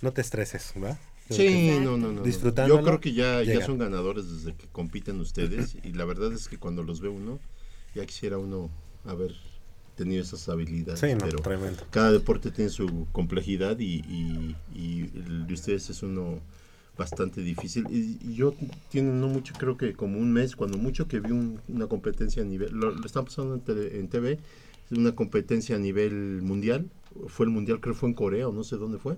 no 0.01 0.13
te 0.13 0.23
estreses, 0.23 0.73
¿va? 0.83 0.97
Sí, 1.31 1.79
no, 1.85 1.97
no, 1.97 2.13
no. 2.13 2.23
Yo 2.67 2.83
creo 2.83 3.01
que 3.01 3.13
ya, 3.13 3.43
ya 3.43 3.65
son 3.65 3.79
ganadores 3.79 4.31
desde 4.31 4.55
que 4.57 4.67
compiten 4.69 5.21
ustedes 5.21 5.77
y 5.83 5.93
la 5.93 6.05
verdad 6.05 6.33
es 6.33 6.49
que 6.49 6.59
cuando 6.59 6.83
los 6.83 7.01
ve 7.01 7.09
uno, 7.09 7.39
ya 7.95 8.05
quisiera 8.07 8.39
uno 8.39 8.71
haber 9.05 9.35
tenido 9.97 10.23
esas 10.23 10.49
habilidades. 10.49 11.01
Sí, 11.01 11.13
no, 11.13 11.19
pero 11.25 11.39
tremendo. 11.41 11.83
cada 11.91 12.11
deporte 12.13 12.51
tiene 12.51 12.71
su 12.71 13.07
complejidad 13.13 13.79
y, 13.79 14.03
y- 14.09 14.57
y 14.75 15.01
el 15.19 15.47
de 15.47 15.55
ustedes 15.55 15.91
es 15.91 16.03
uno 16.03 16.41
bastante 16.97 17.41
difícil. 17.43 17.87
Y, 17.91 18.19
y 18.21 18.35
yo 18.35 18.55
tiene 18.91 19.11
no 19.13 19.29
mucho, 19.29 19.55
creo 19.57 19.77
que 19.77 19.95
como 19.95 20.19
un 20.19 20.33
mes, 20.33 20.57
cuando 20.57 20.77
mucho 20.79 21.07
que 21.09 21.21
vi 21.21 21.31
un- 21.31 21.61
una 21.69 21.87
competencia 21.87 22.43
a 22.43 22.47
nivel, 22.47 22.73
lo, 22.73 22.91
lo 22.93 23.07
están 23.07 23.25
pasando 23.25 23.55
en, 23.55 23.61
tele- 23.61 23.99
en 23.99 24.09
TV, 24.09 24.33
es 24.91 24.99
una 24.99 25.15
competencia 25.15 25.77
a 25.77 25.79
nivel 25.79 26.43
mundial, 26.43 26.91
fue 27.29 27.47
el 27.47 27.53
mundial, 27.53 27.81
creo 27.81 27.95
que 27.95 28.01
fue 28.01 28.09
en 28.09 28.15
Corea 28.15 28.49
o 28.49 28.53
no 28.53 28.65
sé 28.65 28.77
dónde 28.77 28.99
fue, 28.99 29.17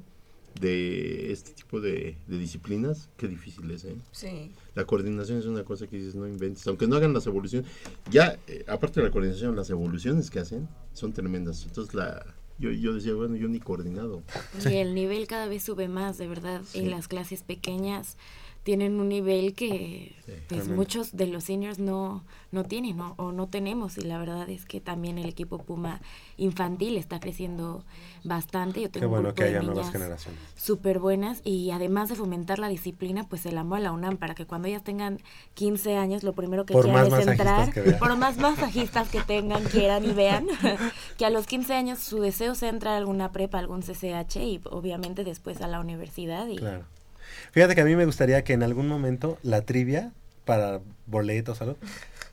de 0.60 1.32
este 1.32 1.52
tipo 1.52 1.80
de, 1.80 2.16
de 2.26 2.38
disciplinas, 2.38 3.08
qué 3.16 3.28
difícil 3.28 3.70
es, 3.70 3.84
¿eh? 3.84 3.96
Sí. 4.12 4.52
La 4.74 4.84
coordinación 4.84 5.38
es 5.38 5.46
una 5.46 5.64
cosa 5.64 5.86
que 5.86 5.96
dices, 5.96 6.14
no 6.14 6.26
inventes, 6.26 6.66
aunque 6.66 6.86
no 6.86 6.96
hagan 6.96 7.12
las 7.12 7.26
evoluciones, 7.26 7.70
ya, 8.10 8.38
eh, 8.46 8.64
aparte 8.68 9.00
de 9.00 9.06
la 9.06 9.12
coordinación, 9.12 9.56
las 9.56 9.70
evoluciones 9.70 10.30
que 10.30 10.40
hacen 10.40 10.68
son 10.92 11.12
tremendas, 11.12 11.64
entonces 11.64 11.94
la... 11.94 12.24
Yo, 12.58 12.70
yo 12.70 12.94
decía, 12.94 13.14
bueno, 13.14 13.34
yo 13.34 13.48
ni 13.48 13.58
coordinado. 13.58 14.22
Y 14.70 14.74
el 14.74 14.94
nivel 14.94 15.26
cada 15.26 15.48
vez 15.48 15.64
sube 15.64 15.88
más, 15.88 16.18
de 16.18 16.28
verdad. 16.28 16.62
En 16.74 16.90
las 16.90 17.08
clases 17.08 17.42
pequeñas 17.42 18.16
tienen 18.62 19.00
un 19.00 19.08
nivel 19.08 19.54
que 19.54 20.14
pues 20.48 20.68
muchos 20.68 21.16
de 21.16 21.26
los 21.26 21.44
seniors 21.44 21.78
no, 21.78 22.22
no 22.52 22.64
tienen 22.64 22.96
¿no? 22.96 23.14
o 23.16 23.32
no 23.32 23.48
tenemos. 23.48 23.98
Y 23.98 24.02
la 24.02 24.18
verdad 24.18 24.48
es 24.48 24.64
que 24.66 24.80
también 24.80 25.18
el 25.18 25.28
equipo 25.28 25.58
Puma 25.58 26.00
infantil 26.36 26.96
está 26.96 27.18
creciendo 27.18 27.84
bastante. 28.22 28.80
Yo 28.80 28.90
tengo 28.90 29.00
Qué 29.02 29.06
un 29.06 29.10
bueno 29.10 29.28
grupo 29.28 29.36
que 29.36 29.44
de 29.44 29.50
haya 29.50 29.62
nuevas 29.62 29.90
generaciones. 29.90 30.40
súper 30.56 31.00
buenas 31.00 31.40
y 31.44 31.70
además 31.72 32.08
de 32.08 32.14
fomentar 32.14 32.58
la 32.60 32.68
disciplina, 32.68 33.24
pues 33.28 33.46
el 33.46 33.58
amor 33.58 33.78
a 33.78 33.80
la 33.82 33.92
UNAM 33.92 34.16
para 34.16 34.34
que 34.34 34.46
cuando 34.46 34.68
ellas 34.68 34.84
tengan 34.84 35.18
15 35.54 35.96
años 35.96 36.22
lo 36.22 36.32
primero 36.32 36.64
que 36.64 36.72
Por 36.72 36.84
quieran 36.84 37.10
más 37.10 37.20
es 37.20 37.26
entrar, 37.26 37.72
por 37.98 38.16
más 38.16 38.38
masajistas 38.38 39.08
que 39.08 39.20
tengan, 39.22 39.64
quieran 39.64 40.04
y 40.04 40.12
vean, 40.12 40.46
que 41.18 41.26
a 41.26 41.30
los 41.30 41.46
15 41.46 41.74
años 41.74 41.98
su 41.98 42.20
deseo 42.20 42.54
sea 42.54 42.68
entrar 42.68 42.94
a 42.94 42.98
alguna 42.98 43.32
prepa, 43.32 43.58
algún 43.58 43.80
CCH 43.82 44.36
y 44.36 44.60
obviamente 44.70 45.24
después 45.24 45.60
a 45.60 45.66
la 45.66 45.80
universidad 45.80 46.46
y 46.46 46.56
Claro. 46.56 46.84
Fíjate 47.52 47.74
que 47.74 47.80
a 47.82 47.84
mí 47.84 47.94
me 47.96 48.04
gustaría 48.06 48.42
que 48.44 48.52
en 48.54 48.62
algún 48.62 48.88
momento 48.88 49.38
la 49.42 49.62
trivia 49.62 50.10
para 50.44 50.80
boletos 51.06 51.60
o 51.60 51.64
algo 51.64 51.76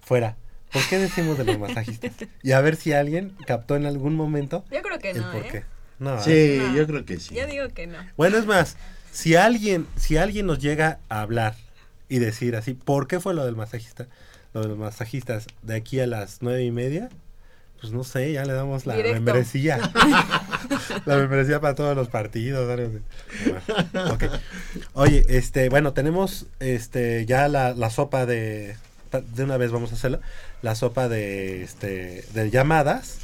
fuera. 0.01 0.35
¿Por 0.71 0.81
qué 0.87 0.97
decimos 0.97 1.37
de 1.37 1.43
los 1.45 1.59
masajistas? 1.59 2.11
Y 2.43 2.51
a 2.53 2.61
ver 2.61 2.75
si 2.75 2.93
alguien 2.93 3.35
captó 3.47 3.75
en 3.75 3.85
algún 3.85 4.15
momento 4.15 4.63
Yo 4.71 4.81
creo 4.81 4.99
que 4.99 5.11
el 5.11 5.21
no, 5.21 5.31
por 5.31 5.41
¿eh? 5.43 5.47
qué. 5.51 5.63
No, 5.99 6.21
Sí, 6.23 6.31
¿eh? 6.31 6.63
No. 6.65 6.75
yo 6.75 6.87
creo 6.87 7.05
que 7.05 7.19
sí. 7.19 7.35
Yo 7.35 7.45
digo 7.47 7.67
que 7.69 7.87
no. 7.87 7.97
Bueno, 8.17 8.37
es 8.37 8.45
más, 8.45 8.77
si 9.11 9.35
alguien, 9.35 9.87
si 9.97 10.17
alguien 10.17 10.45
nos 10.45 10.59
llega 10.59 10.99
a 11.09 11.21
hablar 11.21 11.55
y 12.07 12.19
decir 12.19 12.55
así, 12.55 12.73
¿por 12.73 13.07
qué 13.07 13.19
fue 13.19 13.33
lo 13.33 13.45
del 13.45 13.55
masajista? 13.55 14.07
Lo 14.53 14.61
de 14.61 14.67
los 14.69 14.77
masajistas 14.77 15.47
de 15.63 15.75
aquí 15.75 15.99
a 15.99 16.07
las 16.07 16.37
nueve 16.41 16.63
y 16.63 16.71
media, 16.71 17.09
pues 17.81 17.93
no 17.93 18.03
sé, 18.03 18.33
ya 18.33 18.43
le 18.45 18.53
damos 18.53 18.85
la 18.85 18.95
Directo. 18.95 19.21
membresía. 19.21 19.77
la 21.05 21.15
membresía 21.17 21.59
para 21.61 21.75
todos 21.75 21.95
los 21.95 22.07
partidos. 22.09 22.69
algo 22.69 22.87
así. 22.89 23.51
Bueno, 23.93 24.13
ok. 24.13 24.23
Oye, 24.93 25.25
este, 25.29 25.69
bueno, 25.69 25.93
tenemos 25.93 26.47
este 26.59 27.25
ya 27.25 27.47
la, 27.47 27.73
la 27.73 27.89
sopa 27.89 28.25
de 28.25 28.75
de 29.35 29.43
una 29.43 29.57
vez 29.57 29.71
vamos 29.71 29.91
a 29.91 29.95
hacerlo, 29.95 30.19
la 30.61 30.75
sopa 30.75 31.09
de 31.09 31.63
este 31.63 32.23
de 32.33 32.51
llamadas, 32.51 33.17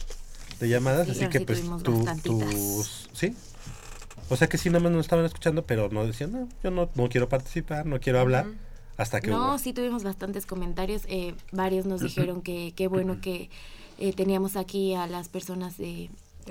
de 0.59 0.67
llamadas, 0.69 1.05
Sí, 1.07 1.11
así 1.23 1.27
que 1.29 1.39
sí 1.39 1.45
pues 1.45 1.69
bastantitas. 1.69 2.49
tus 2.49 3.09
sí. 3.13 3.35
O 4.29 4.35
sea 4.35 4.47
que 4.47 4.57
sí, 4.57 4.71
nomás 4.71 4.91
nos 4.91 5.01
estaban 5.05 5.23
escuchando, 5.25 5.63
pero 5.67 5.89
no 5.89 6.07
decían, 6.07 6.31
no, 6.31 6.49
yo 6.63 6.71
no, 6.71 6.89
no 6.95 7.09
quiero 7.09 7.29
participar, 7.29 7.85
no 7.85 7.99
quiero 7.99 8.19
hablar, 8.19 8.47
hasta 8.97 9.21
que 9.21 9.29
No, 9.29 9.49
hubo. 9.49 9.57
sí 9.59 9.71
tuvimos 9.73 10.03
bastantes 10.03 10.47
comentarios. 10.47 11.03
eh, 11.07 11.35
varios 11.51 11.85
nos 11.85 12.01
dijeron 12.01 12.41
que 12.41 12.73
qué 12.75 12.87
bueno 12.87 13.21
que 13.21 13.51
eh, 13.99 14.13
teníamos 14.13 14.55
aquí 14.55 14.93
a 14.93 15.07
las 15.07 15.29
personas 15.29 15.77
de, 15.77 16.09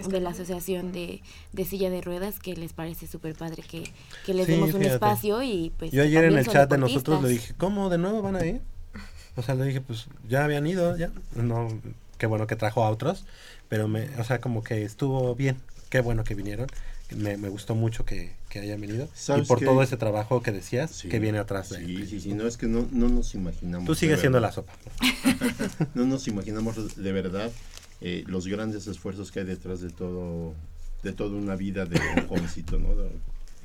de 0.09 0.21
la 0.21 0.31
asociación 0.31 0.93
de, 0.93 1.23
de 1.53 1.65
silla 1.65 1.91
de 1.91 2.01
ruedas, 2.01 2.39
que 2.41 2.55
les 2.57 2.73
parece 2.73 3.07
súper 3.07 3.35
padre 3.35 3.63
que, 3.63 3.85
que 4.27 4.35
les 4.35 4.47
Sí, 4.47 4.53
demos 4.53 4.69
un 4.75 4.81
fíjate. 4.81 4.95
espacio 4.95 5.43
y 5.43 5.73
pues... 5.79 5.93
Yo 5.93 6.03
ayer 6.03 6.25
en 6.25 6.39
el 6.39 6.47
chat 6.47 6.71
de 6.71 6.79
nosotros 6.79 7.23
le 7.23 7.29
dije, 7.29 7.55
¿cómo 7.57 7.91
de 7.91 7.99
nuevo 7.99 8.23
van 8.23 8.37
a 8.37 8.45
ir? 8.45 8.61
O 9.37 9.43
sea, 9.43 9.55
le 9.55 9.65
dije, 9.65 9.81
pues 9.81 10.07
ya 10.29 10.45
habían 10.45 10.67
ido, 10.67 10.97
ya. 10.97 11.11
No, 11.35 11.69
qué 12.19 12.27
bueno 12.27 12.47
que 12.47 12.57
trajo 12.57 12.85
a 12.85 12.91
otros, 12.91 13.25
pero 13.69 13.89
me, 13.89 14.09
o 14.19 14.25
sea, 14.25 14.41
como 14.41 14.63
que 14.63 14.85
estuvo 14.85 15.35
bien, 15.35 15.57
qué 15.91 16.01
bueno 16.01 16.23
que 16.25 16.35
vinieron. 16.35 16.69
Me, 17.17 17.37
me 17.37 17.49
gustó 17.49 17.75
mucho 17.75 18.05
que, 18.05 18.33
que 18.49 18.61
hayan 18.61 18.81
venido. 18.81 19.05
Y 19.05 19.09
¿Sabes 19.15 19.47
por 19.47 19.61
todo 19.61 19.83
ese 19.83 19.97
trabajo 19.97 20.43
que 20.43 20.53
decías 20.53 20.91
Sí. 20.91 21.09
que 21.09 21.19
viene 21.19 21.39
atrás 21.39 21.69
de 21.71 21.85
Sí, 21.85 22.07
sí, 22.07 22.21
sí, 22.21 22.35
no 22.35 22.47
es 22.47 22.57
que 22.57 22.67
no, 22.67 22.89
no 22.93 23.09
nos 23.09 23.35
imaginamos. 23.35 23.87
Tú 23.87 23.93
de 23.95 23.99
sigues 24.01 24.21
siendo 24.21 24.41
la 24.41 24.49
verdad. 24.49 24.65
sopa. 24.65 24.73
no 25.95 26.07
nos 26.07 26.27
imaginamos 26.29 26.97
de 26.97 27.13
verdad 27.13 27.51
eh, 28.01 28.25
los 28.27 28.47
grandes 28.47 28.87
esfuerzos 28.87 29.31
que 29.33 29.41
hay 29.41 29.47
detrás 29.47 29.81
de 29.81 29.91
todo, 29.91 30.55
de 31.03 31.13
toda 31.13 31.37
una 31.37 31.57
vida 31.57 31.85
de 31.85 32.01
un 32.17 32.27
jovencito, 32.29 32.79
¿no? 32.79 32.95
De- 32.95 33.11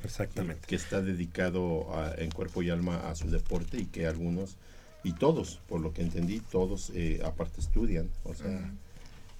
Exactamente. 0.04 0.60
Que, 0.62 0.66
que 0.68 0.76
está 0.76 1.02
dedicado 1.02 1.94
a- 1.94 2.14
en 2.16 2.30
cuerpo 2.30 2.62
y 2.62 2.70
alma 2.70 3.08
a 3.10 3.14
su 3.14 3.28
deporte 3.30 3.78
y 3.78 3.84
que 3.86 4.06
algunos, 4.06 4.56
y 5.04 5.12
todos, 5.12 5.60
por 5.68 5.80
lo 5.80 5.92
que 5.92 6.02
entendí, 6.02 6.40
todos 6.40 6.90
eh, 6.94 7.20
aparte 7.24 7.60
estudian. 7.60 8.08
O 8.24 8.34
sea, 8.34 8.48
Mm. 8.48 8.76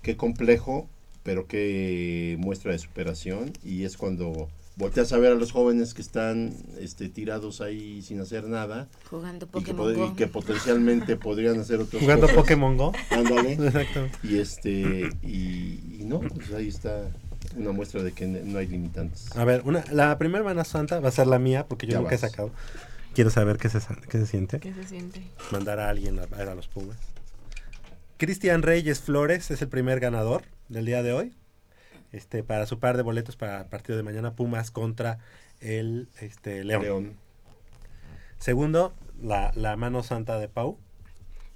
qué 0.03 0.17
complejo, 0.17 0.89
pero 1.23 1.47
qué 1.47 2.37
muestra 2.39 2.73
de 2.73 2.79
superación 2.79 3.53
y 3.65 3.85
es 3.85 3.97
cuando 3.97 4.49
volteas 4.77 5.13
a 5.13 5.19
ver 5.19 5.33
a 5.33 5.35
los 5.35 5.53
jóvenes 5.53 5.93
que 5.95 6.01
están 6.01 6.55
este, 6.79 7.09
tirados 7.09 7.61
ahí 7.61 8.01
sin 8.03 8.21
hacer 8.21 8.45
nada 8.45 8.89
Jugando 9.11 9.47
y 9.55 9.63
que, 9.63 9.75
Pokémon 9.75 10.13
y 10.13 10.15
que 10.15 10.27
potencialmente 10.27 11.17
podrían 11.17 11.61
hacer 11.61 11.81
otras 11.81 12.03
Jugando 12.03 12.23
cosas. 12.23 12.37
Pokémon 12.37 12.77
Go. 12.77 12.93
Ándale. 13.11 13.53
Exacto. 13.53 14.09
Y 14.23 14.39
este 14.39 15.11
y, 15.23 15.99
y 16.01 16.05
no, 16.07 16.21
pues 16.21 16.53
ahí 16.53 16.69
está 16.69 17.11
una 17.57 17.73
muestra 17.73 18.03
de 18.03 18.13
que 18.13 18.27
no 18.27 18.59
hay 18.59 18.67
limitantes. 18.67 19.35
A 19.37 19.45
ver, 19.45 19.63
una, 19.65 19.85
la 19.91 20.17
primera 20.19 20.43
Semana 20.43 20.65
Santa 20.65 21.01
va 21.01 21.09
a 21.09 21.13
ser 21.13 21.27
la 21.27 21.39
mía 21.39 21.67
porque 21.67 21.87
yo 21.87 21.93
Ya 21.95 22.01
nunca 22.01 22.15
he 22.15 22.19
sacado. 22.19 22.51
Quiero 23.13 23.31
saber 23.31 23.59
qué 23.59 23.69
se, 23.69 23.81
qué 24.09 24.19
se 24.19 24.27
siente. 24.27 24.61
¿Qué 24.61 24.73
se 24.73 24.85
siente? 24.85 25.23
Mandar 25.51 25.81
a 25.81 25.89
alguien 25.89 26.19
a 26.21 26.27
ver 26.27 26.49
a 26.49 26.55
los 26.55 26.69
Pumas. 26.69 26.97
Cristian 28.19 28.63
Reyes 28.63 29.01
Flores 29.01 29.51
es 29.51 29.63
el 29.63 29.69
primer 29.69 29.99
ganador 29.99 30.43
del 30.71 30.87
día 30.87 31.03
de 31.03 31.13
hoy. 31.13 31.35
Este, 32.13 32.43
para 32.43 32.67
su 32.67 32.79
par 32.81 32.97
de 32.97 33.03
boletos 33.03 33.37
para 33.37 33.61
el 33.61 33.67
partido 33.67 33.97
de 33.97 34.03
mañana, 34.03 34.35
Pumas 34.35 34.71
contra 34.71 35.19
el 35.61 36.09
este, 36.21 36.65
León. 36.65 36.83
León. 36.83 37.17
Segundo, 38.39 38.95
la, 39.23 39.53
la 39.55 39.77
mano 39.77 40.03
santa 40.03 40.39
de 40.39 40.49
Pau. 40.49 40.79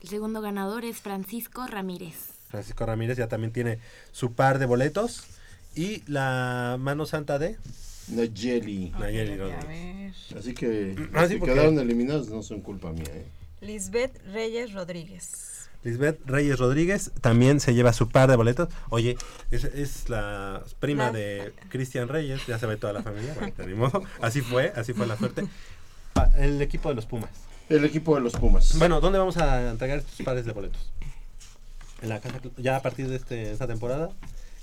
El 0.03 0.09
segundo 0.09 0.41
ganador 0.43 0.85
es 0.85 0.99
Francisco 1.01 1.67
Ramírez. 1.67 2.15
Francisco 2.49 2.85
Ramírez 2.87 3.17
ya 3.17 3.27
también 3.29 3.53
tiene 3.53 3.79
su 4.13 4.33
par 4.35 4.59
de 4.59 4.67
boletos. 4.67 5.25
Y 5.75 6.03
la 6.09 6.77
mano 6.79 7.05
santa 7.07 7.39
de 7.41 7.57
Nayeli. 8.09 8.91
Nayeli 8.91 9.37
ver. 9.39 10.13
Así 10.39 10.55
que 10.55 10.95
Ah, 11.15 11.23
los 11.23 11.29
sí, 11.29 11.35
que 11.35 11.39
porque- 11.41 11.55
quedaron 11.55 11.79
eliminados 11.81 12.29
no 12.29 12.43
son 12.45 12.61
culpa 12.61 12.93
mía. 12.93 13.05
¿eh? 13.09 13.27
Lisbeth 13.61 14.23
Reyes 14.27 14.73
Rodríguez. 14.73 15.54
Lisbeth 15.85 16.19
Reyes 16.27 16.59
Rodríguez 16.59 17.11
también 17.21 17.61
se 17.61 17.75
lleva 17.75 17.93
su 17.93 18.09
par 18.09 18.29
de 18.31 18.37
boletos. 18.37 18.69
Oye, 18.89 19.17
es, 19.51 19.65
es 19.65 20.09
la 20.09 20.63
prima 20.81 21.07
La- 21.07 21.13
de 21.13 21.53
Cristian 21.69 22.09
Reyes, 22.09 22.47
ya 22.47 22.59
se 22.59 22.67
ve 22.67 22.77
toda 22.77 22.93
la 22.95 23.03
familia. 23.03 23.35
bueno, 23.39 23.53
de 23.57 23.67
ni 23.67 23.75
modo. 23.75 24.03
Así 24.21 24.41
fue, 24.41 24.73
así 24.75 24.93
fue 24.95 25.07
la 25.07 25.17
suerte. 25.17 25.45
Pa- 26.15 26.31
el 26.39 26.61
equipo 26.63 26.89
de 26.89 26.95
los 26.95 27.07
Pumas. 27.07 27.31
El 27.69 27.85
equipo 27.85 28.15
de 28.15 28.23
los 28.23 28.33
Pumas. 28.35 28.77
Bueno, 28.79 29.01
¿dónde 29.01 29.19
vamos 29.19 29.37
a 29.37 29.71
entregar 29.71 29.99
estos 29.99 30.25
pares 30.25 30.45
de 30.47 30.53
boletos? 30.53 30.91
En 32.03 32.09
la 32.09 32.21
casa, 32.21 32.41
ya 32.59 32.77
a 32.77 32.83
partir 32.83 33.09
de 33.09 33.17
este, 33.17 33.53
esta 33.53 33.67
temporada, 33.67 34.11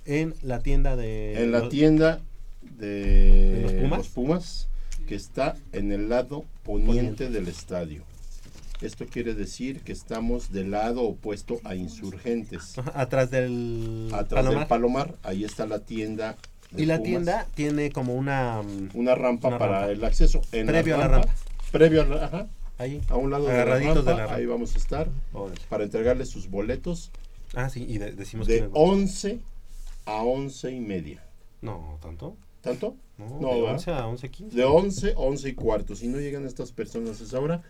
en 0.06 0.34
la 0.44 0.60
tienda 0.60 0.96
de... 0.96 1.44
en 1.44 1.52
la 1.52 1.60
los- 1.60 1.70
tienda 1.70 2.20
de, 2.62 2.88
¿De 2.88 3.62
los 3.64 3.72
Pumas? 3.74 3.98
los 4.00 4.08
Pumas, 4.10 4.68
que 5.08 5.16
está 5.16 5.56
en 5.72 5.92
el 5.92 6.10
lado 6.10 6.46
poniente 6.64 7.30
del 7.30 7.48
estadio. 7.48 8.04
Esto 8.82 9.06
quiere 9.06 9.36
decir 9.36 9.82
que 9.82 9.92
estamos 9.92 10.52
del 10.52 10.72
lado 10.72 11.04
opuesto 11.04 11.60
a 11.64 11.76
insurgentes. 11.76 12.76
Atrás 12.96 13.30
del 13.30 14.10
Atrás 14.12 14.44
Palomar. 14.44 14.60
del 14.60 14.68
Palomar, 14.68 15.16
ahí 15.24 15.44
está 15.44 15.66
la 15.68 15.80
tienda. 15.80 16.36
de 16.72 16.82
Y 16.84 16.86
la 16.88 16.96
Pumas. 16.98 17.08
tienda 17.10 17.48
tiene 17.54 17.92
como 17.92 18.16
una... 18.16 18.62
mm, 18.64 18.90
Una 18.96 19.14
rampa 19.16 19.50
Una 19.50 19.58
para 19.60 19.72
rampa. 19.82 19.92
el 19.92 20.04
acceso. 20.04 20.42
En 20.52 20.66
Previo 20.68 20.96
a 20.96 20.98
la 21.00 21.08
rampa. 21.08 21.36
Previo 21.72 22.02
a 22.02 22.06
la 22.06 22.26
ajá, 22.26 22.48
Ahí. 22.80 23.00
A 23.10 23.16
un 23.18 23.30
lado 23.30 23.46
de 23.46 23.54
la, 23.54 23.66
rampa, 23.66 23.94
de 23.94 24.04
la 24.04 24.16
rampa. 24.18 24.36
Ahí 24.36 24.46
vamos 24.48 24.74
a 24.74 24.78
estar 24.80 25.08
Órale. 25.34 25.62
para 25.70 25.84
entregarles 25.84 26.30
sus 26.30 26.50
boletos 26.50 27.12
Ah, 27.54 27.70
sí, 27.70 27.86
y 27.88 27.98
de- 28.00 28.14
decimos 28.14 28.48
de 28.48 28.62
van. 28.62 28.72
11 28.74 29.40
a 30.06 30.24
11 30.24 30.72
y 30.72 30.80
media. 30.80 31.24
No, 31.62 32.00
¿tanto? 32.02 32.36
¿Tanto? 32.62 32.96
No, 33.20 33.40
No, 33.40 33.50
de 33.50 33.62
¿verdad? 33.62 33.74
11 33.74 33.92
a 33.92 34.08
11, 34.08 34.30
15. 34.32 34.56
De 34.58 34.64
11 34.64 35.12
a 35.12 35.20
11 35.20 35.50
y 35.50 35.54
cuarto. 35.54 35.96
Si 35.96 36.08
no 36.08 36.20
llegan 36.20 36.48
estas 36.48 36.72
personas 36.72 37.22
a 37.22 37.24
esa 37.24 37.40
hora, 37.40 37.62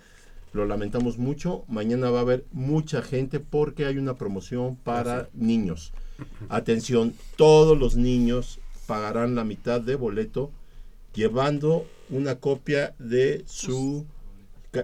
lo 0.54 0.66
lamentamos 0.66 1.18
mucho. 1.18 1.64
Mañana 1.68 2.10
va 2.10 2.20
a 2.20 2.22
haber 2.22 2.46
mucha 2.52 3.02
gente 3.02 3.40
porque 3.40 3.86
hay 3.86 3.98
una 3.98 4.16
promoción 4.16 4.76
para 4.76 5.30
niños. 5.34 5.94
Atención, 6.50 7.14
todos 7.36 7.78
los 7.78 7.96
niños 7.96 8.60
pagarán 8.86 9.36
la 9.36 9.44
mitad 9.44 9.82
de 9.82 9.96
boleto 9.96 10.52
llevando 11.14 11.88
una 12.10 12.36
copia 12.36 12.94
de 13.00 13.44
su 13.46 14.06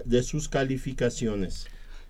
de 0.04 0.22
sus 0.22 0.48
calificaciones. 0.48 1.66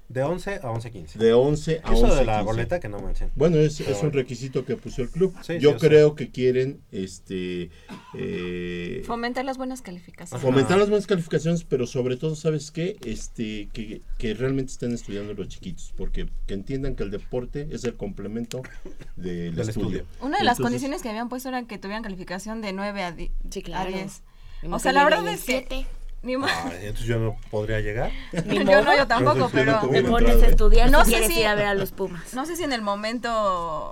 De 0.08 0.22
11 0.22 0.60
a 0.62 0.70
11, 0.70 0.90
15. 0.90 1.18
De 1.18 1.32
11 1.34 1.80
a 1.84 1.92
Eso 1.92 2.04
11 2.04 2.16
de 2.16 2.24
la 2.24 2.32
15. 2.38 2.44
boleta 2.44 2.80
que 2.80 2.88
no 2.88 2.98
manchen. 2.98 3.30
Bueno, 3.36 3.58
es, 3.58 3.78
es 3.80 4.02
un 4.02 4.10
requisito 4.12 4.64
que 4.64 4.74
puso 4.76 5.02
el 5.02 5.10
club. 5.10 5.34
Sí, 5.42 5.58
Yo 5.58 5.76
creo 5.76 6.14
que 6.14 6.30
quieren 6.30 6.80
este 6.92 7.70
eh, 8.14 9.02
Fomentar 9.06 9.44
las 9.44 9.58
buenas 9.58 9.82
calificaciones. 9.82 10.42
fomentar 10.42 10.78
las 10.78 10.88
buenas 10.88 11.06
calificaciones, 11.06 11.64
pero 11.64 11.86
sobre 11.86 12.16
todo, 12.16 12.36
¿sabes 12.36 12.70
qué? 12.70 12.96
Este, 13.04 13.68
que, 13.72 14.00
que 14.16 14.32
realmente 14.34 14.72
estén 14.72 14.92
estudiando 14.94 15.34
los 15.34 15.48
chiquitos, 15.48 15.92
porque 15.96 16.26
que 16.46 16.54
entiendan 16.54 16.94
que 16.96 17.02
el 17.02 17.10
deporte 17.10 17.68
es 17.70 17.84
el 17.84 17.94
complemento 17.94 18.62
del, 19.16 19.54
Del 19.54 19.68
estudio. 19.68 19.98
estudio. 20.00 20.06
Una 20.22 20.38
de 20.38 20.44
las 20.44 20.58
condiciones 20.58 21.02
que 21.02 21.10
habían 21.10 21.28
puesto 21.28 21.50
era 21.50 21.62
que 21.64 21.76
tuvieran 21.78 22.02
calificación 22.02 22.62
de 22.62 22.72
9 22.72 23.02
a, 23.02 23.12
di- 23.12 23.30
Sí, 23.50 23.62
claro. 23.62 23.90
a 23.90 23.92
10. 23.92 24.22
Ni 24.62 24.68
modo 24.68 24.76
O 24.76 24.80
sea, 24.80 24.92
la 24.92 25.04
verdad 25.04 25.28
es 25.28 25.44
que... 25.44 25.86
Ni 26.22 26.36
mo- 26.36 26.46
Ay, 26.46 26.78
entonces 26.86 27.06
yo 27.06 27.18
no 27.18 27.36
podría 27.50 27.80
llegar. 27.80 28.10
Ni 28.46 28.58
yo 28.64 28.82
no, 28.82 28.96
yo 28.96 29.06
tampoco, 29.06 29.48
pero... 29.52 29.80
te 29.88 30.02
pones 30.02 30.42
a 30.42 30.46
estudiar 30.46 30.90
No 30.90 31.04
sé 31.04 31.26
si- 31.28 31.40
ir 31.40 31.46
a 31.46 31.54
ver 31.54 31.66
a 31.66 31.74
los 31.74 31.92
Pumas. 31.92 32.34
No 32.34 32.44
sé 32.44 32.56
si 32.56 32.64
en 32.64 32.72
el 32.72 32.82
momento, 32.82 33.30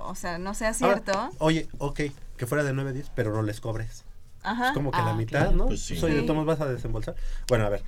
o 0.05 0.13
sea, 0.15 0.37
no 0.37 0.53
sea 0.53 0.69
Ahora, 0.69 1.01
cierto. 1.03 1.29
oye, 1.39 1.67
ok, 1.77 2.01
que 2.37 2.45
fuera 2.45 2.63
de 2.63 2.73
9 2.73 2.89
a 2.89 2.93
10, 2.93 3.11
pero 3.15 3.31
no 3.33 3.41
les 3.43 3.61
cobres. 3.61 4.03
Ajá. 4.43 4.67
Es 4.69 4.73
como 4.73 4.91
que 4.91 4.99
Ah, 4.99 5.05
la 5.05 5.13
mitad, 5.13 5.39
claro. 5.39 5.51
¿no? 5.57 5.65
Pues 5.67 5.81
sí. 5.81 5.95
Soy 5.97 6.13
de 6.13 6.21
vas 6.21 6.61
a 6.61 6.67
desembolsar. 6.67 7.15
Bueno, 7.49 7.65
a 7.65 7.69
ver. 7.69 7.83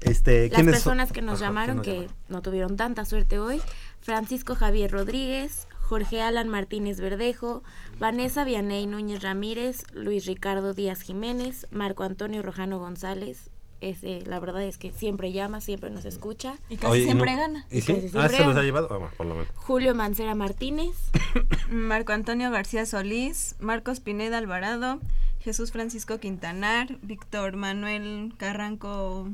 Este, 0.00 0.48
Las 0.48 0.54
¿quiénes 0.56 0.74
son? 0.74 0.82
personas 0.82 1.12
que 1.12 1.22
nos 1.22 1.36
Ajá, 1.40 1.46
llamaron, 1.46 1.80
¿quién 1.80 1.82
que 1.82 2.00
nos 2.00 2.06
llamaron? 2.10 2.24
no 2.28 2.42
tuvieron 2.42 2.76
tanta 2.76 3.04
suerte 3.04 3.38
hoy, 3.38 3.62
Francisco 4.00 4.54
Javier 4.54 4.90
Rodríguez, 4.90 5.66
Jorge 5.80 6.20
Alan 6.20 6.48
Martínez 6.48 7.00
Verdejo, 7.00 7.62
Vanessa 7.98 8.44
Vianey 8.44 8.86
Núñez 8.86 9.22
Ramírez, 9.22 9.84
Luis 9.92 10.26
Ricardo 10.26 10.74
Díaz 10.74 11.00
Jiménez, 11.00 11.66
Marco 11.70 12.02
Antonio 12.02 12.42
Rojano 12.42 12.78
González. 12.78 13.50
Ese, 13.84 14.22
la 14.22 14.40
verdad 14.40 14.62
es 14.62 14.78
que 14.78 14.92
siempre 14.92 15.32
llama, 15.32 15.60
siempre 15.60 15.90
nos 15.90 16.04
escucha. 16.06 16.54
Y 16.70 16.76
casi 16.76 16.92
Oye, 16.92 17.02
¿y 17.02 17.04
siempre 17.04 17.32
no- 17.34 17.38
gana. 17.40 17.66
¿Y 17.70 17.80
sí? 17.82 17.92
Casi 17.94 18.16
Ah, 18.16 18.28
¿se 18.30 18.44
los 18.44 18.56
ha 18.56 18.62
llevado? 18.62 18.88
Ah, 18.90 19.10
por 19.16 19.26
lo 19.26 19.34
menos. 19.34 19.48
Julio 19.56 19.94
Mancera 19.94 20.34
Martínez, 20.34 20.94
Marco 21.70 22.12
Antonio 22.12 22.50
García 22.50 22.86
Solís, 22.86 23.56
Marcos 23.60 24.00
Pineda 24.00 24.38
Alvarado, 24.38 25.00
Jesús 25.40 25.70
Francisco 25.70 26.18
Quintanar, 26.18 26.96
Víctor 27.02 27.56
Manuel 27.56 28.32
Carranco 28.38 29.28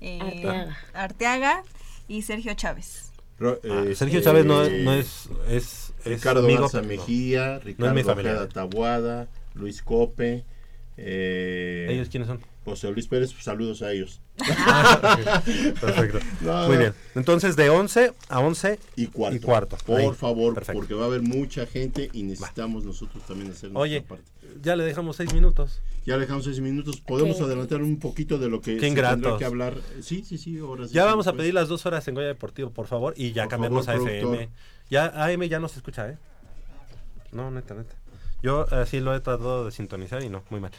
eh, 0.00 0.18
Arteaga. 0.22 0.78
Arteaga 0.94 1.62
y 2.08 2.22
Sergio 2.22 2.54
Chávez. 2.54 3.12
Ah, 3.40 3.54
este, 3.64 3.94
Sergio 3.96 4.20
Chávez 4.22 4.46
no, 4.46 4.66
no 4.68 4.94
es, 4.94 5.28
es, 5.48 5.92
es 6.04 6.06
Ricardo 6.06 6.40
amigo, 6.44 6.62
Garza 6.62 6.80
no. 6.80 6.88
Mejía, 6.88 7.58
Ricardo. 7.58 8.12
Ojeda 8.12 8.48
Tabuada, 8.48 9.28
Luis 9.54 9.82
Cope. 9.82 10.44
eh, 10.96 11.86
¿Ellos 11.90 12.08
quiénes 12.08 12.28
son? 12.28 12.40
José 12.64 12.90
Luis 12.92 13.08
Pérez, 13.08 13.32
pues, 13.32 13.44
saludos 13.44 13.82
a 13.82 13.92
ellos. 13.92 14.20
Perfecto. 15.80 16.18
No, 16.40 16.66
Muy 16.68 16.76
bien. 16.76 16.94
Entonces, 17.14 17.56
de 17.56 17.70
11 17.70 18.12
a 18.28 18.40
11 18.40 18.78
Y 18.96 19.06
cuarto. 19.08 19.36
y 19.36 19.40
cuarto. 19.40 19.76
Por 19.86 20.00
Ahí. 20.00 20.10
favor, 20.12 20.54
Perfecto. 20.54 20.78
porque 20.80 20.94
va 20.94 21.04
a 21.04 21.06
haber 21.06 21.22
mucha 21.22 21.66
gente 21.66 22.10
y 22.12 22.22
necesitamos 22.22 22.84
nosotros 22.84 23.22
también 23.24 23.50
hacer 23.50 23.70
nuestra 23.70 23.80
Oye, 23.80 24.02
parte. 24.02 24.24
ya 24.62 24.76
le 24.76 24.84
dejamos 24.84 25.16
6 25.16 25.32
minutos. 25.34 25.80
Ya 26.04 26.14
le 26.16 26.22
dejamos 26.22 26.44
seis 26.44 26.58
minutos. 26.58 27.00
Podemos 27.00 27.40
adelantar 27.40 27.80
un 27.80 28.00
poquito 28.00 28.36
de 28.36 28.48
lo 28.48 28.60
que 28.60 28.74
Qué 28.76 28.88
se 28.90 28.94
tendrá 28.96 29.38
que 29.38 29.44
hablar. 29.44 29.76
Sí, 30.00 30.24
sí, 30.24 30.36
sí. 30.36 30.58
Ahora 30.58 30.88
sí, 30.88 30.94
Ya 30.94 31.04
vamos 31.04 31.28
a 31.28 31.32
pedir 31.32 31.54
las 31.54 31.68
dos 31.68 31.86
horas 31.86 32.08
en 32.08 32.16
Goya 32.16 32.26
Deportivo, 32.26 32.70
por 32.70 32.88
favor, 32.88 33.14
y 33.16 33.30
ya 33.30 33.44
Por 33.44 33.50
cambiarnos 33.52 33.86
favor, 33.86 34.08
a 34.08 34.12
FM. 34.12 34.20
productor. 34.36 34.56
Ya 34.90 35.06
AM 35.06 35.42
ya 35.44 35.60
no 35.60 35.68
se 35.68 35.76
escucha, 35.76 36.08
¿eh? 36.10 36.18
No, 37.30 37.52
neta, 37.52 37.74
neta. 37.74 37.94
Yo 38.42 38.66
así 38.74 38.98
lo 38.98 39.14
he 39.14 39.20
tratado 39.20 39.64
de 39.66 39.70
sintonizar 39.70 40.24
y 40.24 40.28
no, 40.28 40.42
muy 40.50 40.58
mal. 40.58 40.72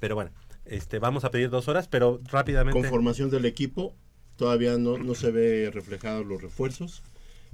Pero 0.00 0.14
bueno, 0.14 0.30
este, 0.64 0.98
vamos 0.98 1.24
a 1.24 1.30
pedir 1.30 1.50
dos 1.50 1.68
horas, 1.68 1.88
pero 1.88 2.20
rápidamente. 2.30 2.80
Conformación 2.80 3.30
del 3.30 3.44
equipo. 3.44 3.94
Todavía 4.36 4.78
no, 4.78 4.96
no 4.98 5.14
se 5.14 5.30
ve 5.30 5.70
reflejados 5.72 6.26
los 6.26 6.40
refuerzos. 6.40 7.02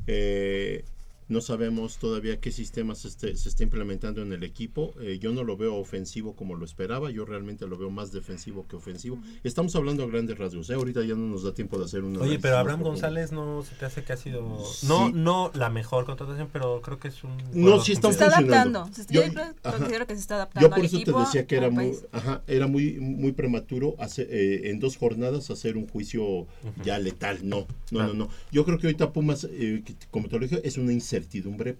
Eh, 0.06 0.84
No 1.28 1.40
sabemos 1.40 1.98
todavía 1.98 2.38
qué 2.40 2.52
sistemas 2.52 2.98
se, 2.98 3.08
esté- 3.08 3.34
se 3.36 3.48
está 3.48 3.64
implementando 3.64 4.22
en 4.22 4.32
el 4.32 4.44
equipo. 4.44 4.94
Eh, 5.00 5.18
yo 5.20 5.32
no 5.32 5.42
lo 5.42 5.56
veo 5.56 5.74
ofensivo 5.74 6.36
como 6.36 6.54
lo 6.54 6.64
esperaba. 6.64 7.10
Yo 7.10 7.24
realmente 7.24 7.66
lo 7.66 7.76
veo 7.76 7.90
más 7.90 8.12
defensivo 8.12 8.66
que 8.68 8.76
ofensivo. 8.76 9.18
Estamos 9.42 9.74
hablando 9.74 10.04
a 10.04 10.06
grandes 10.06 10.38
rasgos. 10.38 10.70
¿eh? 10.70 10.74
Ahorita 10.74 11.02
ya 11.04 11.14
no 11.14 11.26
nos 11.26 11.42
da 11.42 11.52
tiempo 11.52 11.78
de 11.78 11.84
hacer 11.86 12.04
un 12.04 12.16
Oye, 12.18 12.38
pero 12.38 12.58
Abraham. 12.58 12.82
González 12.82 13.32
no 13.32 13.62
se 13.62 13.74
te 13.74 13.86
hace 13.86 14.04
que 14.04 14.12
ha 14.12 14.16
sido 14.16 14.64
Sí. 14.64 14.86
no 14.86 15.10
no 15.10 15.50
la 15.54 15.68
mejor 15.70 16.04
contratación, 16.04 16.48
pero 16.52 16.80
creo 16.80 16.98
que 17.00 17.08
es 17.08 17.24
un 17.24 17.36
No, 17.52 17.80
sí 17.80 17.92
está 17.92 18.08
funcionando. 18.08 18.54
adaptando. 18.54 18.90
Yo- 19.10 19.22
yo 19.24 19.40
ajá. 19.64 19.78
considero 19.78 20.06
que 20.06 20.14
se 20.14 20.20
está 20.20 20.36
adaptando 20.36 20.66
Yo 20.66 20.70
por 20.70 20.78
al 20.78 20.84
eso 20.86 20.96
equipo, 20.96 21.18
te 21.18 21.24
decía 21.26 21.46
que 21.46 21.56
era 21.56 21.70
muy, 21.70 21.86
país. 21.86 22.06
ajá, 22.12 22.42
era 22.46 22.66
muy, 22.68 23.00
muy 23.00 23.32
prematuro 23.32 23.96
hacer, 23.98 24.28
eh, 24.30 24.70
en 24.70 24.78
dos 24.78 24.96
jornadas 24.96 25.50
hacer 25.50 25.76
un 25.76 25.88
juicio 25.88 26.46
ya 26.84 26.98
letal. 27.00 27.40
No, 27.42 27.66
no, 27.90 28.00
Ah. 28.00 28.06
no, 28.06 28.14
no. 28.14 28.28
Yo 28.52 28.64
creo 28.64 28.78
que 28.78 28.86
ahorita 28.86 29.12
Pumas, 29.12 29.44
eh, 29.50 29.82
como 30.12 30.28
te 30.28 30.38
lo 30.38 30.46
dije, 30.46 30.60
es 30.64 30.76
una 30.78 30.92
incertidumbre 30.92 31.15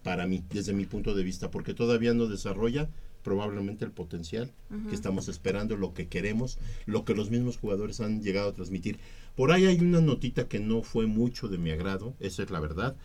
para 0.03 0.27
mí, 0.27 0.43
desde 0.51 0.73
mi 0.73 0.85
punto 0.87 1.15
de 1.15 1.23
vista, 1.23 1.51
porque 1.51 1.75
todavía 1.75 2.15
no 2.15 2.27
desarrolla 2.27 2.89
probablemente 3.23 3.85
el 3.85 3.91
potencial 3.91 4.53
que 4.89 4.95
estamos 4.95 5.29
esperando, 5.29 5.77
lo 5.77 5.95
que 5.95 6.07
queremos, 6.07 6.59
lo 6.87 7.05
que 7.05 7.15
los 7.15 7.31
mismos 7.31 7.57
jugadores 7.57 8.01
han 8.01 8.23
llegado 8.23 8.51
a 8.51 8.55
transmitir. 8.55 8.99
Por 9.35 9.51
ahí 9.51 9.67
hay 9.67 9.81
una 9.81 10.01
notita 10.01 10.47
que 10.47 10.61
no 10.61 10.83
fue 10.83 11.07
mucho 11.07 11.49
de 11.49 11.59
mi 11.59 11.71
agrado, 11.71 12.15
esa 12.21 12.45
es 12.45 12.51
la 12.51 12.61
verdad, 12.61 12.97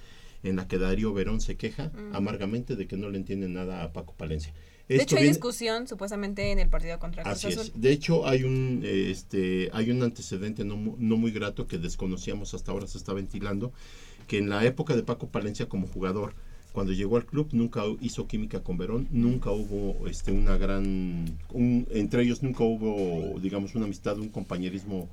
en 0.44 0.58
la 0.58 0.68
que 0.68 0.78
Darío 0.78 1.12
Verón 1.14 1.41
se 1.41 1.58
queja 1.58 1.91
amargamente 2.14 2.76
de 2.76 2.88
que 2.88 2.98
no 2.98 3.10
le 3.10 3.18
entiende 3.18 3.49
nada 3.49 3.84
a 3.84 3.94
Paco 3.94 4.14
Palencia. 4.16 4.53
De 4.88 4.95
Esto 4.95 5.03
hecho, 5.03 5.16
hay 5.16 5.22
viene- 5.24 5.34
discusión 5.36 5.88
supuestamente 5.88 6.52
en 6.52 6.60
el 6.60 6.68
partido 6.70 6.99
contra 6.99 7.24
Cruz 7.24 7.36
Así 7.36 7.48
Azul. 7.48 7.62
es. 7.76 7.82
De 7.82 7.91
hecho, 7.91 8.28
hay 8.28 8.44
un, 8.44 8.82
este, 8.84 9.70
hay 9.74 9.90
un 9.91 10.03
antecedente 10.03 10.66
no, 10.66 10.95
no 10.98 11.18
muy 11.18 11.32
grato 11.32 11.68
que 11.68 11.78
desconocíamos 11.78 12.53
hasta 12.53 12.72
ahora 12.72 12.88
se 12.88 12.98
está 12.98 13.14
ventilando, 13.14 13.72
que 14.28 14.38
en 14.40 14.49
la 14.49 14.66
época 14.66 14.95
de 14.95 15.03
Paco 15.03 15.28
Palencia 15.30 15.68
como 15.68 15.88
jugador, 15.88 16.34
cuando 16.74 16.94
llegó 16.94 17.18
al 17.18 17.26
club 17.26 17.49
nunca 17.52 17.84
hizo 18.02 18.28
química 18.28 18.62
con 18.64 18.78
Verón, 18.78 19.08
nunca 19.12 19.52
hubo 19.52 20.08
este, 20.08 20.32
una 20.32 20.58
gran, 20.58 21.38
un- 21.53 21.88
entre 21.91 22.24
ellos 22.24 22.41
nunca 22.44 22.64
hubo, 22.64 23.40
digamos, 23.40 23.76
una 23.76 23.86
amistad, 23.86 24.18
un 24.20 24.30
compañerismo. 24.30 25.10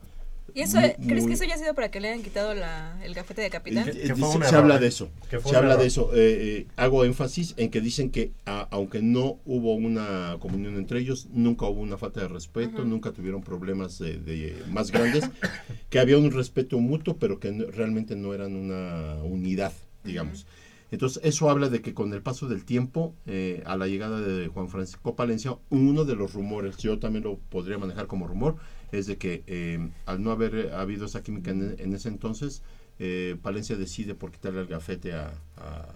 ¿Y 0.54 0.62
eso, 0.62 0.78
muy- 0.80 1.06
crees 1.06 1.26
que 1.26 1.32
eso 1.34 1.44
haya 1.44 1.56
sido 1.58 1.74
para 1.74 1.90
que 1.90 2.00
le 2.00 2.08
hayan 2.08 2.22
quitado 2.22 2.54
la, 2.54 2.98
el 3.04 3.14
gafete 3.14 3.42
de 3.42 3.50
capitán? 3.50 3.88
Eh, 3.88 3.92
eh, 3.94 4.14
se, 4.14 4.48
se 4.48 4.56
habla 4.56 4.78
de 4.78 4.86
eso. 4.88 5.10
Se 5.44 5.56
habla 5.56 5.76
de 5.76 5.86
eso. 5.86 6.10
Eh, 6.14 6.16
eh, 6.18 6.66
hago 6.76 7.04
énfasis 7.04 7.54
en 7.58 7.70
que 7.70 7.80
dicen 7.80 8.10
que 8.10 8.32
a- 8.46 8.66
aunque 8.70 9.02
no 9.02 9.38
hubo 9.44 9.74
una 9.74 10.36
comunión 10.40 10.76
entre 10.76 11.00
ellos, 11.00 11.28
nunca 11.32 11.66
hubo 11.66 11.80
una 11.80 11.98
falta 11.98 12.20
de 12.20 12.28
respeto, 12.28 12.78
Ujú. 12.82 12.86
nunca 12.88 13.12
tuvieron 13.12 13.42
problemas 13.42 13.98
de, 13.98 14.18
de 14.18 14.56
más 14.70 14.90
grandes, 14.90 15.24
que 15.90 15.98
había 15.98 16.18
un 16.18 16.30
respeto 16.32 16.78
mutuo, 16.78 17.16
pero 17.18 17.38
que 17.38 17.52
no- 17.52 17.66
realmente 17.70 18.16
no 18.16 18.34
eran 18.34 18.56
una 18.56 19.22
unidad, 19.22 19.72
digamos. 20.04 20.46
Entonces, 20.90 21.22
eso 21.22 21.50
habla 21.50 21.68
de 21.68 21.82
que 21.82 21.92
con 21.92 22.14
el 22.14 22.22
paso 22.22 22.48
del 22.48 22.64
tiempo, 22.64 23.14
eh, 23.26 23.62
a 23.66 23.76
la 23.76 23.86
llegada 23.86 24.22
de 24.22 24.48
Juan 24.48 24.70
Francisco 24.70 25.14
Palencia, 25.14 25.54
uno 25.68 26.06
de 26.06 26.16
los 26.16 26.32
rumores, 26.32 26.78
yo 26.78 26.98
también 26.98 27.24
lo 27.24 27.36
podría 27.36 27.76
manejar 27.76 28.06
como 28.06 28.26
rumor, 28.26 28.56
es 28.92 29.06
de 29.06 29.18
que 29.18 29.44
eh, 29.46 29.90
al 30.06 30.22
no 30.22 30.30
haber 30.30 30.54
eh, 30.54 30.72
habido 30.72 31.06
esa 31.06 31.22
química 31.22 31.50
en, 31.50 31.76
en 31.78 31.92
ese 31.94 32.08
entonces, 32.08 32.62
eh, 32.98 33.36
Palencia 33.42 33.76
decide 33.76 34.14
por 34.14 34.32
quitarle 34.32 34.60
el 34.60 34.66
gafete 34.66 35.12
a, 35.14 35.32
a, 35.56 35.86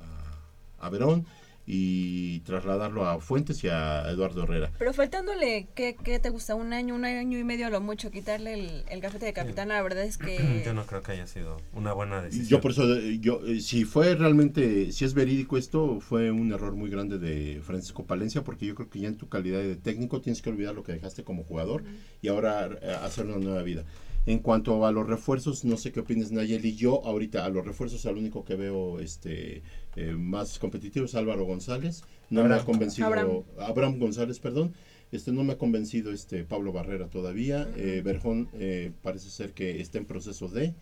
a 0.79 0.89
Verón 0.91 1.27
y 1.67 2.41
trasladarlo 2.41 3.07
a 3.07 3.21
Fuentes 3.21 3.63
y 3.65 3.69
a 3.69 4.11
Eduardo 4.11 4.43
Herrera. 4.43 4.71
Pero 4.79 4.93
faltándole, 4.93 5.69
¿qué, 5.75 5.97
qué 6.03 6.19
te 6.19 6.31
gusta? 6.31 6.55
¿Un 6.55 6.73
año, 6.73 6.95
un 6.95 7.05
año 7.05 7.39
y 7.39 7.45
medio 7.45 7.67
a 7.67 7.71
lo 7.71 7.81
mucho? 7.81 8.11
Quitarle 8.11 8.55
el, 8.55 8.85
el 8.89 9.01
gafete 9.01 9.27
de 9.27 9.33
capitán, 9.33 9.69
la 9.69 9.81
verdad 9.83 10.05
es 10.05 10.19
que... 10.19 10.63
Yo 10.65 10.75
no 10.75 10.85
creo 10.87 11.03
que 11.03 11.13
haya 11.13 11.27
sido 11.27 11.61
una 11.73 11.93
buena 11.93 12.23
decisión. 12.23 12.49
Yo 12.49 12.61
por 12.61 12.73
eso, 12.73 12.95
eh, 12.97 13.19
yo, 13.21 13.41
eh, 13.47 13.61
si 13.61 13.85
fue 13.85 14.15
realmente, 14.15 14.93
si 14.93 15.05
es 15.05 15.15
verídico 15.15 15.57
esto, 15.57 16.01
fue 16.01 16.31
un 16.31 16.53
error 16.53 16.75
muy 16.75 16.91
grande 16.91 17.19
de 17.19 17.61
Francisco 17.63 18.05
Palencia, 18.05 18.43
porque 18.43 18.67
yo 18.67 18.75
creo 18.75 18.91
que 18.91 19.01
ya 19.01 19.09
en 19.09 19.17
tu 19.17 19.29
calidad 19.29 19.61
de 19.61 19.77
técnico 19.77 20.21
tienes 20.21 20.43
que 20.43 20.51
olvidar 20.51 20.75
lo 20.75 20.83
que 20.83 20.93
dejaste 20.93 21.25
como 21.25 21.45
jugador 21.45 21.85
y 22.21 22.29
ahora 22.29 22.69
eh, 22.81 22.97
hacer 23.03 23.27
una 23.27 23.39
nueva 23.39 23.63
vida. 23.63 23.85
En 24.25 24.39
cuanto 24.39 24.87
a 24.87 24.93
los 24.93 25.09
refuerzos, 25.09 25.65
no 25.65 25.77
sé 25.77 25.91
qué 25.91 26.01
opinas 26.01 26.31
Nayeli, 26.31 26.77
yo 26.77 27.05
ahorita 27.05 27.45
a 27.45 27.49
los 27.49 27.67
refuerzos 27.67 28.07
al 28.07 28.17
único 28.17 28.45
que 28.45 28.55
veo 28.55 29.01
este 29.01 29.63
eh, 29.97 30.13
más 30.13 30.59
competitivo 30.59 31.05
es 31.07 31.15
Álvaro 31.15 31.45
González, 31.45 32.03
no 32.31 32.45
me 32.45 32.55
ha 32.55 32.65
convencido, 32.65 33.07
Abraham. 33.09 33.43
Abraham. 33.59 33.99
González, 33.99 34.39
perdón, 34.39 34.73
este 35.11 35.33
no 35.33 35.45
me 35.45 35.53
ha 35.53 35.59
convencido 35.59 36.13
este 36.13 36.45
Pablo 36.45 36.73
Barrera 36.73 37.09
todavía, 37.09 37.69
eh, 37.77 38.01
Berjón 38.05 38.49
eh, 38.55 38.93
parece 39.03 39.29
ser 39.31 39.53
que 39.53 39.81
está 39.81 39.99
en 39.99 40.07
proceso 40.07 40.49
de... 40.49 40.75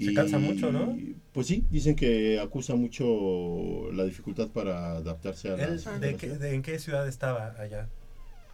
Se 0.00 0.12
cansa 0.14 0.38
mucho, 0.38 0.72
¿no? 0.72 0.96
Pues 1.32 1.46
sí, 1.46 1.64
dicen 1.70 1.94
que 1.94 2.40
acusa 2.40 2.74
mucho 2.74 3.92
la 3.92 4.04
dificultad 4.04 4.48
para 4.48 4.96
adaptarse 4.96 5.50
a 5.50 5.54
Él, 5.54 5.80
la 5.84 5.98
de 5.98 6.16
qué- 6.16 6.30
de- 6.30 6.54
¿En 6.54 6.62
qué 6.62 6.78
ciudad 6.80 7.06
estaba 7.06 7.54
allá? 7.58 7.88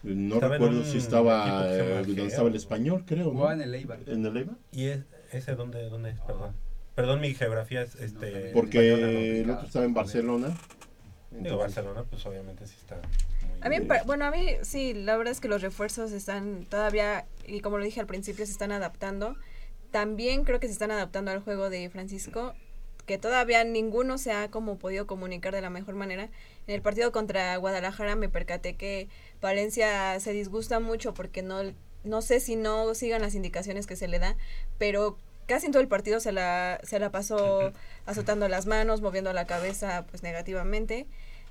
No 0.03 0.35
Estaba 0.35 0.53
recuerdo 0.57 0.83
si 0.83 0.97
estaba 0.97 1.65
eh, 1.73 1.77
donde 2.01 2.15
Geo. 2.15 2.25
estaba 2.27 2.49
el 2.49 2.55
español, 2.55 3.03
creo. 3.05 3.25
¿no? 3.27 3.31
Jugaba 3.31 3.53
en 3.53 3.61
el 3.61 3.73
Eibar. 3.75 3.99
¿En 4.07 4.25
el 4.25 4.37
Eibar? 4.37 4.57
¿Y 4.71 4.85
es, 4.85 4.99
ese 5.31 5.55
dónde, 5.55 5.89
dónde 5.89 6.11
es? 6.11 6.19
Perdón. 6.21 6.53
Perdón, 7.01 7.19
mi 7.21 7.33
geografía 7.33 7.81
es 7.81 7.95
este... 7.95 8.51
Porque 8.53 9.41
el 9.41 9.49
otro 9.49 9.65
estaba 9.65 9.85
en 9.85 9.93
Barcelona. 9.95 10.47
Digo, 11.31 11.39
Entonces- 11.39 11.57
Barcelona, 11.57 12.03
pues 12.07 12.23
obviamente 12.27 12.67
sí 12.67 12.75
está... 12.79 13.01
A 13.61 13.69
mí, 13.69 13.77
bueno, 14.05 14.25
a 14.25 14.29
mí 14.29 14.49
sí, 14.61 14.93
la 14.93 15.17
verdad 15.17 15.31
es 15.31 15.39
que 15.39 15.47
los 15.47 15.63
refuerzos 15.63 16.11
están 16.11 16.65
todavía, 16.69 17.25
y 17.47 17.61
como 17.61 17.79
lo 17.79 17.85
dije 17.85 17.99
al 17.99 18.05
principio, 18.05 18.45
se 18.45 18.51
están 18.51 18.71
adaptando. 18.71 19.35
También 19.89 20.43
creo 20.43 20.59
que 20.59 20.67
se 20.67 20.73
están 20.73 20.91
adaptando 20.91 21.31
al 21.31 21.39
juego 21.39 21.71
de 21.71 21.89
Francisco, 21.89 22.53
que 23.07 23.17
todavía 23.17 23.63
ninguno 23.63 24.19
se 24.19 24.31
ha 24.31 24.51
como 24.51 24.77
podido 24.77 25.07
comunicar 25.07 25.55
de 25.55 25.61
la 25.61 25.71
mejor 25.71 25.95
manera. 25.95 26.29
En 26.67 26.75
el 26.75 26.83
partido 26.83 27.11
contra 27.11 27.55
Guadalajara 27.57 28.15
me 28.15 28.29
percaté 28.29 28.75
que 28.75 29.09
Valencia 29.41 30.19
se 30.19 30.33
disgusta 30.33 30.79
mucho 30.79 31.15
porque 31.15 31.41
no, 31.41 31.61
no 32.03 32.21
sé 32.21 32.39
si 32.39 32.55
no 32.55 32.93
sigan 32.93 33.23
las 33.23 33.33
indicaciones 33.33 33.87
que 33.87 33.95
se 33.95 34.07
le 34.07 34.19
da, 34.19 34.35
pero 34.77 35.17
casi 35.51 35.65
en 35.65 35.73
todo 35.73 35.81
el 35.81 35.89
partido 35.89 36.19
se 36.21 36.31
la, 36.31 36.79
se 36.83 36.97
la 36.97 37.11
pasó 37.11 37.73
azotando 38.05 38.47
las 38.47 38.65
manos, 38.67 39.01
moviendo 39.01 39.33
la 39.33 39.45
cabeza 39.45 40.05
pues 40.09 40.23
negativamente. 40.23 41.07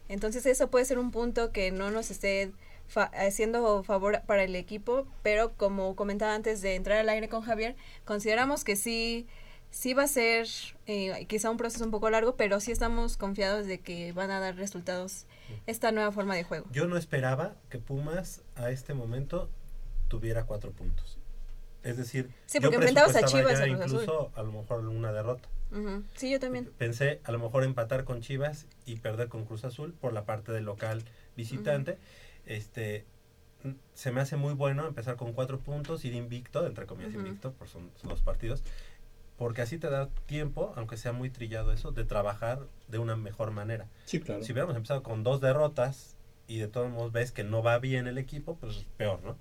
Entonces 0.08 0.46
eso 0.46 0.70
puede 0.70 0.86
ser 0.86 0.98
un 0.98 1.10
punto 1.10 1.52
que 1.52 1.70
no 1.70 1.90
nos 1.90 2.10
esté 2.10 2.50
fa- 2.88 3.10
haciendo 3.14 3.84
favor 3.84 4.22
para 4.26 4.42
el 4.42 4.56
equipo, 4.56 5.06
pero 5.22 5.52
como 5.56 5.94
comentaba 5.94 6.34
antes 6.34 6.62
de 6.62 6.76
entrar 6.76 6.98
al 6.98 7.08
aire 7.10 7.28
con 7.28 7.42
Javier, 7.42 7.76
consideramos 8.06 8.64
que 8.64 8.74
sí, 8.74 9.26
sí 9.70 9.92
va 9.94 10.04
a 10.04 10.08
ser 10.08 10.48
eh, 10.86 11.26
quizá 11.28 11.50
un 11.50 11.58
proceso 11.58 11.84
un 11.84 11.90
poco 11.90 12.08
largo, 12.10 12.34
pero 12.36 12.58
sí 12.58 12.72
estamos 12.72 13.16
confiados 13.18 13.66
de 13.66 13.78
que 13.80 14.12
van 14.12 14.30
a 14.30 14.40
dar 14.40 14.56
resultados 14.56 15.26
esta 15.66 15.92
nueva 15.92 16.10
forma 16.10 16.34
de 16.34 16.42
juego. 16.44 16.66
Yo 16.72 16.86
no 16.86 16.96
esperaba 16.96 17.54
que 17.68 17.78
Pumas 17.78 18.40
a 18.56 18.70
este 18.70 18.94
momento 18.94 19.48
tuviera 20.08 20.44
cuatro 20.44 20.72
puntos. 20.72 21.18
Es 21.82 21.96
decir, 21.96 22.30
Sí, 22.46 22.58
yo 22.60 22.68
enfrentabas 22.70 23.10
a 23.16 23.20
presupuestaba 23.20 23.42
Chivas 23.42 23.58
ya 23.60 23.66
y 23.66 23.70
a 23.70 23.74
Cruz 23.74 23.86
Azul. 23.86 24.00
incluso 24.02 24.32
a 24.34 24.42
lo 24.42 24.52
mejor 24.52 24.86
una 24.86 25.12
derrota. 25.12 25.48
Sí, 26.16 26.30
yo 26.30 26.40
también. 26.40 26.70
Pensé 26.78 27.20
a 27.24 27.32
lo 27.32 27.38
mejor 27.38 27.64
empatar 27.64 28.04
con 28.04 28.20
Chivas 28.20 28.66
y 28.84 28.96
perder 28.96 29.28
con 29.28 29.44
Cruz 29.44 29.64
Azul 29.64 29.92
por 29.94 30.12
la 30.12 30.24
parte 30.24 30.52
del 30.52 30.64
local 30.64 31.02
visitante. 31.36 31.98
Este 32.44 33.06
se 33.94 34.10
me 34.10 34.20
hace 34.20 34.36
muy 34.36 34.54
bueno 34.54 34.86
empezar 34.86 35.16
con 35.16 35.32
cuatro 35.32 35.58
puntos, 35.58 36.04
ir 36.04 36.14
invicto, 36.14 36.66
entre 36.66 36.86
comillas 36.86 37.12
Ujú. 37.14 37.26
invicto, 37.26 37.52
por 37.52 37.68
son, 37.68 37.90
son 38.00 38.08
dos 38.08 38.22
partidos, 38.22 38.62
porque 39.36 39.60
así 39.62 39.76
te 39.78 39.90
da 39.90 40.08
tiempo, 40.26 40.72
aunque 40.76 40.96
sea 40.96 41.12
muy 41.12 41.28
trillado 41.30 41.72
eso, 41.72 41.92
de 41.92 42.04
trabajar 42.04 42.60
de 42.88 42.98
una 42.98 43.16
mejor 43.16 43.50
manera. 43.50 43.86
Sí, 44.06 44.18
claro. 44.20 44.42
Si 44.42 44.52
hubiéramos 44.52 44.76
empezado 44.76 45.02
con 45.02 45.22
dos 45.22 45.40
derrotas 45.42 46.16
y 46.46 46.58
de 46.58 46.68
todos 46.68 46.90
modos 46.90 47.12
ves 47.12 47.32
que 47.32 47.44
no 47.44 47.62
va 47.62 47.78
bien 47.78 48.06
el 48.06 48.16
equipo, 48.18 48.56
pues 48.56 48.86
peor, 48.96 49.22
¿no? 49.22 49.36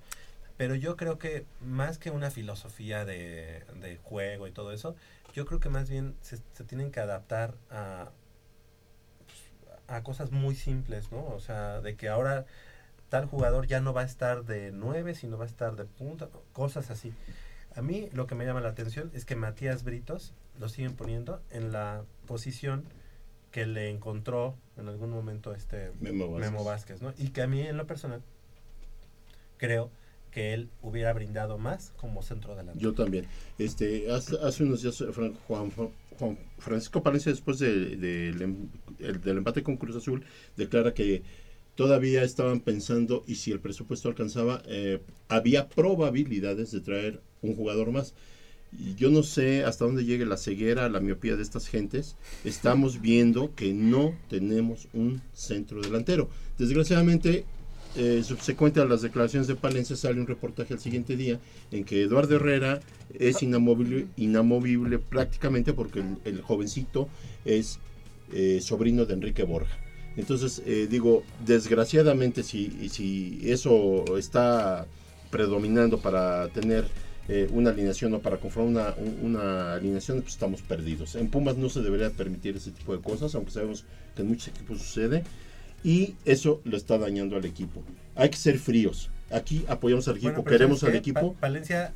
Pero 0.60 0.76
yo 0.76 0.98
creo 0.98 1.18
que 1.20 1.46
más 1.62 2.00
que 2.00 2.12
una 2.12 2.32
filosofía 2.32 3.06
de, 3.06 3.64
de 3.80 3.96
juego 4.04 4.46
y 4.46 4.52
todo 4.52 4.74
eso, 4.74 4.94
yo 5.34 5.46
creo 5.46 5.62
que 5.62 5.70
más 5.70 5.90
bien 5.90 6.18
se, 6.20 6.38
se 6.52 6.66
tienen 6.66 6.92
que 6.92 7.00
adaptar 7.00 7.56
a, 7.72 8.10
pues, 9.26 9.40
a 9.88 10.04
cosas 10.04 10.34
muy 10.34 10.56
simples, 10.56 11.14
¿no? 11.14 11.26
O 11.28 11.40
sea, 11.40 11.80
de 11.80 11.96
que 11.96 12.10
ahora 12.10 12.46
tal 13.08 13.26
jugador 13.26 13.68
ya 13.68 13.80
no 13.80 13.94
va 13.94 14.02
a 14.02 14.04
estar 14.04 14.44
de 14.44 14.74
9, 14.74 15.16
sino 15.16 15.38
va 15.38 15.46
a 15.46 15.48
estar 15.48 15.78
de 15.78 15.86
punta, 15.86 16.28
cosas 16.52 16.92
así. 16.92 17.14
A 17.74 17.82
mí 17.82 18.10
lo 18.12 18.28
que 18.28 18.36
me 18.36 18.46
llama 18.46 18.60
la 18.60 18.68
atención 18.68 19.12
es 19.14 19.24
que 19.24 19.38
Matías 19.38 19.86
Britos 19.86 20.34
lo 20.60 20.68
siguen 20.68 20.94
poniendo 20.94 21.42
en 21.52 21.72
la 21.72 22.04
posición 22.28 22.84
que 23.52 23.66
le 23.66 23.90
encontró 23.92 24.58
en 24.76 24.90
algún 24.90 25.10
momento 25.10 25.56
este 25.56 25.94
Memo 26.02 26.30
Vázquez. 26.30 26.66
Vázquez, 26.66 27.02
¿no? 27.02 27.14
Y 27.18 27.30
que 27.30 27.44
a 27.44 27.48
mí 27.48 27.62
en 27.62 27.78
lo 27.78 27.88
personal 27.88 28.22
creo 29.56 29.90
que 30.32 30.54
él 30.54 30.70
hubiera 30.82 31.12
brindado 31.14 31.58
más 31.58 31.92
como 31.98 32.22
centro 32.22 32.56
delantero. 32.56 32.80
Yo 32.92 32.94
también. 32.96 33.26
Este, 33.58 34.12
hace, 34.12 34.38
hace 34.42 34.64
unos 34.64 34.82
días 34.82 35.02
Fran- 35.14 35.36
Juan, 35.48 35.70
Juan 35.72 36.38
Francisco 36.58 37.02
Palencia, 37.02 37.32
después 37.32 37.60
de- 37.60 37.96
de- 37.96 38.30
em- 38.44 38.68
el- 39.00 39.22
del 39.22 39.38
empate 39.38 39.64
con 39.64 39.78
Cruz 39.78 39.96
Azul, 39.96 40.24
declara 40.58 40.94
que 40.94 41.24
todavía 41.76 42.24
estaban 42.24 42.60
pensando 42.60 43.24
y 43.26 43.36
si 43.36 43.52
el 43.52 43.60
presupuesto 43.60 44.10
alcanzaba, 44.10 44.62
eh, 44.66 45.00
había 45.30 45.70
probabilidades 45.70 46.72
de 46.72 46.82
traer 46.82 47.22
un 47.42 47.56
jugador 47.56 47.92
más. 47.92 48.14
yo 48.96 49.10
no 49.10 49.24
sé 49.24 49.64
hasta 49.64 49.84
dónde 49.86 50.06
llegue 50.06 50.26
la 50.28 50.38
ceguera, 50.38 50.90
la 50.90 51.00
miopía 51.00 51.36
de 51.36 51.42
estas 51.42 51.66
gentes. 51.68 52.16
Estamos 52.44 53.02
viendo 53.02 53.56
que 53.56 53.74
no 53.74 54.16
tenemos 54.30 54.88
un 54.94 55.22
centro 55.34 55.82
delantero. 55.82 56.30
Desgraciadamente, 56.60 57.46
eh, 57.96 58.22
subsecuente 58.24 58.80
a 58.80 58.86
las 58.86 59.02
declaraciones 59.02 59.48
de 59.48 59.56
Palencia, 59.56 59.96
sale 59.96 60.20
un 60.22 60.28
reportaje 60.28 60.74
al 60.74 60.80
siguiente 60.80 61.16
día 61.18 61.40
en 61.72 61.84
que 61.84 62.02
Eduardo 62.04 62.36
Herrera 62.36 62.80
es 63.18 63.42
inamovible, 63.44 65.00
prácticamente 65.00 65.74
porque 65.74 66.04
el, 66.26 66.42
jovencito 66.42 67.10
es 67.46 67.80
eh, 68.32 68.60
sobrino 68.62 69.06
de 69.06 69.14
Enrique 69.16 69.44
Borja. 69.44 69.76
Entonces, 70.18 70.62
eh, 70.66 70.88
digo, 70.90 71.24
desgraciadamente, 71.46 72.44
si, 72.44 72.90
si 72.90 73.40
eso 73.44 74.18
está 74.18 74.86
predominando 75.32 76.00
para 76.00 76.48
tener 76.50 76.86
una 77.52 77.70
alineación 77.70 78.12
o 78.16 78.20
para 78.22 78.38
conformar 78.38 78.96
una, 78.98 79.12
un- 79.12 79.26
una 79.36 79.74
alineación, 79.76 80.20
pues 80.22 80.34
estamos 80.34 80.64
perdidos. 80.64 81.14
En 81.14 81.28
Pumas 81.30 81.58
no 81.58 81.70
se 81.70 81.82
debería 81.82 82.10
permitir 82.10 82.56
ese 82.58 82.72
tipo 82.72 82.96
de 82.96 83.04
cosas, 83.04 83.36
aunque 83.36 83.52
sabemos 83.52 83.86
que 84.16 84.24
en 84.24 84.30
muchos 84.30 84.48
equipos 84.48 84.80
sucede. 84.80 85.24
Y 85.84 86.16
eso 86.26 86.62
lo 86.66 86.76
está 86.78 86.98
dañando 86.98 87.36
al 87.38 87.46
equipo. 87.46 87.82
Hay 88.16 88.30
que 88.30 88.38
ser 88.38 88.60
fríos. 88.60 89.10
Aquí 89.32 89.64
apoyamos 89.68 90.08
al 90.08 90.18
equipo, 90.18 90.34
Bueno, 90.34 90.50
queremos 90.50 90.80
¿sabes 90.80 90.94
al 90.96 91.00
equipo. 91.00 91.34
Pa- 91.34 91.48
Valencia 91.48 91.94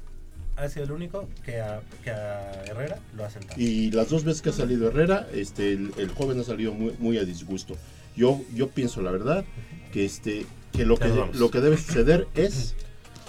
ha 0.55 0.69
sido 0.69 0.85
el 0.85 0.91
único 0.91 1.27
que 1.43 1.60
a, 1.60 1.81
que 2.03 2.11
a 2.11 2.64
Herrera 2.65 2.99
lo 3.18 3.26
ha 3.26 3.30
sentado. 3.30 3.60
Y 3.60 3.91
las 3.91 4.10
dos 4.10 4.23
veces 4.23 4.41
que 4.41 4.49
ha 4.49 4.53
salido 4.53 4.88
Herrera, 4.88 5.27
este, 5.34 5.73
el, 5.73 5.91
el 5.97 6.10
joven 6.10 6.39
ha 6.39 6.43
salido 6.43 6.73
muy, 6.73 6.93
muy 6.99 7.18
a 7.18 7.26
disgusto. 7.26 7.76
Yo, 8.15 8.41
yo 8.53 8.69
pienso 8.69 9.01
la 9.01 9.11
verdad 9.11 9.43
que 9.91 10.05
este, 10.05 10.45
que 10.72 10.85
lo 10.85 10.97
que 10.97 11.07
lo 11.34 11.49
que 11.51 11.60
debe 11.60 11.77
suceder 11.77 12.27
es 12.35 12.76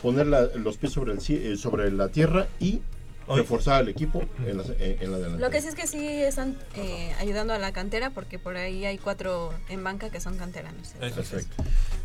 poner 0.03 0.27
la- 0.27 0.47
los 0.57 0.77
pies 0.77 0.93
sobre 0.93 1.13
el 1.15 1.19
eh, 1.29 1.57
sobre 1.57 1.91
la 1.91 2.09
tierra 2.09 2.47
y. 2.61 2.81
reforzar 3.29 3.77
al 3.77 3.89
equipo 3.89 4.23
en 4.47 4.59
la, 4.59 4.65
en, 4.79 5.03
en 5.03 5.13
la 5.13 5.19
delantera. 5.19 5.49
Lo 5.49 5.51
que 5.51 5.61
sí 5.61 5.69
es 5.69 5.75
que 5.75 5.87
sí 5.87 6.07
están 6.23 6.59
eh, 6.77 7.13
ayudando 7.19 7.53
a 7.55 7.59
la 7.59 7.73
cantera 7.73 8.11
porque 8.11 8.39
por 8.39 8.57
ahí 8.57 8.85
hay 8.85 8.99
cuatro 8.99 9.53
en 9.69 9.83
banca 9.83 10.11
que 10.11 10.21
son 10.21 10.37
canteranos. 10.37 10.93
Entonces, 11.01 11.47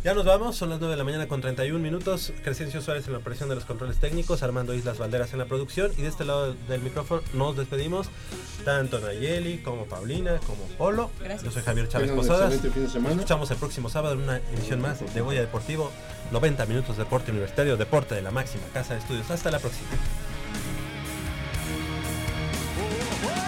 Ya 0.04 0.14
nos 0.14 0.26
vamos, 0.26 0.56
son 0.56 0.70
las 0.70 0.80
9 0.80 0.94
de 0.94 0.98
la 0.98 1.04
mañana 1.04 1.28
con 1.28 1.42
31 1.42 1.80
minutos. 1.80 2.32
Crescencio 2.44 2.82
Suárez 2.82 3.06
en 3.08 3.14
la 3.14 3.20
operación 3.20 3.50
de 3.50 3.56
los 3.56 3.66
controles 3.66 3.98
técnicos, 3.98 4.44
Armando 4.44 4.74
Islas 4.74 4.98
Valderas 4.98 5.34
en 5.34 5.40
la 5.40 5.46
producción. 5.46 5.92
Y 5.98 6.04
de 6.04 6.08
este 6.08 6.24
lado 6.26 6.54
del 6.54 6.82
micrófono 6.82 7.22
nos 7.34 7.58
despedimos, 7.58 8.08
tanto 8.64 9.00
Nayeli 9.00 9.58
como 9.60 9.86
Paulina, 9.86 10.40
como 10.46 10.64
Polo. 10.78 11.12
Gracias. 11.20 11.44
Yo 11.44 11.52
soy 11.52 11.64
Javier 11.64 11.90
Chávez 11.90 12.12
Posadas. 12.12 12.54
Nos 12.64 13.14
escuchamos 13.14 13.52
el 13.52 13.58
próximo 13.58 13.90
sábado 13.90 14.14
en 14.16 14.22
una 14.22 14.38
emisión 14.54 14.82
más 14.82 15.14
de 15.14 15.22
Goya 15.22 15.42
Deportivo. 15.42 15.92
90 16.32 16.66
minutos 16.68 16.96
de 16.96 17.04
deporte 17.04 17.32
universitario, 17.32 17.76
deporte 17.76 18.14
de 18.14 18.22
la 18.22 18.32
máxima 18.32 18.64
casa 18.74 18.94
de 18.94 19.00
estudios. 19.00 19.30
Hasta 19.32 19.50
la 19.50 19.60
próxima. 19.60 19.88